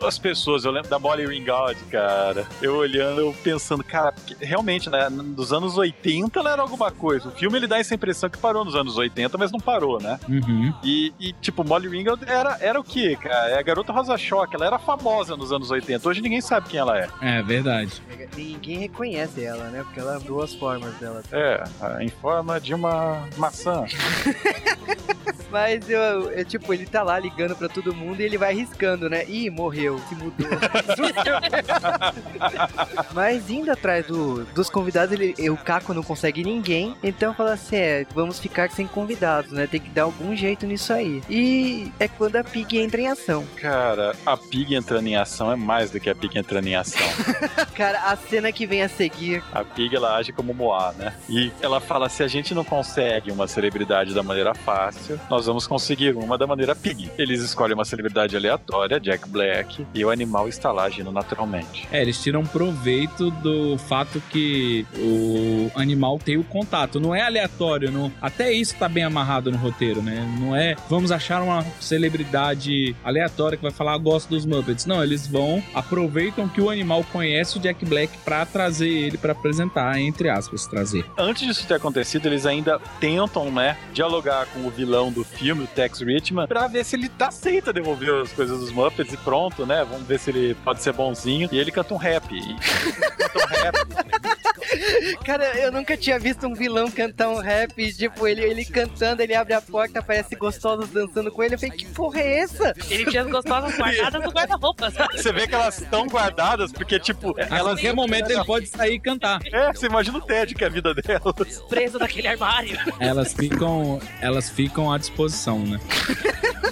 as 0.01 0.18
pessoas, 0.18 0.64
eu 0.64 0.70
lembro 0.70 0.88
da 0.88 0.99
Molly 0.99 1.26
Ringwald, 1.26 1.78
cara. 1.90 2.46
Eu 2.62 2.76
olhando, 2.76 3.20
eu 3.20 3.34
pensando, 3.42 3.82
cara, 3.82 4.14
realmente, 4.40 4.88
né? 4.88 5.09
Dos 5.11 5.53
anos 5.53 5.76
80 5.76 6.38
ela 6.38 6.53
era 6.53 6.62
alguma 6.62 6.90
coisa. 6.90 7.28
O 7.28 7.32
filme 7.32 7.59
ele 7.59 7.66
dá 7.66 7.78
essa 7.78 7.94
impressão 7.94 8.30
que 8.30 8.38
parou 8.38 8.64
nos 8.64 8.74
anos 8.74 8.96
80, 8.96 9.36
mas 9.36 9.51
não 9.51 9.61
parou, 9.61 10.01
né? 10.01 10.18
Uhum. 10.28 10.72
E, 10.84 11.12
e, 11.18 11.32
tipo, 11.34 11.64
Molly 11.64 11.88
Ringwald 11.88 12.22
era, 12.26 12.57
era 12.61 12.78
o 12.78 12.84
quê, 12.84 13.16
cara? 13.16 13.51
É 13.51 13.59
a 13.59 13.62
garota 13.62 13.92
Rosa 13.92 14.16
Choque. 14.16 14.55
Ela 14.55 14.66
era 14.66 14.78
famosa 14.78 15.36
nos 15.36 15.53
anos 15.53 15.70
80. 15.70 16.09
Hoje 16.09 16.20
ninguém 16.20 16.40
sabe 16.40 16.68
quem 16.68 16.80
ela 16.80 16.99
é. 16.99 17.09
É 17.20 17.42
verdade. 17.42 18.03
Ninguém 18.36 18.78
reconhece 18.78 19.44
ela, 19.44 19.64
né? 19.64 19.82
Porque 19.82 20.01
ela 20.01 20.18
duas 20.18 20.55
formas 20.55 20.94
dela. 20.96 21.22
É, 21.32 21.64
em 22.05 22.09
forma 22.09 22.61
de 22.61 22.74
uma 22.74 23.26
maçã. 23.36 23.84
Mas 25.51 25.88
eu, 25.88 26.30
eu, 26.30 26.44
tipo, 26.44 26.74
ele 26.74 26.84
tá 26.84 27.03
lá 27.03 27.18
ligando 27.18 27.57
pra 27.57 27.68
todo 27.68 27.94
mundo 27.94 28.20
e 28.20 28.24
ele 28.24 28.36
vai 28.36 28.55
riscando, 28.55 29.09
né? 29.09 29.24
Ih, 29.26 29.49
morreu, 29.49 29.88
se 30.09 30.14
mudou. 30.14 30.47
Mas 33.14 33.51
indo 33.51 33.70
atrás 33.70 34.07
do, 34.07 34.45
dos 34.47 34.68
convidados, 34.68 35.18
ele, 35.18 35.51
o 35.51 35.57
Caco 35.57 35.95
não 35.95 36.03
consegue 36.03 36.45
ninguém. 36.45 36.97
Então 37.03 37.34
fala 37.34 37.53
assim: 37.53 37.76
é, 37.76 38.07
vamos 38.14 38.39
ficar 38.39 38.70
sem 38.70 38.86
convidados, 38.86 39.53
né? 39.53 39.66
Tem 39.66 39.80
que 39.80 39.91
dar 39.91 40.03
algum 40.03 40.34
jeito 40.34 40.66
nisso 40.66 40.93
aí. 40.93 41.22
E 41.28 41.93
é 41.99 42.09
quando 42.09 42.36
a 42.36 42.45
Pig 42.45 42.78
entra 42.78 43.01
em 43.01 43.09
ação. 43.09 43.45
Cara, 43.57 44.14
a 44.26 44.36
Pig 44.36 44.74
entrando 44.74 45.07
em 45.07 45.16
ação 45.16 45.53
é 45.53 45.57
mais 45.57 45.91
do 45.91 46.01
que 46.01 46.11
a 46.11 46.14
Pig 46.14 46.39
entrando 46.39 46.66
em 46.66 46.76
ação. 46.76 47.07
Cara, 47.74 48.11
a 48.11 48.16
cena 48.16 48.53
que 48.53 48.66
vem 48.66 48.82
a 48.82 48.89
seguir. 48.89 49.43
A 49.53 49.64
Pig 49.64 49.95
ela 49.95 50.16
age 50.16 50.32
como 50.32 50.53
Moá, 50.53 50.93
né? 50.97 51.14
E 51.28 51.53
ela 51.61 51.80
fala: 51.80 52.09
se 52.09 52.22
a 52.22 52.28
gente 52.28 52.55
não 52.55 52.64
consegue 52.64 53.30
uma 53.30 53.47
celebridade 53.47 54.14
da 54.14 54.22
maneira 54.22 54.55
fácil, 54.55 55.18
nós 55.30 55.47
vamos 55.47 55.66
conseguir 55.66 56.16
uma 56.16 56.36
da 56.36 56.47
maneira 56.47 56.74
Pig. 56.74 57.11
Eles 57.18 57.43
escolhem 57.43 57.74
uma 57.74 57.84
celebridade 57.84 58.36
aleatória, 58.36 59.01
Jack 59.01 59.28
Black, 59.28 59.78
e 59.95 60.05
o 60.05 60.11
animal 60.11 60.49
está 60.49 60.72
lá 60.72 60.85
agindo 60.85 61.12
naturalmente. 61.12 61.89
É, 61.91 62.01
eles 62.01 62.22
tiram 62.22 62.45
proveito 62.45 63.31
do 63.31 63.76
fato 63.79 64.22
que 64.31 64.87
o 64.97 65.70
animal 65.74 66.18
tem 66.18 66.37
o 66.37 66.45
contato. 66.45 67.01
Não 67.01 67.14
é 67.14 67.22
aleatório, 67.22 67.91
não. 67.91 68.12
Até 68.20 68.53
isso 68.53 68.76
tá 68.76 68.89
bem 68.89 69.05
amarrado 69.05 69.51
no 69.51 69.59
roteiro, 69.59 70.03
né? 70.03 70.26
Não 70.41 70.55
é 70.55 70.76
vamos 70.89 71.11
achar 71.11 71.43
uma 71.43 71.64
celebridade 71.81 72.95
aleatória 73.05 73.57
que 73.57 73.62
vai 73.62 73.72
falar 73.72 73.95
ah, 73.95 73.99
gosto 73.99 74.29
dos 74.29 74.45
Muppets. 74.45 74.87
Não, 74.87 75.03
eles 75.03 75.26
vão, 75.26 75.62
aproveitam 75.74 76.49
que 76.49 76.61
o 76.61 76.70
animal 76.70 77.05
conhece 77.12 77.57
o 77.57 77.61
Jack 77.61 77.85
Black 77.85 78.16
para 78.18 78.45
trazer 78.45 78.89
ele 78.89 79.18
para 79.18 79.33
apresentar, 79.33 79.99
entre 79.99 80.29
aspas, 80.29 80.66
trazer. 80.66 81.05
Antes 81.16 81.47
disso 81.47 81.66
ter 81.66 81.74
acontecido, 81.74 82.26
eles 82.26 82.45
ainda 82.45 82.79
tentam, 83.01 83.51
né, 83.51 83.76
dialogar 83.93 84.47
com 84.47 84.66
o 84.66 84.70
vilão 84.70 85.11
do 85.11 85.24
filme, 85.24 85.64
o 85.64 85.66
Tex 85.66 86.01
Richman, 86.01 86.47
pra 86.47 86.66
ver 86.66 86.85
se 86.85 86.97
ele 86.97 87.09
tá 87.09 87.29
aceita 87.29 87.72
devolver 87.72 88.22
as 88.22 88.33
coisas 88.33 88.59
dos 88.59 88.72
Muppets 88.72 89.12
e 89.12 89.16
pronto, 89.18 89.66
né? 89.68 89.86
Vamos 89.88 90.08
ver 90.08 90.18
se 90.18 90.30
ele 90.30 90.54
pode 90.64 90.82
ser 90.82 90.92
bonzinho. 90.92 91.48
E 91.52 91.58
ele 91.58 91.70
canta 91.70 91.94
um 91.94 91.98
rap. 91.98 92.24
E... 92.32 92.56
canta 93.16 93.38
um 93.38 93.46
rap. 93.46 94.38
Cara, 95.24 95.45
eu 95.59 95.72
nunca 95.72 95.97
tinha 95.97 96.18
visto 96.18 96.47
um 96.47 96.55
vilão 96.55 96.91
cantar 96.91 97.29
um 97.29 97.41
rap. 97.41 97.93
Tipo, 97.93 98.26
ele, 98.26 98.43
ele 98.43 98.64
cantando, 98.64 99.22
ele 99.22 99.35
abre 99.35 99.55
a 99.55 99.61
porta, 99.61 99.99
aparece 99.99 100.37
gostosos 100.37 100.89
dançando 100.91 101.31
com 101.31 101.43
ele. 101.43 101.55
Eu 101.55 101.59
falei, 101.59 101.76
que 101.76 101.87
porra 101.87 102.20
é 102.20 102.39
essa? 102.41 102.74
Ele 102.89 103.07
tinha 103.07 103.22
as 103.22 103.29
gostosas 103.29 103.76
guardadas 103.76 104.22
no 104.22 104.31
guarda-roupa, 104.31 104.89
Você 105.14 105.33
vê 105.33 105.47
que 105.47 105.55
elas 105.55 105.81
estão 105.81 106.07
guardadas, 106.07 106.72
porque, 106.72 106.99
tipo. 106.99 107.35
A 107.39 107.61
qualquer 107.61 107.95
momento 107.95 108.31
ele 108.31 108.45
pode 108.45 108.66
sair 108.66 108.95
e 108.95 109.01
cantar. 109.01 109.41
É, 109.53 109.72
você 109.72 109.87
imagina 109.87 110.18
o 110.18 110.20
Ted, 110.20 110.55
que 110.55 110.64
é 110.64 110.66
a 110.66 110.70
vida 110.70 110.95
delas. 110.95 111.62
Preso 111.68 111.99
naquele 111.99 112.29
armário. 112.29 112.79
Elas 112.99 113.33
ficam, 113.33 114.01
elas 114.20 114.51
ficam 114.51 114.93
à 114.93 114.99
disposição, 114.99 115.59
né? 115.61 115.81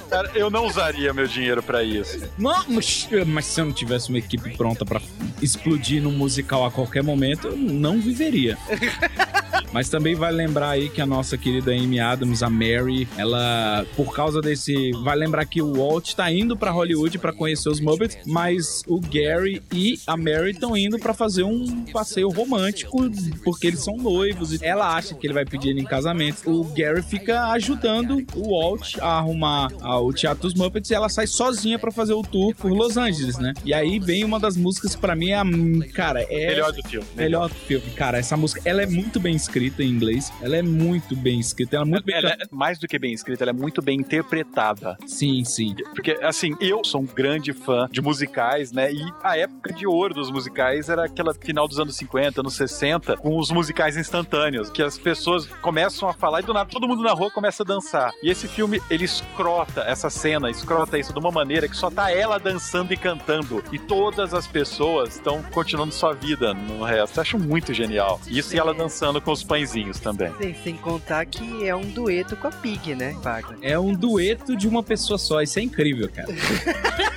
Cara, 0.08 0.30
eu 0.34 0.50
não 0.50 0.66
usaria 0.66 1.12
meu 1.12 1.26
dinheiro 1.26 1.62
pra 1.62 1.82
isso. 1.82 2.18
Não, 2.38 2.64
mas, 2.68 3.08
mas 3.26 3.44
se 3.44 3.60
eu 3.60 3.66
não 3.66 3.72
tivesse 3.72 4.08
uma 4.08 4.18
equipe 4.18 4.56
pronta 4.56 4.84
pra 4.84 5.00
explodir 5.42 6.02
no 6.02 6.10
musical 6.10 6.64
a 6.64 6.70
qualquer 6.70 7.02
momento, 7.02 7.48
eu 7.48 7.56
não 7.56 7.95
viveria. 8.00 8.56
Mas 9.72 9.88
também 9.88 10.14
vai 10.14 10.32
lembrar 10.32 10.70
aí 10.70 10.88
que 10.88 11.00
a 11.00 11.06
nossa 11.06 11.36
querida 11.36 11.72
Amy 11.72 12.00
Adams, 12.00 12.42
a 12.42 12.48
Mary, 12.48 13.06
ela, 13.16 13.84
por 13.94 14.14
causa 14.14 14.40
desse. 14.40 14.90
Vai 15.04 15.16
lembrar 15.16 15.44
que 15.44 15.60
o 15.60 15.74
Walt 15.74 16.14
tá 16.14 16.30
indo 16.32 16.56
para 16.56 16.70
Hollywood 16.70 17.18
para 17.18 17.32
conhecer 17.32 17.68
os 17.68 17.80
Muppets, 17.80 18.16
mas 18.26 18.82
o 18.86 19.00
Gary 19.00 19.62
e 19.72 19.98
a 20.06 20.16
Mary 20.16 20.52
estão 20.52 20.76
indo 20.76 20.98
para 20.98 21.12
fazer 21.12 21.42
um 21.42 21.84
passeio 21.92 22.30
romântico, 22.30 23.10
porque 23.44 23.66
eles 23.66 23.84
são 23.84 23.96
noivos. 23.96 24.52
E 24.52 24.64
ela 24.64 24.94
acha 24.94 25.14
que 25.14 25.26
ele 25.26 25.34
vai 25.34 25.44
pedir 25.44 25.70
ele 25.70 25.80
em 25.80 25.84
casamento. 25.84 26.50
O 26.50 26.64
Gary 26.64 27.02
fica 27.02 27.50
ajudando 27.52 28.24
o 28.34 28.50
Walt 28.50 28.96
a 29.00 29.18
arrumar 29.18 29.68
o 30.00 30.12
Teatro 30.12 30.42
dos 30.42 30.54
Muppets 30.54 30.90
e 30.90 30.94
ela 30.94 31.08
sai 31.08 31.26
sozinha 31.26 31.78
para 31.78 31.90
fazer 31.90 32.14
o 32.14 32.22
tour 32.22 32.54
por 32.54 32.70
Los 32.72 32.96
Angeles, 32.96 33.38
né? 33.38 33.52
E 33.64 33.74
aí 33.74 33.98
vem 33.98 34.24
uma 34.24 34.40
das 34.40 34.56
músicas 34.56 34.94
que 34.94 35.00
pra 35.00 35.14
mim 35.14 35.30
é 35.30 35.38
a. 35.38 35.44
Cara, 35.92 36.22
é. 36.22 36.46
Melhor 36.46 36.72
do 36.72 36.82
filme. 36.82 37.06
Melhor 37.14 37.48
do 37.48 37.54
filme. 37.54 37.75
Cara, 37.94 38.18
essa 38.18 38.36
música, 38.36 38.60
ela 38.64 38.82
é 38.82 38.86
muito 38.86 39.18
bem 39.20 39.34
escrita 39.34 39.82
em 39.82 39.88
inglês. 39.88 40.32
Ela 40.40 40.56
é 40.56 40.62
muito 40.62 41.16
bem 41.16 41.40
escrita. 41.40 41.76
Ela 41.76 41.84
é 41.84 41.88
muito 41.88 42.04
bem. 42.04 42.16
Ela 42.16 42.30
é 42.30 42.38
mais 42.50 42.78
do 42.78 42.86
que 42.86 42.98
bem 42.98 43.12
escrita, 43.12 43.44
ela 43.44 43.50
é 43.50 43.54
muito 43.54 43.82
bem 43.82 43.98
interpretada. 43.98 44.96
Sim, 45.06 45.44
sim. 45.44 45.74
Porque, 45.94 46.12
assim, 46.22 46.54
eu 46.60 46.84
sou 46.84 47.02
um 47.02 47.06
grande 47.06 47.52
fã 47.52 47.88
de 47.90 48.00
musicais, 48.00 48.72
né? 48.72 48.92
E 48.92 49.12
a 49.22 49.36
época 49.36 49.72
de 49.72 49.86
ouro 49.86 50.14
dos 50.14 50.30
musicais 50.30 50.88
era 50.88 51.04
aquela 51.04 51.34
final 51.34 51.66
dos 51.68 51.78
anos 51.78 51.96
50, 51.96 52.40
anos 52.40 52.54
60, 52.54 53.16
com 53.16 53.38
os 53.38 53.50
musicais 53.50 53.96
instantâneos, 53.96 54.70
que 54.70 54.82
as 54.82 54.98
pessoas 54.98 55.46
começam 55.60 56.08
a 56.08 56.12
falar 56.12 56.40
e 56.40 56.42
do 56.42 56.52
nada 56.52 56.68
todo 56.70 56.88
mundo 56.88 57.02
na 57.02 57.12
rua 57.12 57.30
começa 57.30 57.62
a 57.62 57.66
dançar. 57.66 58.12
E 58.22 58.30
esse 58.30 58.48
filme, 58.48 58.82
ele 58.90 59.04
escrota 59.04 59.82
essa 59.82 60.10
cena, 60.10 60.50
escrota 60.50 60.98
isso 60.98 61.12
de 61.12 61.18
uma 61.18 61.30
maneira 61.30 61.68
que 61.68 61.76
só 61.76 61.90
tá 61.90 62.10
ela 62.10 62.38
dançando 62.38 62.92
e 62.92 62.96
cantando. 62.96 63.62
E 63.72 63.78
todas 63.78 64.34
as 64.34 64.46
pessoas 64.46 65.14
estão 65.14 65.42
continuando 65.42 65.92
sua 65.92 66.12
vida 66.12 66.52
no 66.54 66.84
resto. 66.84 67.18
Eu 67.18 67.22
acho 67.22 67.38
muito 67.38 67.65
genial. 67.74 68.20
Isso 68.26 68.54
e 68.54 68.58
ela 68.58 68.74
dançando 68.74 69.20
com 69.20 69.32
os 69.32 69.42
pãezinhos 69.42 69.98
também. 69.98 70.32
Sem, 70.38 70.54
sem 70.54 70.76
contar 70.76 71.26
que 71.26 71.66
é 71.66 71.74
um 71.74 71.88
dueto 71.88 72.36
com 72.36 72.48
a 72.48 72.52
Pig, 72.52 72.94
né, 72.94 73.14
Wagner? 73.22 73.58
É 73.62 73.78
um 73.78 73.94
dueto 73.94 74.56
de 74.56 74.68
uma 74.68 74.82
pessoa 74.82 75.18
só. 75.18 75.40
Isso 75.42 75.58
é 75.58 75.62
incrível, 75.62 76.08
cara. 76.08 76.28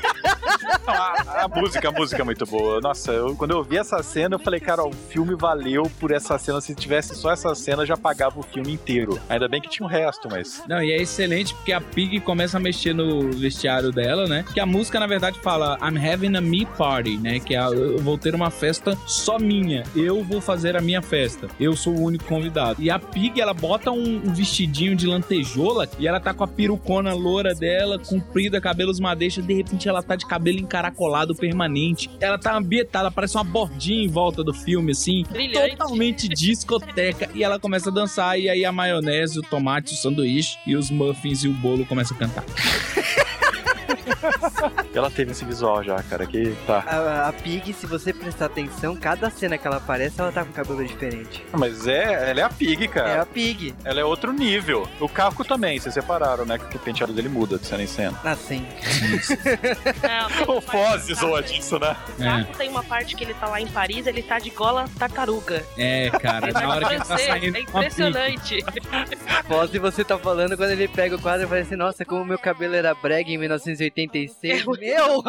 a, 0.91 1.45
a, 1.45 1.47
música, 1.47 1.89
a 1.89 1.91
música 1.91 2.21
é 2.21 2.25
muito 2.25 2.45
boa. 2.45 2.81
Nossa, 2.81 3.11
eu, 3.11 3.35
quando 3.35 3.51
eu 3.51 3.63
vi 3.63 3.77
essa 3.77 4.01
cena, 4.03 4.35
eu 4.35 4.39
falei, 4.39 4.59
cara, 4.59 4.83
o 4.83 4.91
filme 4.91 5.35
valeu 5.35 5.89
por 5.99 6.11
essa 6.11 6.37
cena. 6.37 6.59
Se 6.59 6.75
tivesse 6.75 7.15
só 7.15 7.31
essa 7.31 7.53
cena, 7.55 7.85
já 7.85 7.95
pagava 7.95 8.39
o 8.39 8.43
filme 8.43 8.73
inteiro. 8.73 9.19
Ainda 9.29 9.47
bem 9.47 9.61
que 9.61 9.69
tinha 9.69 9.85
o 9.85 9.89
resto, 9.89 10.27
mas. 10.29 10.63
Não, 10.67 10.81
e 10.81 10.91
é 10.91 10.97
excelente 11.01 11.53
porque 11.53 11.71
a 11.71 11.79
Pig 11.79 12.19
começa 12.21 12.57
a 12.57 12.59
mexer 12.59 12.93
no 12.93 13.31
vestiário 13.31 13.91
dela, 13.91 14.27
né? 14.27 14.43
Que 14.53 14.59
a 14.59 14.65
música, 14.65 14.99
na 14.99 15.07
verdade, 15.07 15.39
fala 15.39 15.77
I'm 15.81 15.97
having 15.97 16.35
a 16.35 16.41
me 16.41 16.65
party, 16.65 17.17
né? 17.17 17.39
Que 17.39 17.55
é, 17.55 17.65
eu 17.65 17.99
vou 17.99 18.17
ter 18.17 18.35
uma 18.35 18.49
festa 18.49 18.97
só 19.05 19.39
minha. 19.39 19.83
Eu 19.95 20.23
vou 20.23 20.41
fazer 20.41 20.75
a 20.75 20.81
minha 20.81 21.01
festa. 21.01 21.47
Eu 21.59 21.75
sou 21.75 21.95
o 21.95 22.01
único 22.01 22.25
convidado. 22.25 22.81
E 22.81 22.89
a 22.89 22.99
Pig, 22.99 23.39
ela 23.39 23.53
bota 23.53 23.91
um, 23.91 24.21
um 24.25 24.33
vestidinho 24.33 24.95
de 24.95 25.07
lantejola 25.07 25.87
e 25.97 26.07
ela 26.07 26.19
tá 26.19 26.33
com 26.33 26.43
a 26.43 26.47
perucona 26.47 27.13
loura 27.13 27.53
dela, 27.53 27.97
comprida, 27.99 28.59
cabelos 28.59 28.99
madeixa. 28.99 29.41
De 29.41 29.53
repente, 29.53 29.87
ela 29.87 30.03
tá 30.03 30.15
de 30.15 30.25
cabelo 30.25 30.59
encaracolado 30.59 30.78
permanente. 31.35 32.09
Ela 32.19 32.37
tá 32.37 32.55
ambientada, 32.55 33.11
parece 33.11 33.35
uma 33.35 33.43
bordinha 33.43 34.03
em 34.03 34.07
volta 34.07 34.43
do 34.43 34.53
filme, 34.53 34.91
assim. 34.91 35.23
Brilhante. 35.29 35.77
Totalmente 35.77 36.27
discoteca. 36.27 37.29
E 37.33 37.43
ela 37.43 37.59
começa 37.59 37.89
a 37.89 37.93
dançar, 37.93 38.39
e 38.39 38.49
aí 38.49 38.65
a 38.65 38.71
maionese, 38.71 39.39
o 39.39 39.41
tomate, 39.41 39.93
o 39.93 39.97
sanduíche 39.97 40.57
e 40.65 40.75
os 40.75 40.89
muffins 40.89 41.43
e 41.43 41.47
o 41.47 41.53
bolo 41.53 41.85
começam 41.85 42.15
a 42.15 42.19
cantar. 42.19 42.45
Ela 44.93 45.09
teve 45.09 45.31
esse 45.31 45.45
visual 45.45 45.83
já, 45.83 46.01
cara, 46.03 46.25
que 46.25 46.55
tá. 46.65 46.83
A, 46.85 47.29
a, 47.29 47.33
Pig, 47.33 47.73
se 47.73 47.85
você 47.85 48.11
prestar 48.11 48.45
atenção, 48.45 48.95
cada 48.95 49.29
cena 49.29 49.57
que 49.57 49.65
ela 49.65 49.77
aparece, 49.77 50.19
ela 50.19 50.31
tá 50.31 50.43
com 50.43 50.51
cabelo 50.51 50.85
diferente. 50.85 51.45
Mas 51.53 51.87
é, 51.87 52.29
ela 52.31 52.41
é 52.41 52.43
a 52.43 52.49
Pig, 52.49 52.87
cara. 52.87 53.09
É 53.09 53.19
a 53.19 53.25
Pig. 53.25 53.73
Ela 53.83 54.01
é 54.01 54.03
outro 54.03 54.33
nível. 54.33 54.87
O 54.99 55.07
Caco 55.07 55.45
também, 55.45 55.79
vocês 55.79 55.93
separaram, 55.93 56.45
né? 56.45 56.57
Que 56.57 56.75
o 56.75 56.79
penteado 56.79 57.13
dele 57.13 57.29
muda 57.29 57.57
de 57.57 57.65
cena 57.65 57.83
em 57.83 57.87
cena. 57.87 58.19
Ah, 58.23 58.35
sim. 58.35 58.65
É, 60.03 60.25
o 60.49 60.61
Foz 60.61 61.05
zoa 61.19 61.41
disso, 61.41 61.79
né? 61.79 61.95
O 62.17 62.23
Caco 62.23 62.57
tem 62.57 62.69
uma 62.69 62.83
parte 62.83 63.15
que 63.15 63.23
ele 63.23 63.33
tá 63.33 63.47
lá 63.47 63.61
em 63.61 63.67
Paris, 63.67 64.07
ele 64.07 64.21
tá 64.21 64.39
de 64.39 64.49
gola 64.49 64.85
tartaruga. 64.97 65.63
É, 65.77 66.09
cara, 66.09 66.51
na 66.51 66.69
hora 66.69 66.87
que 66.87 66.93
ele 66.93 67.03
tá 67.03 67.17
saindo. 67.17 67.57
É 67.57 67.61
impressionante. 67.61 68.65
Foz, 69.47 69.71
você 69.71 70.03
tá 70.03 70.17
falando 70.17 70.57
quando 70.57 70.71
ele 70.71 70.87
pega 70.87 71.15
o 71.15 71.21
quadro 71.21 71.45
e 71.45 71.49
fala 71.49 71.61
assim: 71.61 71.75
Nossa, 71.75 72.05
como 72.05 72.25
meu 72.25 72.37
cabelo 72.37 72.75
era 72.75 72.93
brega 72.93 73.29
em 73.29 73.37
1986. 74.07 74.65
Meu! 74.79 75.23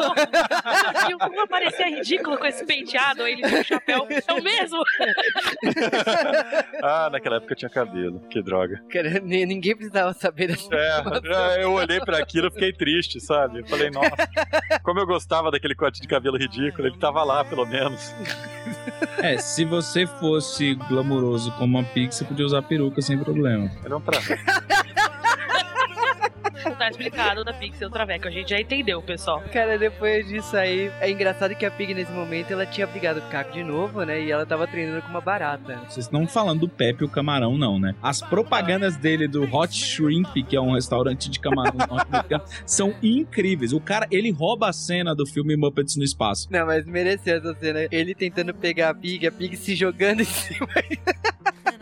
E 1.10 1.18
como 1.18 1.48
parecia 1.48 1.88
ridículo 1.88 2.38
com 2.38 2.46
esse 2.46 2.64
penteado, 2.64 3.22
aí 3.22 3.32
ele 3.32 3.42
tem 3.42 3.60
um 3.60 3.64
chapéu. 3.64 4.06
É 4.26 4.32
o 4.32 4.42
mesmo. 4.42 4.78
Ah, 6.82 7.08
naquela 7.10 7.36
época 7.36 7.52
eu 7.52 7.56
tinha 7.56 7.70
cabelo. 7.70 8.20
Que 8.30 8.42
droga. 8.42 8.82
Cara, 8.90 9.20
ni- 9.20 9.46
ninguém 9.46 9.74
precisava 9.74 10.12
saber 10.12 10.48
dessa 10.48 10.68
É, 10.74 11.62
eu 11.64 11.72
olhei 11.72 12.00
pra 12.00 12.18
aquilo 12.18 12.48
e 12.48 12.50
fiquei 12.50 12.72
triste, 12.72 13.20
sabe? 13.20 13.60
Eu 13.60 13.66
falei, 13.66 13.90
nossa, 13.90 14.10
como 14.82 15.00
eu 15.00 15.06
gostava 15.06 15.50
daquele 15.50 15.74
corte 15.74 16.00
de 16.00 16.08
cabelo 16.08 16.36
ridículo, 16.36 16.86
ele 16.88 16.98
tava 16.98 17.22
lá, 17.24 17.44
pelo 17.44 17.66
menos. 17.66 18.14
É, 19.18 19.36
se 19.38 19.64
você 19.64 20.06
fosse 20.06 20.74
glamuroso 20.74 21.50
como 21.52 21.78
uma 21.78 21.84
você 22.10 22.24
podia 22.24 22.44
usar 22.46 22.62
peruca 22.62 23.02
sem 23.02 23.18
problema. 23.18 23.70
Era 23.84 23.96
um 23.96 24.00
trabalho. 24.00 24.38
Tá 26.80 26.88
explicado 26.88 27.44
da 27.44 27.52
Pixel 27.52 27.90
Traveco. 27.90 28.26
A 28.26 28.30
gente 28.30 28.48
já 28.48 28.58
entendeu, 28.58 29.02
pessoal. 29.02 29.42
Cara, 29.52 29.78
depois 29.78 30.26
disso 30.26 30.56
aí, 30.56 30.90
é 30.98 31.10
engraçado 31.10 31.54
que 31.54 31.66
a 31.66 31.70
Pig 31.70 31.92
nesse 31.92 32.10
momento 32.10 32.54
ela 32.54 32.64
tinha 32.64 32.86
brigado 32.86 33.20
com 33.20 33.28
o 33.28 33.30
Caco 33.30 33.52
de 33.52 33.62
novo, 33.62 34.02
né? 34.02 34.18
E 34.18 34.30
ela 34.30 34.46
tava 34.46 34.66
treinando 34.66 35.02
com 35.02 35.08
uma 35.08 35.20
barata. 35.20 35.76
Vocês 35.86 36.06
estão 36.06 36.26
falando 36.26 36.60
do 36.60 36.68
Pepe 36.70 37.02
e 37.02 37.06
o 37.06 37.10
Camarão, 37.10 37.58
não, 37.58 37.78
né? 37.78 37.94
As 38.02 38.22
propagandas 38.22 38.96
dele 38.96 39.28
do 39.28 39.44
Hot 39.54 39.74
Shrimp, 39.74 40.32
que 40.48 40.56
é 40.56 40.60
um 40.60 40.72
restaurante 40.72 41.28
de 41.28 41.38
camarão 41.38 41.76
norte-americano, 41.86 42.44
são 42.64 42.94
incríveis. 43.02 43.74
O 43.74 43.80
cara, 43.80 44.06
ele 44.10 44.30
rouba 44.30 44.70
a 44.70 44.72
cena 44.72 45.14
do 45.14 45.26
filme 45.26 45.58
Muppets 45.58 45.96
no 45.96 46.02
Espaço. 46.02 46.48
Não, 46.50 46.64
mas 46.64 46.86
mereceu 46.86 47.36
essa 47.36 47.54
cena. 47.56 47.80
Ele 47.90 48.14
tentando 48.14 48.54
pegar 48.54 48.88
a 48.88 48.94
Pig, 48.94 49.26
a 49.26 49.32
Pig 49.32 49.54
se 49.54 49.74
jogando 49.74 50.22
em 50.22 50.24
cima. 50.24 50.66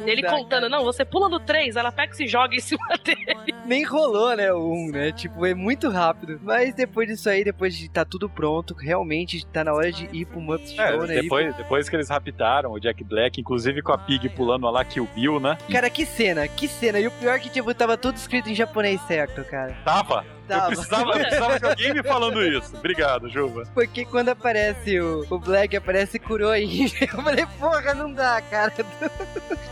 Ele 0.06 0.22
contando, 0.22 0.68
não, 0.68 0.84
você 0.84 1.04
pula 1.04 1.28
no 1.28 1.40
3, 1.40 1.76
ela 1.76 1.90
pega 1.90 2.12
e 2.12 2.16
se 2.16 2.26
joga 2.26 2.54
em 2.54 2.60
cima 2.60 2.86
dele. 3.04 3.36
Nem 3.66 3.84
rolou, 3.84 4.34
né, 4.36 4.52
o 4.52 4.72
1, 4.72 4.90
né? 4.92 5.12
Tipo, 5.12 5.44
é 5.44 5.54
muito 5.54 5.88
rápido. 5.90 6.38
Mas 6.42 6.74
depois 6.74 7.08
disso 7.08 7.28
aí, 7.28 7.42
depois 7.44 7.76
de 7.76 7.88
tá 7.90 8.04
tudo 8.04 8.28
pronto, 8.28 8.74
realmente 8.74 9.44
tá 9.46 9.64
na 9.64 9.72
hora 9.72 9.90
de 9.90 10.08
ir 10.16 10.24
pro 10.26 10.40
Muppet 10.40 10.78
É, 10.80 10.92
Show, 10.92 11.06
né? 11.06 11.16
Ir 11.16 11.22
depois, 11.22 11.56
depois 11.56 11.88
que 11.88 11.96
eles 11.96 12.08
raptaram 12.08 12.72
o 12.72 12.78
Jack 12.78 13.02
Black, 13.04 13.40
inclusive 13.40 13.82
com 13.82 13.92
a 13.92 13.98
Pig 13.98 14.28
pulando 14.30 14.68
lá 14.70 14.84
que 14.84 15.00
o 15.00 15.06
Bill, 15.14 15.40
né? 15.40 15.56
pro- 15.56 15.72
Cara, 15.72 15.90
que 15.90 16.06
cena, 16.06 16.46
que 16.46 16.68
cena. 16.68 16.98
E 17.00 17.06
o 17.06 17.10
pior 17.10 17.34
é 17.36 17.38
que, 17.38 17.50
tipo, 17.50 17.72
tava 17.74 17.96
tudo 17.96 18.16
escrito 18.16 18.48
em 18.48 18.54
japonês 18.54 19.00
certo, 19.02 19.44
cara. 19.44 19.76
Tava. 19.84 20.24
Eu 20.56 20.66
precisava, 20.66 21.10
eu 21.10 21.12
precisava 21.12 21.58
de 21.58 21.66
alguém 21.66 21.94
me 21.94 22.02
falando 22.02 22.42
isso. 22.44 22.76
Obrigado, 22.76 23.28
Juba. 23.28 23.64
Porque 23.74 24.04
quando 24.04 24.30
aparece 24.30 24.98
o, 25.00 25.26
o 25.28 25.38
Black, 25.38 25.76
aparece 25.76 26.18
Kuroin. 26.18 26.88
Eu 27.00 27.22
falei, 27.22 27.46
porra, 27.58 27.94
não 27.94 28.12
dá, 28.12 28.40
cara. 28.42 28.72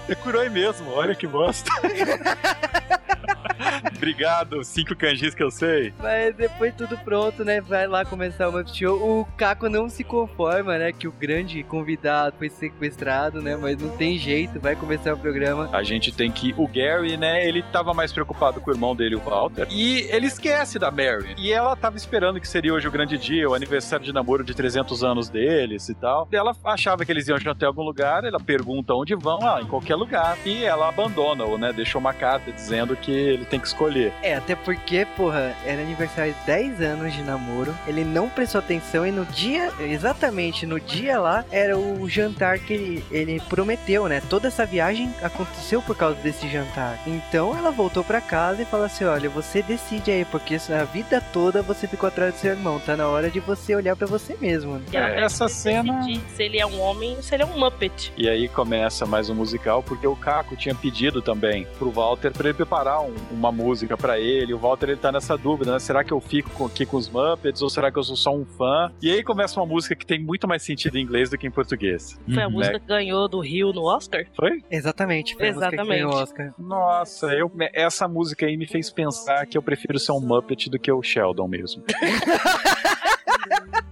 É 0.09 0.15
Kuroi 0.15 0.49
mesmo, 0.49 0.91
olha 0.93 1.15
que 1.15 1.27
bosta. 1.27 1.71
Obrigado, 3.97 4.63
cinco 4.65 4.95
kanjis 4.95 5.35
que 5.35 5.43
eu 5.43 5.51
sei. 5.51 5.93
Mas 5.99 6.35
depois 6.35 6.75
tudo 6.75 6.97
pronto, 6.99 7.45
né? 7.45 7.61
Vai 7.61 7.87
lá 7.87 8.05
começar 8.05 8.49
o 8.49 8.53
Muppet 8.53 8.79
Show. 8.79 8.97
O 8.97 9.25
Caco 9.37 9.69
não 9.69 9.89
se 9.89 10.05
conforma, 10.05 10.79
né? 10.79 10.93
Que 10.93 11.09
o 11.09 11.13
grande 11.13 11.63
convidado 11.63 12.37
foi 12.39 12.49
sequestrado, 12.49 13.41
né? 13.41 13.57
Mas 13.57 13.81
não 13.81 13.89
tem 13.97 14.19
jeito, 14.19 14.61
vai 14.61 14.77
começar 14.77 15.15
o 15.15 15.19
programa. 15.19 15.69
A 15.73 15.83
gente 15.83 16.13
tem 16.13 16.31
que. 16.31 16.55
O 16.57 16.67
Gary, 16.67 17.17
né? 17.17 17.47
Ele 17.47 17.63
tava 17.63 17.95
mais 17.95 18.13
preocupado 18.13 18.61
com 18.61 18.71
o 18.71 18.75
irmão 18.75 18.95
dele, 18.95 19.17
o 19.17 19.21
Walter. 19.21 19.67
E 19.71 20.01
ele 20.11 20.27
esquece 20.27 20.79
da 20.79 20.91
Mary. 20.91 21.35
E 21.39 21.53
ela 21.53 21.75
tava 21.77 21.97
esperando 21.97 22.41
que 22.41 22.49
seria 22.49 22.73
hoje 22.73 22.87
o 22.87 22.91
grande 22.91 23.19
dia, 23.19 23.49
o 23.49 23.55
aniversário 23.55 24.05
de 24.05 24.13
namoro 24.13 24.45
de 24.45 24.55
300 24.55 25.03
anos 25.03 25.29
deles 25.29 25.89
e 25.89 25.95
tal. 25.95 26.29
E 26.31 26.37
ela 26.37 26.55
achava 26.65 27.05
que 27.05 27.13
eles 27.13 27.29
iam 27.29 27.39
jantar 27.39 27.67
em 27.67 27.69
algum 27.69 27.83
lugar. 27.83 28.25
Ela 28.25 28.41
pergunta 28.41 28.95
onde 28.95 29.15
vão, 29.15 29.39
ah, 29.43 29.61
em 29.63 29.67
qualquer 29.67 29.97
lugar. 29.97 30.37
E 30.45 30.65
ela 30.65 30.89
abandona-o, 30.89 31.57
né? 31.59 31.73
Deixou 31.73 32.01
uma 32.01 32.13
carta 32.13 32.53
dizendo 32.53 32.97
que 32.97 33.11
ele 33.11 33.45
tem 33.51 33.61
que 33.61 33.67
escolher. 33.67 34.13
É, 34.23 34.35
até 34.35 34.55
porque, 34.55 35.07
porra, 35.17 35.55
era 35.65 35.81
aniversário 35.83 36.35
de 36.35 36.47
10 36.47 36.81
anos 36.81 37.13
de 37.13 37.23
namoro. 37.23 37.75
Ele 37.87 38.05
não 38.05 38.29
prestou 38.29 38.59
atenção 38.59 39.07
e 39.07 39.11
no 39.11 39.25
dia, 39.27 39.71
exatamente 39.81 40.67
no 40.67 40.79
dia 40.81 41.19
lá, 41.21 41.45
era 41.51 41.77
o 41.79 42.09
jantar 42.09 42.59
que 42.59 42.73
ele, 42.73 43.05
ele 43.11 43.41
prometeu, 43.49 44.07
né? 44.09 44.23
Toda 44.29 44.49
essa 44.49 44.65
viagem 44.65 45.13
aconteceu 45.23 45.83
por 45.83 45.97
causa 45.97 46.17
desse 46.21 46.49
jantar. 46.49 46.99
Então 47.07 47.57
ela 47.57 47.71
voltou 47.71 48.05
pra 48.05 48.21
casa 48.21 48.63
e 48.63 48.65
falou 48.65 48.87
assim: 48.87 49.05
Olha, 49.05 49.29
você 49.29 49.63
decide 49.63 50.11
aí, 50.11 50.25
porque 50.25 50.57
a 50.57 50.85
vida 50.85 51.21
toda 51.33 51.63
você 51.63 51.87
ficou 51.87 52.07
atrás 52.09 52.35
do 52.35 52.41
seu 52.41 52.53
irmão. 52.53 52.81
Tá 52.81 52.97
na 52.97 53.09
hora 53.09 53.31
de 53.31 53.41
você 53.41 53.75
olhar 53.75 53.97
pra 53.97 54.07
você 54.07 54.37
mesmo. 54.41 54.81
E 54.93 54.97
É, 54.97 55.21
essa 55.25 55.49
cena- 55.49 56.03
se 56.35 56.43
ele 56.43 56.59
é 56.59 56.67
um 56.67 56.81
homem 56.81 57.17
ou 57.17 57.23
se 57.23 57.35
ele 57.35 57.43
é 57.43 57.47
um 57.47 57.59
Muppet. 57.59 58.13
E 58.17 58.29
aí 58.29 58.49
começa 58.49 59.05
mais 59.07 59.29
um 59.31 59.35
musical, 59.35 59.83
porque 59.83 60.07
o 60.07 60.15
Caco 60.17 60.57
tinha 60.57 60.75
pedido 60.75 61.21
também 61.23 61.67
pro 61.79 61.91
Walter 61.91 62.31
pra 62.33 62.49
ele 62.49 62.55
preparar 62.55 63.01
um- 63.01 63.15
uma 63.37 63.53
música 63.53 63.97
pra 63.97 64.19
ele. 64.19 64.55
O 64.55 64.59
Walter 64.59 64.89
ele 64.91 64.97
tá 64.97 65.13
nessa 65.13 65.37
dúvida, 65.37 65.73
né? 65.73 65.79
Será 65.79 66.03
que 66.03 66.13
eu 66.13 66.21
fico 66.21 66.65
aqui 66.67 66.85
com 66.87 66.97
os 66.97 67.09
Muppets 67.09 67.63
ou 67.63 67.69
será 67.71 67.91
que 67.93 67.99
eu 67.99 68.03
sou 68.05 68.17
só 68.17 68.35
um 68.35 68.45
fã? 68.45 68.91
E 69.03 69.11
aí 69.13 69.23
começa 69.23 69.61
uma 69.61 69.67
música 69.67 69.95
que 69.95 70.07
tem 70.07 70.19
muito 70.21 70.49
mais 70.49 70.63
sentido 70.63 70.97
em 70.99 71.03
inglês 71.03 71.31
do 71.31 71.37
que 71.39 71.47
em 71.47 71.51
português. 71.51 72.19
Foi 72.33 72.43
a 72.43 72.47
Uhum. 72.47 72.53
música 72.53 72.81
que 72.81 72.87
ganhou 72.87 73.29
do 73.29 73.41
Rio 73.41 73.73
no 73.73 73.83
Oscar? 73.85 74.25
Foi? 74.35 74.63
Exatamente, 74.71 75.35
foi 75.37 75.49
a 75.49 75.53
música 75.53 75.69
que 75.69 75.75
Exatamente. 75.77 75.99
ganhou 76.03 76.13
o 76.15 76.23
Oscar. 76.23 76.55
Nossa, 76.59 77.27
eu, 77.35 77.51
essa 77.73 78.09
música 78.09 78.47
aí 78.47 78.57
me 78.57 78.67
fez 78.67 78.91
pensar 78.91 79.47
que 79.47 79.57
eu 79.59 79.63
prefiro 79.63 79.99
ser 79.99 80.13
um 80.13 80.21
Muppet 80.21 80.71
do 80.71 80.79
que 80.79 80.91
o 80.91 81.03
Sheldon 81.03 81.47
mesmo. 81.49 81.83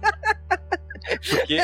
Porque 1.29 1.59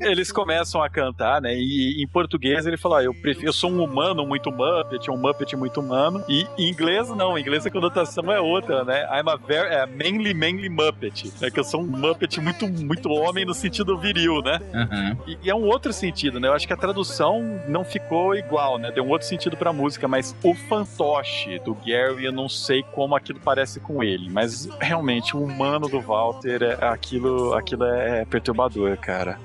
eles 0.00 0.32
começam 0.32 0.82
a 0.82 0.88
cantar, 0.88 1.40
né? 1.40 1.54
E 1.54 2.02
em 2.02 2.08
português 2.08 2.66
ele 2.66 2.76
fala: 2.76 3.00
ah, 3.00 3.04
eu, 3.04 3.14
prefiro, 3.14 3.48
eu 3.48 3.52
sou 3.52 3.70
um 3.70 3.82
humano 3.82 4.26
muito 4.26 4.50
Muppet, 4.50 5.10
um 5.10 5.16
Muppet 5.16 5.56
muito 5.56 5.80
humano. 5.80 6.24
E 6.28 6.46
em 6.58 6.68
inglês, 6.68 7.08
não. 7.10 7.36
Em 7.36 7.40
inglês 7.40 7.66
a 7.66 7.70
conotação 7.70 8.30
é 8.30 8.40
outra, 8.40 8.84
né? 8.84 9.04
I'm 9.04 9.28
a 9.28 9.36
very, 9.36 9.68
é, 9.68 9.86
mainly, 9.86 10.34
mainly 10.34 10.68
Muppet. 10.68 11.32
É 11.40 11.50
que 11.50 11.60
eu 11.60 11.64
sou 11.64 11.80
um 11.80 11.86
Muppet 11.86 12.40
muito, 12.40 12.68
muito 12.68 13.10
homem 13.10 13.44
no 13.44 13.54
sentido 13.54 13.96
viril, 13.98 14.42
né? 14.42 14.58
Aham. 14.74 15.16
E, 15.26 15.38
e 15.44 15.50
é 15.50 15.54
um 15.54 15.64
outro 15.64 15.92
sentido, 15.92 16.40
né? 16.40 16.48
Eu 16.48 16.54
acho 16.54 16.66
que 16.66 16.72
a 16.72 16.76
tradução 16.76 17.60
não 17.68 17.84
ficou 17.84 18.34
igual, 18.34 18.78
né? 18.78 18.90
Deu 18.90 19.04
um 19.04 19.08
outro 19.08 19.26
sentido 19.26 19.56
pra 19.56 19.72
música, 19.72 20.08
mas 20.08 20.34
o 20.42 20.54
fantoche 20.54 21.58
do 21.60 21.74
Gary, 21.74 22.24
eu 22.24 22.32
não 22.32 22.48
sei 22.48 22.82
como 22.82 23.14
aquilo 23.14 23.40
parece 23.40 23.80
com 23.80 24.02
ele, 24.02 24.28
mas 24.30 24.68
realmente 24.80 25.36
o 25.36 25.42
humano 25.42 25.88
do 25.88 26.00
Walter, 26.00 26.62
é, 26.62 26.86
aquilo, 26.86 27.54
aquilo 27.54 27.84
é 27.84 28.24
perturbador, 28.32 28.96
cara. 28.96 29.38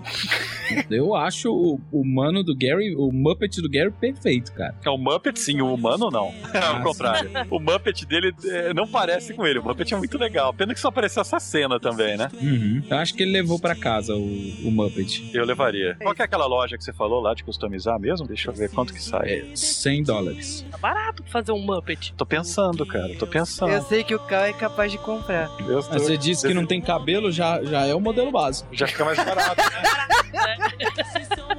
Eu 0.90 1.14
acho 1.16 1.52
o, 1.52 1.80
o 1.92 2.04
mano 2.06 2.44
do 2.44 2.56
Gary, 2.56 2.96
o 2.96 3.12
Muppet 3.12 3.62
do 3.62 3.70
Gary 3.70 3.92
perfeito, 3.92 4.52
cara. 4.54 4.76
É 4.86 4.90
o 4.90 4.98
Muppet, 4.98 5.40
sim, 5.40 5.62
o 5.62 5.74
humano 5.74 6.10
não. 6.10 6.34
Ah, 6.54 6.78
Ao 6.78 6.84
contrário. 6.84 7.30
O 7.50 7.60
Muppet 7.60 8.06
dele 8.06 8.34
é, 8.46 8.74
não 8.74 8.88
parece 8.88 9.34
com 9.34 9.46
ele. 9.46 9.60
O 9.60 9.64
Muppet 9.64 9.94
é 9.94 9.98
muito 9.98 10.18
legal. 10.18 10.54
Pena 10.54 10.74
que 10.74 10.80
só 10.80 10.88
apareceu 10.90 11.22
essa 11.22 11.40
cena 11.40 11.80
também, 11.80 12.18
né? 12.18 12.30
Uhum. 12.42 12.84
Eu 12.90 12.98
acho 12.98 13.14
que 13.14 13.24
ele 13.24 13.32
levou 13.32 13.60
pra 13.60 13.76
casa 13.76 14.14
o, 14.16 14.20
o 14.66 14.72
Muppet. 14.72 15.30
Eu 15.34 15.46
levaria. 15.46 15.96
Qual 16.02 16.14
que 16.16 16.22
é 16.22 16.26
aquela 16.26 16.46
loja 16.46 16.78
que 16.78 16.84
você 16.84 16.94
falou 16.94 17.22
lá 17.22 17.34
de 17.34 17.44
customizar 17.44 18.00
mesmo? 18.00 18.28
Deixa 18.28 18.50
eu 18.50 18.54
ver 18.54 18.70
quanto 18.72 18.94
que 18.94 19.02
sai. 19.02 19.30
É 19.30 19.46
100 19.56 20.04
dólares. 20.04 20.66
Tá 20.72 20.78
barato 20.78 21.24
pra 21.24 21.32
fazer 21.32 21.52
um 21.52 21.60
Muppet. 21.60 22.14
Tô 22.16 22.26
pensando, 22.26 22.86
cara. 22.86 23.14
Tô 23.16 23.28
pensando. 23.28 23.72
Eu 23.72 23.82
sei 23.84 24.04
que 24.04 24.16
o 24.16 24.20
Cal 24.20 24.46
é 24.46 24.54
capaz 24.54 24.92
de 24.92 24.98
comprar. 24.98 25.48
Tô- 25.50 25.64
Mas 25.90 26.02
você 26.04 26.18
disse 26.18 26.48
que 26.48 26.54
não 26.54 26.66
tem 26.66 26.82
cabelo, 26.82 27.32
já, 27.32 27.62
já 27.64 27.86
é 27.86 27.94
o 27.96 28.00
modelo 28.00 28.32
básico. 28.32 28.68
Já 28.78 28.88
fica 28.88 29.04
mais 29.04 29.18
barato, 29.18 29.58
né? 29.58 30.08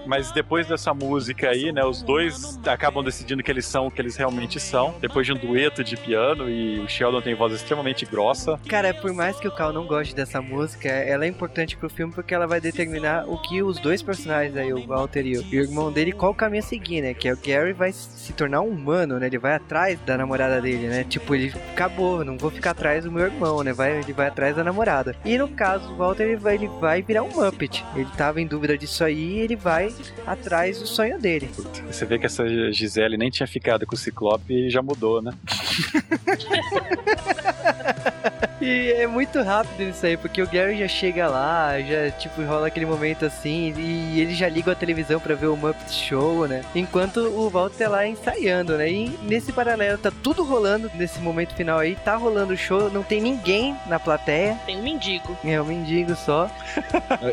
Mas 0.06 0.32
depois 0.32 0.66
dessa 0.66 0.94
música 0.94 1.50
aí, 1.50 1.70
né, 1.70 1.84
os 1.84 2.02
dois 2.02 2.58
acabam 2.66 3.04
decidindo 3.04 3.42
que 3.42 3.50
eles 3.50 3.66
são 3.66 3.88
o 3.88 3.90
que 3.90 4.00
eles 4.00 4.16
realmente 4.16 4.58
são. 4.58 4.94
Depois 5.00 5.26
de 5.26 5.34
um 5.34 5.36
dueto 5.36 5.84
de 5.84 5.98
piano 5.98 6.48
e 6.48 6.78
o 6.78 6.88
Sheldon 6.88 7.20
tem 7.20 7.34
voz 7.34 7.52
extremamente 7.52 8.06
grossa. 8.06 8.58
Cara, 8.68 8.94
por 8.94 9.12
mais 9.12 9.38
que 9.38 9.46
o 9.46 9.50
Cal 9.50 9.70
não 9.70 9.86
goste 9.86 10.14
dessa 10.14 10.40
música, 10.40 10.88
ela 10.88 11.26
é 11.26 11.28
importante 11.28 11.76
pro 11.76 11.90
filme 11.90 12.12
porque 12.12 12.34
ela 12.34 12.46
vai 12.46 12.58
determinar 12.58 13.28
o 13.28 13.36
que 13.42 13.62
os 13.62 13.78
dois 13.78 14.00
personagens 14.00 14.56
aí, 14.56 14.72
o 14.72 14.86
Walter 14.86 15.26
e 15.26 15.36
o, 15.36 15.42
e 15.42 15.58
o 15.58 15.62
irmão 15.62 15.92
dele, 15.92 16.12
qual 16.12 16.32
caminho 16.32 16.62
a 16.62 16.66
seguir, 16.66 17.02
né? 17.02 17.12
Que 17.12 17.28
é 17.28 17.32
o 17.34 17.36
Gary 17.36 17.74
vai 17.74 17.92
se 17.92 18.32
tornar 18.32 18.62
um 18.62 18.68
humano, 18.68 19.18
né? 19.18 19.26
Ele 19.26 19.38
vai 19.38 19.56
atrás 19.56 20.00
da 20.06 20.16
namorada 20.16 20.58
dele, 20.60 20.88
né? 20.88 21.04
Tipo, 21.04 21.34
ele 21.34 21.52
acabou, 21.72 22.24
não 22.24 22.38
vou 22.38 22.50
ficar 22.50 22.70
atrás 22.70 23.04
do 23.04 23.12
meu 23.12 23.24
irmão, 23.24 23.62
né? 23.62 23.74
Vai, 23.74 23.98
ele 23.98 24.12
vai 24.14 24.28
atrás 24.28 24.56
da 24.56 24.64
namorada. 24.64 25.14
E 25.22 25.36
no 25.36 25.48
caso, 25.48 25.92
o 25.92 25.96
Walter 25.96 26.22
ele 26.22 26.36
vai, 26.36 26.54
ele 26.54 26.68
vai 26.80 27.02
virar 27.08 27.22
um 27.22 27.30
Muppet. 27.30 27.82
Ele 27.96 28.10
tava 28.16 28.38
em 28.38 28.46
dúvida 28.46 28.76
disso 28.76 29.02
aí 29.02 29.36
e 29.36 29.40
ele 29.40 29.56
vai 29.56 29.90
atrás 30.26 30.78
do 30.78 30.86
sonho 30.86 31.18
dele. 31.18 31.48
Você 31.90 32.04
vê 32.04 32.18
que 32.18 32.26
essa 32.26 32.46
Gisele 32.70 33.16
nem 33.16 33.30
tinha 33.30 33.46
ficado 33.46 33.86
com 33.86 33.94
o 33.94 33.98
Ciclope 33.98 34.52
e 34.52 34.68
já 34.68 34.82
mudou, 34.82 35.22
né? 35.22 35.32
E 38.60 38.92
é 38.92 39.06
muito 39.06 39.40
rápido 39.42 39.82
isso 39.88 40.04
aí, 40.04 40.16
porque 40.16 40.42
o 40.42 40.46
Gary 40.48 40.78
já 40.78 40.88
chega 40.88 41.28
lá, 41.28 41.80
já 41.80 42.10
tipo 42.10 42.42
rola 42.42 42.66
aquele 42.66 42.86
momento 42.86 43.24
assim, 43.24 43.72
e 43.76 44.20
ele 44.20 44.34
já 44.34 44.48
liga 44.48 44.72
a 44.72 44.74
televisão 44.74 45.20
pra 45.20 45.34
ver 45.34 45.46
o 45.46 45.56
Muppet 45.56 45.92
Show, 45.92 46.46
né? 46.48 46.62
Enquanto 46.74 47.18
o 47.20 47.48
Walter 47.48 47.84
tá 47.86 47.88
lá 47.90 48.06
ensaiando, 48.06 48.76
né? 48.76 48.90
E 48.90 49.08
nesse 49.22 49.52
paralelo 49.52 49.98
tá 49.98 50.10
tudo 50.22 50.42
rolando 50.42 50.90
nesse 50.94 51.20
momento 51.20 51.54
final 51.54 51.78
aí, 51.78 51.94
tá 51.96 52.16
rolando 52.16 52.52
o 52.54 52.56
show, 52.56 52.90
não 52.90 53.02
tem 53.02 53.20
ninguém 53.20 53.76
na 53.86 54.00
plateia, 54.00 54.58
Tem 54.66 54.76
um 54.78 54.82
mendigo. 54.82 55.36
é 55.44 55.60
um 55.60 55.64
mendigo 55.64 56.16
só. 56.16 56.50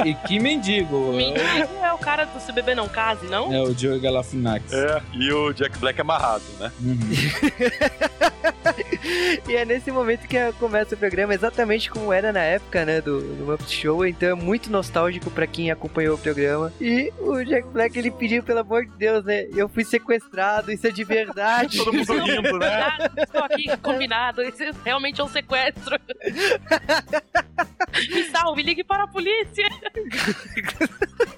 e 0.06 0.14
que 0.28 0.40
mendigo! 0.40 0.96
O 0.96 1.14
É 1.14 1.18
mendigo 1.18 1.74
é 1.84 1.92
o 1.94 1.98
cara 1.98 2.26
do 2.26 2.40
Se 2.40 2.52
Beber 2.52 2.76
Não 2.76 2.88
Case, 2.88 3.26
não? 3.26 3.52
É 3.52 3.62
o 3.62 3.74
Joe 3.78 4.00
Galafinax. 4.00 4.72
É, 4.72 5.02
e 5.14 5.32
o 5.32 5.52
Jack 5.54 5.78
Black 5.80 6.00
amarrado, 6.00 6.44
né? 6.60 6.72
Uhum. 6.82 7.00
E 9.48 9.56
é 9.56 9.64
nesse 9.66 9.92
momento 9.92 10.28
que 10.28 10.38
começa 10.60 10.96
o 10.96 10.98
programa, 10.98 11.15
exatamente 11.22 11.90
como 11.90 12.12
era 12.12 12.32
na 12.32 12.42
época, 12.42 12.86
né, 12.86 13.02
do, 13.02 13.22
do 13.22 13.46
Muppet 13.46 13.72
Show. 13.72 14.06
Então 14.06 14.30
é 14.30 14.34
muito 14.34 14.72
nostálgico 14.72 15.30
pra 15.32 15.48
quem 15.48 15.72
acompanhou 15.72 16.16
o 16.16 16.18
programa. 16.18 16.72
E 16.80 17.12
o 17.20 17.44
Jack 17.44 17.68
Black, 17.70 17.98
ele 17.98 18.12
pediu, 18.12 18.44
pelo 18.44 18.60
amor 18.60 18.86
de 18.86 18.92
Deus, 18.98 19.24
né, 19.24 19.48
eu 19.56 19.68
fui 19.70 19.84
sequestrado, 19.84 20.72
isso 20.72 20.88
é 20.88 20.92
de 20.92 21.04
verdade. 21.04 21.78
Todo 21.78 21.94
mundo 21.94 22.14
rindo, 22.14 22.60
né? 22.60 22.98
Estou 23.18 23.44
aqui 23.44 23.78
combinado. 23.78 24.42
Isso 24.42 24.64
realmente 24.84 25.22
é 25.22 25.24
um 25.24 25.30
sequestro. 25.30 26.00
Me 28.10 28.24
salve, 28.26 28.62
ligue 28.62 28.84
para 28.84 29.04
a 29.04 29.08
polícia. 29.08 29.66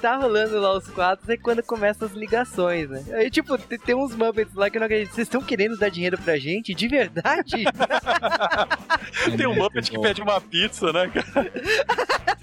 tá 0.00 0.16
rolando 0.16 0.58
lá 0.58 0.76
os 0.76 0.88
quadros 0.88 1.28
é 1.28 1.36
quando 1.36 1.62
começam 1.62 2.08
as 2.08 2.14
ligações, 2.14 2.88
né? 2.88 3.04
Aí, 3.12 3.30
tipo, 3.30 3.56
tem, 3.58 3.78
tem 3.78 3.94
uns 3.94 4.14
Muppets 4.14 4.54
lá 4.54 4.70
que 4.70 4.76
eu 4.76 4.80
não 4.80 4.86
acredito. 4.86 5.14
Vocês 5.14 5.26
estão 5.26 5.42
querendo 5.42 5.76
dar 5.76 5.90
dinheiro 5.90 6.18
pra 6.18 6.38
gente? 6.38 6.74
De 6.74 6.88
verdade? 6.88 7.64
Tem 9.36 9.46
um 9.46 9.54
Muppet 9.54 9.90
que 9.90 10.00
pede 10.00 10.22
uma 10.22 10.40
pizza, 10.40 10.92
né, 10.92 11.08
cara? 11.08 11.52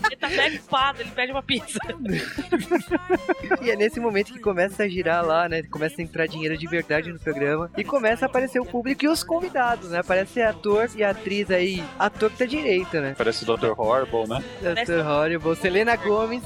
Ele 0.05 0.15
tá 0.15 0.27
até 0.27 0.47
ocupado, 0.47 1.01
ele 1.01 1.11
pede 1.11 1.31
uma 1.31 1.43
pizza. 1.43 1.79
e 3.61 3.71
é 3.71 3.75
nesse 3.75 3.99
momento 3.99 4.33
que 4.33 4.39
começa 4.39 4.83
a 4.83 4.87
girar 4.87 5.25
lá, 5.25 5.49
né? 5.49 5.63
Começa 5.63 6.01
a 6.01 6.03
entrar 6.03 6.27
dinheiro 6.27 6.57
de 6.57 6.67
verdade 6.67 7.11
no 7.11 7.19
programa. 7.19 7.71
E 7.77 7.83
começa 7.83 8.25
a 8.25 8.27
aparecer 8.27 8.59
o 8.59 8.65
público 8.65 9.05
e 9.05 9.07
os 9.07 9.23
convidados, 9.23 9.89
né? 9.89 9.99
Aparece 9.99 10.41
ator 10.41 10.89
e 10.95 11.03
atriz 11.03 11.49
aí. 11.51 11.83
Ator 11.97 12.29
que 12.31 12.37
tá 12.37 12.45
direito, 12.45 12.99
né? 12.99 13.15
Parece 13.17 13.43
o 13.43 13.57
Dr. 13.57 13.73
Horrible, 13.77 14.27
né? 14.27 14.43
Dr. 14.61 15.05
Horrible, 15.05 15.55
Selena 15.55 15.95
Gomes. 15.95 16.43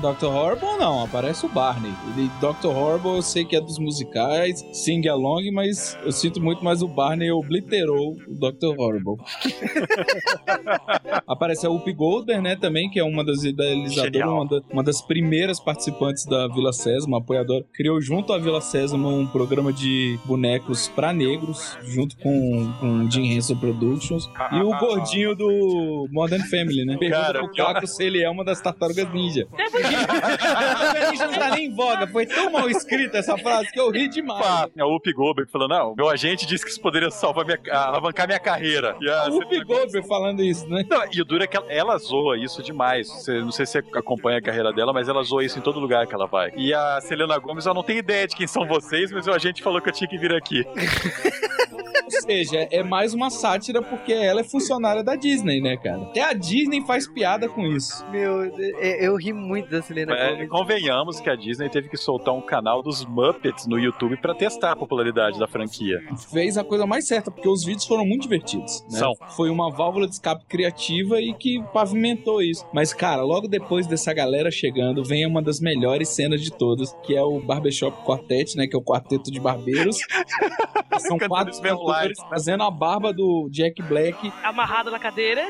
Dr. 0.00 0.26
Horrible 0.26 0.78
não, 0.78 1.04
aparece 1.04 1.44
o 1.46 1.48
Barney. 1.48 1.92
Ele, 2.16 2.30
Dr. 2.40 2.68
Horrible 2.68 3.16
eu 3.16 3.22
sei 3.22 3.44
que 3.44 3.54
é 3.56 3.60
dos 3.60 3.78
musicais, 3.78 4.64
Sing 4.72 5.06
Along, 5.08 5.50
mas 5.52 5.96
eu 6.04 6.12
sinto 6.12 6.40
muito 6.40 6.64
mais 6.64 6.82
o 6.82 6.88
Barney 6.88 7.30
obliterou 7.30 8.12
o 8.28 8.34
Dr. 8.34 8.74
Horrible. 8.78 9.16
aparece 11.26 11.66
a 11.66 11.70
Whoopi 11.70 11.92
Goldberg, 11.92 12.42
né, 12.42 12.56
também, 12.56 12.90
que 12.90 12.98
é 12.98 13.04
uma 13.04 13.24
das 13.24 13.44
idealizadoras, 13.44 14.28
uma, 14.28 14.46
da- 14.46 14.62
uma 14.72 14.82
das 14.82 15.00
primeiras 15.02 15.60
participantes 15.60 16.24
da 16.26 16.48
Vila 16.48 16.72
Sésamo, 16.72 17.12
uma 17.12 17.18
apoiadora. 17.18 17.64
Criou 17.74 18.00
junto 18.00 18.32
à 18.32 18.38
Vila 18.38 18.60
Sésamo 18.60 19.08
um 19.08 19.26
programa 19.26 19.72
de 19.72 20.18
bonecos 20.24 20.88
pra 20.88 21.12
negros, 21.12 21.76
junto 21.82 22.16
com, 22.18 22.72
com 22.80 23.04
o 23.04 23.10
Jim 23.10 23.24
Henson 23.32 23.56
Productions. 23.56 24.28
E 24.52 24.60
o 24.60 24.76
gordinho 24.78 25.34
do 25.34 26.08
Modern 26.10 26.42
Family, 26.48 26.84
né? 26.84 26.96
Pergunta 26.96 27.22
Cara, 27.22 27.38
pro 27.40 27.52
Caco 27.54 27.86
se 27.86 28.02
ele 28.04 28.22
é 28.22 28.28
uma 28.30 28.44
das 28.44 28.60
tartarugas 28.60 29.12
ninja. 29.12 29.46
Ninja 29.82 31.26
não 31.26 31.34
tá 31.38 31.50
nem 31.50 31.66
em 31.66 31.74
voga. 31.74 32.06
Foi 32.06 32.26
tão 32.26 32.50
mal 32.50 32.68
escrita 32.68 33.18
essa 33.18 33.36
frase 33.38 33.70
que 33.72 33.80
eu 33.80 33.90
ri 33.90 34.08
demais. 34.08 34.44
Pá, 34.44 34.68
é 34.76 34.84
o 34.84 34.88
Whoopi 34.88 35.12
Goldberg 35.12 35.50
falando, 35.50 35.70
não, 35.70 35.94
meu 35.96 36.08
agente 36.08 36.46
disse 36.46 36.64
que 36.64 36.70
isso 36.70 36.80
poderia 36.80 37.10
salvar 37.10 37.44
minha, 37.44 37.58
alavancar 37.72 38.26
minha 38.26 38.38
carreira. 38.40 38.96
E 39.00 39.08
a 39.08 39.24
O 39.28 39.34
Whoopi 39.38 39.64
Goldberg 39.64 40.06
falando 40.06 40.42
isso, 40.42 40.68
né? 40.68 40.84
Não, 40.88 41.02
e 41.12 41.20
o 41.20 41.24
duro 41.24 41.44
é 41.44 41.46
que 41.46 41.56
ela, 41.56 41.66
ela 41.72 41.98
zoa 41.98 42.36
isso 42.38 42.62
demais. 42.62 43.08
Você- 43.08 43.40
não 43.40 43.50
sei 43.52 43.66
se 43.66 43.72
você 43.72 43.78
acompanha 43.98 44.38
a 44.38 44.42
carreira 44.42 44.72
dela, 44.72 44.92
mas 44.92 45.08
ela 45.08 45.22
zoa 45.22 45.44
isso 45.44 45.58
em 45.58 45.62
todo 45.62 45.80
lugar 45.80 46.06
que 46.06 46.14
ela 46.14 46.26
vai. 46.26 46.52
E 46.56 46.72
a 46.74 47.00
Selena 47.00 47.38
Gomes, 47.38 47.66
eu 47.66 47.74
não 47.74 47.82
tenho 47.82 47.98
ideia 47.98 48.26
de 48.26 48.36
quem 48.36 48.46
são 48.46 48.66
vocês, 48.66 49.10
mas 49.12 49.26
o 49.26 49.32
agente 49.32 49.62
falou 49.62 49.80
que 49.80 49.88
eu 49.88 49.92
tinha 49.92 50.08
que 50.08 50.18
vir 50.18 50.34
aqui. 50.34 50.64
Ou 52.22 52.28
seja, 52.28 52.68
é 52.70 52.82
mais 52.82 53.14
uma 53.14 53.30
sátira 53.30 53.82
porque 53.82 54.12
ela 54.12 54.40
é 54.40 54.44
funcionária 54.44 55.02
da 55.02 55.16
Disney, 55.16 55.60
né, 55.60 55.76
cara? 55.76 56.02
Até 56.02 56.22
a 56.22 56.32
Disney 56.32 56.80
faz 56.86 57.08
piada 57.08 57.48
com 57.48 57.66
isso. 57.66 58.04
Meu, 58.10 58.44
é- 58.78 59.06
eu 59.06 59.16
ri 59.16 59.32
muito 59.32 59.68
da 59.70 59.82
Selena 59.82 60.14
É, 60.14 60.34
Gomes. 60.34 60.48
convenhamos 60.48 61.20
que 61.20 61.28
a 61.28 61.34
Disney 61.34 61.68
teve 61.68 61.88
que 61.88 61.96
soltar 61.96 62.32
um 62.34 62.40
canal 62.40 62.82
dos 62.82 63.04
Muppets 63.04 63.66
no 63.66 63.78
YouTube 63.78 64.16
pra 64.18 64.34
testar 64.34 64.72
a 64.72 64.76
popularidade 64.76 65.38
da 65.38 65.48
franquia. 65.48 66.00
Fez 66.32 66.56
a 66.56 66.62
coisa 66.64 66.86
mais 66.86 67.06
certa, 67.06 67.30
porque 67.30 67.48
os 67.48 67.64
vídeos 67.64 67.86
foram 67.86 68.04
muito 68.06 68.22
divertidos. 68.22 68.82
Né? 68.90 68.98
São. 68.98 69.14
Foi 69.36 69.50
uma 69.50 69.70
válvula 69.70 70.06
de 70.06 70.14
escape 70.14 70.44
criativa 70.46 71.20
e 71.20 71.34
que 71.34 71.62
pavimentou 71.72 72.40
isso. 72.40 72.64
Mas, 72.72 72.92
cara, 72.92 73.22
logo 73.22 73.48
depois 73.48 73.86
dessa 73.86 74.12
galera 74.14 74.50
chegando, 74.50 75.02
vem 75.04 75.26
uma 75.26 75.42
das 75.42 75.60
melhores 75.60 76.08
cenas 76.08 76.40
de 76.40 76.50
todas, 76.52 76.92
que 77.02 77.14
é 77.16 77.22
o 77.22 77.40
Barbershop 77.40 78.04
Quartet, 78.04 78.56
né? 78.56 78.66
Que 78.66 78.76
é 78.76 78.78
o 78.78 78.82
quarteto 78.82 79.30
de 79.30 79.40
barbeiros. 79.40 79.96
São 81.00 81.18
quatro 81.18 81.52
cantores. 81.60 82.11
Fazendo 82.28 82.62
a 82.64 82.70
barba 82.70 83.12
do 83.12 83.48
Jack 83.50 83.80
Black, 83.82 84.32
Amarrado 84.42 84.90
na 84.90 84.98
cadeira. 84.98 85.42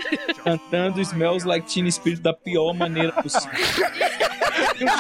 cantando 0.44 1.00
Smells 1.00 1.46
Like 1.46 1.66
Teen 1.72 1.90
Spirit 1.90 2.20
da 2.20 2.32
pior 2.32 2.72
maneira 2.74 3.12
possível. 3.12 3.50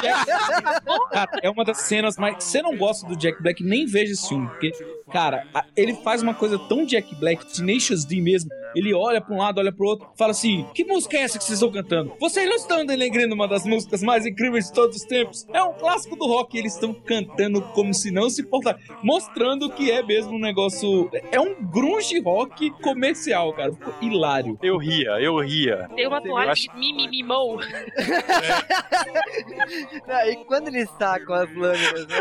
Jack- 0.00 0.82
Cara, 1.12 1.30
é 1.42 1.50
uma 1.50 1.64
das 1.64 1.78
cenas 1.78 2.16
mais. 2.16 2.42
Se 2.44 2.50
você 2.52 2.62
não 2.62 2.76
gosta 2.76 3.06
do 3.06 3.16
Jack 3.16 3.42
Black, 3.42 3.62
nem 3.62 3.86
veja 3.86 4.12
esse 4.12 4.28
filme, 4.28 4.46
porque, 4.48 4.72
cara, 5.12 5.46
a- 5.54 5.64
ele 5.76 5.94
faz 5.94 6.22
uma 6.22 6.34
coisa 6.34 6.58
tão 6.58 6.84
Jack 6.86 7.14
Black, 7.16 7.44
Tenacious 7.54 8.04
D 8.04 8.20
mesmo. 8.20 8.50
Ele 8.74 8.94
olha 8.94 9.20
pra 9.20 9.34
um 9.34 9.38
lado, 9.38 9.58
olha 9.58 9.70
pro 9.70 9.86
outro, 9.86 10.08
fala 10.16 10.30
assim: 10.30 10.66
Que 10.74 10.82
música 10.84 11.16
é 11.18 11.20
essa 11.20 11.36
que 11.38 11.44
vocês 11.44 11.58
estão 11.60 11.70
cantando? 11.70 12.14
Vocês 12.18 12.48
não 12.48 12.56
estão 12.56 12.86
denegrindo 12.86 13.34
uma 13.34 13.46
das 13.46 13.64
músicas 13.66 14.02
mais 14.02 14.24
incríveis 14.24 14.66
de 14.68 14.72
todos 14.72 14.96
os 14.96 15.02
tempos? 15.02 15.46
É 15.52 15.62
um 15.62 15.74
clássico 15.74 16.16
do 16.16 16.26
rock. 16.26 16.56
E 16.56 16.60
eles 16.60 16.72
estão 16.74 16.94
cantando 16.94 17.60
como 17.74 17.92
se 17.92 18.10
não 18.10 18.30
se 18.30 18.40
importar, 18.42 18.78
mostrando 19.02 19.68
que 19.70 19.90
é 19.90 20.02
mesmo 20.02 20.32
um 20.36 20.38
negócio. 20.38 21.10
É 21.30 21.38
um 21.38 21.54
grunge 21.62 22.18
rock 22.20 22.70
comercial, 22.82 23.52
cara. 23.52 23.72
Ficou 23.72 23.92
hilário. 24.00 24.58
Eu 24.62 24.78
ria, 24.78 25.10
eu 25.20 25.38
ria. 25.38 25.88
Tem 25.94 26.06
uma 26.06 26.22
toalha 26.22 26.52
acho- 26.52 26.62
de 26.62 26.78
mimimimou. 26.78 27.60
Ah, 30.08 30.26
E 30.32 30.36
quando 30.46 30.68
ele 30.68 30.86
saca 30.98 31.42
as 31.42 31.54
lâminas, 31.54 32.06
né? 32.06 32.16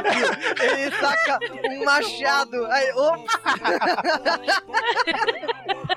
ele 0.62 0.92
saca 0.96 1.40
um 1.70 1.86
machado. 1.86 2.66
Aí, 2.66 2.81
opa! 2.96 3.40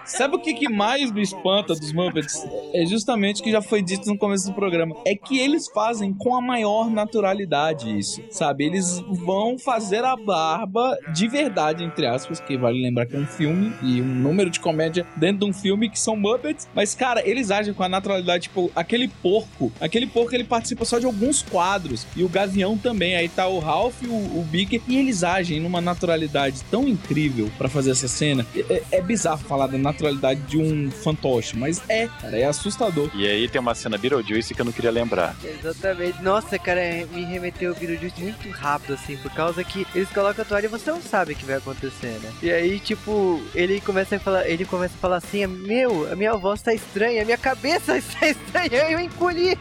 Sabe 0.05 0.37
o 0.37 0.39
que, 0.39 0.53
que 0.53 0.69
mais 0.69 1.11
me 1.11 1.23
espanta 1.23 1.75
dos 1.75 1.93
Muppets? 1.93 2.47
É 2.75 2.85
justamente 2.85 3.41
o 3.41 3.45
que 3.45 3.51
já 3.51 3.63
foi 3.63 3.83
dito 3.83 4.07
no 4.07 4.19
começo 4.19 4.47
do 4.47 4.55
programa. 4.55 4.95
É 5.07 5.15
que 5.15 5.39
eles 5.39 5.67
fazem 5.69 6.13
com 6.13 6.37
a 6.37 6.43
maior 6.43 6.91
naturalidade 6.91 7.99
isso, 7.99 8.23
sabe? 8.31 8.65
Eles 8.65 9.01
vão 9.09 9.59
fazer 9.59 10.05
a 10.05 10.15
barba 10.15 10.97
de 11.15 11.27
verdade, 11.27 11.85
entre 11.85 12.07
aspas, 12.07 12.39
que 12.39 12.57
vale 12.57 12.83
lembrar 12.83 13.07
que 13.07 13.17
é 13.17 13.19
um 13.19 13.27
filme 13.27 13.73
e 13.83 14.03
um 14.03 14.05
número 14.05 14.51
de 14.51 14.61
comédia 14.61 15.07
dentro 15.17 15.39
de 15.39 15.45
um 15.47 15.53
filme 15.53 15.89
que 15.89 15.99
são 15.99 16.17
Muppets. 16.17 16.69
Mas, 16.75 16.95
cara, 16.95 17.27
eles 17.27 17.51
agem 17.51 17.73
com 17.73 17.83
a 17.83 17.89
naturalidade, 17.89 18.45
tipo, 18.45 18.71
aquele 18.77 19.09
porco. 19.09 19.73
Aquele 19.81 20.07
porco, 20.07 20.35
ele 20.35 20.45
participa 20.45 20.85
só 20.85 20.99
de 20.99 21.07
alguns 21.07 21.43
quadros. 21.43 22.07
E 22.15 22.23
o 22.23 22.29
Gavião 22.29 22.77
também. 22.77 23.17
Aí 23.17 23.29
tá 23.29 23.47
o 23.49 23.59
Ralph, 23.59 24.03
o, 24.03 24.41
o 24.41 24.47
Bicker. 24.51 24.83
E 24.87 24.99
eles 24.99 25.25
agem 25.25 25.61
numa 25.61 25.81
naturalidade 25.81 26.63
tão 26.71 26.89
incrível 26.89 27.51
pra 27.57 27.69
fazer 27.69 27.91
essa 27.91 28.09
cena. 28.09 28.47
É, 28.57 28.83
é 28.93 29.01
bizarro 29.01 29.39
falar 29.39 29.67
da 29.67 29.79
naturalidade 29.79 30.41
de 30.43 30.59
um 30.59 30.91
fantoche, 30.91 31.57
mas 31.57 31.83
é, 31.89 32.09
cara, 32.21 32.39
é 32.39 32.45
assustador. 32.45 33.11
E 33.15 33.27
aí 33.27 33.49
tem 33.49 33.61
uma 33.61 33.75
cena 33.75 33.99
Beetlejuice 33.99 34.55
que 34.55 34.61
eu 34.61 34.65
não 34.65 34.73
queria 34.73 34.91
lembrar. 34.91 35.37
Exatamente. 35.45 36.23
Nossa, 36.23 36.59
cara, 36.59 36.81
me 37.13 37.25
remeteu 37.25 37.73
o 37.73 37.75
Beetlejuice 37.75 38.21
muito 38.21 38.49
rápido, 38.51 38.95
assim, 38.95 39.17
por 39.17 39.31
causa 39.33 39.63
que 39.65 39.87
eles 39.95 40.09
colocam 40.11 40.43
a 40.43 40.45
toalha 40.45 40.67
e 40.67 40.69
você 40.69 40.91
não 40.91 41.01
sabe 41.01 41.33
o 41.33 41.37
que 41.37 41.45
vai 41.45 41.57
acontecer, 41.57 42.19
né? 42.23 42.33
E 42.43 42.51
aí, 42.51 42.81
tipo, 42.81 43.43
ele 43.55 43.81
começa 43.81 44.17
a 44.17 44.19
falar, 44.19 44.49
ele 44.49 44.65
começa 44.65 44.95
a 44.95 44.99
falar 44.99 45.17
assim, 45.17 45.47
meu, 45.47 46.11
a 46.11 46.17
minha 46.17 46.37
voz 46.37 46.63
tá 46.63 46.75
estranha, 46.75 47.23
a 47.23 47.25
minha 47.25 47.39
cabeça 47.39 47.97
está 47.99 48.29
estranha, 48.29 48.91
eu 48.91 49.01
encolhi. 49.01 49.59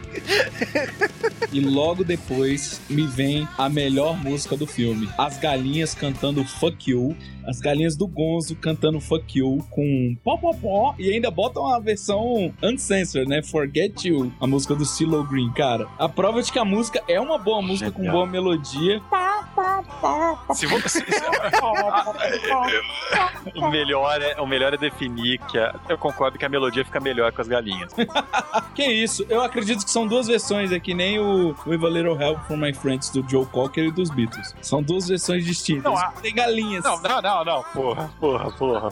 E 1.51 1.59
logo 1.59 2.03
depois 2.03 2.81
me 2.89 3.05
vem 3.05 3.47
a 3.57 3.69
melhor 3.69 4.17
música 4.17 4.55
do 4.57 4.65
filme. 4.65 5.09
As 5.17 5.38
galinhas 5.38 5.93
cantando 5.93 6.43
Fuck 6.43 6.89
You. 6.89 6.93
MCU 6.94 7.15
as 7.48 7.60
galinhas 7.60 7.95
do 7.95 8.07
Gonzo 8.07 8.56
cantando 8.56 8.99
Fuck 8.99 9.38
You 9.40 9.60
com 9.70 10.15
pó 10.24 10.38
pó 10.38 10.53
pó. 10.53 10.95
E 10.98 11.11
ainda 11.11 11.30
botam 11.32 11.65
a 11.68 11.80
versão 11.80 12.53
uncensored, 12.61 13.28
né? 13.30 13.41
Forget 13.44 14.06
You. 14.06 14.32
A 14.40 14.48
música 14.48 14.76
do 14.76 14.86
CeeLo 14.86 15.24
Green, 15.24 15.52
cara. 15.53 15.88
A 15.99 16.07
prova 16.10 16.41
de 16.41 16.52
que 16.52 16.60
a 16.60 16.65
música 16.65 17.02
é 17.07 17.20
uma 17.20 17.38
boa 17.38 17.61
música 17.61 17.91
com 17.91 17.98
Genial. 17.98 18.14
boa 18.15 18.26
melodia. 18.28 19.02
Se 20.56 20.65
você, 20.65 20.90
se- 20.99 21.03
o, 23.56 23.70
melhor 23.70 24.22
é, 24.22 24.40
o 24.41 24.45
melhor 24.48 24.74
é 24.74 24.78
definir 24.78 25.40
que 25.48 25.57
a- 25.57 25.76
eu 25.90 25.98
concordo 25.98 26.38
que 26.38 26.45
a 26.45 26.49
melodia 26.49 26.84
fica 26.84 26.99
melhor 26.99 27.32
com 27.32 27.41
as 27.41 27.48
galinhas. 27.48 27.91
Que 28.76 28.86
isso? 28.86 29.24
Eu 29.30 29.41
acredito 29.41 29.84
que 29.84 29.91
são 29.91 30.07
duas 30.07 30.26
versões, 30.28 30.72
é 30.72 30.80
que 30.80 30.95
nem 30.95 31.20
o 31.20 31.56
With 31.68 31.86
a 31.86 31.90
Little 31.90 32.20
Help 32.20 32.40
from 32.48 32.57
My 32.57 32.74
Friends 32.74 33.10
do 33.11 33.24
Joe 33.30 33.45
Cocker 33.45 33.86
e 33.86 33.91
dos 33.91 34.10
Beatles. 34.10 34.56
São 34.61 34.82
duas 34.82 35.07
versões 35.07 35.45
distintas. 35.45 35.84
Não, 35.84 35.95
a- 35.98 36.11
Tem 36.22 36.34
galinhas. 36.34 36.84
Não, 36.84 36.99
não, 36.99 37.22
não, 37.22 37.32
não. 37.45 37.64
Porra, 37.64 38.10
porra, 38.19 38.51
porra. 38.51 38.89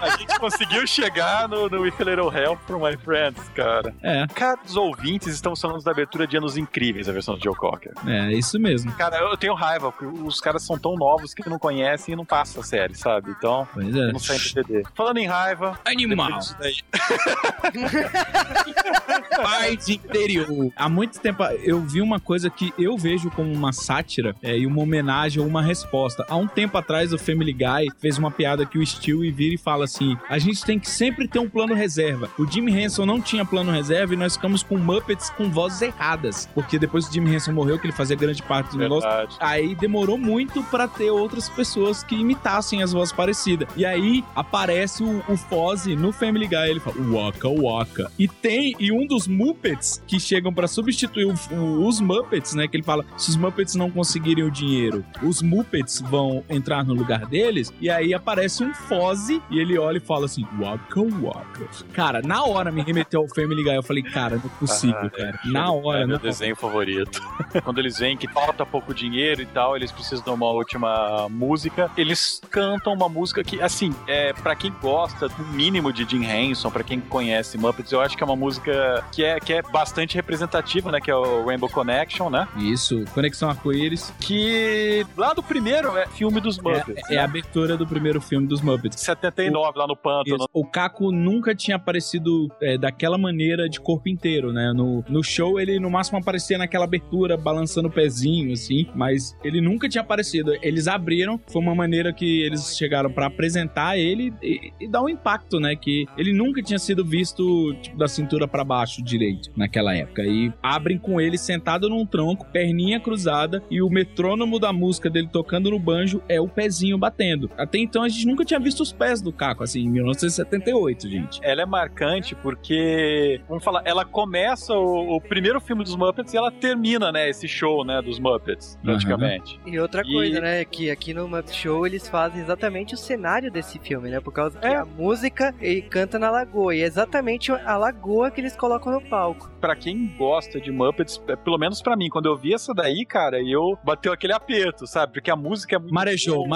A 0.00 0.16
gente 0.16 0.38
conseguiu 0.38 0.86
chegar 0.86 1.48
no, 1.48 1.68
no 1.68 1.82
With 1.82 1.92
a 2.00 2.04
Little 2.04 2.32
Help 2.34 2.58
from 2.66 2.86
My 2.86 2.96
Friends, 2.96 3.40
cara. 3.54 3.94
É, 4.02 4.26
Cara, 4.34 4.58
os 4.64 4.76
ouvintes 4.76 5.28
estão 5.34 5.54
falando 5.54 5.82
da 5.82 5.90
abertura 5.90 6.26
de 6.26 6.36
Anos 6.36 6.56
Incríveis, 6.56 7.08
a 7.08 7.12
versão 7.12 7.36
do 7.36 7.42
Joe 7.44 7.54
Cocker. 7.54 7.92
é 8.06 8.32
isso 8.32 8.58
mesmo. 8.58 8.92
Cara, 8.92 9.18
eu 9.18 9.36
tenho 9.36 9.54
raiva, 9.54 9.92
porque 9.92 10.06
os 10.06 10.40
caras 10.40 10.62
são 10.62 10.78
tão 10.78 10.96
novos 10.96 11.34
que 11.34 11.48
não 11.48 11.58
conhecem 11.58 12.14
e 12.14 12.16
não 12.16 12.24
passam 12.24 12.62
a 12.62 12.64
série, 12.64 12.94
sabe? 12.94 13.30
Então, 13.30 13.68
Pois 13.72 13.94
é. 13.94 14.12
não 14.12 14.18
sai 14.18 14.36
em 14.36 14.54
DVD. 14.54 14.82
Falando 14.94 15.18
em 15.18 15.26
raiva, 15.26 15.78
Animal. 15.84 16.38
daí, 16.58 16.76
Paz 19.42 19.88
interior. 19.88 20.70
Há 20.76 20.88
muito 20.88 21.18
tempo 21.20 21.42
eu 21.62 21.80
vi 21.80 22.00
uma 22.00 22.20
coisa 22.20 22.48
que 22.50 22.72
eu 22.78 22.96
vejo 22.96 23.30
como 23.30 23.52
uma 23.52 23.72
sátira 23.72 24.34
é, 24.42 24.56
e 24.56 24.66
uma 24.66 24.82
homenagem 24.82 25.40
ou 25.42 25.48
uma 25.48 25.62
resposta. 25.62 26.24
Há 26.28 26.36
um 26.36 26.46
tempo 26.46 26.76
atrás 26.78 27.11
o 27.12 27.18
Family 27.18 27.52
Guy 27.52 27.88
fez 27.98 28.18
uma 28.18 28.30
piada 28.30 28.64
que 28.66 28.78
o 28.78 28.86
Stewie 28.86 29.30
vira 29.30 29.54
e 29.54 29.58
fala 29.58 29.84
assim: 29.84 30.16
a 30.28 30.38
gente 30.38 30.64
tem 30.64 30.78
que 30.78 30.88
sempre 30.90 31.26
ter 31.28 31.38
um 31.38 31.48
plano 31.48 31.74
reserva. 31.74 32.28
O 32.38 32.46
Jim 32.46 32.68
Henson 32.68 33.06
não 33.06 33.20
tinha 33.20 33.44
plano 33.44 33.70
reserva 33.72 34.14
e 34.14 34.16
nós 34.16 34.36
ficamos 34.36 34.62
com 34.62 34.76
Muppets 34.78 35.30
com 35.30 35.50
vozes 35.50 35.82
erradas. 35.82 36.48
Porque 36.54 36.78
depois 36.78 37.06
que 37.06 37.10
o 37.18 37.22
Jim 37.24 37.32
Henson 37.34 37.52
morreu, 37.52 37.78
que 37.78 37.86
ele 37.86 37.92
fazia 37.92 38.16
grande 38.16 38.42
parte 38.42 38.72
do 38.72 38.78
negócio, 38.78 39.08
Verdade. 39.08 39.36
Aí 39.40 39.74
demorou 39.74 40.16
muito 40.18 40.62
pra 40.64 40.86
ter 40.88 41.10
outras 41.10 41.48
pessoas 41.48 42.02
que 42.02 42.14
imitassem 42.14 42.82
as 42.82 42.92
vozes 42.92 43.12
parecidas. 43.12 43.68
E 43.76 43.84
aí 43.84 44.24
aparece 44.34 45.02
o, 45.02 45.22
o 45.28 45.36
Fozzie 45.36 45.96
no 45.96 46.12
Family 46.12 46.46
Guy. 46.46 46.70
Ele 46.70 46.80
fala, 46.80 46.96
Waka 47.00 47.48
Waka. 47.48 48.12
E 48.18 48.26
tem, 48.28 48.74
e 48.78 48.90
um 48.92 49.06
dos 49.06 49.26
Muppets 49.26 50.02
que 50.06 50.18
chegam 50.20 50.52
pra 50.52 50.66
substituir 50.68 51.24
o- 51.26 51.54
o- 51.54 51.86
os 51.86 52.00
Muppets, 52.00 52.54
né? 52.54 52.66
Que 52.68 52.76
ele 52.76 52.84
fala, 52.84 53.04
se 53.16 53.30
os 53.30 53.36
Muppets 53.36 53.74
não 53.74 53.90
conseguirem 53.90 54.44
o 54.44 54.50
dinheiro, 54.50 55.04
os 55.22 55.42
Muppets 55.42 56.00
vão 56.00 56.44
entrar 56.48 56.84
no 56.84 56.94
lugar 57.02 57.26
deles. 57.26 57.72
E 57.80 57.90
aí 57.90 58.14
aparece 58.14 58.62
um 58.64 58.72
Fozzie 58.74 59.42
e 59.50 59.58
ele 59.58 59.78
olha 59.78 59.98
e 59.98 60.00
fala 60.00 60.26
assim, 60.26 60.46
Waka 60.58 61.00
Waka. 61.02 61.68
Cara, 61.92 62.22
na 62.22 62.44
hora 62.44 62.70
me 62.70 62.82
remeteu 62.82 63.20
ao 63.20 63.28
Family 63.28 63.62
Guy. 63.62 63.74
Eu 63.74 63.82
falei, 63.82 64.02
cara, 64.02 64.36
não 64.36 64.44
é 64.46 64.58
possível, 64.58 64.96
Ah, 65.02 65.10
cara. 65.10 65.40
é, 65.44 65.48
Na 65.48 65.70
hora, 65.72 66.02
é 66.02 66.06
meu 66.06 66.18
desenho 66.18 66.56
favorito. 66.56 67.20
Quando 67.64 67.78
eles 67.78 67.98
veem 67.98 68.16
que 68.16 68.28
falta 68.28 68.64
pouco 68.64 68.94
dinheiro 68.94 69.42
e 69.42 69.46
tal, 69.46 69.76
eles 69.76 69.90
precisam 69.92 70.24
de 70.24 70.30
uma 70.30 70.50
última 70.50 71.28
música. 71.28 71.90
Eles 71.96 72.40
cantam 72.50 72.92
uma 72.92 73.08
música 73.08 73.42
que, 73.44 73.60
assim, 73.60 73.94
é 74.06 74.32
para 74.32 74.54
quem 74.54 74.72
gosta 74.80 75.28
do 75.28 75.44
mínimo 75.46 75.92
de 75.92 76.04
Jim 76.08 76.24
Henson, 76.24 76.70
pra 76.70 76.82
quem 76.82 77.00
conhece 77.00 77.58
Muppets, 77.58 77.92
eu 77.92 78.00
acho 78.00 78.16
que 78.16 78.22
é 78.22 78.26
uma 78.26 78.36
música 78.36 79.04
que 79.12 79.24
é, 79.24 79.38
que 79.40 79.52
é 79.52 79.62
bastante 79.62 80.14
representativa, 80.14 80.90
né? 80.92 81.00
Que 81.00 81.10
é 81.10 81.14
o 81.16 81.44
Rainbow 81.44 81.68
Connection, 81.68 82.30
né? 82.30 82.46
Isso, 82.56 83.04
Conexão 83.14 83.50
Arco-Íris. 83.50 84.12
Que 84.20 85.06
lá 85.16 85.32
do 85.34 85.42
primeiro 85.42 85.96
é 85.96 86.06
filme 86.06 86.40
dos 86.40 86.58
Muppets. 86.58 86.91
É, 87.08 87.14
é 87.14 87.18
a 87.18 87.24
abertura 87.24 87.76
do 87.76 87.86
primeiro 87.86 88.20
filme 88.20 88.46
dos 88.46 88.60
Muppets. 88.60 89.00
79 89.00 89.78
lá 89.78 89.86
no 89.86 89.96
pântano. 89.96 90.36
Isso. 90.36 90.48
O 90.52 90.64
Caco 90.64 91.10
nunca 91.10 91.54
tinha 91.54 91.76
aparecido 91.76 92.48
é, 92.60 92.76
daquela 92.78 93.18
maneira 93.18 93.68
de 93.68 93.80
corpo 93.80 94.08
inteiro, 94.08 94.52
né? 94.52 94.72
No, 94.74 95.04
no 95.08 95.22
show 95.22 95.60
ele 95.60 95.78
no 95.78 95.90
máximo 95.90 96.18
aparecia 96.18 96.58
naquela 96.58 96.84
abertura, 96.84 97.36
balançando 97.36 97.88
o 97.88 97.90
pezinho, 97.90 98.52
assim, 98.52 98.86
mas 98.94 99.36
ele 99.44 99.60
nunca 99.60 99.88
tinha 99.88 100.02
aparecido. 100.02 100.52
Eles 100.62 100.88
abriram, 100.88 101.40
foi 101.46 101.62
uma 101.62 101.74
maneira 101.74 102.12
que 102.12 102.42
eles 102.42 102.76
chegaram 102.76 103.10
pra 103.10 103.26
apresentar 103.26 103.98
ele 103.98 104.32
e, 104.42 104.72
e 104.80 104.88
dar 104.88 105.02
um 105.02 105.08
impacto, 105.08 105.58
né? 105.58 105.74
Que 105.76 106.06
ele 106.16 106.32
nunca 106.32 106.62
tinha 106.62 106.78
sido 106.78 107.04
visto 107.04 107.74
tipo, 107.82 107.96
da 107.96 108.08
cintura 108.08 108.46
pra 108.46 108.64
baixo 108.64 109.02
direito 109.02 109.50
naquela 109.56 109.94
época. 109.94 110.22
E 110.22 110.52
abrem 110.62 110.98
com 110.98 111.20
ele 111.20 111.38
sentado 111.38 111.88
num 111.88 112.06
tronco, 112.06 112.46
perninha 112.52 113.00
cruzada 113.00 113.62
e 113.70 113.82
o 113.82 113.88
metrônomo 113.88 114.58
da 114.58 114.72
música 114.72 115.10
dele 115.10 115.28
tocando 115.30 115.70
no 115.70 115.78
banjo 115.78 116.22
é 116.28 116.40
o 116.40 116.48
pezinho 116.48 116.81
batendo. 116.98 117.50
Até 117.56 117.78
então 117.78 118.02
a 118.02 118.08
gente 118.08 118.26
nunca 118.26 118.44
tinha 118.44 118.58
visto 118.60 118.80
os 118.80 118.92
pés 118.92 119.20
do 119.22 119.32
Caco, 119.32 119.62
assim, 119.62 119.80
em 119.80 119.88
1978, 119.90 121.08
gente. 121.08 121.40
Ela 121.42 121.62
é 121.62 121.66
marcante 121.66 122.34
porque, 122.34 123.40
vamos 123.48 123.62
falar, 123.64 123.82
ela 123.84 124.04
começa 124.04 124.72
o, 124.74 125.16
o 125.16 125.20
primeiro 125.20 125.60
filme 125.60 125.84
dos 125.84 125.94
Muppets 125.96 126.32
e 126.32 126.36
ela 126.36 126.50
termina, 126.50 127.12
né, 127.12 127.28
esse 127.28 127.46
show, 127.46 127.84
né, 127.84 128.00
dos 128.02 128.18
Muppets, 128.18 128.78
praticamente. 128.82 129.60
E 129.66 129.78
outra 129.78 130.02
E- 130.02 130.12
coisa, 130.12 130.40
né, 130.40 130.64
que 130.64 130.90
aqui 130.90 131.12
no 131.14 131.28
Muppet 131.28 131.52
Show 131.54 131.86
eles 131.86 132.08
fazem 132.08 132.40
exatamente 132.42 132.94
o 132.94 132.96
cenário 132.96 133.50
desse 133.50 133.78
filme, 133.78 134.10
né? 134.10 134.20
Por 134.20 134.32
causa 134.32 134.58
que 134.58 134.66
É. 134.66 134.76
a 134.76 134.84
música 134.84 135.54
ele 135.60 135.82
canta 135.82 136.18
na 136.18 136.30
lagoa. 136.30 136.74
E 136.74 136.80
é 136.80 136.84
exatamente 136.84 137.52
a 137.52 137.76
lagoa 137.76 138.30
que 138.30 138.40
eles 138.40 138.56
colocam 138.56 138.92
no 138.92 139.00
palco. 139.02 139.50
Pra 139.60 139.76
quem 139.76 140.06
gosta 140.16 140.60
de 140.60 140.70
Muppets, 140.72 141.22
é, 141.28 141.36
pelo 141.36 141.58
menos 141.58 141.82
pra 141.82 141.96
mim, 141.96 142.08
quando 142.08 142.26
eu 142.26 142.36
vi 142.36 142.54
essa 142.54 142.72
daí, 142.74 143.04
cara, 143.04 143.40
eu 143.42 143.78
bateu 143.84 144.12
aquele 144.12 144.32
aperto, 144.32 144.86
sabe? 144.86 145.12
Porque 145.12 145.30
a 145.30 145.36
música 145.36 145.76
é 145.76 145.78
muito 145.78 145.92
Marejou, 145.94 146.36
boa. 146.36 146.48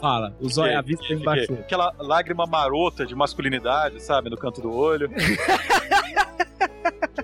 Fala, 0.00 0.34
o 0.40 0.48
zóio, 0.48 0.78
a 0.78 0.82
vista 0.82 1.12
embaixou. 1.12 1.56
Aquela 1.56 1.94
lágrima 1.98 2.46
marota 2.46 3.04
de 3.06 3.14
masculinidade, 3.14 4.02
sabe? 4.02 4.30
No 4.30 4.36
canto 4.36 4.60
do 4.60 4.72
olho. 4.72 5.10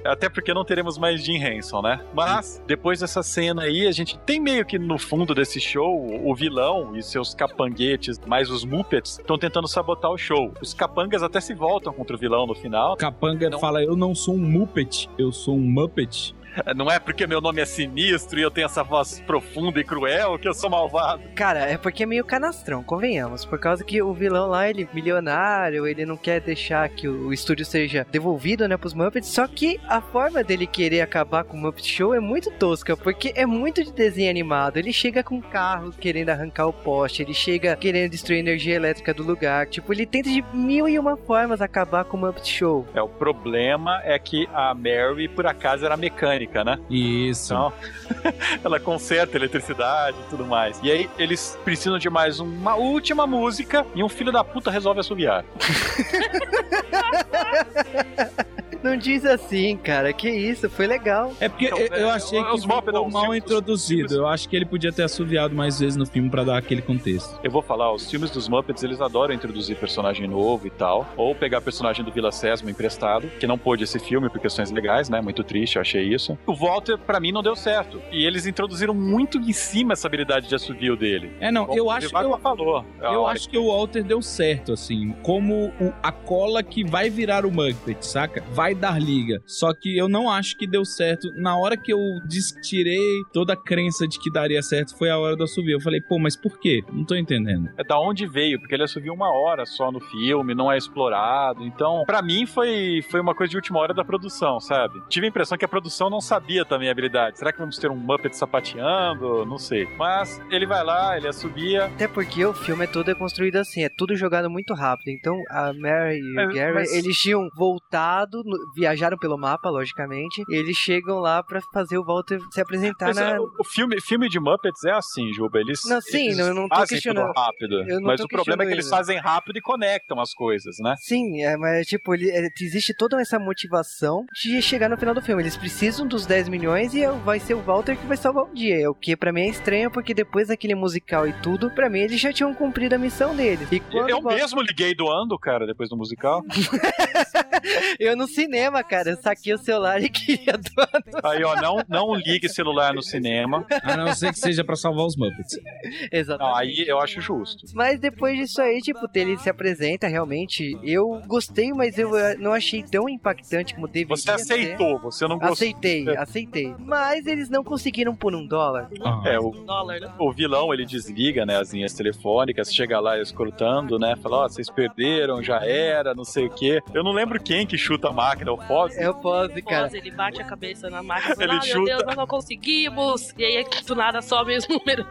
Até 0.05 0.29
porque 0.29 0.53
não 0.53 0.65
teremos 0.65 0.99
mais 0.99 1.25
Jim 1.25 1.37
Henson, 1.43 1.81
né? 1.81 1.99
Mas, 2.13 2.63
depois 2.67 3.01
dessa 3.01 3.23
cena 3.23 3.63
aí, 3.63 3.87
a 3.87 3.93
gente 3.93 4.19
tem 4.19 4.39
meio 4.39 4.65
que 4.65 4.79
no 4.79 4.99
fundo 4.99 5.35
desse 5.35 5.59
show 5.59 6.21
o 6.29 6.35
vilão 6.35 6.95
e 6.95 7.03
seus 7.03 7.35
capanguetes, 7.35 8.21
mais 8.27 8.51
os 8.51 8.65
Muppets, 8.67 9.19
estão 9.19 9.39
tentando 9.39 9.67
sabotar 9.67 10.11
o 10.11 10.19
show. 10.19 10.53
Os 10.61 10.75
capangas 10.75 11.23
até 11.23 11.41
se 11.41 11.55
voltam 11.55 11.91
contra 11.93 12.15
o 12.17 12.19
vilão 12.19 12.47
no 12.47 12.55
final. 12.55 12.97
Capanga 12.97 13.49
Não. 13.49 13.59
fala: 13.59 13.83
Eu 13.83 13.97
não 13.97 14.15
sou 14.15 14.35
um 14.35 14.39
Muppet, 14.39 15.09
eu 15.17 15.33
sou 15.33 15.55
um 15.57 15.61
Muppet. 15.61 16.35
Não 16.75 16.91
é 16.91 16.99
porque 16.99 17.27
meu 17.27 17.41
nome 17.41 17.61
é 17.61 17.65
sinistro 17.65 18.39
e 18.39 18.43
eu 18.43 18.51
tenho 18.51 18.67
essa 18.67 18.83
voz 18.83 19.21
profunda 19.27 19.81
e 19.81 19.85
cruel 19.85 20.39
que 20.39 20.49
eu 20.49 20.55
sou 20.55 20.71
malvado. 20.71 21.23
Cara, 21.35 21.61
é 21.61 21.77
porque 21.77 22.03
é 22.03 22.07
meio 22.07 22.25
canastrão, 22.25 22.83
convenhamos. 22.83 23.45
Por 23.45 23.59
causa 23.59 23.85
que 23.85 24.03
o 24.03 24.13
vilão 24.13 24.49
lá, 24.49 24.69
ele 24.69 24.83
é 24.91 24.95
milionário, 24.95 25.87
ele 25.87 26.05
não 26.05 26.17
quer 26.17 26.41
deixar 26.41 26.89
que 26.89 27.09
o 27.09 27.33
estúdio 27.33 27.65
seja 27.65 28.07
devolvido, 28.11 28.69
né, 28.69 28.77
pros 28.77 28.95
Muppets. 28.95 29.29
Só 29.29 29.47
que 29.47 29.81
a 29.89 30.01
forma 30.01 30.43
dele 30.45 30.67
querer 30.67 31.01
acabar 31.01 31.45
com 31.45 31.57
o 31.57 31.61
Muppet 31.61 31.87
Show 31.87 32.15
é 32.15 32.21
muito 32.21 32.51
tosca, 32.53 32.97
porque 32.97 33.33
é 33.35 33.47
muito 33.47 33.83
de 33.83 33.93
desenho 33.93 34.31
animado. 34.31 34.77
Ele 34.77 34.93
chega 34.93 35.23
com 35.23 35.37
um 35.37 35.41
carro 35.41 35.93
querendo 35.93 36.31
arrancar 36.31 36.67
o 36.67 36.73
poste, 36.73 37.23
ele 37.23 37.35
chega 37.35 37.77
querendo 37.77 38.11
destruir 38.11 38.37
a 38.37 38.41
energia 38.41 38.75
elétrica 38.75 39.13
do 39.13 39.23
lugar. 39.23 39.67
Tipo, 39.67 39.93
ele 39.93 40.07
tenta 40.07 40.29
de 40.29 40.43
mil 40.53 40.89
e 40.89 40.99
uma 40.99 41.17
formas 41.17 41.61
acabar 41.61 42.05
com 42.05 42.17
o 42.17 42.21
Muppet 42.21 42.49
Show. 42.49 42.87
É, 42.95 43.03
o 43.03 43.09
problema 43.09 44.01
é 44.05 44.19
que 44.19 44.49
a 44.53 44.75
Mary, 44.75 45.29
por 45.29 45.47
acaso, 45.47 45.85
era 45.85 45.97
mecânica, 45.97 46.44
né? 46.65 46.79
Isso. 46.91 47.55
Então, 47.55 47.73
ela 48.65 48.81
conserta 48.81 49.37
a 49.37 49.39
eletricidade 49.39 50.17
e 50.21 50.31
tudo 50.31 50.45
mais. 50.45 50.79
E 50.83 50.91
aí, 50.91 51.09
eles 51.19 51.59
precisam 51.65 51.99
de 51.99 52.11
mais 52.11 52.41
uma 52.41 52.75
última 52.75 53.27
música 53.27 53.87
e 53.95 54.03
um 54.03 54.09
filho 54.09 54.33
da 54.33 54.45
puta 54.45 54.71
resolve 54.71 55.01
assobiar. 55.01 55.45
Não 58.85 58.97
diz 58.99 59.25
assim, 59.25 59.77
cara. 59.79 60.13
Que 60.13 60.29
isso, 60.31 60.69
foi 60.69 60.87
legal. 60.87 61.33
É 61.41 61.49
porque 61.49 61.65
Então, 61.67 61.79
eu, 61.79 61.89
é, 61.95 62.03
eu 62.03 62.11
achei 62.11 62.39
os 62.41 62.61
que 62.63 62.69
Muppets, 62.69 62.85
ficou 62.87 62.93
não, 62.93 63.11
mal 63.11 63.23
filmes- 63.23 63.43
introduzido. 63.43 64.05
os- 64.07 64.13
Eu 64.13 64.27
acho 64.27 64.49
que 64.49 64.55
ele 64.55 64.67
podia 64.67 64.93
ter 64.93 65.03
assoviado 65.05 65.55
mais 65.55 65.81
vezes 65.81 65.97
no 65.97 66.05
filme 66.07 66.29
pra 66.29 66.45
dar 66.45 66.59
aquele 66.59 66.83
contexto. 66.83 67.41
Eu 67.43 67.51
vou 67.51 67.63
falar, 67.63 67.93
os 67.95 68.11
filmes 68.11 68.31
dos 68.31 68.47
Muppets, 68.49 68.83
eles 68.83 69.01
adoram 69.01 69.35
introduzir 69.35 69.77
personagem 69.77 70.29
novo 70.29 70.67
e 70.67 70.71
tal. 70.71 71.09
Ou 71.17 71.35
pegar 71.35 71.61
personagem 71.63 72.05
do 72.05 72.13
Vila 72.13 72.31
Sésamo 72.31 72.69
emprestado, 72.69 73.27
que 73.41 73.47
não 73.47 73.57
pôde 73.57 73.85
esse 73.85 73.99
filme 73.99 74.29
por 74.29 74.39
questões 74.39 74.71
legais, 74.71 75.09
né? 75.09 75.21
Muito 75.23 75.43
triste, 75.43 75.77
eu 75.77 75.81
achei 75.83 76.03
isso. 76.03 76.37
O 76.47 76.55
Walter, 76.55 76.99
pra 76.99 77.19
mim, 77.19 77.33
não 77.33 77.43
deu 77.43 77.57
certo. 77.57 78.03
E 78.13 78.27
eles 78.27 78.45
introduziram 78.47 78.93
muito 78.93 79.39
em 79.39 79.53
cima 79.55 79.95
essa 79.95 80.07
habilidade 80.07 80.47
de 80.47 80.55
assovio 80.55 80.95
dele. 80.95 81.33
É, 81.41 81.51
não, 81.51 81.75
eu 81.75 81.87
o 81.87 81.91
acho, 81.91 82.09
Vivaco 82.09 82.31
eu, 82.35 82.39
falou. 82.39 82.85
eu 83.01 83.27
acho 83.27 83.49
que 83.49 83.57
o 83.57 83.69
Walter 83.69 84.03
deu 84.05 84.21
certo, 84.21 84.73
assim. 84.75 85.15
Como 85.23 85.73
o- 85.81 85.93
a 86.03 86.13
cola 86.13 86.63
que 86.63 86.85
vai 86.85 87.09
virar 87.09 87.47
o 87.47 87.51
Muppet, 87.51 88.05
saca? 88.07 88.45
Vai 88.53 88.74
dar 88.75 89.01
liga. 89.01 89.41
Só 89.47 89.73
que 89.75 89.97
eu 89.97 90.09
não 90.09 90.31
acho 90.31 90.57
que 90.57 90.67
deu 90.67 90.85
certo. 90.85 91.29
Na 91.37 91.57
hora 91.57 91.77
que 91.77 91.93
eu 91.93 91.99
destirei 92.27 93.23
toda 93.33 93.53
a 93.55 93.57
crença 93.57 94.07
de 94.07 94.19
que 94.19 94.31
daria 94.31 94.63
certo, 94.63 94.97
foi 94.97 95.11
a 95.11 95.19
hora 95.19 95.37
do 95.37 95.45
assovio. 95.45 95.77
Eu 95.77 95.81
falei, 95.81 96.01
pô, 96.01 96.19
mas 96.19 96.37
por 96.37 96.59
quê? 96.59 96.83
Não 96.93 97.05
tô 97.05 97.15
entendendo. 97.15 97.69
é 97.77 97.85
da 97.85 97.99
onde 97.99 98.27
veio, 98.27 98.59
porque 98.59 98.75
ele 98.75 98.85
assoviu 98.85 99.13
uma 99.13 99.31
hora 99.31 99.65
só 99.67 99.91
no 99.91 100.01
filme, 100.01 100.55
não 100.55 100.71
é 100.71 100.77
explorado. 100.79 101.63
Então, 101.65 102.05
pra 102.07 102.23
mim 102.23 102.47
foi, 102.47 103.03
foi 103.11 103.21
uma 103.21 103.35
coisa 103.35 103.51
de 103.51 103.57
última 103.57 103.79
hora 103.79 103.95
da 103.95 104.05
produção, 104.05 104.59
sabe? 104.61 105.01
Tive 105.09 105.27
a 105.27 105.29
impressão 105.29 105.57
que 105.59 105.65
a 105.65 105.69
produção 105.69 106.09
não 106.11 106.21
sabia 106.21 106.65
também 106.65 106.89
a 106.89 106.93
habilidade. 106.93 107.39
Será 107.39 107.53
que 107.53 107.59
vamos 107.59 107.79
ter 107.79 107.91
um 107.91 107.97
Muppet 107.97 108.37
sapateando? 108.37 109.45
Não 109.47 109.59
sei. 109.59 109.87
Mas 109.99 110.41
ele 110.51 110.67
vai 110.67 110.85
lá, 110.85 111.17
ele 111.17 111.29
assobia. 111.29 111.87
Até 111.87 112.09
porque 112.09 112.45
o 112.45 112.53
filme 112.53 112.85
é 112.85 112.87
todo 112.87 113.11
é 113.11 113.15
construído 113.15 113.57
assim, 113.57 113.83
é 113.85 113.89
tudo 113.89 114.17
jogado 114.17 114.51
muito 114.51 114.75
rápido. 114.75 115.09
Então 115.09 115.41
a 115.51 115.73
Mary 115.73 116.19
e 116.19 116.33
o 116.47 116.53
Gary, 116.53 116.75
mas- 116.75 116.93
eles 116.93 117.17
tinham 117.17 117.49
voltado, 117.57 118.43
no- 118.45 118.57
viajaram 118.75 119.17
pelo 119.19 119.37
mapa, 119.39 119.69
logicamente, 119.71 120.43
e 120.49 120.55
eles 120.55 120.77
chegam 120.77 121.19
lá 121.19 121.43
pra 121.43 121.61
fazer 121.73 121.99
o 121.99 122.05
Walter 122.05 122.39
se 122.51 122.61
apresentar 122.61 123.07
Mas, 123.07 123.17
na. 123.17 123.31
é, 123.31 123.39
o 123.41 123.65
filme, 123.65 124.01
filme 124.01 124.29
de 124.29 124.39
Muppets 124.41 124.85
é 124.85 124.93
assim, 124.93 125.33
Juba. 125.33 125.59
Eles, 125.61 125.81
Não, 125.87 126.01
sim, 126.01 126.27
eles 126.27 126.39
não, 126.39 126.47
eu 126.49 126.55
não 126.55 126.69
tô 126.69 126.75
fazem 126.77 126.97
questionando. 126.97 127.27
tudo 127.29 127.37
rápido. 127.41 127.85
Não 127.87 128.01
Mas 128.03 128.21
o 128.21 128.29
problema 128.29 128.63
é 128.63 128.67
que 128.67 128.73
eles 128.73 128.89
fazem 128.89 129.19
rápido 129.19 129.57
e 129.59 129.61
conectam 129.61 130.21
as 130.21 130.33
coisas, 130.33 130.77
né? 130.81 130.95
Sim, 130.99 131.43
é, 131.43 131.57
mas 131.57 131.87
tipo, 131.87 132.15
ele, 132.15 132.31
é, 132.31 132.49
existe 132.61 132.95
toda 132.97 133.21
essa 133.21 133.39
motivação 133.39 134.25
de 134.43 134.61
chegar 134.63 134.89
no 134.89 134.97
final 134.97 135.15
do 135.15 135.23
filme. 135.23 135.43
Eles 135.43 135.57
precisam 135.57 136.07
dos 136.07 136.27
10 136.27 136.49
milhões 136.49 136.95
e 136.95 137.03
é- 137.03 137.11
vai 137.11 137.39
ser 137.41 137.55
o 137.55 137.61
Walter 137.61 137.97
que 137.97 138.07
vai 138.07 138.17
salvar 138.17 138.45
o 138.45 138.55
dia. 138.55 138.91
O 138.91 138.95
que 138.95 139.17
pra 139.17 139.33
mim 139.33 139.43
é 139.43 139.49
estranho, 139.49 139.91
porque 139.91 140.13
depois 140.15 140.49
daquele 140.49 140.75
musical 140.75 141.27
e 141.27 141.33
tudo, 141.35 141.71
pra 141.71 141.89
mim 141.91 142.01
eles 142.01 142.21
já 142.21 142.33
tinham 142.33 142.55
cumprido 142.55 142.95
a 142.95 142.99
missão 142.99 143.35
deles. 143.35 143.71
E 143.73 143.81
quando 143.81 144.09
Eu 144.09 144.21
Walter- 144.21 144.41
mesmo 144.41 144.63
liguei 144.63 144.95
doando, 144.95 145.39
cara, 145.39 145.67
depois 145.67 145.89
do 145.89 145.97
musical. 145.97 146.43
Eu 147.99 148.17
no 148.17 148.27
cinema, 148.55 148.85
cara, 148.85 149.11
eu 149.11 149.17
saquei 149.17 149.53
o 149.53 149.59
celular 149.59 150.01
e 150.01 150.09
queria 150.09 150.55
doar. 150.75 151.03
Aí, 151.25 151.43
ó, 151.43 151.57
não, 151.61 151.83
não 151.89 152.15
ligue 152.15 152.49
celular 152.49 152.95
no 152.95 153.03
cinema. 153.03 153.67
A 153.83 153.97
não 153.97 154.15
ser 154.15 154.33
que 154.33 154.39
seja 154.39 154.63
pra 154.63 154.77
salvar 154.77 155.07
os 155.07 155.17
Muppets. 155.17 155.59
Exatamente. 156.13 156.53
Não, 156.53 156.57
aí 156.57 156.85
eu 156.87 157.01
acho 157.01 157.21
justo. 157.21 157.67
Mas 157.75 157.99
depois 157.99 158.39
disso 158.39 158.63
aí, 158.63 158.81
tipo, 158.81 159.09
ele 159.15 159.37
se 159.39 159.51
apresenta 159.51 160.07
realmente. 160.07 160.79
Eu 160.85 161.21
gostei, 161.27 161.73
mas 161.73 161.99
eu 161.99 162.17
eh, 162.17 162.37
não 162.37 162.53
achei 162.53 162.83
tão 162.85 163.09
impactante 163.09 163.75
como 163.75 163.89
deveria 163.89 164.17
Você 164.17 164.31
aceitou, 164.31 165.01
você 165.01 165.27
não 165.27 165.37
gostou. 165.37 165.53
Aceitei, 165.53 166.17
aceitei. 166.17 166.75
Mas 166.79 167.27
eles 167.27 167.49
não 167.49 167.65
conseguiram 167.65 168.15
por 168.15 168.35
um 168.35 168.47
dólar. 168.47 168.89
Ah. 169.05 169.23
É, 169.25 169.39
o, 169.39 169.51
Dólar, 169.51 170.15
o 170.19 170.33
vilão 170.33 170.73
ele 170.73 170.85
desliga, 170.85 171.45
né, 171.45 171.57
as 171.57 171.73
linhas 171.73 171.95
telefônicas, 171.95 172.73
chega 172.73 173.01
lá 173.01 173.19
escrutando, 173.19 173.99
né, 173.99 174.15
fala, 174.23 174.45
ó, 174.45 174.49
vocês 174.49 174.71
perderam, 174.71 175.43
já 175.43 175.65
era, 175.65 176.15
não 176.15 176.25
sei 176.25 176.47
o 176.47 176.51
quê. 176.51 176.81
Eu 176.93 177.03
não 177.03 177.13
lembro 177.13 177.43
quem 177.43 177.67
que 177.67 177.79
chuta 177.79 178.09
a 178.09 178.13
máquina, 178.13 178.44
o 178.53 178.57
Foz. 178.59 178.97
Eu 178.99 179.15
posso, 179.15 179.55
cara. 179.63 179.83
Pós, 179.85 179.95
ele 179.95 180.11
bate 180.11 180.41
a 180.41 180.45
cabeça 180.45 180.91
na 180.91 181.03
máquina 181.03 181.35
e 181.39 181.43
Ele 181.43 181.47
fala, 181.47 181.61
ah, 181.61 181.65
meu 181.65 181.73
chuta. 181.75 181.85
Deus, 181.85 182.03
nós 182.05 182.17
não 182.17 182.27
conseguimos. 182.27 183.35
E 183.37 183.45
aí, 183.45 183.65
do 183.87 183.95
nada, 183.95 184.23
sobe 184.23 184.57
os 184.57 184.67
números. 184.69 185.07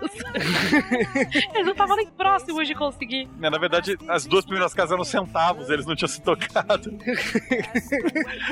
Eles 1.53 1.65
não 1.65 1.71
estavam 1.71 1.95
nem 1.95 2.07
próximos 2.07 2.67
de 2.67 2.75
conseguir. 2.75 3.27
Né, 3.37 3.49
Na 3.49 3.57
verdade, 3.57 3.97
as 4.07 4.25
duas 4.25 4.45
primeiras 4.45 4.73
casas 4.73 4.91
eram 4.91 5.03
centavos, 5.03 5.69
eles 5.69 5.85
não 5.85 5.95
tinham 5.95 6.09
se 6.09 6.21
tocado. 6.21 6.97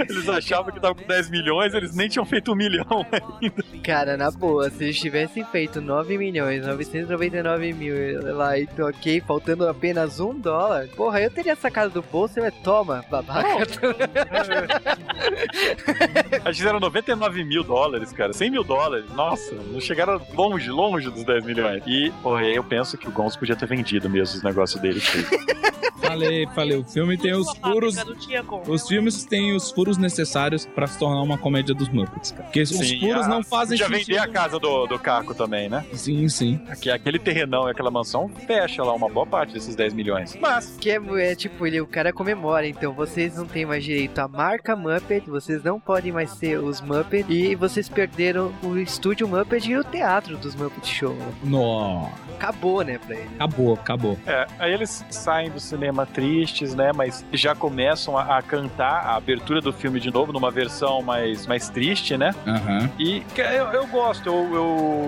eles 0.09 0.29
achavam 0.29 0.71
que 0.71 0.79
tava 0.79 0.95
com 0.95 1.05
10 1.05 1.29
milhões, 1.29 1.73
eles 1.73 1.95
nem 1.95 2.07
tinham 2.09 2.25
feito 2.25 2.51
um 2.51 2.55
milhão 2.55 3.05
ainda. 3.11 3.63
Cara, 3.83 4.17
na 4.17 4.31
boa, 4.31 4.69
se 4.69 4.83
eles 4.83 4.99
tivessem 4.99 5.43
feito 5.45 5.81
9 5.81 6.17
milhões, 6.17 6.65
999 6.65 7.73
mil 7.73 7.95
lá 8.35 8.57
e 8.57 8.67
ok, 8.79 9.21
faltando 9.21 9.67
apenas 9.67 10.19
um 10.19 10.37
dólar, 10.37 10.87
porra, 10.89 11.21
eu 11.21 11.29
teria 11.31 11.55
sacado 11.55 11.91
do 11.91 12.01
bolso 12.01 12.39
e 12.39 12.45
eu, 12.45 12.51
toma, 12.51 13.03
babaca. 13.09 13.49
Eles 16.45 16.57
fizeram 16.57 16.79
99 16.79 17.43
mil 17.43 17.63
dólares, 17.63 18.11
cara, 18.11 18.33
100 18.33 18.49
mil 18.51 18.63
dólares. 18.63 19.05
Nossa, 19.13 19.55
não 19.55 19.79
chegaram 19.79 20.21
longe, 20.33 20.69
longe 20.69 21.09
dos 21.09 21.23
10 21.23 21.45
milhões. 21.45 21.83
E, 21.87 22.11
porra, 22.21 22.43
eu 22.45 22.63
penso 22.63 22.97
que 22.97 23.07
o 23.07 23.11
Gonzo 23.11 23.37
podia 23.39 23.55
ter 23.55 23.65
vendido 23.67 24.09
mesmo 24.09 24.37
os 24.37 24.43
negócios 24.43 24.81
dele. 24.81 25.01
Falei, 26.01 26.45
falei, 26.53 26.75
o 26.77 26.83
filme 26.83 27.17
tem 27.17 27.31
os 27.33 27.47
furos. 27.57 27.95
Os 28.67 28.85
filmes 28.87 29.23
têm 29.23 29.55
os 29.55 29.71
furos 29.71 29.97
necessários 29.97 30.65
pra 30.65 30.85
se 30.85 30.99
tornar 30.99 31.21
uma 31.21 31.37
comédia 31.37 31.73
dos 31.73 31.87
Muppets, 31.87 32.31
cara. 32.31 32.43
Porque 32.45 32.61
os 32.63 32.71
furos 32.71 33.25
a- 33.25 33.27
não 33.29 33.41
fazem 33.43 33.77
Podia 33.77 33.97
sentido. 33.97 34.15
vender 34.15 34.19
a 34.19 34.27
casa 34.27 34.59
do, 34.59 34.87
do 34.87 34.99
Caco 34.99 35.33
também, 35.33 35.69
né? 35.69 35.85
Sim, 35.93 36.27
sim. 36.27 36.59
Que 36.81 36.89
aquele 36.89 37.17
terrenão 37.17 37.67
e 37.67 37.71
aquela 37.71 37.89
mansão 37.89 38.27
fecha 38.45 38.83
lá 38.83 38.93
uma 38.93 39.07
boa 39.07 39.25
parte 39.25 39.53
desses 39.53 39.73
10 39.73 39.93
milhões. 39.93 40.35
Mas, 40.41 40.75
Que 40.81 40.89
é, 40.91 40.99
é 41.31 41.35
tipo, 41.35 41.65
ele, 41.65 41.79
o 41.79 41.87
cara 41.87 42.11
comemora, 42.11 42.67
então 42.67 42.91
vocês 42.93 43.37
não 43.37 43.45
têm 43.45 43.65
mais 43.65 43.81
direito 43.83 44.19
à 44.19 44.27
marca 44.51 44.75
Muppet, 44.75 45.29
vocês 45.29 45.63
não 45.63 45.79
podem 45.79 46.11
mais 46.11 46.29
ser 46.31 46.57
os 46.59 46.81
Muppet, 46.81 47.25
e 47.31 47.55
vocês 47.55 47.87
perderam 47.87 48.51
o 48.61 48.75
estúdio 48.77 49.25
Muppet 49.25 49.69
e 49.71 49.77
o 49.77 49.83
teatro 49.83 50.35
dos 50.37 50.55
Muppet 50.55 50.85
Show. 50.85 51.15
Nó. 51.41 52.09
Acabou, 52.35 52.81
né, 52.81 52.97
pra 52.97 53.15
ele. 53.15 53.29
Acabou, 53.35 53.73
acabou. 53.75 54.17
é, 54.25 54.45
aí 54.59 54.73
eles 54.73 55.05
saem 55.09 55.49
do 55.49 55.59
cinema 55.59 56.05
tristes, 56.05 56.75
né? 56.75 56.91
Mas 56.93 57.23
já 57.31 57.55
começam 57.55 58.17
a, 58.17 58.39
a 58.39 58.41
cantar 58.41 59.05
a 59.05 59.15
abertura 59.15 59.61
do 59.61 59.71
filme 59.71 59.99
de 60.01 60.11
novo, 60.11 60.33
numa 60.33 60.51
versão 60.51 61.01
mais, 61.01 61.47
mais 61.47 61.69
triste, 61.69 62.17
né? 62.17 62.35
Aham. 62.45 62.89
E 62.99 63.21
que 63.33 63.39
eu, 63.41 63.67
eu 63.71 63.87
gosto, 63.87 64.27
eu, 64.27 64.53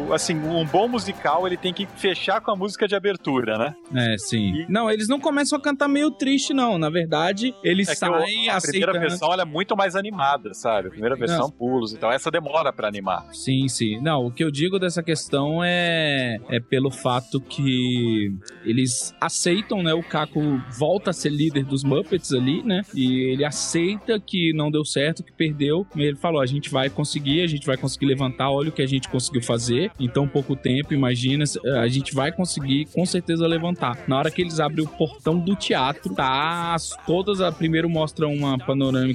eu- 0.07 0.13
assim, 0.13 0.35
um 0.37 0.63
bom 0.65 0.87
musical 0.87 1.45
ele 1.45 1.57
tem 1.57 1.73
que 1.73 1.85
fechar 1.97 2.39
com 2.39 2.51
a 2.51 2.55
música 2.55 2.87
de 2.87 2.95
abertura, 2.95 3.57
né? 3.57 3.75
É, 3.93 4.17
sim. 4.17 4.53
E- 4.61 4.65
Não, 4.69 4.89
eles 4.89 5.09
não 5.09 5.19
começam 5.19 5.57
a 5.57 5.61
cantar 5.61 5.89
meio 5.89 6.11
triste, 6.11 6.53
não. 6.53 6.77
Na 6.77 6.89
verdade, 6.89 7.53
eles 7.63 7.89
É 7.89 7.95
saem 7.95 8.47
o- 8.47 8.51
a 8.51 8.61
primeira 8.61 8.91
aceitando. 8.91 8.99
Versão 9.33 9.41
ela 9.41 9.41
é 9.41 9.45
muito 9.45 9.75
mais 9.75 9.95
animada, 9.95 10.53
sabe? 10.53 10.87
A 10.87 10.91
primeira 10.91 11.15
versão 11.15 11.49
pulos, 11.49 11.93
então 11.93 12.11
essa 12.11 12.29
demora 12.29 12.71
pra 12.71 12.87
animar. 12.87 13.25
Sim, 13.33 13.67
sim. 13.67 13.99
Não, 14.01 14.27
o 14.27 14.31
que 14.31 14.43
eu 14.43 14.51
digo 14.51 14.79
dessa 14.79 15.01
questão 15.03 15.63
é, 15.63 16.37
é 16.49 16.59
pelo 16.59 16.91
fato 16.91 17.39
que 17.41 18.31
eles 18.65 19.13
aceitam, 19.19 19.81
né? 19.83 19.93
O 19.93 20.03
Caco 20.03 20.39
volta 20.77 21.09
a 21.09 21.13
ser 21.13 21.29
líder 21.29 21.63
dos 21.65 21.83
Muppets 21.83 22.31
ali, 22.33 22.63
né? 22.63 22.81
E 22.93 23.31
ele 23.31 23.43
aceita 23.45 24.19
que 24.19 24.53
não 24.53 24.69
deu 24.71 24.85
certo, 24.85 25.23
que 25.23 25.31
perdeu. 25.31 25.85
E 25.95 26.01
ele 26.01 26.15
falou: 26.17 26.41
a 26.41 26.45
gente 26.45 26.69
vai 26.69 26.89
conseguir, 26.89 27.41
a 27.41 27.47
gente 27.47 27.65
vai 27.65 27.77
conseguir 27.77 28.05
levantar. 28.05 28.49
Olha 28.51 28.69
o 28.69 28.71
que 28.71 28.81
a 28.81 28.87
gente 28.87 29.09
conseguiu 29.09 29.41
fazer 29.41 29.91
em 29.99 30.07
tão 30.09 30.27
pouco 30.27 30.55
tempo. 30.55 30.93
Imagina, 30.93 31.43
a 31.81 31.87
gente 31.87 32.13
vai 32.13 32.31
conseguir 32.31 32.85
com 32.93 33.05
certeza 33.05 33.47
levantar. 33.47 33.97
Na 34.07 34.17
hora 34.17 34.31
que 34.31 34.41
eles 34.41 34.59
abrem 34.59 34.85
o 34.85 34.89
portão 34.89 35.37
do 35.39 35.55
teatro, 35.55 36.13
tá 36.13 36.73
as- 36.73 36.95
todas. 37.05 37.41
A, 37.41 37.51
primeiro 37.51 37.89
mostra 37.89 38.27
uma 38.27 38.57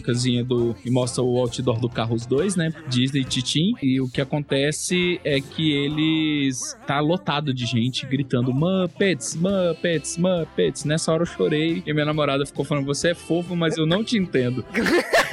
panorâmicazinha 0.08 0.44
do. 0.44 0.74
e 0.84 0.90
mostra 0.90 1.22
o 1.22 1.38
outdoor 1.38 1.78
do 1.78 1.88
carro 1.88 2.14
os 2.14 2.26
dois, 2.26 2.56
né? 2.56 2.72
Disney 2.88 3.24
Titim. 3.24 3.74
E 3.82 4.00
o 4.00 4.08
que 4.08 4.20
acontece 4.20 5.20
é 5.24 5.40
que 5.40 5.72
eles. 5.72 6.76
tá 6.86 7.00
lotado 7.00 7.52
de 7.52 7.66
gente 7.66 8.06
gritando 8.06 8.52
Muppets, 8.52 9.36
Muppets, 9.36 10.16
Muppets. 10.16 10.84
Nessa 10.84 11.12
hora 11.12 11.22
eu 11.22 11.26
chorei 11.26 11.82
e 11.86 11.92
minha 11.92 12.06
namorada 12.06 12.46
ficou 12.46 12.64
falando: 12.64 12.86
você 12.86 13.10
é 13.10 13.14
fofo, 13.14 13.54
mas 13.54 13.76
eu 13.76 13.86
não 13.86 14.02
te 14.02 14.16
entendo. 14.16 14.64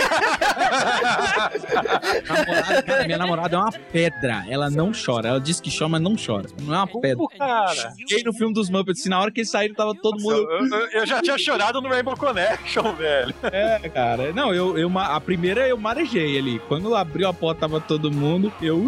Namorada, 2.28 2.84
cara, 2.84 3.06
minha 3.06 3.18
namorada 3.18 3.56
é 3.56 3.60
uma 3.60 3.72
pedra. 3.72 4.44
Ela 4.50 4.70
não 4.70 4.92
chora. 4.94 5.30
Ela 5.30 5.40
diz 5.40 5.60
que 5.60 5.76
chora, 5.76 5.90
mas 5.90 6.02
não 6.02 6.16
chora. 6.16 6.48
Não 6.62 6.74
é 6.74 6.78
uma 6.78 6.88
pedra. 7.02 7.26
Cara. 7.38 7.92
Fiquei 7.98 8.24
no 8.24 8.34
filme 8.34 8.54
dos 8.54 8.70
Muppets, 8.70 9.06
e 9.06 9.10
na 9.10 9.20
hora 9.20 9.32
que 9.32 9.42
eles 9.42 9.50
saíram, 9.50 9.76
tava 9.76 9.94
todo 9.96 10.20
mundo. 10.22 10.36
Eu, 10.36 10.68
eu- 10.68 10.88
eu 11.02 11.06
já 11.06 11.22
tinha 11.22 11.38
chorado 11.38 11.82
no 11.82 11.90
Rainbow 11.90 12.16
Connection, 12.18 12.94
velho. 12.96 13.34
É, 13.44 13.90
cara. 13.90 14.32
Não, 14.34 14.54
eu, 14.54 14.78
eu 14.78 14.92
a 15.00 15.20
primeira 15.22 15.68
eu 15.68 15.78
marejei 15.78 16.38
ali. 16.38 16.60
Quando 16.68 16.96
abriu 16.96 17.28
a 17.28 17.34
porta, 17.34 17.62
tava 17.62 17.80
todo 17.80 18.12
mundo. 18.12 18.52
Eu. 18.62 18.84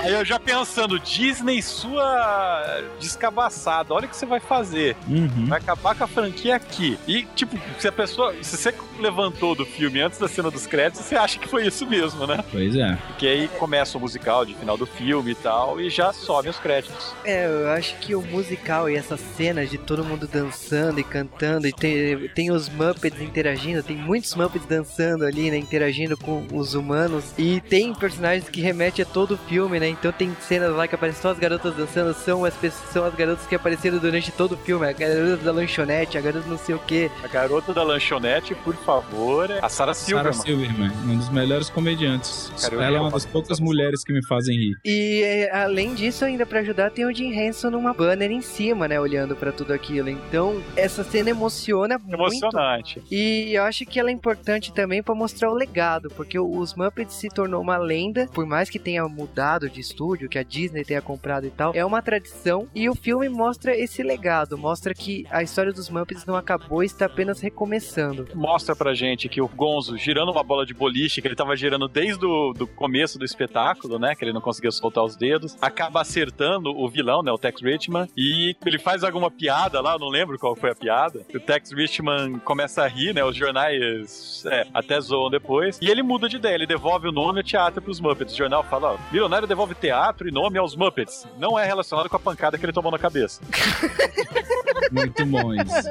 Aí 0.00 0.12
eu 0.12 0.24
já 0.24 0.38
pensando, 0.38 0.98
Disney, 0.98 1.62
sua 1.62 2.82
descabaçada, 2.98 3.92
olha 3.92 4.06
o 4.06 4.08
que 4.08 4.16
você 4.16 4.26
vai 4.26 4.40
fazer. 4.40 4.96
Uhum. 5.08 5.46
Vai 5.46 5.58
acabar 5.58 5.94
com 5.94 6.04
a 6.04 6.06
franquia 6.06 6.56
aqui. 6.56 6.98
E, 7.06 7.24
tipo, 7.34 7.58
se 7.78 7.88
a 7.88 7.92
pessoa. 7.92 8.34
Se 8.42 8.56
você 8.56 8.74
levantou 8.98 9.54
do 9.54 9.64
filme 9.64 10.00
antes 10.00 10.18
da 10.18 10.28
cena 10.28 10.50
dos 10.50 10.66
créditos, 10.66 11.04
você 11.04 11.16
acha 11.16 11.38
que 11.38 11.48
foi 11.48 11.66
isso 11.66 11.86
mesmo, 11.86 12.26
né? 12.26 12.42
Pois 12.50 12.74
é. 12.76 12.96
Porque 13.06 13.26
aí 13.26 13.48
começa 13.58 13.98
o 13.98 14.00
musical 14.00 14.44
de 14.44 14.54
final 14.54 14.76
do 14.76 14.86
filme 14.86 15.32
e 15.32 15.34
tal, 15.34 15.80
e 15.80 15.90
já 15.90 16.12
sobem 16.12 16.50
os 16.50 16.58
créditos. 16.58 17.14
É, 17.24 17.46
eu 17.46 17.68
acho 17.70 17.96
que 17.98 18.14
o 18.14 18.22
musical 18.22 18.88
e 18.88 18.96
essas 18.96 19.20
cenas 19.36 19.70
de 19.70 19.78
todo 19.78 20.04
mundo 20.04 20.26
dançando 20.26 20.98
e 21.00 21.04
cantando, 21.04 21.66
e 21.66 21.72
tem, 21.72 22.28
tem 22.28 22.50
os 22.50 22.68
Muppets 22.68 23.20
interagindo, 23.20 23.82
tem 23.82 23.96
muitos 23.96 24.34
Muppets 24.34 24.66
dançando 24.66 25.24
ali, 25.24 25.50
né, 25.50 25.56
interagindo 25.56 26.16
com 26.16 26.46
os 26.52 26.74
humanos, 26.74 27.24
e 27.38 27.60
tem 27.60 27.94
personagens 27.94 28.48
que 28.48 28.60
remetem 28.60 28.85
a 29.02 29.04
todo 29.04 29.34
o 29.34 29.36
filme, 29.36 29.80
né, 29.80 29.88
então 29.88 30.12
tem 30.12 30.34
cenas 30.40 30.74
lá 30.74 30.86
que 30.86 30.94
aparecem 30.94 31.22
só 31.22 31.30
as 31.30 31.38
garotas 31.38 31.74
dançando, 31.74 32.14
são 32.14 32.44
as, 32.44 32.54
pessoas, 32.54 32.90
são 32.90 33.04
as 33.04 33.14
garotas 33.14 33.46
que 33.46 33.54
apareceram 33.54 33.98
durante 33.98 34.30
todo 34.30 34.52
o 34.52 34.56
filme, 34.56 34.86
a 34.86 34.92
garota 34.92 35.36
da 35.44 35.52
lanchonete, 35.52 36.18
a 36.18 36.20
garota 36.20 36.48
não 36.48 36.58
sei 36.58 36.74
o 36.74 36.78
que. 36.78 37.10
A 37.22 37.28
garota 37.28 37.72
da 37.72 37.82
lanchonete, 37.82 38.54
por 38.54 38.74
favor, 38.76 39.50
é 39.50 39.58
a 39.62 39.68
Sarah 39.68 39.94
Sarah 39.94 40.32
Silverman. 40.32 40.90
Silverman, 40.90 41.14
um 41.14 41.18
dos 41.18 41.28
melhores 41.30 41.70
comediantes. 41.70 42.52
Cara, 42.60 42.84
Ela 42.84 42.96
é 42.96 43.00
uma 43.00 43.10
das 43.10 43.24
poucas 43.24 43.60
mulheres 43.60 44.02
que 44.04 44.12
me 44.12 44.24
fazem 44.26 44.56
rir. 44.56 44.76
E 44.84 45.22
é, 45.22 45.56
além 45.56 45.94
disso, 45.94 46.24
ainda 46.24 46.44
pra 46.44 46.60
ajudar, 46.60 46.90
tem 46.90 47.04
o 47.04 47.14
Jim 47.14 47.32
Henson 47.32 47.70
numa 47.70 47.92
banner 47.92 48.30
em 48.30 48.40
cima, 48.40 48.88
né, 48.88 49.00
olhando 49.00 49.36
pra 49.36 49.52
tudo 49.52 49.72
aquilo. 49.72 50.08
Então, 50.08 50.62
essa 50.76 51.04
cena 51.04 51.30
emociona 51.30 51.98
muito. 51.98 52.14
Emocionante. 52.14 53.02
E 53.10 53.52
eu 53.54 53.62
acho 53.62 53.84
que 53.86 53.98
ela 54.00 54.10
é 54.10 54.12
importante 54.12 54.72
também 54.72 55.02
pra 55.02 55.14
mostrar 55.14 55.50
o 55.50 55.54
legado, 55.54 56.10
porque 56.16 56.38
os 56.38 56.74
Muppets 56.74 57.14
se 57.14 57.28
tornou 57.28 57.60
uma 57.60 57.76
lenda, 57.76 58.28
por 58.32 58.46
mais 58.46 58.68
que 58.68 58.75
tenha 58.78 59.06
mudado 59.08 59.68
de 59.68 59.80
estúdio, 59.80 60.28
que 60.28 60.38
a 60.38 60.42
Disney 60.42 60.84
tenha 60.84 61.02
comprado 61.02 61.46
e 61.46 61.50
tal, 61.50 61.72
é 61.74 61.84
uma 61.84 62.02
tradição 62.02 62.68
e 62.74 62.88
o 62.88 62.94
filme 62.94 63.28
mostra 63.28 63.76
esse 63.76 64.02
legado, 64.02 64.56
mostra 64.58 64.94
que 64.94 65.26
a 65.30 65.42
história 65.42 65.72
dos 65.72 65.88
Muppets 65.88 66.24
não 66.24 66.36
acabou 66.36 66.82
e 66.82 66.86
está 66.86 67.06
apenas 67.06 67.40
recomeçando. 67.40 68.28
Mostra 68.34 68.74
pra 68.74 68.94
gente 68.94 69.28
que 69.28 69.40
o 69.40 69.48
Gonzo 69.48 69.96
girando 69.96 70.32
uma 70.32 70.42
bola 70.42 70.64
de 70.64 70.74
boliche, 70.74 71.20
que 71.20 71.28
ele 71.28 71.34
tava 71.34 71.56
girando 71.56 71.88
desde 71.88 72.24
o 72.24 72.52
do 72.52 72.66
começo 72.66 73.18
do 73.18 73.24
espetáculo, 73.24 73.98
né? 73.98 74.14
Que 74.14 74.24
ele 74.24 74.32
não 74.32 74.40
conseguia 74.40 74.70
soltar 74.70 75.04
os 75.04 75.16
dedos, 75.16 75.56
acaba 75.60 76.00
acertando 76.00 76.70
o 76.70 76.88
vilão, 76.88 77.22
né? 77.22 77.30
O 77.30 77.38
Tex 77.38 77.62
Richman, 77.62 78.08
e 78.16 78.56
ele 78.64 78.78
faz 78.78 79.04
alguma 79.04 79.30
piada 79.30 79.80
lá, 79.80 79.94
eu 79.94 79.98
não 79.98 80.08
lembro 80.08 80.38
qual 80.38 80.54
foi 80.54 80.70
a 80.70 80.74
piada. 80.74 81.24
O 81.34 81.40
Tex 81.40 81.72
Richman 81.72 82.38
começa 82.40 82.82
a 82.82 82.86
rir, 82.86 83.14
né? 83.14 83.24
Os 83.24 83.36
jornais 83.36 84.44
é, 84.46 84.66
até 84.72 85.00
zoam 85.00 85.30
depois. 85.30 85.78
E 85.80 85.90
ele 85.90 86.02
muda 86.02 86.28
de 86.28 86.36
ideia, 86.36 86.54
ele 86.54 86.66
devolve 86.66 87.08
o 87.08 87.12
nome 87.12 87.40
ao 87.40 87.44
teatro 87.44 87.82
pros 87.82 88.00
Muppets. 88.00 88.34
O 88.34 88.36
jornal 88.36 88.55
fala, 88.64 88.92
ó, 88.92 88.98
milionário 89.10 89.46
devolve 89.46 89.74
teatro 89.74 90.28
e 90.28 90.30
nome 90.30 90.58
aos 90.58 90.76
Muppets. 90.76 91.26
Não 91.38 91.58
é 91.58 91.64
relacionado 91.64 92.08
com 92.08 92.16
a 92.16 92.20
pancada 92.20 92.58
que 92.58 92.64
ele 92.64 92.72
tomou 92.72 92.92
na 92.92 92.98
cabeça. 92.98 93.40
Muito 94.92 95.24
bom 95.26 95.52
isso. 95.54 95.88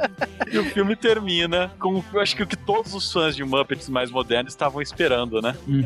E 0.52 0.58
o 0.58 0.66
filme 0.66 0.96
termina 0.96 1.72
com, 1.80 2.04
eu 2.14 2.20
acho 2.22 2.36
que 2.36 2.44
o 2.44 2.48
que 2.48 2.56
todos 2.56 2.94
os 2.94 3.12
fãs 3.12 3.36
de 3.36 3.44
Muppets 3.44 3.90
mais 3.90 4.12
modernos 4.12 4.54
estavam 4.54 4.82
esperando, 4.82 5.42
né? 5.42 5.56
Uhum. 5.68 5.86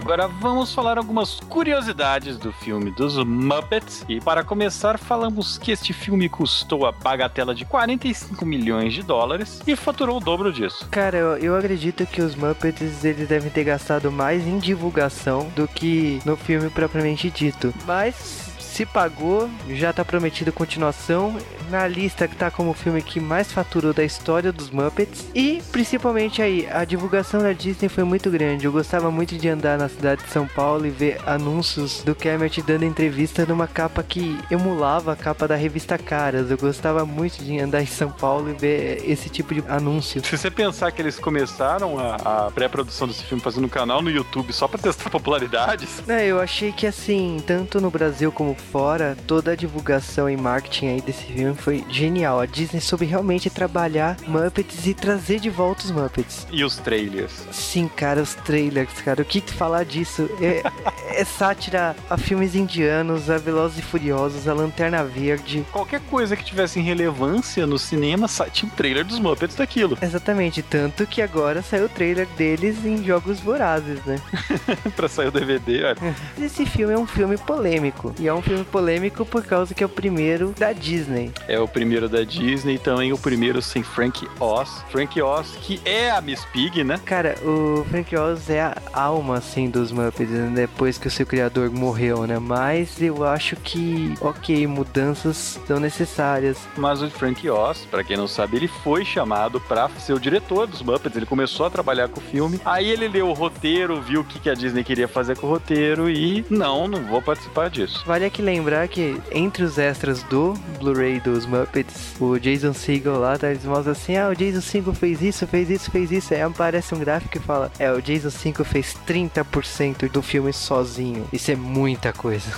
Agora 0.00 0.26
vamos 0.26 0.72
falar 0.74 0.96
algumas 0.96 1.40
curiosidades 1.40 2.38
do 2.38 2.50
filme 2.52 2.90
dos 2.90 3.22
Muppets. 3.22 4.02
E 4.08 4.18
para 4.18 4.42
começar, 4.42 4.98
falamos 4.98 5.58
que 5.58 5.70
este 5.70 5.92
filme 5.92 6.26
custou 6.26 6.86
a 6.86 6.92
bagatela 6.92 7.54
de 7.54 7.66
45 7.66 8.46
milhões 8.46 8.94
de 8.94 9.02
dólares 9.02 9.60
e 9.66 9.76
faturou 9.76 10.16
o 10.16 10.20
dobro 10.20 10.50
disso. 10.50 10.88
Cara, 10.90 11.18
eu, 11.18 11.36
eu 11.36 11.56
acredito 11.56 12.06
que 12.06 12.22
os 12.22 12.34
Muppets 12.34 13.04
eles 13.04 13.28
devem 13.28 13.50
ter 13.50 13.64
gastado 13.64 14.10
mais 14.10 14.46
em 14.46 14.58
divulgação 14.58 15.50
do 15.54 15.68
que 15.68 16.20
no 16.24 16.34
filme 16.34 16.70
propriamente 16.70 17.30
dito. 17.30 17.72
Mas 17.86 18.50
se 18.58 18.86
pagou, 18.86 19.50
já 19.68 19.92
tá 19.92 20.02
prometido 20.02 20.50
continuação 20.50 21.36
na 21.70 21.86
lista 21.86 22.26
que 22.28 22.36
tá 22.36 22.50
como 22.50 22.70
o 22.70 22.74
filme 22.74 23.00
que 23.00 23.20
mais 23.20 23.52
faturou 23.52 23.92
da 23.92 24.04
história 24.04 24.52
dos 24.52 24.70
Muppets 24.70 25.26
e 25.34 25.62
principalmente 25.72 26.42
aí 26.42 26.68
a 26.70 26.84
divulgação 26.84 27.40
da 27.40 27.52
Disney 27.52 27.88
foi 27.88 28.04
muito 28.04 28.30
grande. 28.30 28.64
Eu 28.64 28.72
gostava 28.72 29.10
muito 29.10 29.36
de 29.36 29.48
andar 29.48 29.78
na 29.78 29.88
cidade 29.88 30.22
de 30.24 30.30
São 30.30 30.46
Paulo 30.46 30.86
e 30.86 30.90
ver 30.90 31.18
anúncios 31.26 32.02
do 32.02 32.14
Kermit 32.14 32.60
dando 32.62 32.84
entrevista 32.84 33.46
numa 33.46 33.66
capa 33.66 34.02
que 34.02 34.38
emulava 34.50 35.12
a 35.12 35.16
capa 35.16 35.46
da 35.46 35.54
revista 35.56 35.96
Caras. 35.96 36.50
Eu 36.50 36.58
gostava 36.58 37.06
muito 37.06 37.42
de 37.42 37.58
andar 37.58 37.82
em 37.82 37.86
São 37.86 38.10
Paulo 38.10 38.50
e 38.50 38.54
ver 38.54 39.02
esse 39.08 39.28
tipo 39.28 39.54
de 39.54 39.62
anúncio. 39.68 40.22
Se 40.24 40.36
você 40.36 40.50
pensar 40.50 40.90
que 40.92 41.00
eles 41.00 41.18
começaram 41.18 41.98
a, 41.98 42.46
a 42.46 42.50
pré-produção 42.50 43.06
desse 43.06 43.24
filme 43.24 43.42
fazendo 43.42 43.64
um 43.64 43.68
canal 43.68 44.02
no 44.02 44.10
YouTube 44.10 44.52
só 44.52 44.66
pra 44.66 44.78
testar 44.78 45.08
popularidades, 45.10 46.02
É, 46.08 46.26
eu 46.26 46.40
achei 46.40 46.72
que 46.72 46.86
assim, 46.86 47.42
tanto 47.46 47.80
no 47.80 47.90
Brasil 47.90 48.32
como 48.32 48.54
fora, 48.54 49.16
toda 49.26 49.52
a 49.52 49.56
divulgação 49.56 50.28
e 50.28 50.36
marketing 50.36 50.88
aí 50.88 51.00
desse 51.00 51.24
filme 51.24 51.54
foi 51.60 51.84
genial. 51.88 52.40
A 52.40 52.46
Disney 52.46 52.80
soube 52.80 53.04
realmente 53.04 53.50
trabalhar 53.50 54.16
Muppets 54.26 54.86
e 54.86 54.94
trazer 54.94 55.40
de 55.40 55.50
volta 55.50 55.84
os 55.84 55.90
Muppets. 55.90 56.46
e 56.50 56.64
os 56.64 56.76
trailers. 56.76 57.46
Sim, 57.52 57.88
cara, 57.88 58.22
os 58.22 58.34
trailers, 58.34 58.92
cara. 59.04 59.22
O 59.22 59.24
que 59.24 59.40
falar 59.52 59.84
disso? 59.84 60.28
É, 60.40 60.62
é 61.20 61.24
sátira 61.24 61.96
a 62.08 62.16
filmes 62.16 62.54
indianos, 62.54 63.28
a 63.30 63.38
Velozes 63.38 63.78
e 63.78 63.82
Furiosos, 63.82 64.46
a 64.48 64.52
Lanterna 64.52 65.04
Verde. 65.04 65.64
Qualquer 65.72 66.00
coisa 66.02 66.36
que 66.36 66.44
tivesse 66.44 66.80
relevância 66.80 67.66
no 67.66 67.78
cinema, 67.78 68.26
tinha 68.52 68.70
um 68.70 68.74
trailer 68.74 69.04
dos 69.04 69.18
Muppets 69.18 69.56
daquilo. 69.56 69.98
Exatamente, 70.00 70.62
tanto 70.62 71.06
que 71.06 71.20
agora 71.22 71.62
saiu 71.62 71.86
o 71.86 71.88
trailer 71.88 72.26
deles 72.36 72.84
em 72.84 73.04
Jogos 73.04 73.40
Vorazes, 73.40 74.04
né? 74.04 74.20
pra 74.96 75.08
sair 75.08 75.28
o 75.28 75.32
DVD, 75.32 75.84
olha. 75.84 76.16
Esse 76.40 76.64
filme 76.64 76.94
é 76.94 76.98
um 76.98 77.06
filme 77.06 77.36
polêmico. 77.36 78.14
E 78.18 78.28
é 78.28 78.34
um 78.34 78.42
filme 78.42 78.64
polêmico 78.64 79.24
por 79.24 79.44
causa 79.44 79.74
que 79.74 79.82
é 79.82 79.86
o 79.86 79.88
primeiro 79.88 80.54
da 80.58 80.72
Disney. 80.72 81.32
É 81.50 81.58
o 81.58 81.66
primeiro 81.66 82.08
da 82.08 82.22
Disney 82.22 82.76
e 82.76 82.78
também 82.78 83.12
o 83.12 83.18
primeiro 83.18 83.60
sem 83.60 83.82
Frank 83.82 84.24
Oz. 84.38 84.84
Frank 84.88 85.20
Oz, 85.20 85.56
que 85.60 85.80
é 85.84 86.08
a 86.08 86.20
Miss 86.20 86.44
Pig, 86.52 86.84
né? 86.84 87.00
Cara, 87.04 87.34
o 87.42 87.84
Frank 87.90 88.16
Oz 88.16 88.48
é 88.48 88.62
a 88.62 88.76
alma, 88.92 89.38
assim, 89.38 89.68
dos 89.68 89.90
Muppets, 89.90 90.30
né? 90.30 90.52
depois 90.54 90.96
que 90.96 91.08
o 91.08 91.10
seu 91.10 91.26
criador 91.26 91.68
morreu, 91.68 92.24
né? 92.24 92.38
Mas 92.38 93.02
eu 93.02 93.24
acho 93.24 93.56
que, 93.56 94.14
ok, 94.20 94.64
mudanças 94.68 95.58
são 95.66 95.80
necessárias. 95.80 96.56
Mas 96.76 97.02
o 97.02 97.10
Frank 97.10 97.48
Oz, 97.50 97.84
pra 97.90 98.04
quem 98.04 98.16
não 98.16 98.28
sabe, 98.28 98.56
ele 98.56 98.68
foi 98.68 99.04
chamado 99.04 99.60
pra 99.60 99.88
ser 99.98 100.12
o 100.12 100.20
diretor 100.20 100.68
dos 100.68 100.82
Muppets. 100.82 101.16
Ele 101.16 101.26
começou 101.26 101.66
a 101.66 101.70
trabalhar 101.70 102.08
com 102.08 102.20
o 102.20 102.22
filme. 102.22 102.60
Aí 102.64 102.88
ele 102.88 103.08
leu 103.08 103.28
o 103.28 103.32
roteiro, 103.32 104.00
viu 104.00 104.20
o 104.20 104.24
que, 104.24 104.38
que 104.38 104.48
a 104.48 104.54
Disney 104.54 104.84
queria 104.84 105.08
fazer 105.08 105.36
com 105.36 105.48
o 105.48 105.50
roteiro 105.50 106.08
e 106.08 106.44
não, 106.48 106.86
não 106.86 107.02
vou 107.06 107.20
participar 107.20 107.70
disso. 107.70 108.04
Vale 108.06 108.24
aqui 108.24 108.40
lembrar 108.40 108.86
que 108.86 109.20
entre 109.32 109.64
os 109.64 109.78
extras 109.78 110.22
do 110.24 110.54
Blu-ray 110.78 111.18
dos 111.40 111.46
Muppets, 111.46 112.14
o 112.20 112.38
Jason 112.38 112.72
Segel 112.74 113.18
lá, 113.18 113.38
tá, 113.38 113.50
eles 113.50 113.64
mostram 113.64 113.92
assim, 113.92 114.16
ah, 114.16 114.28
o 114.28 114.34
Jason 114.34 114.60
Segel 114.60 114.92
fez 114.92 115.22
isso, 115.22 115.46
fez 115.46 115.70
isso, 115.70 115.90
fez 115.90 116.10
isso. 116.12 116.34
Aí 116.34 116.42
aparece 116.42 116.94
um 116.94 116.98
gráfico 116.98 117.38
e 117.38 117.40
fala, 117.40 117.70
é, 117.78 117.90
o 117.90 118.02
Jason 118.02 118.30
Segel 118.30 118.64
fez 118.64 118.96
30% 119.06 120.10
do 120.10 120.22
filme 120.22 120.52
sozinho. 120.52 121.26
Isso 121.32 121.50
é 121.50 121.56
muita 121.56 122.12
coisa. 122.12 122.50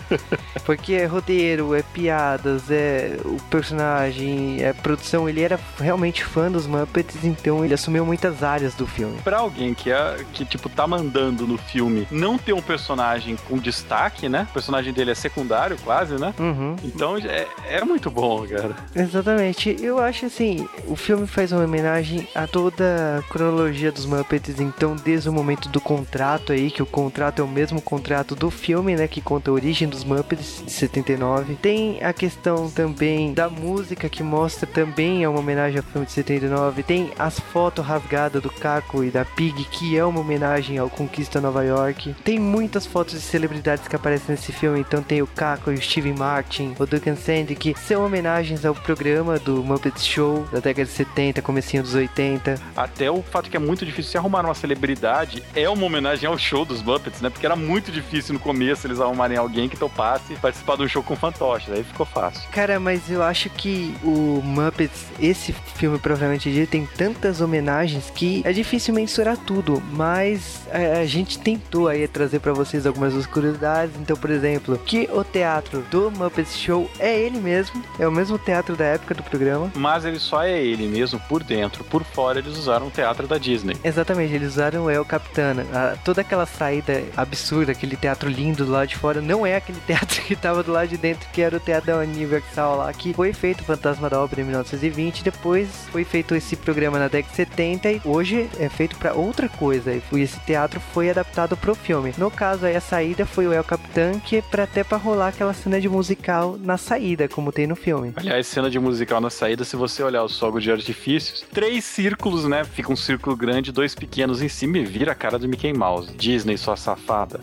Porque 0.64 0.94
é 0.94 1.04
roteiro, 1.04 1.74
é 1.74 1.82
piadas, 1.82 2.70
é 2.70 3.18
o 3.24 3.36
personagem, 3.50 4.62
é 4.62 4.72
produção. 4.72 5.28
Ele 5.28 5.42
era 5.42 5.60
realmente 5.78 6.24
fã 6.24 6.50
dos 6.50 6.66
Muppets, 6.66 7.24
então 7.24 7.64
ele 7.64 7.74
assumiu 7.74 8.06
muitas 8.06 8.42
áreas 8.42 8.74
do 8.74 8.86
filme. 8.86 9.18
Pra 9.22 9.38
alguém 9.38 9.74
que, 9.74 9.90
é, 9.90 10.24
que, 10.32 10.44
tipo, 10.44 10.68
tá 10.68 10.86
mandando 10.86 11.46
no 11.46 11.58
filme 11.58 12.08
não 12.10 12.38
ter 12.38 12.52
um 12.52 12.62
personagem 12.62 13.36
com 13.48 13.58
destaque, 13.58 14.28
né? 14.28 14.46
O 14.50 14.54
personagem 14.54 14.92
dele 14.92 15.10
é 15.10 15.14
secundário, 15.14 15.76
quase, 15.84 16.14
né? 16.14 16.32
Uhum. 16.38 16.76
Então 16.82 17.16
é, 17.18 17.46
é 17.68 17.84
muito 17.84 18.10
bom, 18.14 18.46
cara. 18.46 18.76
Exatamente. 18.94 19.76
Eu 19.80 19.98
acho 19.98 20.26
assim, 20.26 20.68
o 20.86 20.94
filme 20.94 21.26
faz 21.26 21.52
uma 21.52 21.64
homenagem 21.64 22.28
a 22.34 22.46
toda 22.46 23.18
a 23.18 23.22
cronologia 23.30 23.90
dos 23.90 24.06
Muppets, 24.06 24.60
então 24.60 24.94
desde 24.96 25.28
o 25.28 25.32
momento 25.32 25.68
do 25.68 25.80
contrato 25.80 26.52
aí, 26.52 26.70
que 26.70 26.82
o 26.82 26.86
contrato 26.86 27.40
é 27.40 27.44
o 27.44 27.48
mesmo 27.48 27.80
contrato 27.80 28.34
do 28.36 28.50
filme, 28.50 28.94
né, 28.94 29.08
que 29.08 29.20
conta 29.20 29.50
a 29.50 29.54
origem 29.54 29.88
dos 29.88 30.04
Muppets 30.04 30.62
de 30.64 30.70
79. 30.70 31.56
Tem 31.56 32.02
a 32.02 32.12
questão 32.12 32.70
também 32.70 33.34
da 33.34 33.48
música 33.48 34.08
que 34.08 34.22
mostra 34.22 34.66
também 34.66 35.24
é 35.24 35.28
uma 35.28 35.40
homenagem 35.40 35.78
ao 35.78 35.84
filme 35.84 36.06
de 36.06 36.12
79. 36.12 36.82
Tem 36.82 37.10
as 37.18 37.38
fotos 37.38 37.84
rasgadas 37.84 38.42
do 38.42 38.50
Caco 38.50 39.02
e 39.02 39.10
da 39.10 39.24
Pig, 39.24 39.64
que 39.64 39.96
é 39.96 40.04
uma 40.04 40.20
homenagem 40.20 40.78
ao 40.78 40.88
Conquista 40.88 41.40
Nova 41.40 41.64
York. 41.64 42.14
Tem 42.24 42.38
muitas 42.38 42.86
fotos 42.86 43.14
de 43.14 43.20
celebridades 43.20 43.88
que 43.88 43.96
aparecem 43.96 44.34
nesse 44.34 44.52
filme, 44.52 44.80
então 44.80 45.02
tem 45.02 45.22
o 45.22 45.26
Caco 45.26 45.70
e 45.70 45.74
o 45.74 45.82
Steve 45.82 46.12
Martin, 46.12 46.74
o 46.78 46.86
Duncan 46.86 47.16
Sandy, 47.16 47.54
que 47.54 47.74
são 47.94 48.04
homenagens 48.04 48.64
ao 48.64 48.74
programa 48.74 49.38
do 49.38 49.62
Muppet 49.62 50.00
Show 50.00 50.44
da 50.50 50.58
década 50.58 50.84
de 50.84 50.90
70, 50.90 51.40
comecinho 51.40 51.80
dos 51.80 51.94
80. 51.94 52.60
Até 52.76 53.08
o 53.08 53.22
fato 53.22 53.48
que 53.48 53.56
é 53.56 53.60
muito 53.60 53.86
difícil 53.86 54.10
se 54.10 54.18
arrumar 54.18 54.44
uma 54.44 54.52
celebridade 54.52 55.44
é 55.54 55.70
uma 55.70 55.86
homenagem 55.86 56.28
ao 56.28 56.36
show 56.36 56.64
dos 56.64 56.82
Muppets, 56.82 57.20
né? 57.20 57.30
Porque 57.30 57.46
era 57.46 57.54
muito 57.54 57.92
difícil 57.92 58.34
no 58.34 58.40
começo 58.40 58.84
eles 58.84 59.00
arrumarem 59.00 59.38
alguém 59.38 59.68
que 59.68 59.76
topasse 59.76 60.34
participar 60.34 60.76
de 60.76 60.82
um 60.82 60.88
show 60.88 61.04
com 61.04 61.14
fantoches. 61.14 61.72
Aí 61.72 61.84
ficou 61.84 62.04
fácil. 62.04 62.42
Cara, 62.50 62.80
mas 62.80 63.08
eu 63.08 63.22
acho 63.22 63.48
que 63.48 63.94
o 64.02 64.42
Muppets, 64.42 65.06
esse 65.20 65.52
filme 65.52 66.00
dito, 66.38 66.68
tem 66.68 66.86
tantas 66.96 67.40
homenagens 67.40 68.10
que 68.10 68.42
é 68.44 68.52
difícil 68.52 68.92
mensurar 68.92 69.36
tudo, 69.36 69.80
mas 69.92 70.62
a, 70.72 71.04
gente 71.04 71.38
tentou 71.38 71.86
aí 71.86 72.08
trazer 72.08 72.40
pra 72.40 72.52
vocês 72.52 72.86
algumas 72.86 73.14
das 73.14 73.26
curiosidades. 73.26 73.94
Então, 74.00 74.16
por 74.16 74.30
exemplo, 74.30 74.76
que 74.84 75.08
o 75.12 75.22
teatro 75.22 75.82
do 75.92 76.10
Muppet 76.10 76.48
Show 76.48 76.90
é 76.98 77.16
ele 77.16 77.38
mesmo, 77.38 77.83
é 77.98 78.06
o 78.06 78.12
mesmo 78.12 78.38
teatro 78.38 78.76
da 78.76 78.84
época 78.84 79.14
do 79.14 79.22
programa. 79.22 79.70
Mas 79.74 80.04
ele 80.04 80.18
só 80.18 80.42
é 80.42 80.60
ele 80.62 80.86
mesmo 80.88 81.20
por 81.28 81.42
dentro. 81.42 81.84
Por 81.84 82.02
fora 82.04 82.38
eles 82.38 82.56
usaram 82.56 82.86
o 82.86 82.90
teatro 82.90 83.26
da 83.26 83.38
Disney. 83.38 83.76
Exatamente, 83.84 84.34
eles 84.34 84.52
usaram 84.52 84.84
o 84.84 84.90
El 84.90 85.04
Capitana. 85.04 85.64
A- 85.72 85.96
toda 86.04 86.20
aquela 86.20 86.46
saída 86.46 87.02
absurda, 87.16 87.72
aquele 87.72 87.96
teatro 87.96 88.28
lindo 88.28 88.64
do 88.64 88.72
lado 88.72 88.88
de 88.88 88.96
fora, 88.96 89.20
não 89.20 89.46
é 89.46 89.56
aquele 89.56 89.78
teatro 89.86 90.22
que 90.22 90.34
tava 90.36 90.62
do 90.62 90.72
lado 90.72 90.88
de 90.88 90.96
dentro, 90.96 91.28
que 91.32 91.40
era 91.42 91.56
o 91.56 91.60
teatro 91.60 91.92
da 91.92 91.98
Universal 91.98 92.76
lá, 92.78 92.92
que 92.92 93.12
foi 93.14 93.32
feito 93.32 93.60
o 93.60 93.64
Fantasma 93.64 94.08
da 94.10 94.20
Ópera 94.22 94.40
em 94.42 94.44
1920, 94.44 95.22
depois 95.24 95.68
foi 95.90 96.04
feito 96.04 96.34
esse 96.34 96.56
programa 96.56 96.98
na 96.98 97.08
década 97.08 97.30
de 97.30 97.36
70 97.36 97.90
e 97.92 98.00
hoje 98.04 98.48
é 98.58 98.68
feito 98.68 98.96
pra 98.96 99.14
outra 99.14 99.48
coisa. 99.48 99.92
E 99.92 100.00
foi- 100.00 100.22
esse 100.22 100.38
teatro 100.40 100.80
foi 100.92 101.10
adaptado 101.10 101.56
pro 101.56 101.74
filme. 101.74 102.14
No 102.18 102.30
caso 102.30 102.66
aí, 102.66 102.76
a 102.76 102.80
saída 102.80 103.26
foi 103.26 103.46
o 103.46 103.52
El 103.52 103.64
Capitan, 103.64 104.18
que 104.20 104.36
é 104.36 104.42
pra, 104.42 104.64
até 104.64 104.82
pra 104.84 104.96
rolar 104.98 105.28
aquela 105.28 105.52
cena 105.52 105.80
de 105.80 105.88
musical 105.88 106.56
na 106.60 106.76
saída, 106.76 107.28
como 107.28 107.52
tem 107.52 107.66
no 107.66 107.73
filme. 107.76 108.12
Aliás, 108.16 108.46
cena 108.46 108.68
de 108.68 108.78
musical 108.78 109.20
na 109.20 109.30
saída, 109.30 109.64
se 109.64 109.76
você 109.76 110.02
olhar 110.02 110.24
os 110.24 110.38
fogos 110.38 110.62
de 110.62 110.72
artifícios, 110.72 111.44
três 111.52 111.84
círculos, 111.84 112.44
né? 112.44 112.64
Fica 112.64 112.92
um 112.92 112.96
círculo 112.96 113.36
grande, 113.36 113.70
dois 113.70 113.94
pequenos 113.94 114.42
em 114.42 114.48
cima 114.48 114.78
e 114.78 114.84
vira 114.84 115.12
a 115.12 115.14
cara 115.14 115.38
do 115.38 115.48
Mickey 115.48 115.72
Mouse. 115.72 116.12
Disney, 116.16 116.58
sua 116.58 116.76
safada. 116.76 117.40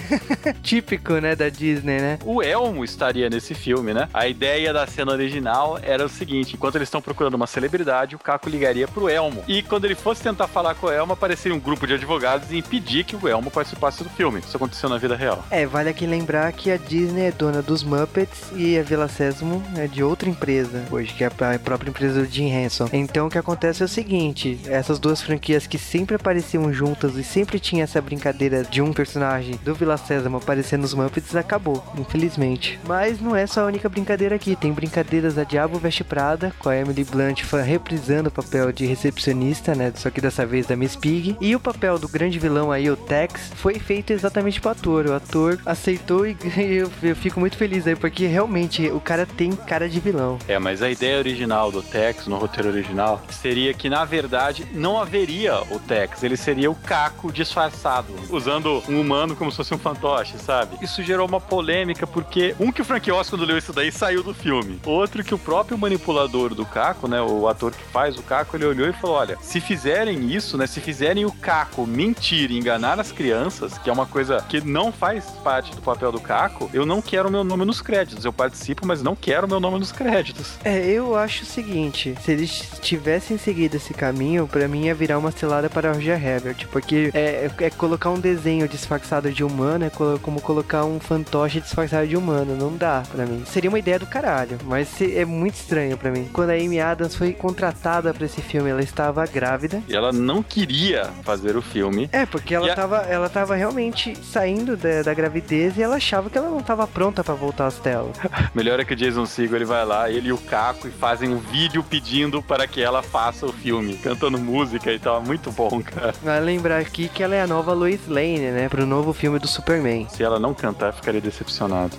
Típico, 0.62 1.14
né, 1.14 1.34
da 1.34 1.48
Disney, 1.48 1.98
né? 1.98 2.18
O 2.24 2.42
Elmo 2.42 2.84
estaria 2.84 3.30
nesse 3.30 3.54
filme, 3.54 3.94
né? 3.94 4.08
A 4.12 4.28
ideia 4.28 4.72
da 4.72 4.86
cena 4.86 5.12
original 5.12 5.78
era 5.82 6.04
o 6.04 6.08
seguinte: 6.08 6.54
enquanto 6.54 6.76
eles 6.76 6.88
estão 6.88 7.00
procurando 7.00 7.34
uma 7.34 7.46
celebridade, 7.46 8.14
o 8.14 8.18
Caco 8.18 8.50
ligaria 8.50 8.86
pro 8.86 9.08
Elmo. 9.08 9.42
E 9.48 9.62
quando 9.62 9.86
ele 9.86 9.94
fosse 9.94 10.22
tentar 10.22 10.46
falar 10.46 10.74
com 10.74 10.88
o 10.88 10.90
Elmo, 10.90 11.14
apareceria 11.14 11.56
um 11.56 11.60
grupo 11.60 11.86
de 11.86 11.94
advogados 11.94 12.50
e 12.52 12.58
impedir 12.58 13.04
que 13.04 13.16
o 13.16 13.26
Elmo 13.26 13.50
participasse 13.50 14.04
do 14.04 14.10
filme. 14.10 14.40
Isso 14.40 14.56
aconteceu 14.56 14.90
na 14.90 14.98
vida 14.98 15.16
real. 15.16 15.44
É, 15.50 15.64
vale 15.64 15.88
aqui 15.88 16.06
lembrar 16.06 16.52
que 16.52 16.66
que 16.66 16.72
a 16.72 16.76
Disney 16.76 17.26
é 17.26 17.30
dona 17.30 17.62
dos 17.62 17.84
Muppets 17.84 18.50
e 18.56 18.76
a 18.76 18.82
Vila 18.82 19.06
Sésamo 19.06 19.62
é 19.76 19.86
de 19.86 20.02
outra 20.02 20.28
empresa 20.28 20.84
hoje, 20.90 21.12
que 21.14 21.24
é 21.24 21.26
a 21.26 21.58
própria 21.58 21.90
empresa 21.90 22.20
do 22.20 22.26
Jim 22.26 22.50
Henson. 22.50 22.88
Então 22.92 23.26
o 23.26 23.30
que 23.30 23.38
acontece 23.38 23.82
é 23.82 23.86
o 23.86 23.88
seguinte, 23.88 24.58
essas 24.66 24.98
duas 24.98 25.22
franquias 25.22 25.66
que 25.66 25.78
sempre 25.78 26.16
apareciam 26.16 26.72
juntas 26.72 27.16
e 27.16 27.24
sempre 27.24 27.58
tinha 27.58 27.84
essa 27.84 28.00
brincadeira 28.00 28.62
de 28.62 28.80
um 28.80 28.92
personagem 28.92 29.58
do 29.64 29.74
Vila 29.74 29.96
Sésamo 29.96 30.36
aparecendo 30.36 30.82
nos 30.82 30.94
Muppets, 30.94 31.34
acabou, 31.34 31.82
infelizmente. 31.98 32.78
Mas 32.86 33.20
não 33.20 33.34
é 33.34 33.46
só 33.46 33.62
a 33.62 33.66
única 33.66 33.88
brincadeira 33.88 34.36
aqui, 34.36 34.54
tem 34.56 34.72
brincadeiras 34.72 35.34
da 35.34 35.44
Diabo 35.44 35.78
Veste 35.78 36.04
Prada, 36.04 36.52
com 36.58 36.68
a 36.68 36.76
Emily 36.76 37.04
Blunt 37.04 37.42
reprisando 37.64 38.28
o 38.28 38.32
papel 38.32 38.70
de 38.72 38.86
recepcionista, 38.86 39.74
né, 39.74 39.92
só 39.94 40.10
que 40.10 40.20
dessa 40.20 40.46
vez 40.46 40.66
da 40.66 40.76
Miss 40.76 40.96
Pig, 40.96 41.36
e 41.40 41.54
o 41.54 41.60
papel 41.60 41.98
do 41.98 42.08
grande 42.08 42.38
vilão 42.38 42.70
aí, 42.70 42.90
o 42.90 42.96
Tex, 42.96 43.50
foi 43.54 43.78
feito 43.78 44.12
exatamente 44.12 44.60
pro 44.60 44.70
ator. 44.70 45.06
O 45.06 45.14
ator 45.14 45.58
aceitou 45.64 46.26
e 46.26 46.36
eu, 46.56 46.90
eu 47.02 47.16
fico 47.16 47.40
muito 47.40 47.56
feliz 47.56 47.86
aí, 47.86 47.96
porque 47.96 48.26
realmente 48.26 48.88
o 48.90 49.00
cara 49.00 49.26
tem 49.26 49.55
cara 49.56 49.88
de 49.88 50.00
vilão. 50.00 50.38
É, 50.48 50.58
mas 50.58 50.82
a 50.82 50.90
ideia 50.90 51.18
original 51.18 51.70
do 51.70 51.82
Tex, 51.82 52.26
no 52.26 52.36
roteiro 52.36 52.68
original, 52.68 53.20
seria 53.30 53.72
que 53.74 53.88
na 53.88 54.04
verdade 54.04 54.66
não 54.72 55.00
haveria 55.00 55.60
o 55.70 55.78
Tex, 55.78 56.22
ele 56.22 56.36
seria 56.36 56.70
o 56.70 56.74
Caco 56.74 57.32
disfarçado, 57.32 58.14
usando 58.30 58.82
um 58.88 59.00
humano 59.00 59.36
como 59.36 59.50
se 59.50 59.56
fosse 59.56 59.74
um 59.74 59.78
fantoche, 59.78 60.38
sabe? 60.38 60.76
Isso 60.82 61.02
gerou 61.02 61.26
uma 61.26 61.40
polêmica 61.40 62.06
porque 62.06 62.54
um 62.58 62.72
que 62.72 62.82
o 62.82 62.84
Frank 62.84 63.10
Oz 63.10 63.30
quando 63.30 63.44
leu 63.44 63.58
isso 63.58 63.72
daí 63.72 63.90
saiu 63.90 64.22
do 64.22 64.34
filme, 64.34 64.80
outro 64.84 65.24
que 65.24 65.34
o 65.34 65.38
próprio 65.38 65.78
manipulador 65.78 66.54
do 66.54 66.64
Caco, 66.64 67.08
né, 67.08 67.20
o 67.20 67.48
ator 67.48 67.72
que 67.72 67.84
faz 67.84 68.16
o 68.16 68.22
Caco, 68.22 68.56
ele 68.56 68.66
olhou 68.66 68.88
e 68.88 68.92
falou: 68.92 69.16
"Olha, 69.16 69.36
se 69.40 69.60
fizerem 69.60 70.30
isso, 70.32 70.56
né, 70.56 70.66
se 70.66 70.80
fizerem 70.80 71.24
o 71.24 71.32
Caco 71.32 71.86
mentir, 71.86 72.50
enganar 72.50 72.98
as 73.00 73.12
crianças, 73.12 73.78
que 73.78 73.90
é 73.90 73.92
uma 73.92 74.06
coisa 74.06 74.44
que 74.48 74.60
não 74.60 74.92
faz 74.92 75.24
parte 75.42 75.74
do 75.74 75.82
papel 75.82 76.12
do 76.12 76.20
Caco, 76.20 76.70
eu 76.72 76.84
não 76.84 77.00
quero 77.00 77.30
meu 77.30 77.44
nome 77.44 77.64
nos 77.64 77.80
créditos. 77.80 78.24
Eu 78.24 78.32
participo, 78.32 78.86
mas 78.86 79.02
não 79.02 79.14
quero 79.14 79.45
meu 79.46 79.60
nome 79.60 79.78
nos 79.78 79.92
créditos. 79.92 80.54
É, 80.64 80.84
eu 80.86 81.16
acho 81.16 81.42
o 81.42 81.46
seguinte: 81.46 82.14
se 82.22 82.32
eles 82.32 82.70
tivessem 82.80 83.38
seguido 83.38 83.76
esse 83.76 83.94
caminho, 83.94 84.46
para 84.46 84.68
mim 84.68 84.86
ia 84.86 84.94
virar 84.94 85.18
uma 85.18 85.30
cilada 85.30 85.68
para 85.68 85.92
Roger 85.92 86.22
Herbert, 86.22 86.66
porque 86.70 87.10
é, 87.14 87.50
é, 87.58 87.70
colocar 87.70 88.10
um 88.10 88.18
desenho 88.18 88.68
disfarçado 88.68 89.30
de 89.30 89.44
humano 89.44 89.84
é 89.84 89.90
como 89.90 90.40
colocar 90.40 90.84
um 90.84 91.00
fantoche 91.00 91.60
disfarçado 91.60 92.06
de 92.06 92.16
humano. 92.16 92.56
Não 92.56 92.76
dá 92.76 93.02
para 93.10 93.26
mim. 93.26 93.44
Seria 93.46 93.70
uma 93.70 93.78
ideia 93.78 93.98
do 93.98 94.06
caralho, 94.06 94.58
mas 94.64 95.00
é 95.00 95.24
muito 95.24 95.54
estranho 95.54 95.96
para 95.96 96.10
mim. 96.10 96.28
Quando 96.32 96.50
a 96.50 96.54
Amy 96.54 96.80
Adams 96.80 97.14
foi 97.14 97.32
contratada 97.32 98.12
para 98.12 98.26
esse 98.26 98.40
filme, 98.40 98.70
ela 98.70 98.82
estava 98.82 99.24
grávida. 99.26 99.82
E 99.88 99.94
ela 99.94 100.12
não 100.12 100.42
queria 100.42 101.10
fazer 101.22 101.56
o 101.56 101.62
filme. 101.62 102.08
É, 102.12 102.26
porque 102.26 102.54
ela, 102.54 102.72
a... 102.72 102.74
tava, 102.74 102.96
ela 102.98 103.28
tava 103.28 103.54
realmente 103.54 104.16
saindo 104.22 104.76
da, 104.76 105.02
da 105.02 105.14
gravidez 105.14 105.76
e 105.76 105.82
ela 105.82 105.96
achava 105.96 106.30
que 106.30 106.38
ela 106.38 106.50
não 106.50 106.60
tava 106.60 106.86
pronta 106.86 107.22
para 107.22 107.34
voltar 107.34 107.66
às 107.66 107.78
telas. 107.78 108.16
Melhor 108.54 108.80
é 108.80 108.84
que 108.84 108.94
o 108.94 108.96
Jason 108.96 109.26
Ele 109.42 109.64
vai 109.64 109.84
lá, 109.84 110.10
ele 110.10 110.28
e 110.28 110.32
o 110.32 110.38
Caco, 110.38 110.88
e 110.88 110.90
fazem 110.90 111.28
um 111.28 111.38
vídeo 111.38 111.82
pedindo 111.82 112.42
para 112.42 112.66
que 112.66 112.82
ela 112.82 113.02
faça 113.02 113.46
o 113.46 113.52
filme, 113.52 113.96
cantando 113.96 114.38
música 114.38 114.92
e 114.92 114.98
tal. 114.98 115.22
Muito 115.22 115.50
bom, 115.50 115.82
cara. 115.82 116.14
Vai 116.22 116.40
lembrar 116.40 116.78
aqui 116.78 117.08
que 117.08 117.22
ela 117.22 117.34
é 117.34 117.42
a 117.42 117.46
nova 117.46 117.72
Lois 117.72 118.06
Lane, 118.06 118.50
né? 118.50 118.68
Pro 118.68 118.86
novo 118.86 119.12
filme 119.12 119.38
do 119.38 119.48
Superman. 119.48 120.06
Se 120.10 120.22
ela 120.22 120.38
não 120.38 120.54
cantar, 120.54 120.92
ficaria 120.92 121.20
decepcionado. 121.20 121.96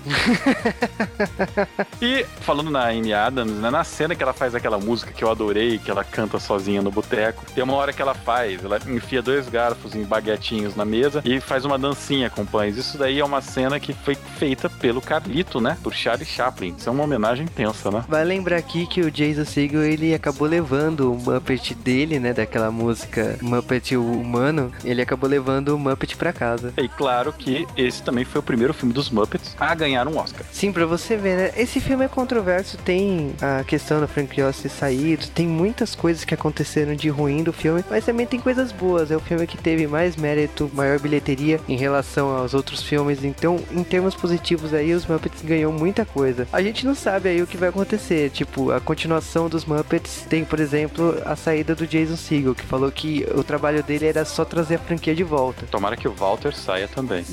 e 2.02 2.26
falando 2.42 2.70
na 2.72 2.90
Amy 2.90 3.14
Adams, 3.14 3.54
né? 3.54 3.70
Na 3.70 3.84
cena 3.84 4.16
que 4.16 4.24
ela 4.24 4.34
faz 4.34 4.56
aquela 4.56 4.78
música 4.78 5.12
que 5.12 5.24
eu 5.24 5.30
adorei, 5.30 5.78
que 5.78 5.92
ela 5.92 6.04
canta 6.04 6.40
sozinha 6.40 6.82
no 6.82 6.92
boteco, 6.92 7.46
tem 7.54 7.64
uma 7.64 7.76
hora 7.76 7.94
que 7.94 8.02
ela 8.02 8.14
faz, 8.14 8.64
ela 8.64 8.80
enfia 8.88 9.22
dois 9.22 9.50
garfos 9.50 9.96
em 9.96 10.04
baguetinhos 10.04 10.76
na 10.76 10.86
mesa 10.86 11.22
e 11.26 11.40
faz 11.40 11.66
uma 11.66 11.78
dancinha 11.78 12.30
com 12.30 12.46
pães. 12.46 12.78
Isso 12.78 12.98
daí 12.98 13.20
é 13.20 13.26
uma 13.26 13.42
cena 13.42 13.80
que 13.80 13.94
foi 13.94 14.16
feita 14.16 14.70
pelo 14.70 15.02
Carlito, 15.02 15.60
né? 15.60 15.78
Por 15.84 15.94
Charlie 15.94 16.26
Chaplin. 16.26 16.76
Isso 16.78 16.90
é 16.90 16.92
uma 16.92 17.04
homenagem 17.04 17.27
tensa, 17.54 17.92
né? 17.92 18.04
Vai 18.08 18.24
lembrar 18.24 18.58
aqui 18.58 18.86
que 18.86 19.02
o 19.02 19.12
Jason 19.12 19.46
Segel, 19.46 19.84
ele 19.84 20.14
acabou 20.14 20.48
levando 20.48 21.12
o 21.12 21.16
Muppet 21.16 21.74
dele, 21.76 22.20
né? 22.20 22.34
Daquela 22.34 22.72
música 22.72 23.38
Muppet 23.42 23.96
Humano, 23.98 24.72
ele 24.84 25.02
acabou 25.02 25.30
levando 25.30 25.70
o 25.70 25.80
Muppet 25.80 26.16
pra 26.16 26.32
casa. 26.32 26.74
E 26.78 26.88
claro 26.88 27.34
que 27.34 27.68
esse 27.76 28.02
também 28.02 28.24
foi 28.24 28.40
o 28.40 28.44
primeiro 28.44 28.74
filme 28.74 28.94
dos 28.94 29.10
Muppets 29.10 29.56
a 29.60 29.74
ganhar 29.76 30.08
um 30.08 30.18
Oscar. 30.18 30.46
Sim, 30.52 30.72
pra 30.72 30.86
você 30.86 31.18
ver, 31.18 31.38
né? 31.38 31.52
Esse 31.58 31.80
filme 31.80 32.06
é 32.06 32.08
controverso, 32.08 32.78
tem 32.78 33.34
a 33.42 33.64
questão 33.64 34.00
do 34.00 34.08
Frank 34.08 34.42
Oz 34.42 34.62
ter 34.62 34.70
saído, 34.70 35.28
tem 35.28 35.48
muitas 35.48 35.96
coisas 35.96 36.24
que 36.24 36.34
aconteceram 36.34 36.96
de 36.96 37.10
ruim 37.10 37.44
do 37.44 37.52
filme, 37.52 37.84
mas 37.90 38.06
também 38.06 38.26
tem 38.26 38.40
coisas 38.40 38.72
boas. 38.72 39.12
É 39.12 39.16
o 39.16 39.20
filme 39.20 39.48
que 39.48 39.58
teve 39.58 39.88
mais 39.88 40.16
mérito, 40.16 40.70
maior 40.74 41.00
bilheteria 41.00 41.60
em 41.68 41.76
relação 41.76 42.30
aos 42.30 42.54
outros 42.54 42.84
filmes. 42.84 43.24
Então, 43.24 43.60
em 43.72 43.84
termos 43.84 44.16
positivos 44.16 44.74
aí, 44.74 44.94
os 44.94 45.06
Muppets 45.06 45.42
ganhou 45.42 45.72
muita 45.72 46.06
coisa. 46.06 46.48
A 46.52 46.62
gente 46.62 46.86
não 46.86 46.96
sabe 46.96 47.07
aí 47.16 47.42
o 47.42 47.48
que 47.48 47.58
vai 47.58 47.70
acontecer. 47.70 48.30
Tipo, 48.30 48.72
a 48.72 48.80
continuação 48.80 49.50
dos 49.50 49.66
Muppets 49.66 50.26
tem, 50.30 50.44
por 50.44 50.60
exemplo, 50.60 51.18
a 51.26 51.36
saída 51.36 51.76
do 51.76 51.88
Jason 51.88 52.16
Segel, 52.16 52.56
que 52.56 52.66
falou 52.66 52.92
que 52.92 53.26
o 53.36 53.44
trabalho 53.44 53.84
dele 53.84 54.06
era 54.06 54.26
só 54.26 54.44
trazer 54.44 54.76
a 54.76 54.80
franquia 54.80 55.16
de 55.16 55.24
volta. 55.24 55.66
Tomara 55.70 55.96
que 55.96 56.08
o 56.08 56.14
Walter 56.14 56.56
saia 56.56 56.88
também. 56.88 57.26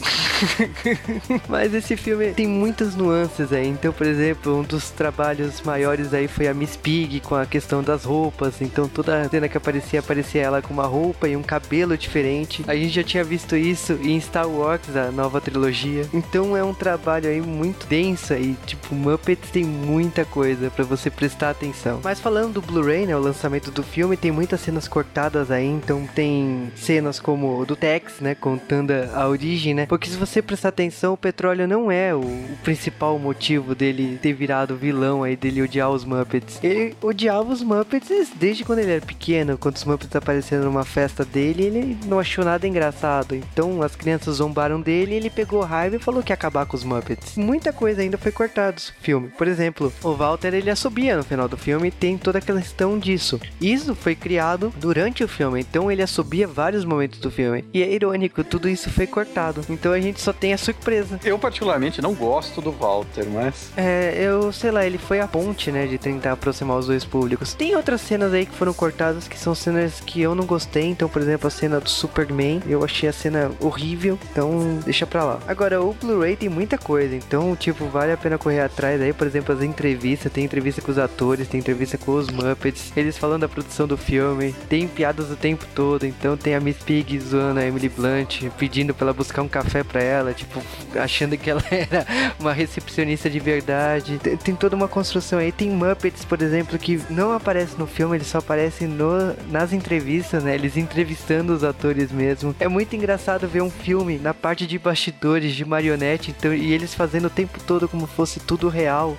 Mas 1.49 1.75
esse 1.75 1.97
filme 1.97 2.33
tem 2.33 2.47
muitas 2.47 2.95
nuances 2.95 3.53
aí. 3.53 3.69
Então, 3.69 3.93
por 3.93 4.07
exemplo, 4.07 4.59
um 4.61 4.63
dos 4.63 4.91
trabalhos 4.91 5.61
maiores 5.63 6.13
aí 6.15 6.29
foi 6.29 6.49
a 6.49 6.55
Miss 6.55 6.77
Pig 6.77 7.21
com 7.21 7.35
a 7.35 7.47
questão 7.47 7.83
das 7.83 8.05
roupas. 8.05 8.61
Então, 8.61 8.89
toda 8.89 9.29
cena 9.29 9.49
que 9.49 9.57
aparecia, 9.57 10.01
aparecia 10.01 10.43
ela 10.43 10.63
com 10.63 10.73
uma 10.73 10.87
roupa 10.87 11.29
e 11.29 11.37
um 11.37 11.43
cabelo 11.43 11.97
diferente. 11.97 12.65
A 12.67 12.75
gente 12.75 12.91
já 12.91 13.03
tinha 13.03 13.25
visto 13.25 13.57
isso 13.57 13.95
em 14.03 14.21
Star 14.21 14.49
Wars, 14.49 14.95
a 14.97 15.11
nova 15.11 15.41
trilogia. 15.41 16.07
Então, 16.13 16.57
é 16.57 16.63
um 16.63 16.75
trabalho 16.75 17.29
aí 17.29 17.41
muito 17.41 17.87
denso 17.87 18.33
aí. 18.33 18.57
Tipo, 18.67 18.95
Muppets 18.95 19.51
tem 19.51 19.64
muita 19.65 20.25
coisa 20.25 20.71
para 20.71 20.85
você 20.85 21.11
prestar 21.11 21.51
atenção. 21.51 22.01
Mas 22.03 22.21
falando 22.21 22.55
do 22.55 22.63
Blu-ray, 22.63 23.07
né, 23.07 23.17
o 23.17 23.21
lançamento 23.21 23.71
do 23.71 23.83
filme, 23.83 24.17
tem 24.17 24.31
muitas 24.31 24.61
cenas 24.61 24.87
cortadas 24.87 25.51
aí. 25.51 25.67
Então, 25.67 26.07
tem 26.15 26.71
cenas 26.77 27.19
como 27.19 27.65
do 27.65 27.75
Tex, 27.75 28.21
né, 28.21 28.35
contando 28.35 28.93
a 28.93 29.29
origem, 29.29 29.75
né? 29.75 29.87
Porque 29.87 30.09
se 30.09 30.17
você 30.17 30.43
prestar 30.43 30.69
atenção, 30.69 31.15
o 31.15 31.17
petróleo 31.17 31.67
não 31.67 31.91
é 31.91 32.15
o, 32.15 32.21
o 32.21 32.59
principal 32.63 33.19
motivo 33.19 33.75
dele 33.75 34.19
ter 34.21 34.33
virado 34.33 34.77
vilão 34.77 35.23
aí, 35.23 35.37
dele 35.37 35.63
odiar 35.63 35.91
os 35.91 36.05
Muppets. 36.05 36.59
Ele 36.63 36.95
odiava 37.03 37.53
os 37.53 37.63
Muppets 37.63 38.31
desde 38.37 38.65
quando 38.65 38.81
ele 38.81 38.93
era 38.93 39.01
pequeno, 39.01 39.57
quando 39.59 39.77
os 39.77 39.85
Muppets 39.85 40.15
apareceram 40.15 40.65
numa 40.65 40.85
festa 40.85 41.25
dele, 41.25 41.65
ele 41.65 41.99
não 42.07 42.19
achou 42.19 42.45
nada 42.45 42.67
engraçado. 42.67 43.35
Então 43.35 43.83
as 43.83 43.97
crianças 43.97 44.37
zombaram 44.37 44.81
dele 44.81 45.15
ele 45.15 45.31
pegou 45.31 45.61
raiva 45.61 45.97
e 45.97 45.99
falou 45.99 46.23
que 46.23 46.33
ia 46.33 46.35
acabar 46.35 46.67
com 46.67 46.77
os 46.77 46.85
Muppets. 46.85 47.37
Muita 47.37 47.73
coisa 47.73 48.03
ainda 48.03 48.19
foi 48.19 48.33
cortada 48.33 48.73
do 48.73 48.81
filme. 49.01 49.29
Por 49.29 49.47
exemplo, 49.47 49.54
o 50.03 50.15
Walter 50.15 50.55
ele 50.55 50.71
assobia 50.71 51.17
no 51.17 51.25
final 51.25 51.49
do 51.49 51.57
filme 51.57 51.91
tem 51.91 52.17
toda 52.19 52.39
aquela 52.39 52.61
questão 52.61 52.99
disso. 52.99 53.41
Isso 53.61 53.95
foi 53.95 54.15
criado 54.15 54.73
durante 54.77 55.23
o 55.23 55.29
filme, 55.29 55.61
então 55.61 55.91
ele 55.91 56.03
assobia 56.03 56.47
vários 56.47 56.85
momentos 56.85 57.19
do 57.21 57.31
filme. 57.31 57.65
E 57.73 57.83
é 57.83 57.93
irônico, 57.93 58.43
tudo 58.45 58.69
isso 58.69 58.91
foi 58.91 59.07
cortado. 59.07 59.65
Então 59.69 59.93
a 59.93 60.01
gente 60.01 60.21
só 60.21 60.33
tem 60.33 60.53
a 60.53 60.59
surpresa. 60.59 61.21
Eu 61.25 61.39
particularmente 61.39 62.01
não 62.01 62.15
gosto 62.15 62.61
do 62.61 62.73
Walter, 62.73 63.27
mas 63.29 63.73
é, 63.77 64.15
eu 64.19 64.53
sei 64.53 64.71
lá, 64.71 64.85
ele 64.85 64.99
foi 64.99 65.21
a 65.21 65.29
ponte, 65.29 65.71
né, 65.71 65.87
de 65.87 65.99
tentar 65.99 66.33
aproximar 66.33 66.79
os 66.79 66.87
dois 66.87 67.05
públicos. 67.05 67.55
Tem 67.55 67.77
outras 67.77 68.01
cenas 68.01 68.33
aí 68.33 68.47
que 68.47 68.55
foram 68.55 68.73
cortadas 68.73 69.29
que 69.29 69.39
são 69.39 69.55
cenas 69.55 70.01
que 70.01 70.21
eu 70.21 70.35
não 70.35 70.45
gostei, 70.45 70.87
então, 70.87 71.09
por 71.09 71.21
exemplo, 71.21 71.47
a 71.47 71.51
cena 71.51 71.81
do 71.81 71.89
Superman, 71.89 72.63
eu 72.67 72.85
achei 72.85 73.09
a 73.09 73.13
cena 73.13 73.51
horrível, 73.61 74.19
então 74.31 74.81
deixa 74.85 75.07
pra 75.07 75.25
lá. 75.25 75.39
Agora, 75.47 75.83
o 75.83 75.93
Blu-ray 75.95 76.37
tem 76.37 76.49
muita 76.49 76.79
coisa, 76.79 77.15
então, 77.15 77.55
tipo, 77.57 77.87
vale 77.87 78.13
a 78.13 78.17
pena 78.17 78.39
correr 78.39 78.61
atrás 78.61 79.01
aí, 79.01 79.13
por 79.13 79.27
exemplo, 79.27 79.44
as 79.53 79.63
entrevistas, 79.63 80.33
tem 80.33 80.45
entrevista 80.45 80.81
com 80.81 80.91
os 80.91 80.99
atores, 80.99 81.49
tem 81.49 81.61
entrevista 81.61 81.99
com 81.99 82.13
os 82.13 82.29
Muppets, 82.29 82.93
eles 82.97 83.19
falando 83.19 83.43
da 83.43 83.49
produção 83.49 83.87
do 83.87 83.97
filme, 83.97 84.55
tem 84.69 84.87
piadas 84.87 85.31
o 85.31 85.37
tempo 85.37 85.67
todo, 85.75 86.05
então 86.05 86.37
tem 86.37 86.55
a 86.55 86.61
Miss 86.61 86.79
Pig 86.79 87.19
zoando 87.19 87.61
a 87.61 87.65
Emily 87.65 87.89
Blunt, 87.89 88.43
pedindo 88.59 88.95
pra 88.95 89.07
ela 89.07 89.13
buscar 89.13 89.43
um 89.43 89.49
café 89.49 89.83
pra 89.83 90.03
ela, 90.03 90.33
tipo, 90.33 90.63
achando 90.97 91.37
que 91.37 91.51
ela 91.51 91.63
era 91.71 92.07
uma 92.39 92.53
recepcionista 92.53 93.29
de 93.29 93.39
verdade. 93.39 94.19
Tem, 94.19 94.37
tem 94.37 94.55
toda 94.55 94.77
uma 94.77 94.89
construção 94.89 95.39
aí, 95.39 95.53
tem 95.53 95.71
Muppets, 95.71 96.25
por 96.25 96.41
exemplo, 96.41 96.79
que 96.79 97.01
não 97.11 97.33
aparece 97.33 97.79
no 97.79 97.87
filme, 97.87 98.17
eles 98.17 98.27
só 98.27 98.39
aparecem 98.39 98.89
no, 98.89 99.35
nas 99.51 99.73
entrevistas, 99.73 100.43
né? 100.43 100.55
Eles 100.55 100.77
entrevistando 100.77 101.53
os 101.53 101.65
atores 101.65 102.11
mesmo. 102.11 102.55
É 102.59 102.69
muito 102.69 102.95
engraçado 102.95 103.49
ver 103.49 103.63
um 103.63 103.71
filme 103.71 104.19
na 104.19 104.35
parte 104.35 104.67
de 104.67 104.79
bastidores, 104.79 105.55
de 105.55 105.65
marionete, 105.65 106.31
então, 106.31 106.55
e 106.55 106.73
eles 106.73 106.95
fazendo 106.95 107.27
o 107.27 107.31
tempo 107.31 107.59
todo 107.67 107.89
como 107.89 108.07
fosse 108.07 108.41
tudo 108.41 108.69
real. 108.69 109.17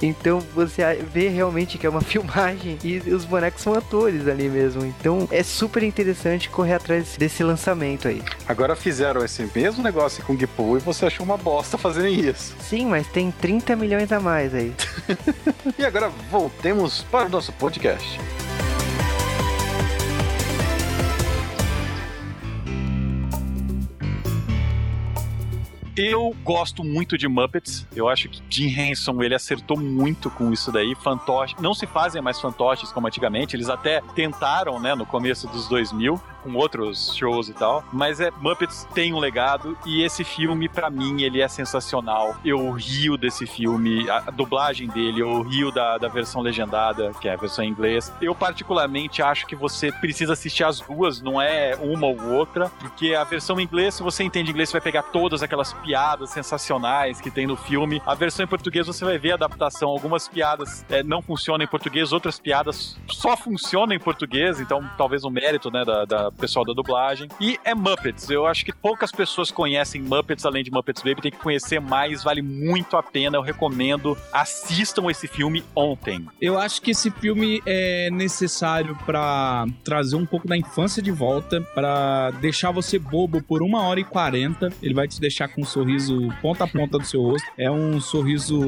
Você 0.54 1.04
vê 1.14 1.28
realmente 1.28 1.78
que 1.78 1.86
é 1.86 1.90
uma 1.90 2.02
filmagem 2.02 2.78
e 2.84 2.98
os 2.98 3.26
bonecos 3.26 3.62
são 3.62 3.74
atores 3.74 4.28
ali 4.28 4.50
mesmo. 4.50 4.86
Então 4.86 5.28
é 5.32 5.44
super 5.44 5.84
interessante 5.84 6.50
correr 6.50 6.74
atrás 6.74 7.16
desse 7.18 7.44
lançamento 7.44 8.08
aí. 8.08 8.22
Agora 8.48 8.76
fizeram 8.76 9.24
esse 9.24 9.48
mesmo 9.56 9.84
negócio 9.84 10.24
com 10.24 10.34
o 10.34 10.48
Poo 10.48 10.78
e 10.78 10.80
você 10.80 11.06
achou 11.06 11.26
uma 11.26 11.38
bosta 11.38 11.78
fazerem 11.78 12.20
isso. 12.20 12.56
Sim, 12.60 12.86
mas 12.88 13.08
tem 13.08 13.32
30 13.32 13.76
milhões 13.76 14.12
a 14.12 14.20
mais 14.20 14.54
aí. 14.54 14.74
e 15.78 15.86
agora 15.86 16.10
voltemos 16.30 17.04
para 17.12 17.26
o 17.26 17.30
nosso 17.30 17.52
podcast. 17.54 18.20
Eu 25.98 26.36
gosto 26.44 26.84
muito 26.84 27.18
de 27.18 27.26
Muppets. 27.28 27.88
Eu 27.96 28.10
acho 28.10 28.28
que 28.28 28.42
Jim 28.50 28.68
Henson 28.68 29.22
ele 29.22 29.34
acertou 29.34 29.80
muito 29.80 30.30
com 30.30 30.52
isso 30.52 30.70
daí. 30.70 30.94
Fantoches. 30.96 31.56
Não 31.62 31.74
se 31.74 31.88
fazem 31.88 32.22
mais 32.22 32.40
fantoches 32.40 32.92
como 32.92 33.08
antigamente. 33.08 33.56
Eles 33.56 33.70
até 33.70 34.02
tentaram, 34.14 34.78
né, 34.80 34.94
no 34.94 35.06
começo 35.06 35.48
dos 35.48 35.70
2000 35.70 36.20
com 36.46 36.54
outros 36.54 37.16
shows 37.16 37.50
e 37.50 37.54
tal, 37.54 37.84
mas 37.92 38.20
é 38.20 38.30
Muppets 38.40 38.88
tem 38.94 39.14
um 39.14 39.20
legado 39.20 39.76
e 39.84 40.04
esse 40.04 40.24
filme 40.24 40.70
para 40.70 40.92
mim 40.92 41.24
ele 41.24 41.42
é 41.42 41.48
sensacional. 41.48 42.36
Eu 42.46 42.72
rio 42.72 43.18
desse 43.18 43.48
filme, 43.48 44.08
a, 44.08 44.20
dublagem 44.30 44.88
dele, 44.88 45.22
eu 45.22 45.42
rio 45.42 45.72
da, 45.72 45.98
da 45.98 46.08
versão 46.08 46.42
legendada, 46.42 47.12
que 47.20 47.28
é 47.28 47.34
a 47.34 47.36
versão 47.36 47.66
em 47.66 47.70
inglês. 47.70 48.14
Eu 48.22 48.36
particularmente 48.36 49.24
acho 49.24 49.48
que 49.48 49.56
você 49.56 49.92
precisa 49.92 50.34
assistir 50.34 50.64
as 50.64 50.80
duas, 50.80 51.20
não 51.20 51.42
é 51.42 51.76
uma 51.82 52.06
ou 52.06 52.22
outra, 52.34 52.70
porque 52.80 53.16
a 53.16 53.24
versão 53.24 53.60
em 53.60 53.64
inglês, 53.64 53.96
se 53.96 54.04
você 54.04 54.24
entende 54.24 54.52
inglês, 54.52 54.70
você 54.70 54.74
vai 54.74 54.82
pegar 54.82 55.04
todas 55.04 55.42
aquelas 55.42 55.74
piadas 55.74 56.30
sensacionais 56.30 57.20
que 57.20 57.32
tem 57.32 57.48
no 57.48 57.56
filme. 57.56 58.02
A 58.06 58.14
versão 58.14 58.46
em 58.46 58.48
português 58.48 58.86
você 58.86 59.04
vai 59.04 59.18
ver 59.18 59.32
a 59.32 59.36
adaptação, 59.36 59.90
algumas 59.90 60.28
piadas 60.28 60.86
é, 60.90 61.02
não 61.02 61.22
funcionam 61.22 61.64
em 61.64 61.68
português, 61.68 62.14
outras 62.14 62.40
piadas 62.40 62.98
só 63.10 63.36
funcionam 63.36 63.96
em 63.96 64.00
português, 64.00 64.60
então 64.60 64.88
talvez 64.98 65.24
o 65.24 65.30
mérito, 65.30 65.72
né, 65.72 65.84
da, 65.84 66.06
da 66.06 66.32
pessoal 66.36 66.66
da 66.66 66.74
dublagem. 66.74 67.28
E 67.40 67.60
é 67.64 67.74
Muppets. 67.74 68.30
Eu 68.30 68.46
acho 68.46 68.66
que 68.66 68.74
poucas 68.74 69.12
pessoas 69.12 69.52
conhecem 69.52 70.02
Muppets 70.02 70.46
além 70.46 70.64
de 70.64 70.72
Muppets 70.72 71.02
Baby. 71.02 71.22
Tem 71.22 71.32
que 71.32 71.38
conhecer 71.38 71.80
mais, 71.80 72.24
vale 72.24 72.42
muito 72.42 72.98
a 72.98 73.04
pena. 73.04 73.38
Eu 73.38 73.42
recomendo. 73.42 74.18
Assistam 74.32 75.10
esse 75.10 75.28
filme 75.28 75.64
ontem. 75.76 76.26
Eu 76.42 76.60
acho 76.60 76.82
que 76.82 76.92
esse 76.92 77.10
filme 77.12 77.62
é 77.66 78.10
necessário 78.12 78.98
para 79.06 79.66
trazer 79.84 80.16
um 80.16 80.26
pouco 80.26 80.48
da 80.48 80.58
infância 80.58 81.02
de 81.02 81.12
volta, 81.12 81.62
para 81.74 82.32
deixar 82.42 82.72
você 82.72 83.00
bobo 83.00 83.42
por 83.42 83.62
uma 83.62 83.84
hora 83.84 84.00
e 84.00 84.04
quarenta. 84.04 84.72
Ele 84.82 84.94
vai 84.94 85.08
te 85.08 85.20
deixar 85.20 85.48
com 85.48 85.62
um 85.62 85.66
sorriso 85.66 86.30
ponta 86.42 86.64
a 86.64 86.68
ponta 86.68 86.98
do 86.98 87.06
seu 87.06 87.22
rosto. 87.22 87.48
É 87.58 87.70
um 87.70 88.00
sorriso, 88.00 88.60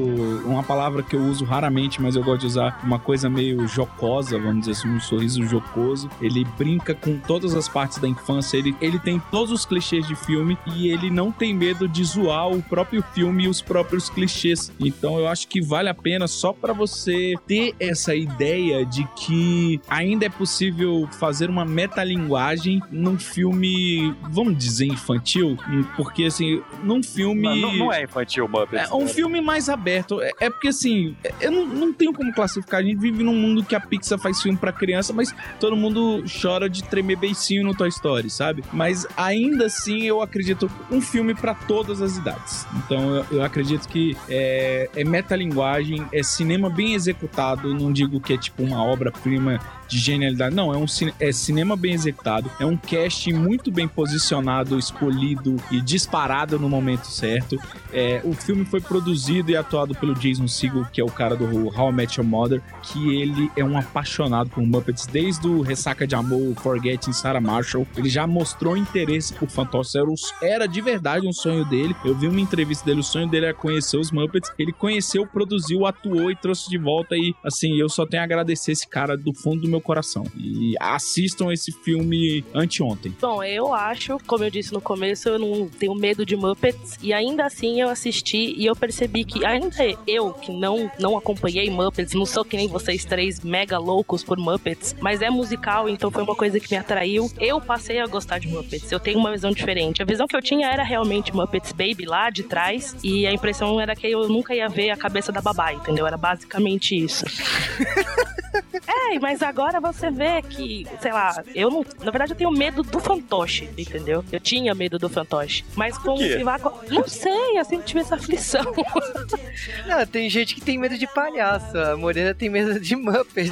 uma 0.44 0.62
palavra 0.62 1.02
que 1.02 1.14
eu 1.14 1.20
uso 1.20 1.44
raramente, 1.44 2.00
mas 2.00 2.16
eu 2.16 2.22
gosto 2.22 2.40
de 2.40 2.46
usar 2.46 2.80
uma 2.82 2.98
coisa 2.98 3.28
meio 3.28 3.66
jocosa, 3.66 4.38
vamos 4.38 4.60
dizer 4.60 4.72
assim, 4.72 4.88
um 4.88 5.00
sorriso 5.00 5.44
jocoso. 5.44 6.08
Ele 6.20 6.44
brinca 6.56 6.94
com 6.94 7.18
todas 7.18 7.54
as 7.58 7.68
partes 7.68 7.98
da 7.98 8.08
infância. 8.08 8.56
Ele, 8.56 8.74
ele 8.80 8.98
tem 8.98 9.20
todos 9.30 9.52
os 9.52 9.64
clichês 9.64 10.06
de 10.06 10.14
filme 10.14 10.56
e 10.74 10.88
ele 10.88 11.10
não 11.10 11.30
tem 11.30 11.54
medo 11.54 11.88
de 11.88 12.04
zoar 12.04 12.48
o 12.48 12.62
próprio 12.62 13.02
filme 13.14 13.44
e 13.44 13.48
os 13.48 13.60
próprios 13.60 14.08
clichês. 14.08 14.72
Então 14.80 15.18
eu 15.18 15.28
acho 15.28 15.48
que 15.48 15.60
vale 15.60 15.88
a 15.88 15.94
pena 15.94 16.26
só 16.26 16.52
para 16.52 16.72
você 16.72 17.34
ter 17.46 17.74
essa 17.78 18.14
ideia 18.14 18.84
de 18.84 19.04
que 19.16 19.80
ainda 19.88 20.26
é 20.26 20.28
possível 20.28 21.08
fazer 21.18 21.50
uma 21.50 21.64
metalinguagem 21.64 22.80
num 22.90 23.18
filme, 23.18 24.14
vamos 24.30 24.56
dizer, 24.56 24.86
infantil, 24.86 25.56
porque 25.96 26.24
assim, 26.24 26.62
num 26.82 27.02
filme. 27.02 27.60
Não, 27.60 27.76
não, 27.76 27.92
é 27.92 28.04
infantil, 28.04 28.48
Muppets. 28.48 28.90
É 28.90 28.94
um 28.94 29.06
filme 29.06 29.40
mais 29.40 29.68
aberto. 29.68 30.20
É, 30.20 30.32
é 30.40 30.50
porque 30.50 30.68
assim, 30.68 31.16
eu 31.40 31.50
não, 31.50 31.66
não 31.66 31.92
tenho 31.92 32.12
como 32.12 32.32
classificar. 32.32 32.80
A 32.80 32.82
gente 32.82 32.98
vive 32.98 33.22
num 33.22 33.34
mundo 33.34 33.64
que 33.64 33.74
a 33.74 33.80
Pixar 33.80 34.18
faz 34.18 34.40
filme 34.40 34.58
para 34.58 34.72
criança, 34.72 35.12
mas 35.12 35.34
todo 35.58 35.76
mundo 35.76 36.24
chora 36.40 36.68
de 36.68 36.84
tremer 36.84 37.16
beicinho 37.16 37.47
no 37.56 37.74
Toy 37.74 37.88
Story, 37.88 38.30
sabe? 38.30 38.62
Mas 38.72 39.06
ainda 39.16 39.66
assim, 39.66 40.02
eu 40.02 40.20
acredito 40.20 40.70
um 40.90 41.00
filme 41.00 41.34
para 41.34 41.54
todas 41.54 42.02
as 42.02 42.16
idades. 42.16 42.66
Então 42.76 43.16
eu, 43.16 43.26
eu 43.30 43.42
acredito 43.42 43.88
que 43.88 44.16
é, 44.28 44.90
é 44.94 45.04
metalinguagem, 45.04 46.06
é 46.12 46.22
cinema 46.22 46.68
bem 46.68 46.94
executado. 46.94 47.74
Não 47.74 47.92
digo 47.92 48.20
que 48.20 48.34
é 48.34 48.38
tipo 48.38 48.62
uma 48.62 48.82
obra-prima 48.84 49.60
de 49.88 49.98
genialidade. 49.98 50.54
Não, 50.54 50.72
é 50.72 50.76
um 50.76 50.86
é 51.18 51.32
cinema 51.32 51.76
bem 51.76 51.94
executado, 51.94 52.50
é 52.60 52.66
um 52.66 52.76
cast 52.76 53.32
muito 53.32 53.70
bem 53.70 53.88
posicionado, 53.88 54.78
escolhido 54.78 55.56
e 55.70 55.80
disparado 55.80 56.58
no 56.58 56.68
momento 56.68 57.06
certo. 57.06 57.58
É, 57.92 58.20
o 58.24 58.32
filme 58.34 58.64
foi 58.64 58.80
produzido 58.80 59.50
e 59.50 59.56
atuado 59.56 59.94
pelo 59.94 60.14
Jason 60.14 60.46
Segel, 60.46 60.84
que 60.92 61.00
é 61.00 61.04
o 61.04 61.10
cara 61.10 61.34
do 61.34 61.68
How 61.68 61.90
I 61.90 61.92
Met 61.92 62.20
Your 62.20 62.28
Mother, 62.28 62.62
que 62.82 63.16
ele 63.16 63.50
é 63.56 63.64
um 63.64 63.78
apaixonado 63.78 64.50
por 64.50 64.62
Muppets 64.62 65.06
desde 65.06 65.46
o 65.48 65.62
Ressaca 65.62 66.06
de 66.06 66.14
Amor, 66.14 66.54
Forgetting 66.56 67.12
Sarah 67.12 67.40
Marshall. 67.40 67.86
Ele 67.96 68.10
já 68.10 68.26
mostrou 68.26 68.76
interesse 68.76 69.32
por 69.32 69.48
Fantoches, 69.48 69.94
era, 70.42 70.58
era 70.58 70.66
de 70.66 70.80
verdade 70.80 71.26
um 71.26 71.32
sonho 71.32 71.64
dele. 71.64 71.94
Eu 72.04 72.14
vi 72.14 72.26
uma 72.26 72.40
entrevista 72.40 72.84
dele, 72.84 73.00
o 73.00 73.04
sonho 73.04 73.28
dele 73.28 73.46
era 73.46 73.54
conhecer 73.54 73.96
os 73.96 74.10
Muppets. 74.10 74.50
Ele 74.58 74.72
conheceu, 74.72 75.26
produziu, 75.26 75.86
atuou 75.86 76.30
e 76.30 76.36
trouxe 76.36 76.68
de 76.68 76.76
volta. 76.76 77.16
E 77.16 77.32
assim, 77.44 77.78
eu 77.78 77.88
só 77.88 78.04
tenho 78.04 78.22
a 78.22 78.24
agradecer 78.24 78.72
esse 78.72 78.86
cara 78.86 79.16
do 79.16 79.32
fundo 79.32 79.62
do 79.62 79.68
meu 79.68 79.77
coração. 79.80 80.24
E 80.36 80.74
assistam 80.80 81.52
esse 81.52 81.72
filme 81.72 82.44
anteontem. 82.54 83.14
Bom, 83.20 83.42
eu 83.42 83.72
acho, 83.72 84.18
como 84.26 84.44
eu 84.44 84.50
disse 84.50 84.72
no 84.72 84.80
começo, 84.80 85.28
eu 85.28 85.38
não 85.38 85.68
tenho 85.68 85.94
medo 85.94 86.24
de 86.24 86.36
Muppets. 86.36 86.98
E 87.02 87.12
ainda 87.12 87.44
assim 87.44 87.80
eu 87.80 87.88
assisti 87.88 88.54
e 88.56 88.66
eu 88.66 88.74
percebi 88.76 89.24
que 89.24 89.44
ainda 89.44 89.76
eu, 90.06 90.32
que 90.32 90.52
não, 90.52 90.90
não 90.98 91.16
acompanhei 91.16 91.70
Muppets, 91.70 92.14
não 92.14 92.26
sou 92.26 92.44
que 92.44 92.56
nem 92.56 92.68
vocês 92.68 93.04
três 93.04 93.40
mega 93.40 93.78
loucos 93.78 94.22
por 94.22 94.38
Muppets, 94.38 94.94
mas 95.00 95.22
é 95.22 95.30
musical, 95.30 95.88
então 95.88 96.10
foi 96.10 96.22
uma 96.22 96.34
coisa 96.34 96.58
que 96.60 96.70
me 96.70 96.76
atraiu. 96.76 97.30
Eu 97.38 97.60
passei 97.60 97.98
a 98.00 98.06
gostar 98.06 98.38
de 98.38 98.48
Muppets. 98.48 98.90
Eu 98.90 99.00
tenho 99.00 99.18
uma 99.18 99.30
visão 99.30 99.50
diferente. 99.50 100.02
A 100.02 100.04
visão 100.04 100.26
que 100.26 100.36
eu 100.36 100.42
tinha 100.42 100.68
era 100.68 100.82
realmente 100.82 101.34
Muppets 101.34 101.72
Baby 101.72 102.04
lá 102.06 102.30
de 102.30 102.42
trás. 102.42 102.96
E 103.02 103.26
a 103.26 103.32
impressão 103.32 103.80
era 103.80 103.94
que 103.94 104.06
eu 104.06 104.28
nunca 104.28 104.54
ia 104.54 104.68
ver 104.68 104.90
a 104.90 104.96
cabeça 104.96 105.32
da 105.32 105.40
babá, 105.40 105.72
entendeu? 105.72 106.06
Era 106.06 106.16
basicamente 106.16 106.96
isso. 106.96 107.24
É, 108.86 109.18
mas 109.18 109.42
agora 109.42 109.67
você 109.80 110.10
vê 110.10 110.40
que, 110.42 110.86
sei 111.00 111.12
lá, 111.12 111.42
eu 111.54 111.70
não. 111.70 111.84
Na 112.02 112.10
verdade, 112.10 112.32
eu 112.32 112.36
tenho 112.36 112.50
medo 112.50 112.82
do 112.82 112.98
fantoche, 112.98 113.68
entendeu? 113.76 114.24
Eu 114.32 114.40
tinha 114.40 114.74
medo 114.74 114.98
do 114.98 115.08
fantoche. 115.08 115.64
Mas 115.76 115.96
com 115.98 116.14
o 116.14 116.18
quê? 116.18 116.36
Vivaco. 116.38 116.72
Não 116.90 117.06
sei, 117.06 117.58
eu 117.58 117.64
sempre 117.64 117.86
tive 117.86 118.00
essa 118.00 118.14
aflição. 118.16 118.62
Não, 119.86 120.06
tem 120.06 120.28
gente 120.30 120.54
que 120.54 120.60
tem 120.60 120.78
medo 120.78 120.96
de 120.98 121.06
palhaço. 121.06 121.76
A 121.78 121.96
Morena 121.96 122.34
tem 122.34 122.48
medo 122.48 122.78
de 122.80 122.96
Muppet. 122.96 123.50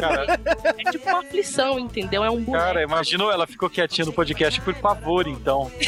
Cara, 0.00 0.40
É 0.78 0.90
tipo 0.90 1.08
uma 1.08 1.20
aflição, 1.20 1.78
entendeu? 1.78 2.24
É 2.24 2.30
um 2.30 2.42
boneco. 2.42 2.64
cara, 2.64 2.82
imagina 2.82 3.24
ela 3.24 3.46
ficou 3.46 3.68
quietinha 3.70 4.04
no 4.06 4.12
podcast 4.12 4.60
por 4.60 4.74
favor, 4.74 5.26
então. 5.26 5.70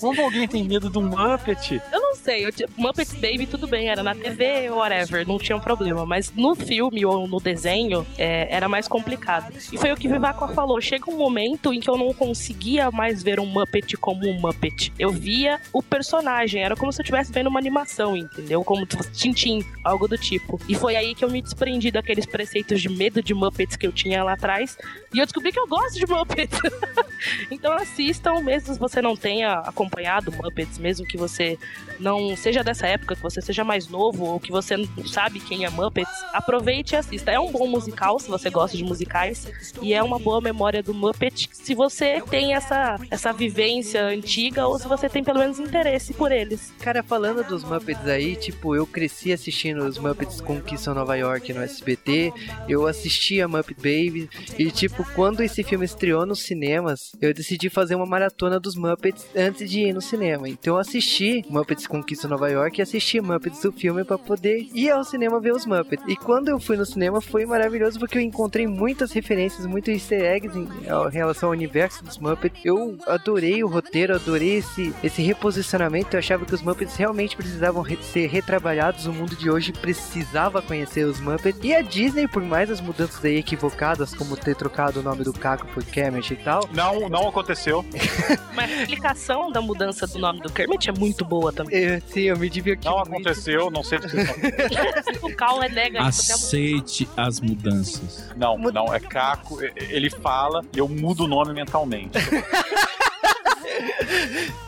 Como 0.00 0.20
alguém 0.20 0.46
tem 0.46 0.64
medo 0.64 0.90
de 0.90 0.98
um 0.98 1.02
Muppet? 1.02 1.80
Sei, 2.24 2.46
eu, 2.46 2.50
Muppets 2.78 3.12
Baby, 3.12 3.46
tudo 3.46 3.66
bem, 3.66 3.90
era 3.90 4.02
na 4.02 4.14
TV, 4.14 4.70
whatever, 4.70 5.28
não 5.28 5.38
tinha 5.38 5.54
um 5.54 5.60
problema. 5.60 6.06
Mas 6.06 6.32
no 6.32 6.54
filme 6.54 7.04
ou 7.04 7.28
no 7.28 7.38
desenho, 7.38 8.06
é, 8.16 8.48
era 8.50 8.66
mais 8.66 8.88
complicado. 8.88 9.52
E 9.70 9.76
foi 9.76 9.92
o 9.92 9.96
que 9.96 10.08
Vivaco 10.08 10.48
falou: 10.54 10.80
chega 10.80 11.10
um 11.10 11.18
momento 11.18 11.70
em 11.70 11.80
que 11.80 11.90
eu 11.90 11.98
não 11.98 12.14
conseguia 12.14 12.90
mais 12.90 13.22
ver 13.22 13.38
um 13.38 13.44
Muppet 13.44 13.98
como 13.98 14.26
um 14.26 14.40
Muppet. 14.40 14.90
Eu 14.98 15.10
via 15.10 15.60
o 15.70 15.82
personagem, 15.82 16.62
era 16.62 16.74
como 16.74 16.90
se 16.90 17.02
eu 17.02 17.02
estivesse 17.02 17.30
vendo 17.30 17.48
uma 17.48 17.58
animação, 17.58 18.16
entendeu? 18.16 18.64
Como 18.64 18.86
Tintim, 18.86 19.62
algo 19.84 20.08
do 20.08 20.16
tipo. 20.16 20.58
E 20.66 20.74
foi 20.74 20.96
aí 20.96 21.14
que 21.14 21.26
eu 21.26 21.30
me 21.30 21.42
desprendi 21.42 21.90
daqueles 21.90 22.24
preceitos 22.24 22.80
de 22.80 22.88
medo 22.88 23.22
de 23.22 23.34
Muppets 23.34 23.76
que 23.76 23.86
eu 23.86 23.92
tinha 23.92 24.24
lá 24.24 24.32
atrás. 24.32 24.78
E 25.12 25.18
eu 25.18 25.26
descobri 25.26 25.52
que 25.52 25.60
eu 25.60 25.66
gosto 25.66 25.98
de 25.98 26.06
Muppets. 26.06 26.58
então 27.50 27.74
assistam, 27.74 28.40
mesmo 28.40 28.72
se 28.72 28.80
você 28.80 29.02
não 29.02 29.14
tenha 29.14 29.58
acompanhado 29.58 30.32
Muppets, 30.32 30.78
mesmo 30.78 31.06
que 31.06 31.18
você 31.18 31.58
não 32.00 32.13
seja 32.36 32.62
dessa 32.62 32.86
época, 32.86 33.14
que 33.14 33.22
você 33.22 33.40
seja 33.40 33.64
mais 33.64 33.88
novo 33.88 34.24
ou 34.24 34.40
que 34.40 34.50
você 34.50 34.76
não 34.76 35.06
sabe 35.06 35.40
quem 35.40 35.64
é 35.64 35.70
Muppets, 35.70 36.12
aproveite 36.32 36.94
e 36.94 36.96
assista. 36.96 37.30
É 37.30 37.38
um 37.38 37.50
bom 37.50 37.66
musical 37.66 38.18
se 38.18 38.28
você 38.28 38.50
gosta 38.50 38.76
de 38.76 38.84
musicais 38.84 39.46
e 39.82 39.92
é 39.92 40.02
uma 40.02 40.18
boa 40.18 40.40
memória 40.40 40.82
do 40.82 40.94
Muppet 40.94 41.48
se 41.52 41.74
você 41.74 42.22
tem 42.30 42.54
essa, 42.54 42.98
essa 43.10 43.32
vivência 43.32 44.04
antiga 44.04 44.66
ou 44.66 44.78
se 44.78 44.86
você 44.86 45.08
tem 45.08 45.22
pelo 45.22 45.38
menos 45.38 45.58
interesse 45.58 46.14
por 46.14 46.32
eles. 46.32 46.72
Cara, 46.80 47.02
falando 47.02 47.44
dos 47.44 47.64
Muppets 47.64 48.06
aí, 48.06 48.36
tipo, 48.36 48.74
eu 48.74 48.86
cresci 48.86 49.32
assistindo 49.32 49.84
os 49.84 49.98
Muppets 49.98 50.40
Conquistam 50.40 50.94
Nova 50.94 51.16
York 51.16 51.52
no 51.52 51.62
SBT, 51.62 52.32
eu 52.68 52.86
assistia 52.86 53.48
Muppet 53.48 53.76
Baby, 53.76 54.28
e 54.58 54.70
tipo, 54.70 55.04
quando 55.14 55.42
esse 55.42 55.62
filme 55.62 55.84
estreou 55.84 56.26
nos 56.26 56.42
cinemas, 56.42 57.12
eu 57.20 57.32
decidi 57.34 57.68
fazer 57.68 57.94
uma 57.94 58.06
maratona 58.06 58.60
dos 58.60 58.76
Muppets 58.76 59.26
antes 59.36 59.70
de 59.70 59.80
ir 59.80 59.92
no 59.92 60.00
cinema. 60.00 60.48
Então 60.48 60.74
eu 60.74 60.80
assisti 60.80 61.44
Muppets 61.48 61.86
Conquistam 61.86 62.03
Nova 62.28 62.48
York 62.50 62.78
e 62.78 62.82
assisti 62.82 63.20
Muppets 63.20 63.60
do 63.62 63.72
filme 63.72 64.04
pra 64.04 64.18
poder 64.18 64.68
ir 64.74 64.90
ao 64.90 65.02
cinema 65.04 65.40
ver 65.40 65.52
os 65.52 65.64
Muppets. 65.66 66.04
E 66.06 66.16
quando 66.16 66.48
eu 66.48 66.60
fui 66.60 66.76
no 66.76 66.84
cinema 66.86 67.20
foi 67.20 67.44
maravilhoso 67.46 67.98
porque 67.98 68.18
eu 68.18 68.22
encontrei 68.22 68.66
muitas 68.66 69.12
referências, 69.12 69.66
muitos 69.66 69.92
easter 69.94 70.22
eggs 70.22 70.56
em, 70.58 70.64
em 70.64 71.10
relação 71.12 71.48
ao 71.48 71.52
universo 71.52 72.04
dos 72.04 72.18
Muppets. 72.18 72.60
Eu 72.64 72.96
adorei 73.06 73.62
o 73.64 73.68
roteiro, 73.68 74.14
adorei 74.14 74.56
esse, 74.58 74.92
esse 75.02 75.22
reposicionamento. 75.22 76.14
Eu 76.14 76.18
achava 76.18 76.44
que 76.44 76.54
os 76.54 76.62
Muppets 76.62 76.96
realmente 76.96 77.36
precisavam 77.36 77.82
re- 77.82 77.98
ser 78.02 78.26
retrabalhados. 78.28 79.06
O 79.06 79.12
mundo 79.12 79.34
de 79.36 79.50
hoje 79.50 79.72
precisava 79.72 80.60
conhecer 80.62 81.04
os 81.04 81.20
Muppets. 81.20 81.58
E 81.62 81.74
a 81.74 81.80
Disney, 81.82 82.28
por 82.28 82.42
mais 82.42 82.70
as 82.70 82.80
mudanças 82.80 83.24
aí 83.24 83.36
equivocadas, 83.36 84.14
como 84.14 84.36
ter 84.36 84.54
trocado 84.56 85.00
o 85.00 85.02
nome 85.02 85.24
do 85.24 85.32
Caco 85.32 85.66
por 85.68 85.82
Kermit 85.84 86.32
e 86.32 86.36
tal, 86.36 86.68
Não, 86.72 87.08
não 87.08 87.28
aconteceu. 87.28 87.84
Mas 88.54 88.70
a 88.70 88.82
explicação 88.82 89.50
da 89.50 89.60
mudança 89.60 90.06
do 90.06 90.18
nome 90.18 90.40
do 90.40 90.50
Kermit 90.52 90.88
é 90.88 90.92
muito 90.92 91.24
boa 91.24 91.52
também. 91.52 91.76
eu, 91.78 91.93
sim, 92.00 92.22
eu 92.22 92.36
me 92.38 92.48
diverti 92.48 92.84
Não 92.86 92.96
muito. 92.96 93.08
aconteceu, 93.10 93.70
não 93.70 93.82
sei 93.82 93.98
o 93.98 94.00
que 94.02 94.10
vocês 94.10 94.28
estão 94.28 95.28
o 95.30 95.34
Cal 95.36 95.62
é 95.62 95.68
nega 95.68 96.02
Aceite 96.02 97.08
as 97.16 97.40
mudanças. 97.40 98.30
Não, 98.36 98.56
não, 98.58 98.92
é 98.94 99.00
Caco, 99.00 99.58
ele 99.76 100.10
fala 100.10 100.62
e 100.74 100.78
eu 100.78 100.88
mudo 100.88 101.24
o 101.24 101.28
nome 101.28 101.52
mentalmente. 101.52 102.18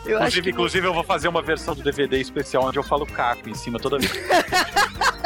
Eu 0.05 0.17
acho 0.17 0.39
Inclusive, 0.39 0.41
que 0.41 0.49
inclusive, 0.49 0.87
eu 0.87 0.93
vou 0.93 1.03
fazer 1.03 1.27
uma 1.27 1.41
versão 1.41 1.73
do 1.75 1.81
DVD 1.83 2.19
especial 2.19 2.65
onde 2.65 2.77
eu 2.77 2.83
falo 2.83 3.05
caco 3.05 3.49
em 3.49 3.53
cima 3.53 3.79
toda 3.79 3.97
vez. 3.97 4.11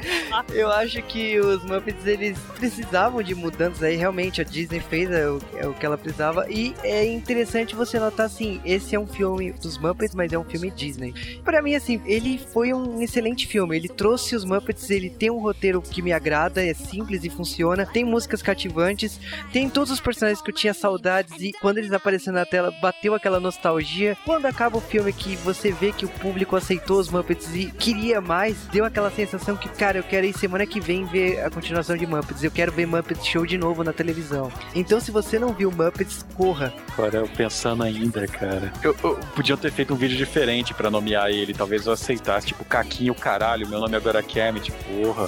Eu 0.52 0.70
acho 0.70 1.02
que 1.02 1.38
os 1.38 1.64
Muppets 1.64 2.06
eles 2.06 2.38
precisavam 2.56 3.22
de 3.22 3.34
mudanças 3.34 3.82
aí, 3.82 3.96
realmente 3.96 4.40
a 4.40 4.44
Disney 4.44 4.80
fez 4.80 5.10
é 5.10 5.28
o, 5.28 5.40
é 5.56 5.66
o 5.66 5.74
que 5.74 5.84
ela 5.84 5.98
precisava 5.98 6.46
e 6.50 6.74
é 6.82 7.04
interessante 7.04 7.74
você 7.74 7.98
notar 7.98 8.26
assim, 8.26 8.60
esse 8.64 8.94
é 8.94 9.00
um 9.00 9.06
filme 9.06 9.52
dos 9.52 9.78
Muppets, 9.78 10.14
mas 10.14 10.32
é 10.32 10.38
um 10.38 10.44
filme 10.44 10.70
Disney. 10.70 11.14
Pra 11.44 11.62
mim 11.62 11.74
assim, 11.74 12.00
ele 12.06 12.38
foi 12.52 12.72
um 12.72 13.00
excelente 13.00 13.46
filme, 13.46 13.76
ele 13.76 13.88
trouxe 13.88 14.36
os 14.36 14.44
Muppets, 14.44 14.90
ele 14.90 15.10
tem 15.10 15.30
um 15.30 15.38
roteiro 15.38 15.80
que 15.82 16.02
me 16.02 16.12
agrada, 16.12 16.64
é 16.64 16.74
simples 16.74 17.24
e 17.24 17.30
funciona, 17.30 17.86
tem 17.86 18.04
músicas 18.04 18.42
cativantes, 18.42 19.18
tem 19.52 19.68
todos 19.68 19.90
os 19.90 20.00
personagens 20.00 20.42
que 20.42 20.50
eu 20.50 20.54
tinha 20.54 20.74
saudades 20.74 21.40
e 21.40 21.52
quando 21.52 21.78
eles 21.78 21.92
apareceram 21.92 22.38
na 22.38 22.46
tela, 22.46 22.70
bateu 22.80 23.14
aquela 23.14 23.40
nostalgia. 23.40 24.16
Quando 24.24 24.46
acaba 24.46 24.78
o 24.78 24.80
filme 24.80 25.12
que 25.12 25.36
você 25.36 25.72
vê 25.72 25.92
que 25.92 26.04
o 26.04 26.08
público 26.08 26.56
aceitou 26.56 26.98
os 26.98 27.10
Muppets 27.10 27.54
e 27.54 27.70
queria 27.70 28.20
mais, 28.20 28.56
deu 28.66 28.84
aquela 28.84 29.10
sensação 29.10 29.56
que, 29.56 29.68
cara, 29.82 29.98
eu 29.98 30.04
quero 30.04 30.24
ir 30.24 30.38
semana 30.38 30.64
que 30.64 30.78
vem 30.78 31.04
ver 31.04 31.44
a 31.44 31.50
continuação 31.50 31.96
de 31.96 32.06
Muppets. 32.06 32.44
Eu 32.44 32.52
quero 32.52 32.70
ver 32.70 32.86
Muppets 32.86 33.26
Show 33.26 33.44
de 33.44 33.58
novo 33.58 33.82
na 33.82 33.92
televisão. 33.92 34.48
Então, 34.76 35.00
se 35.00 35.10
você 35.10 35.40
não 35.40 35.52
viu 35.52 35.72
Muppets, 35.72 36.24
corra. 36.36 36.72
Agora 36.92 37.16
eu 37.16 37.26
pensando 37.26 37.82
ainda, 37.82 38.24
cara. 38.28 38.72
Eu, 38.80 38.94
eu 39.02 39.18
podia 39.34 39.56
ter 39.56 39.72
feito 39.72 39.92
um 39.92 39.96
vídeo 39.96 40.16
diferente 40.16 40.72
pra 40.72 40.88
nomear 40.88 41.30
ele. 41.30 41.52
Talvez 41.52 41.84
eu 41.84 41.92
aceitasse, 41.94 42.46
tipo, 42.46 42.64
Caquinho, 42.64 43.12
caralho, 43.12 43.68
meu 43.68 43.80
nome 43.80 43.96
agora 43.96 44.20
é 44.20 44.22
Kermit, 44.22 44.70
porra. 44.70 45.26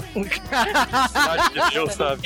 Cidade 1.09 1.53
de 1.53 1.71
Deus, 1.73 1.91
sabe? 1.99 2.23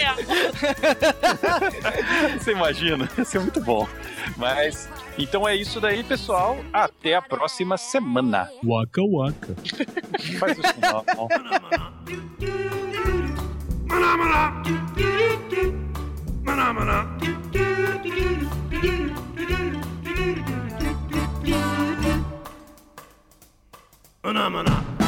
Você 2.39 2.53
imagina? 2.53 3.09
Ia 3.17 3.25
ser 3.25 3.39
muito 3.39 3.63
bom. 3.63 3.89
Mas, 4.37 4.89
então 5.19 5.49
é 5.49 5.57
isso 5.57 5.81
daí, 5.81 6.03
pessoal. 6.05 6.59
Até 6.73 7.15
a 7.15 7.23
próxima 7.23 7.77
semana. 7.77 8.49
Waka 8.65 9.03
waka. 9.03 9.55
Faz 10.39 10.59
isso 10.59 10.75
não. 10.81 11.05
Manamana. 24.23 24.99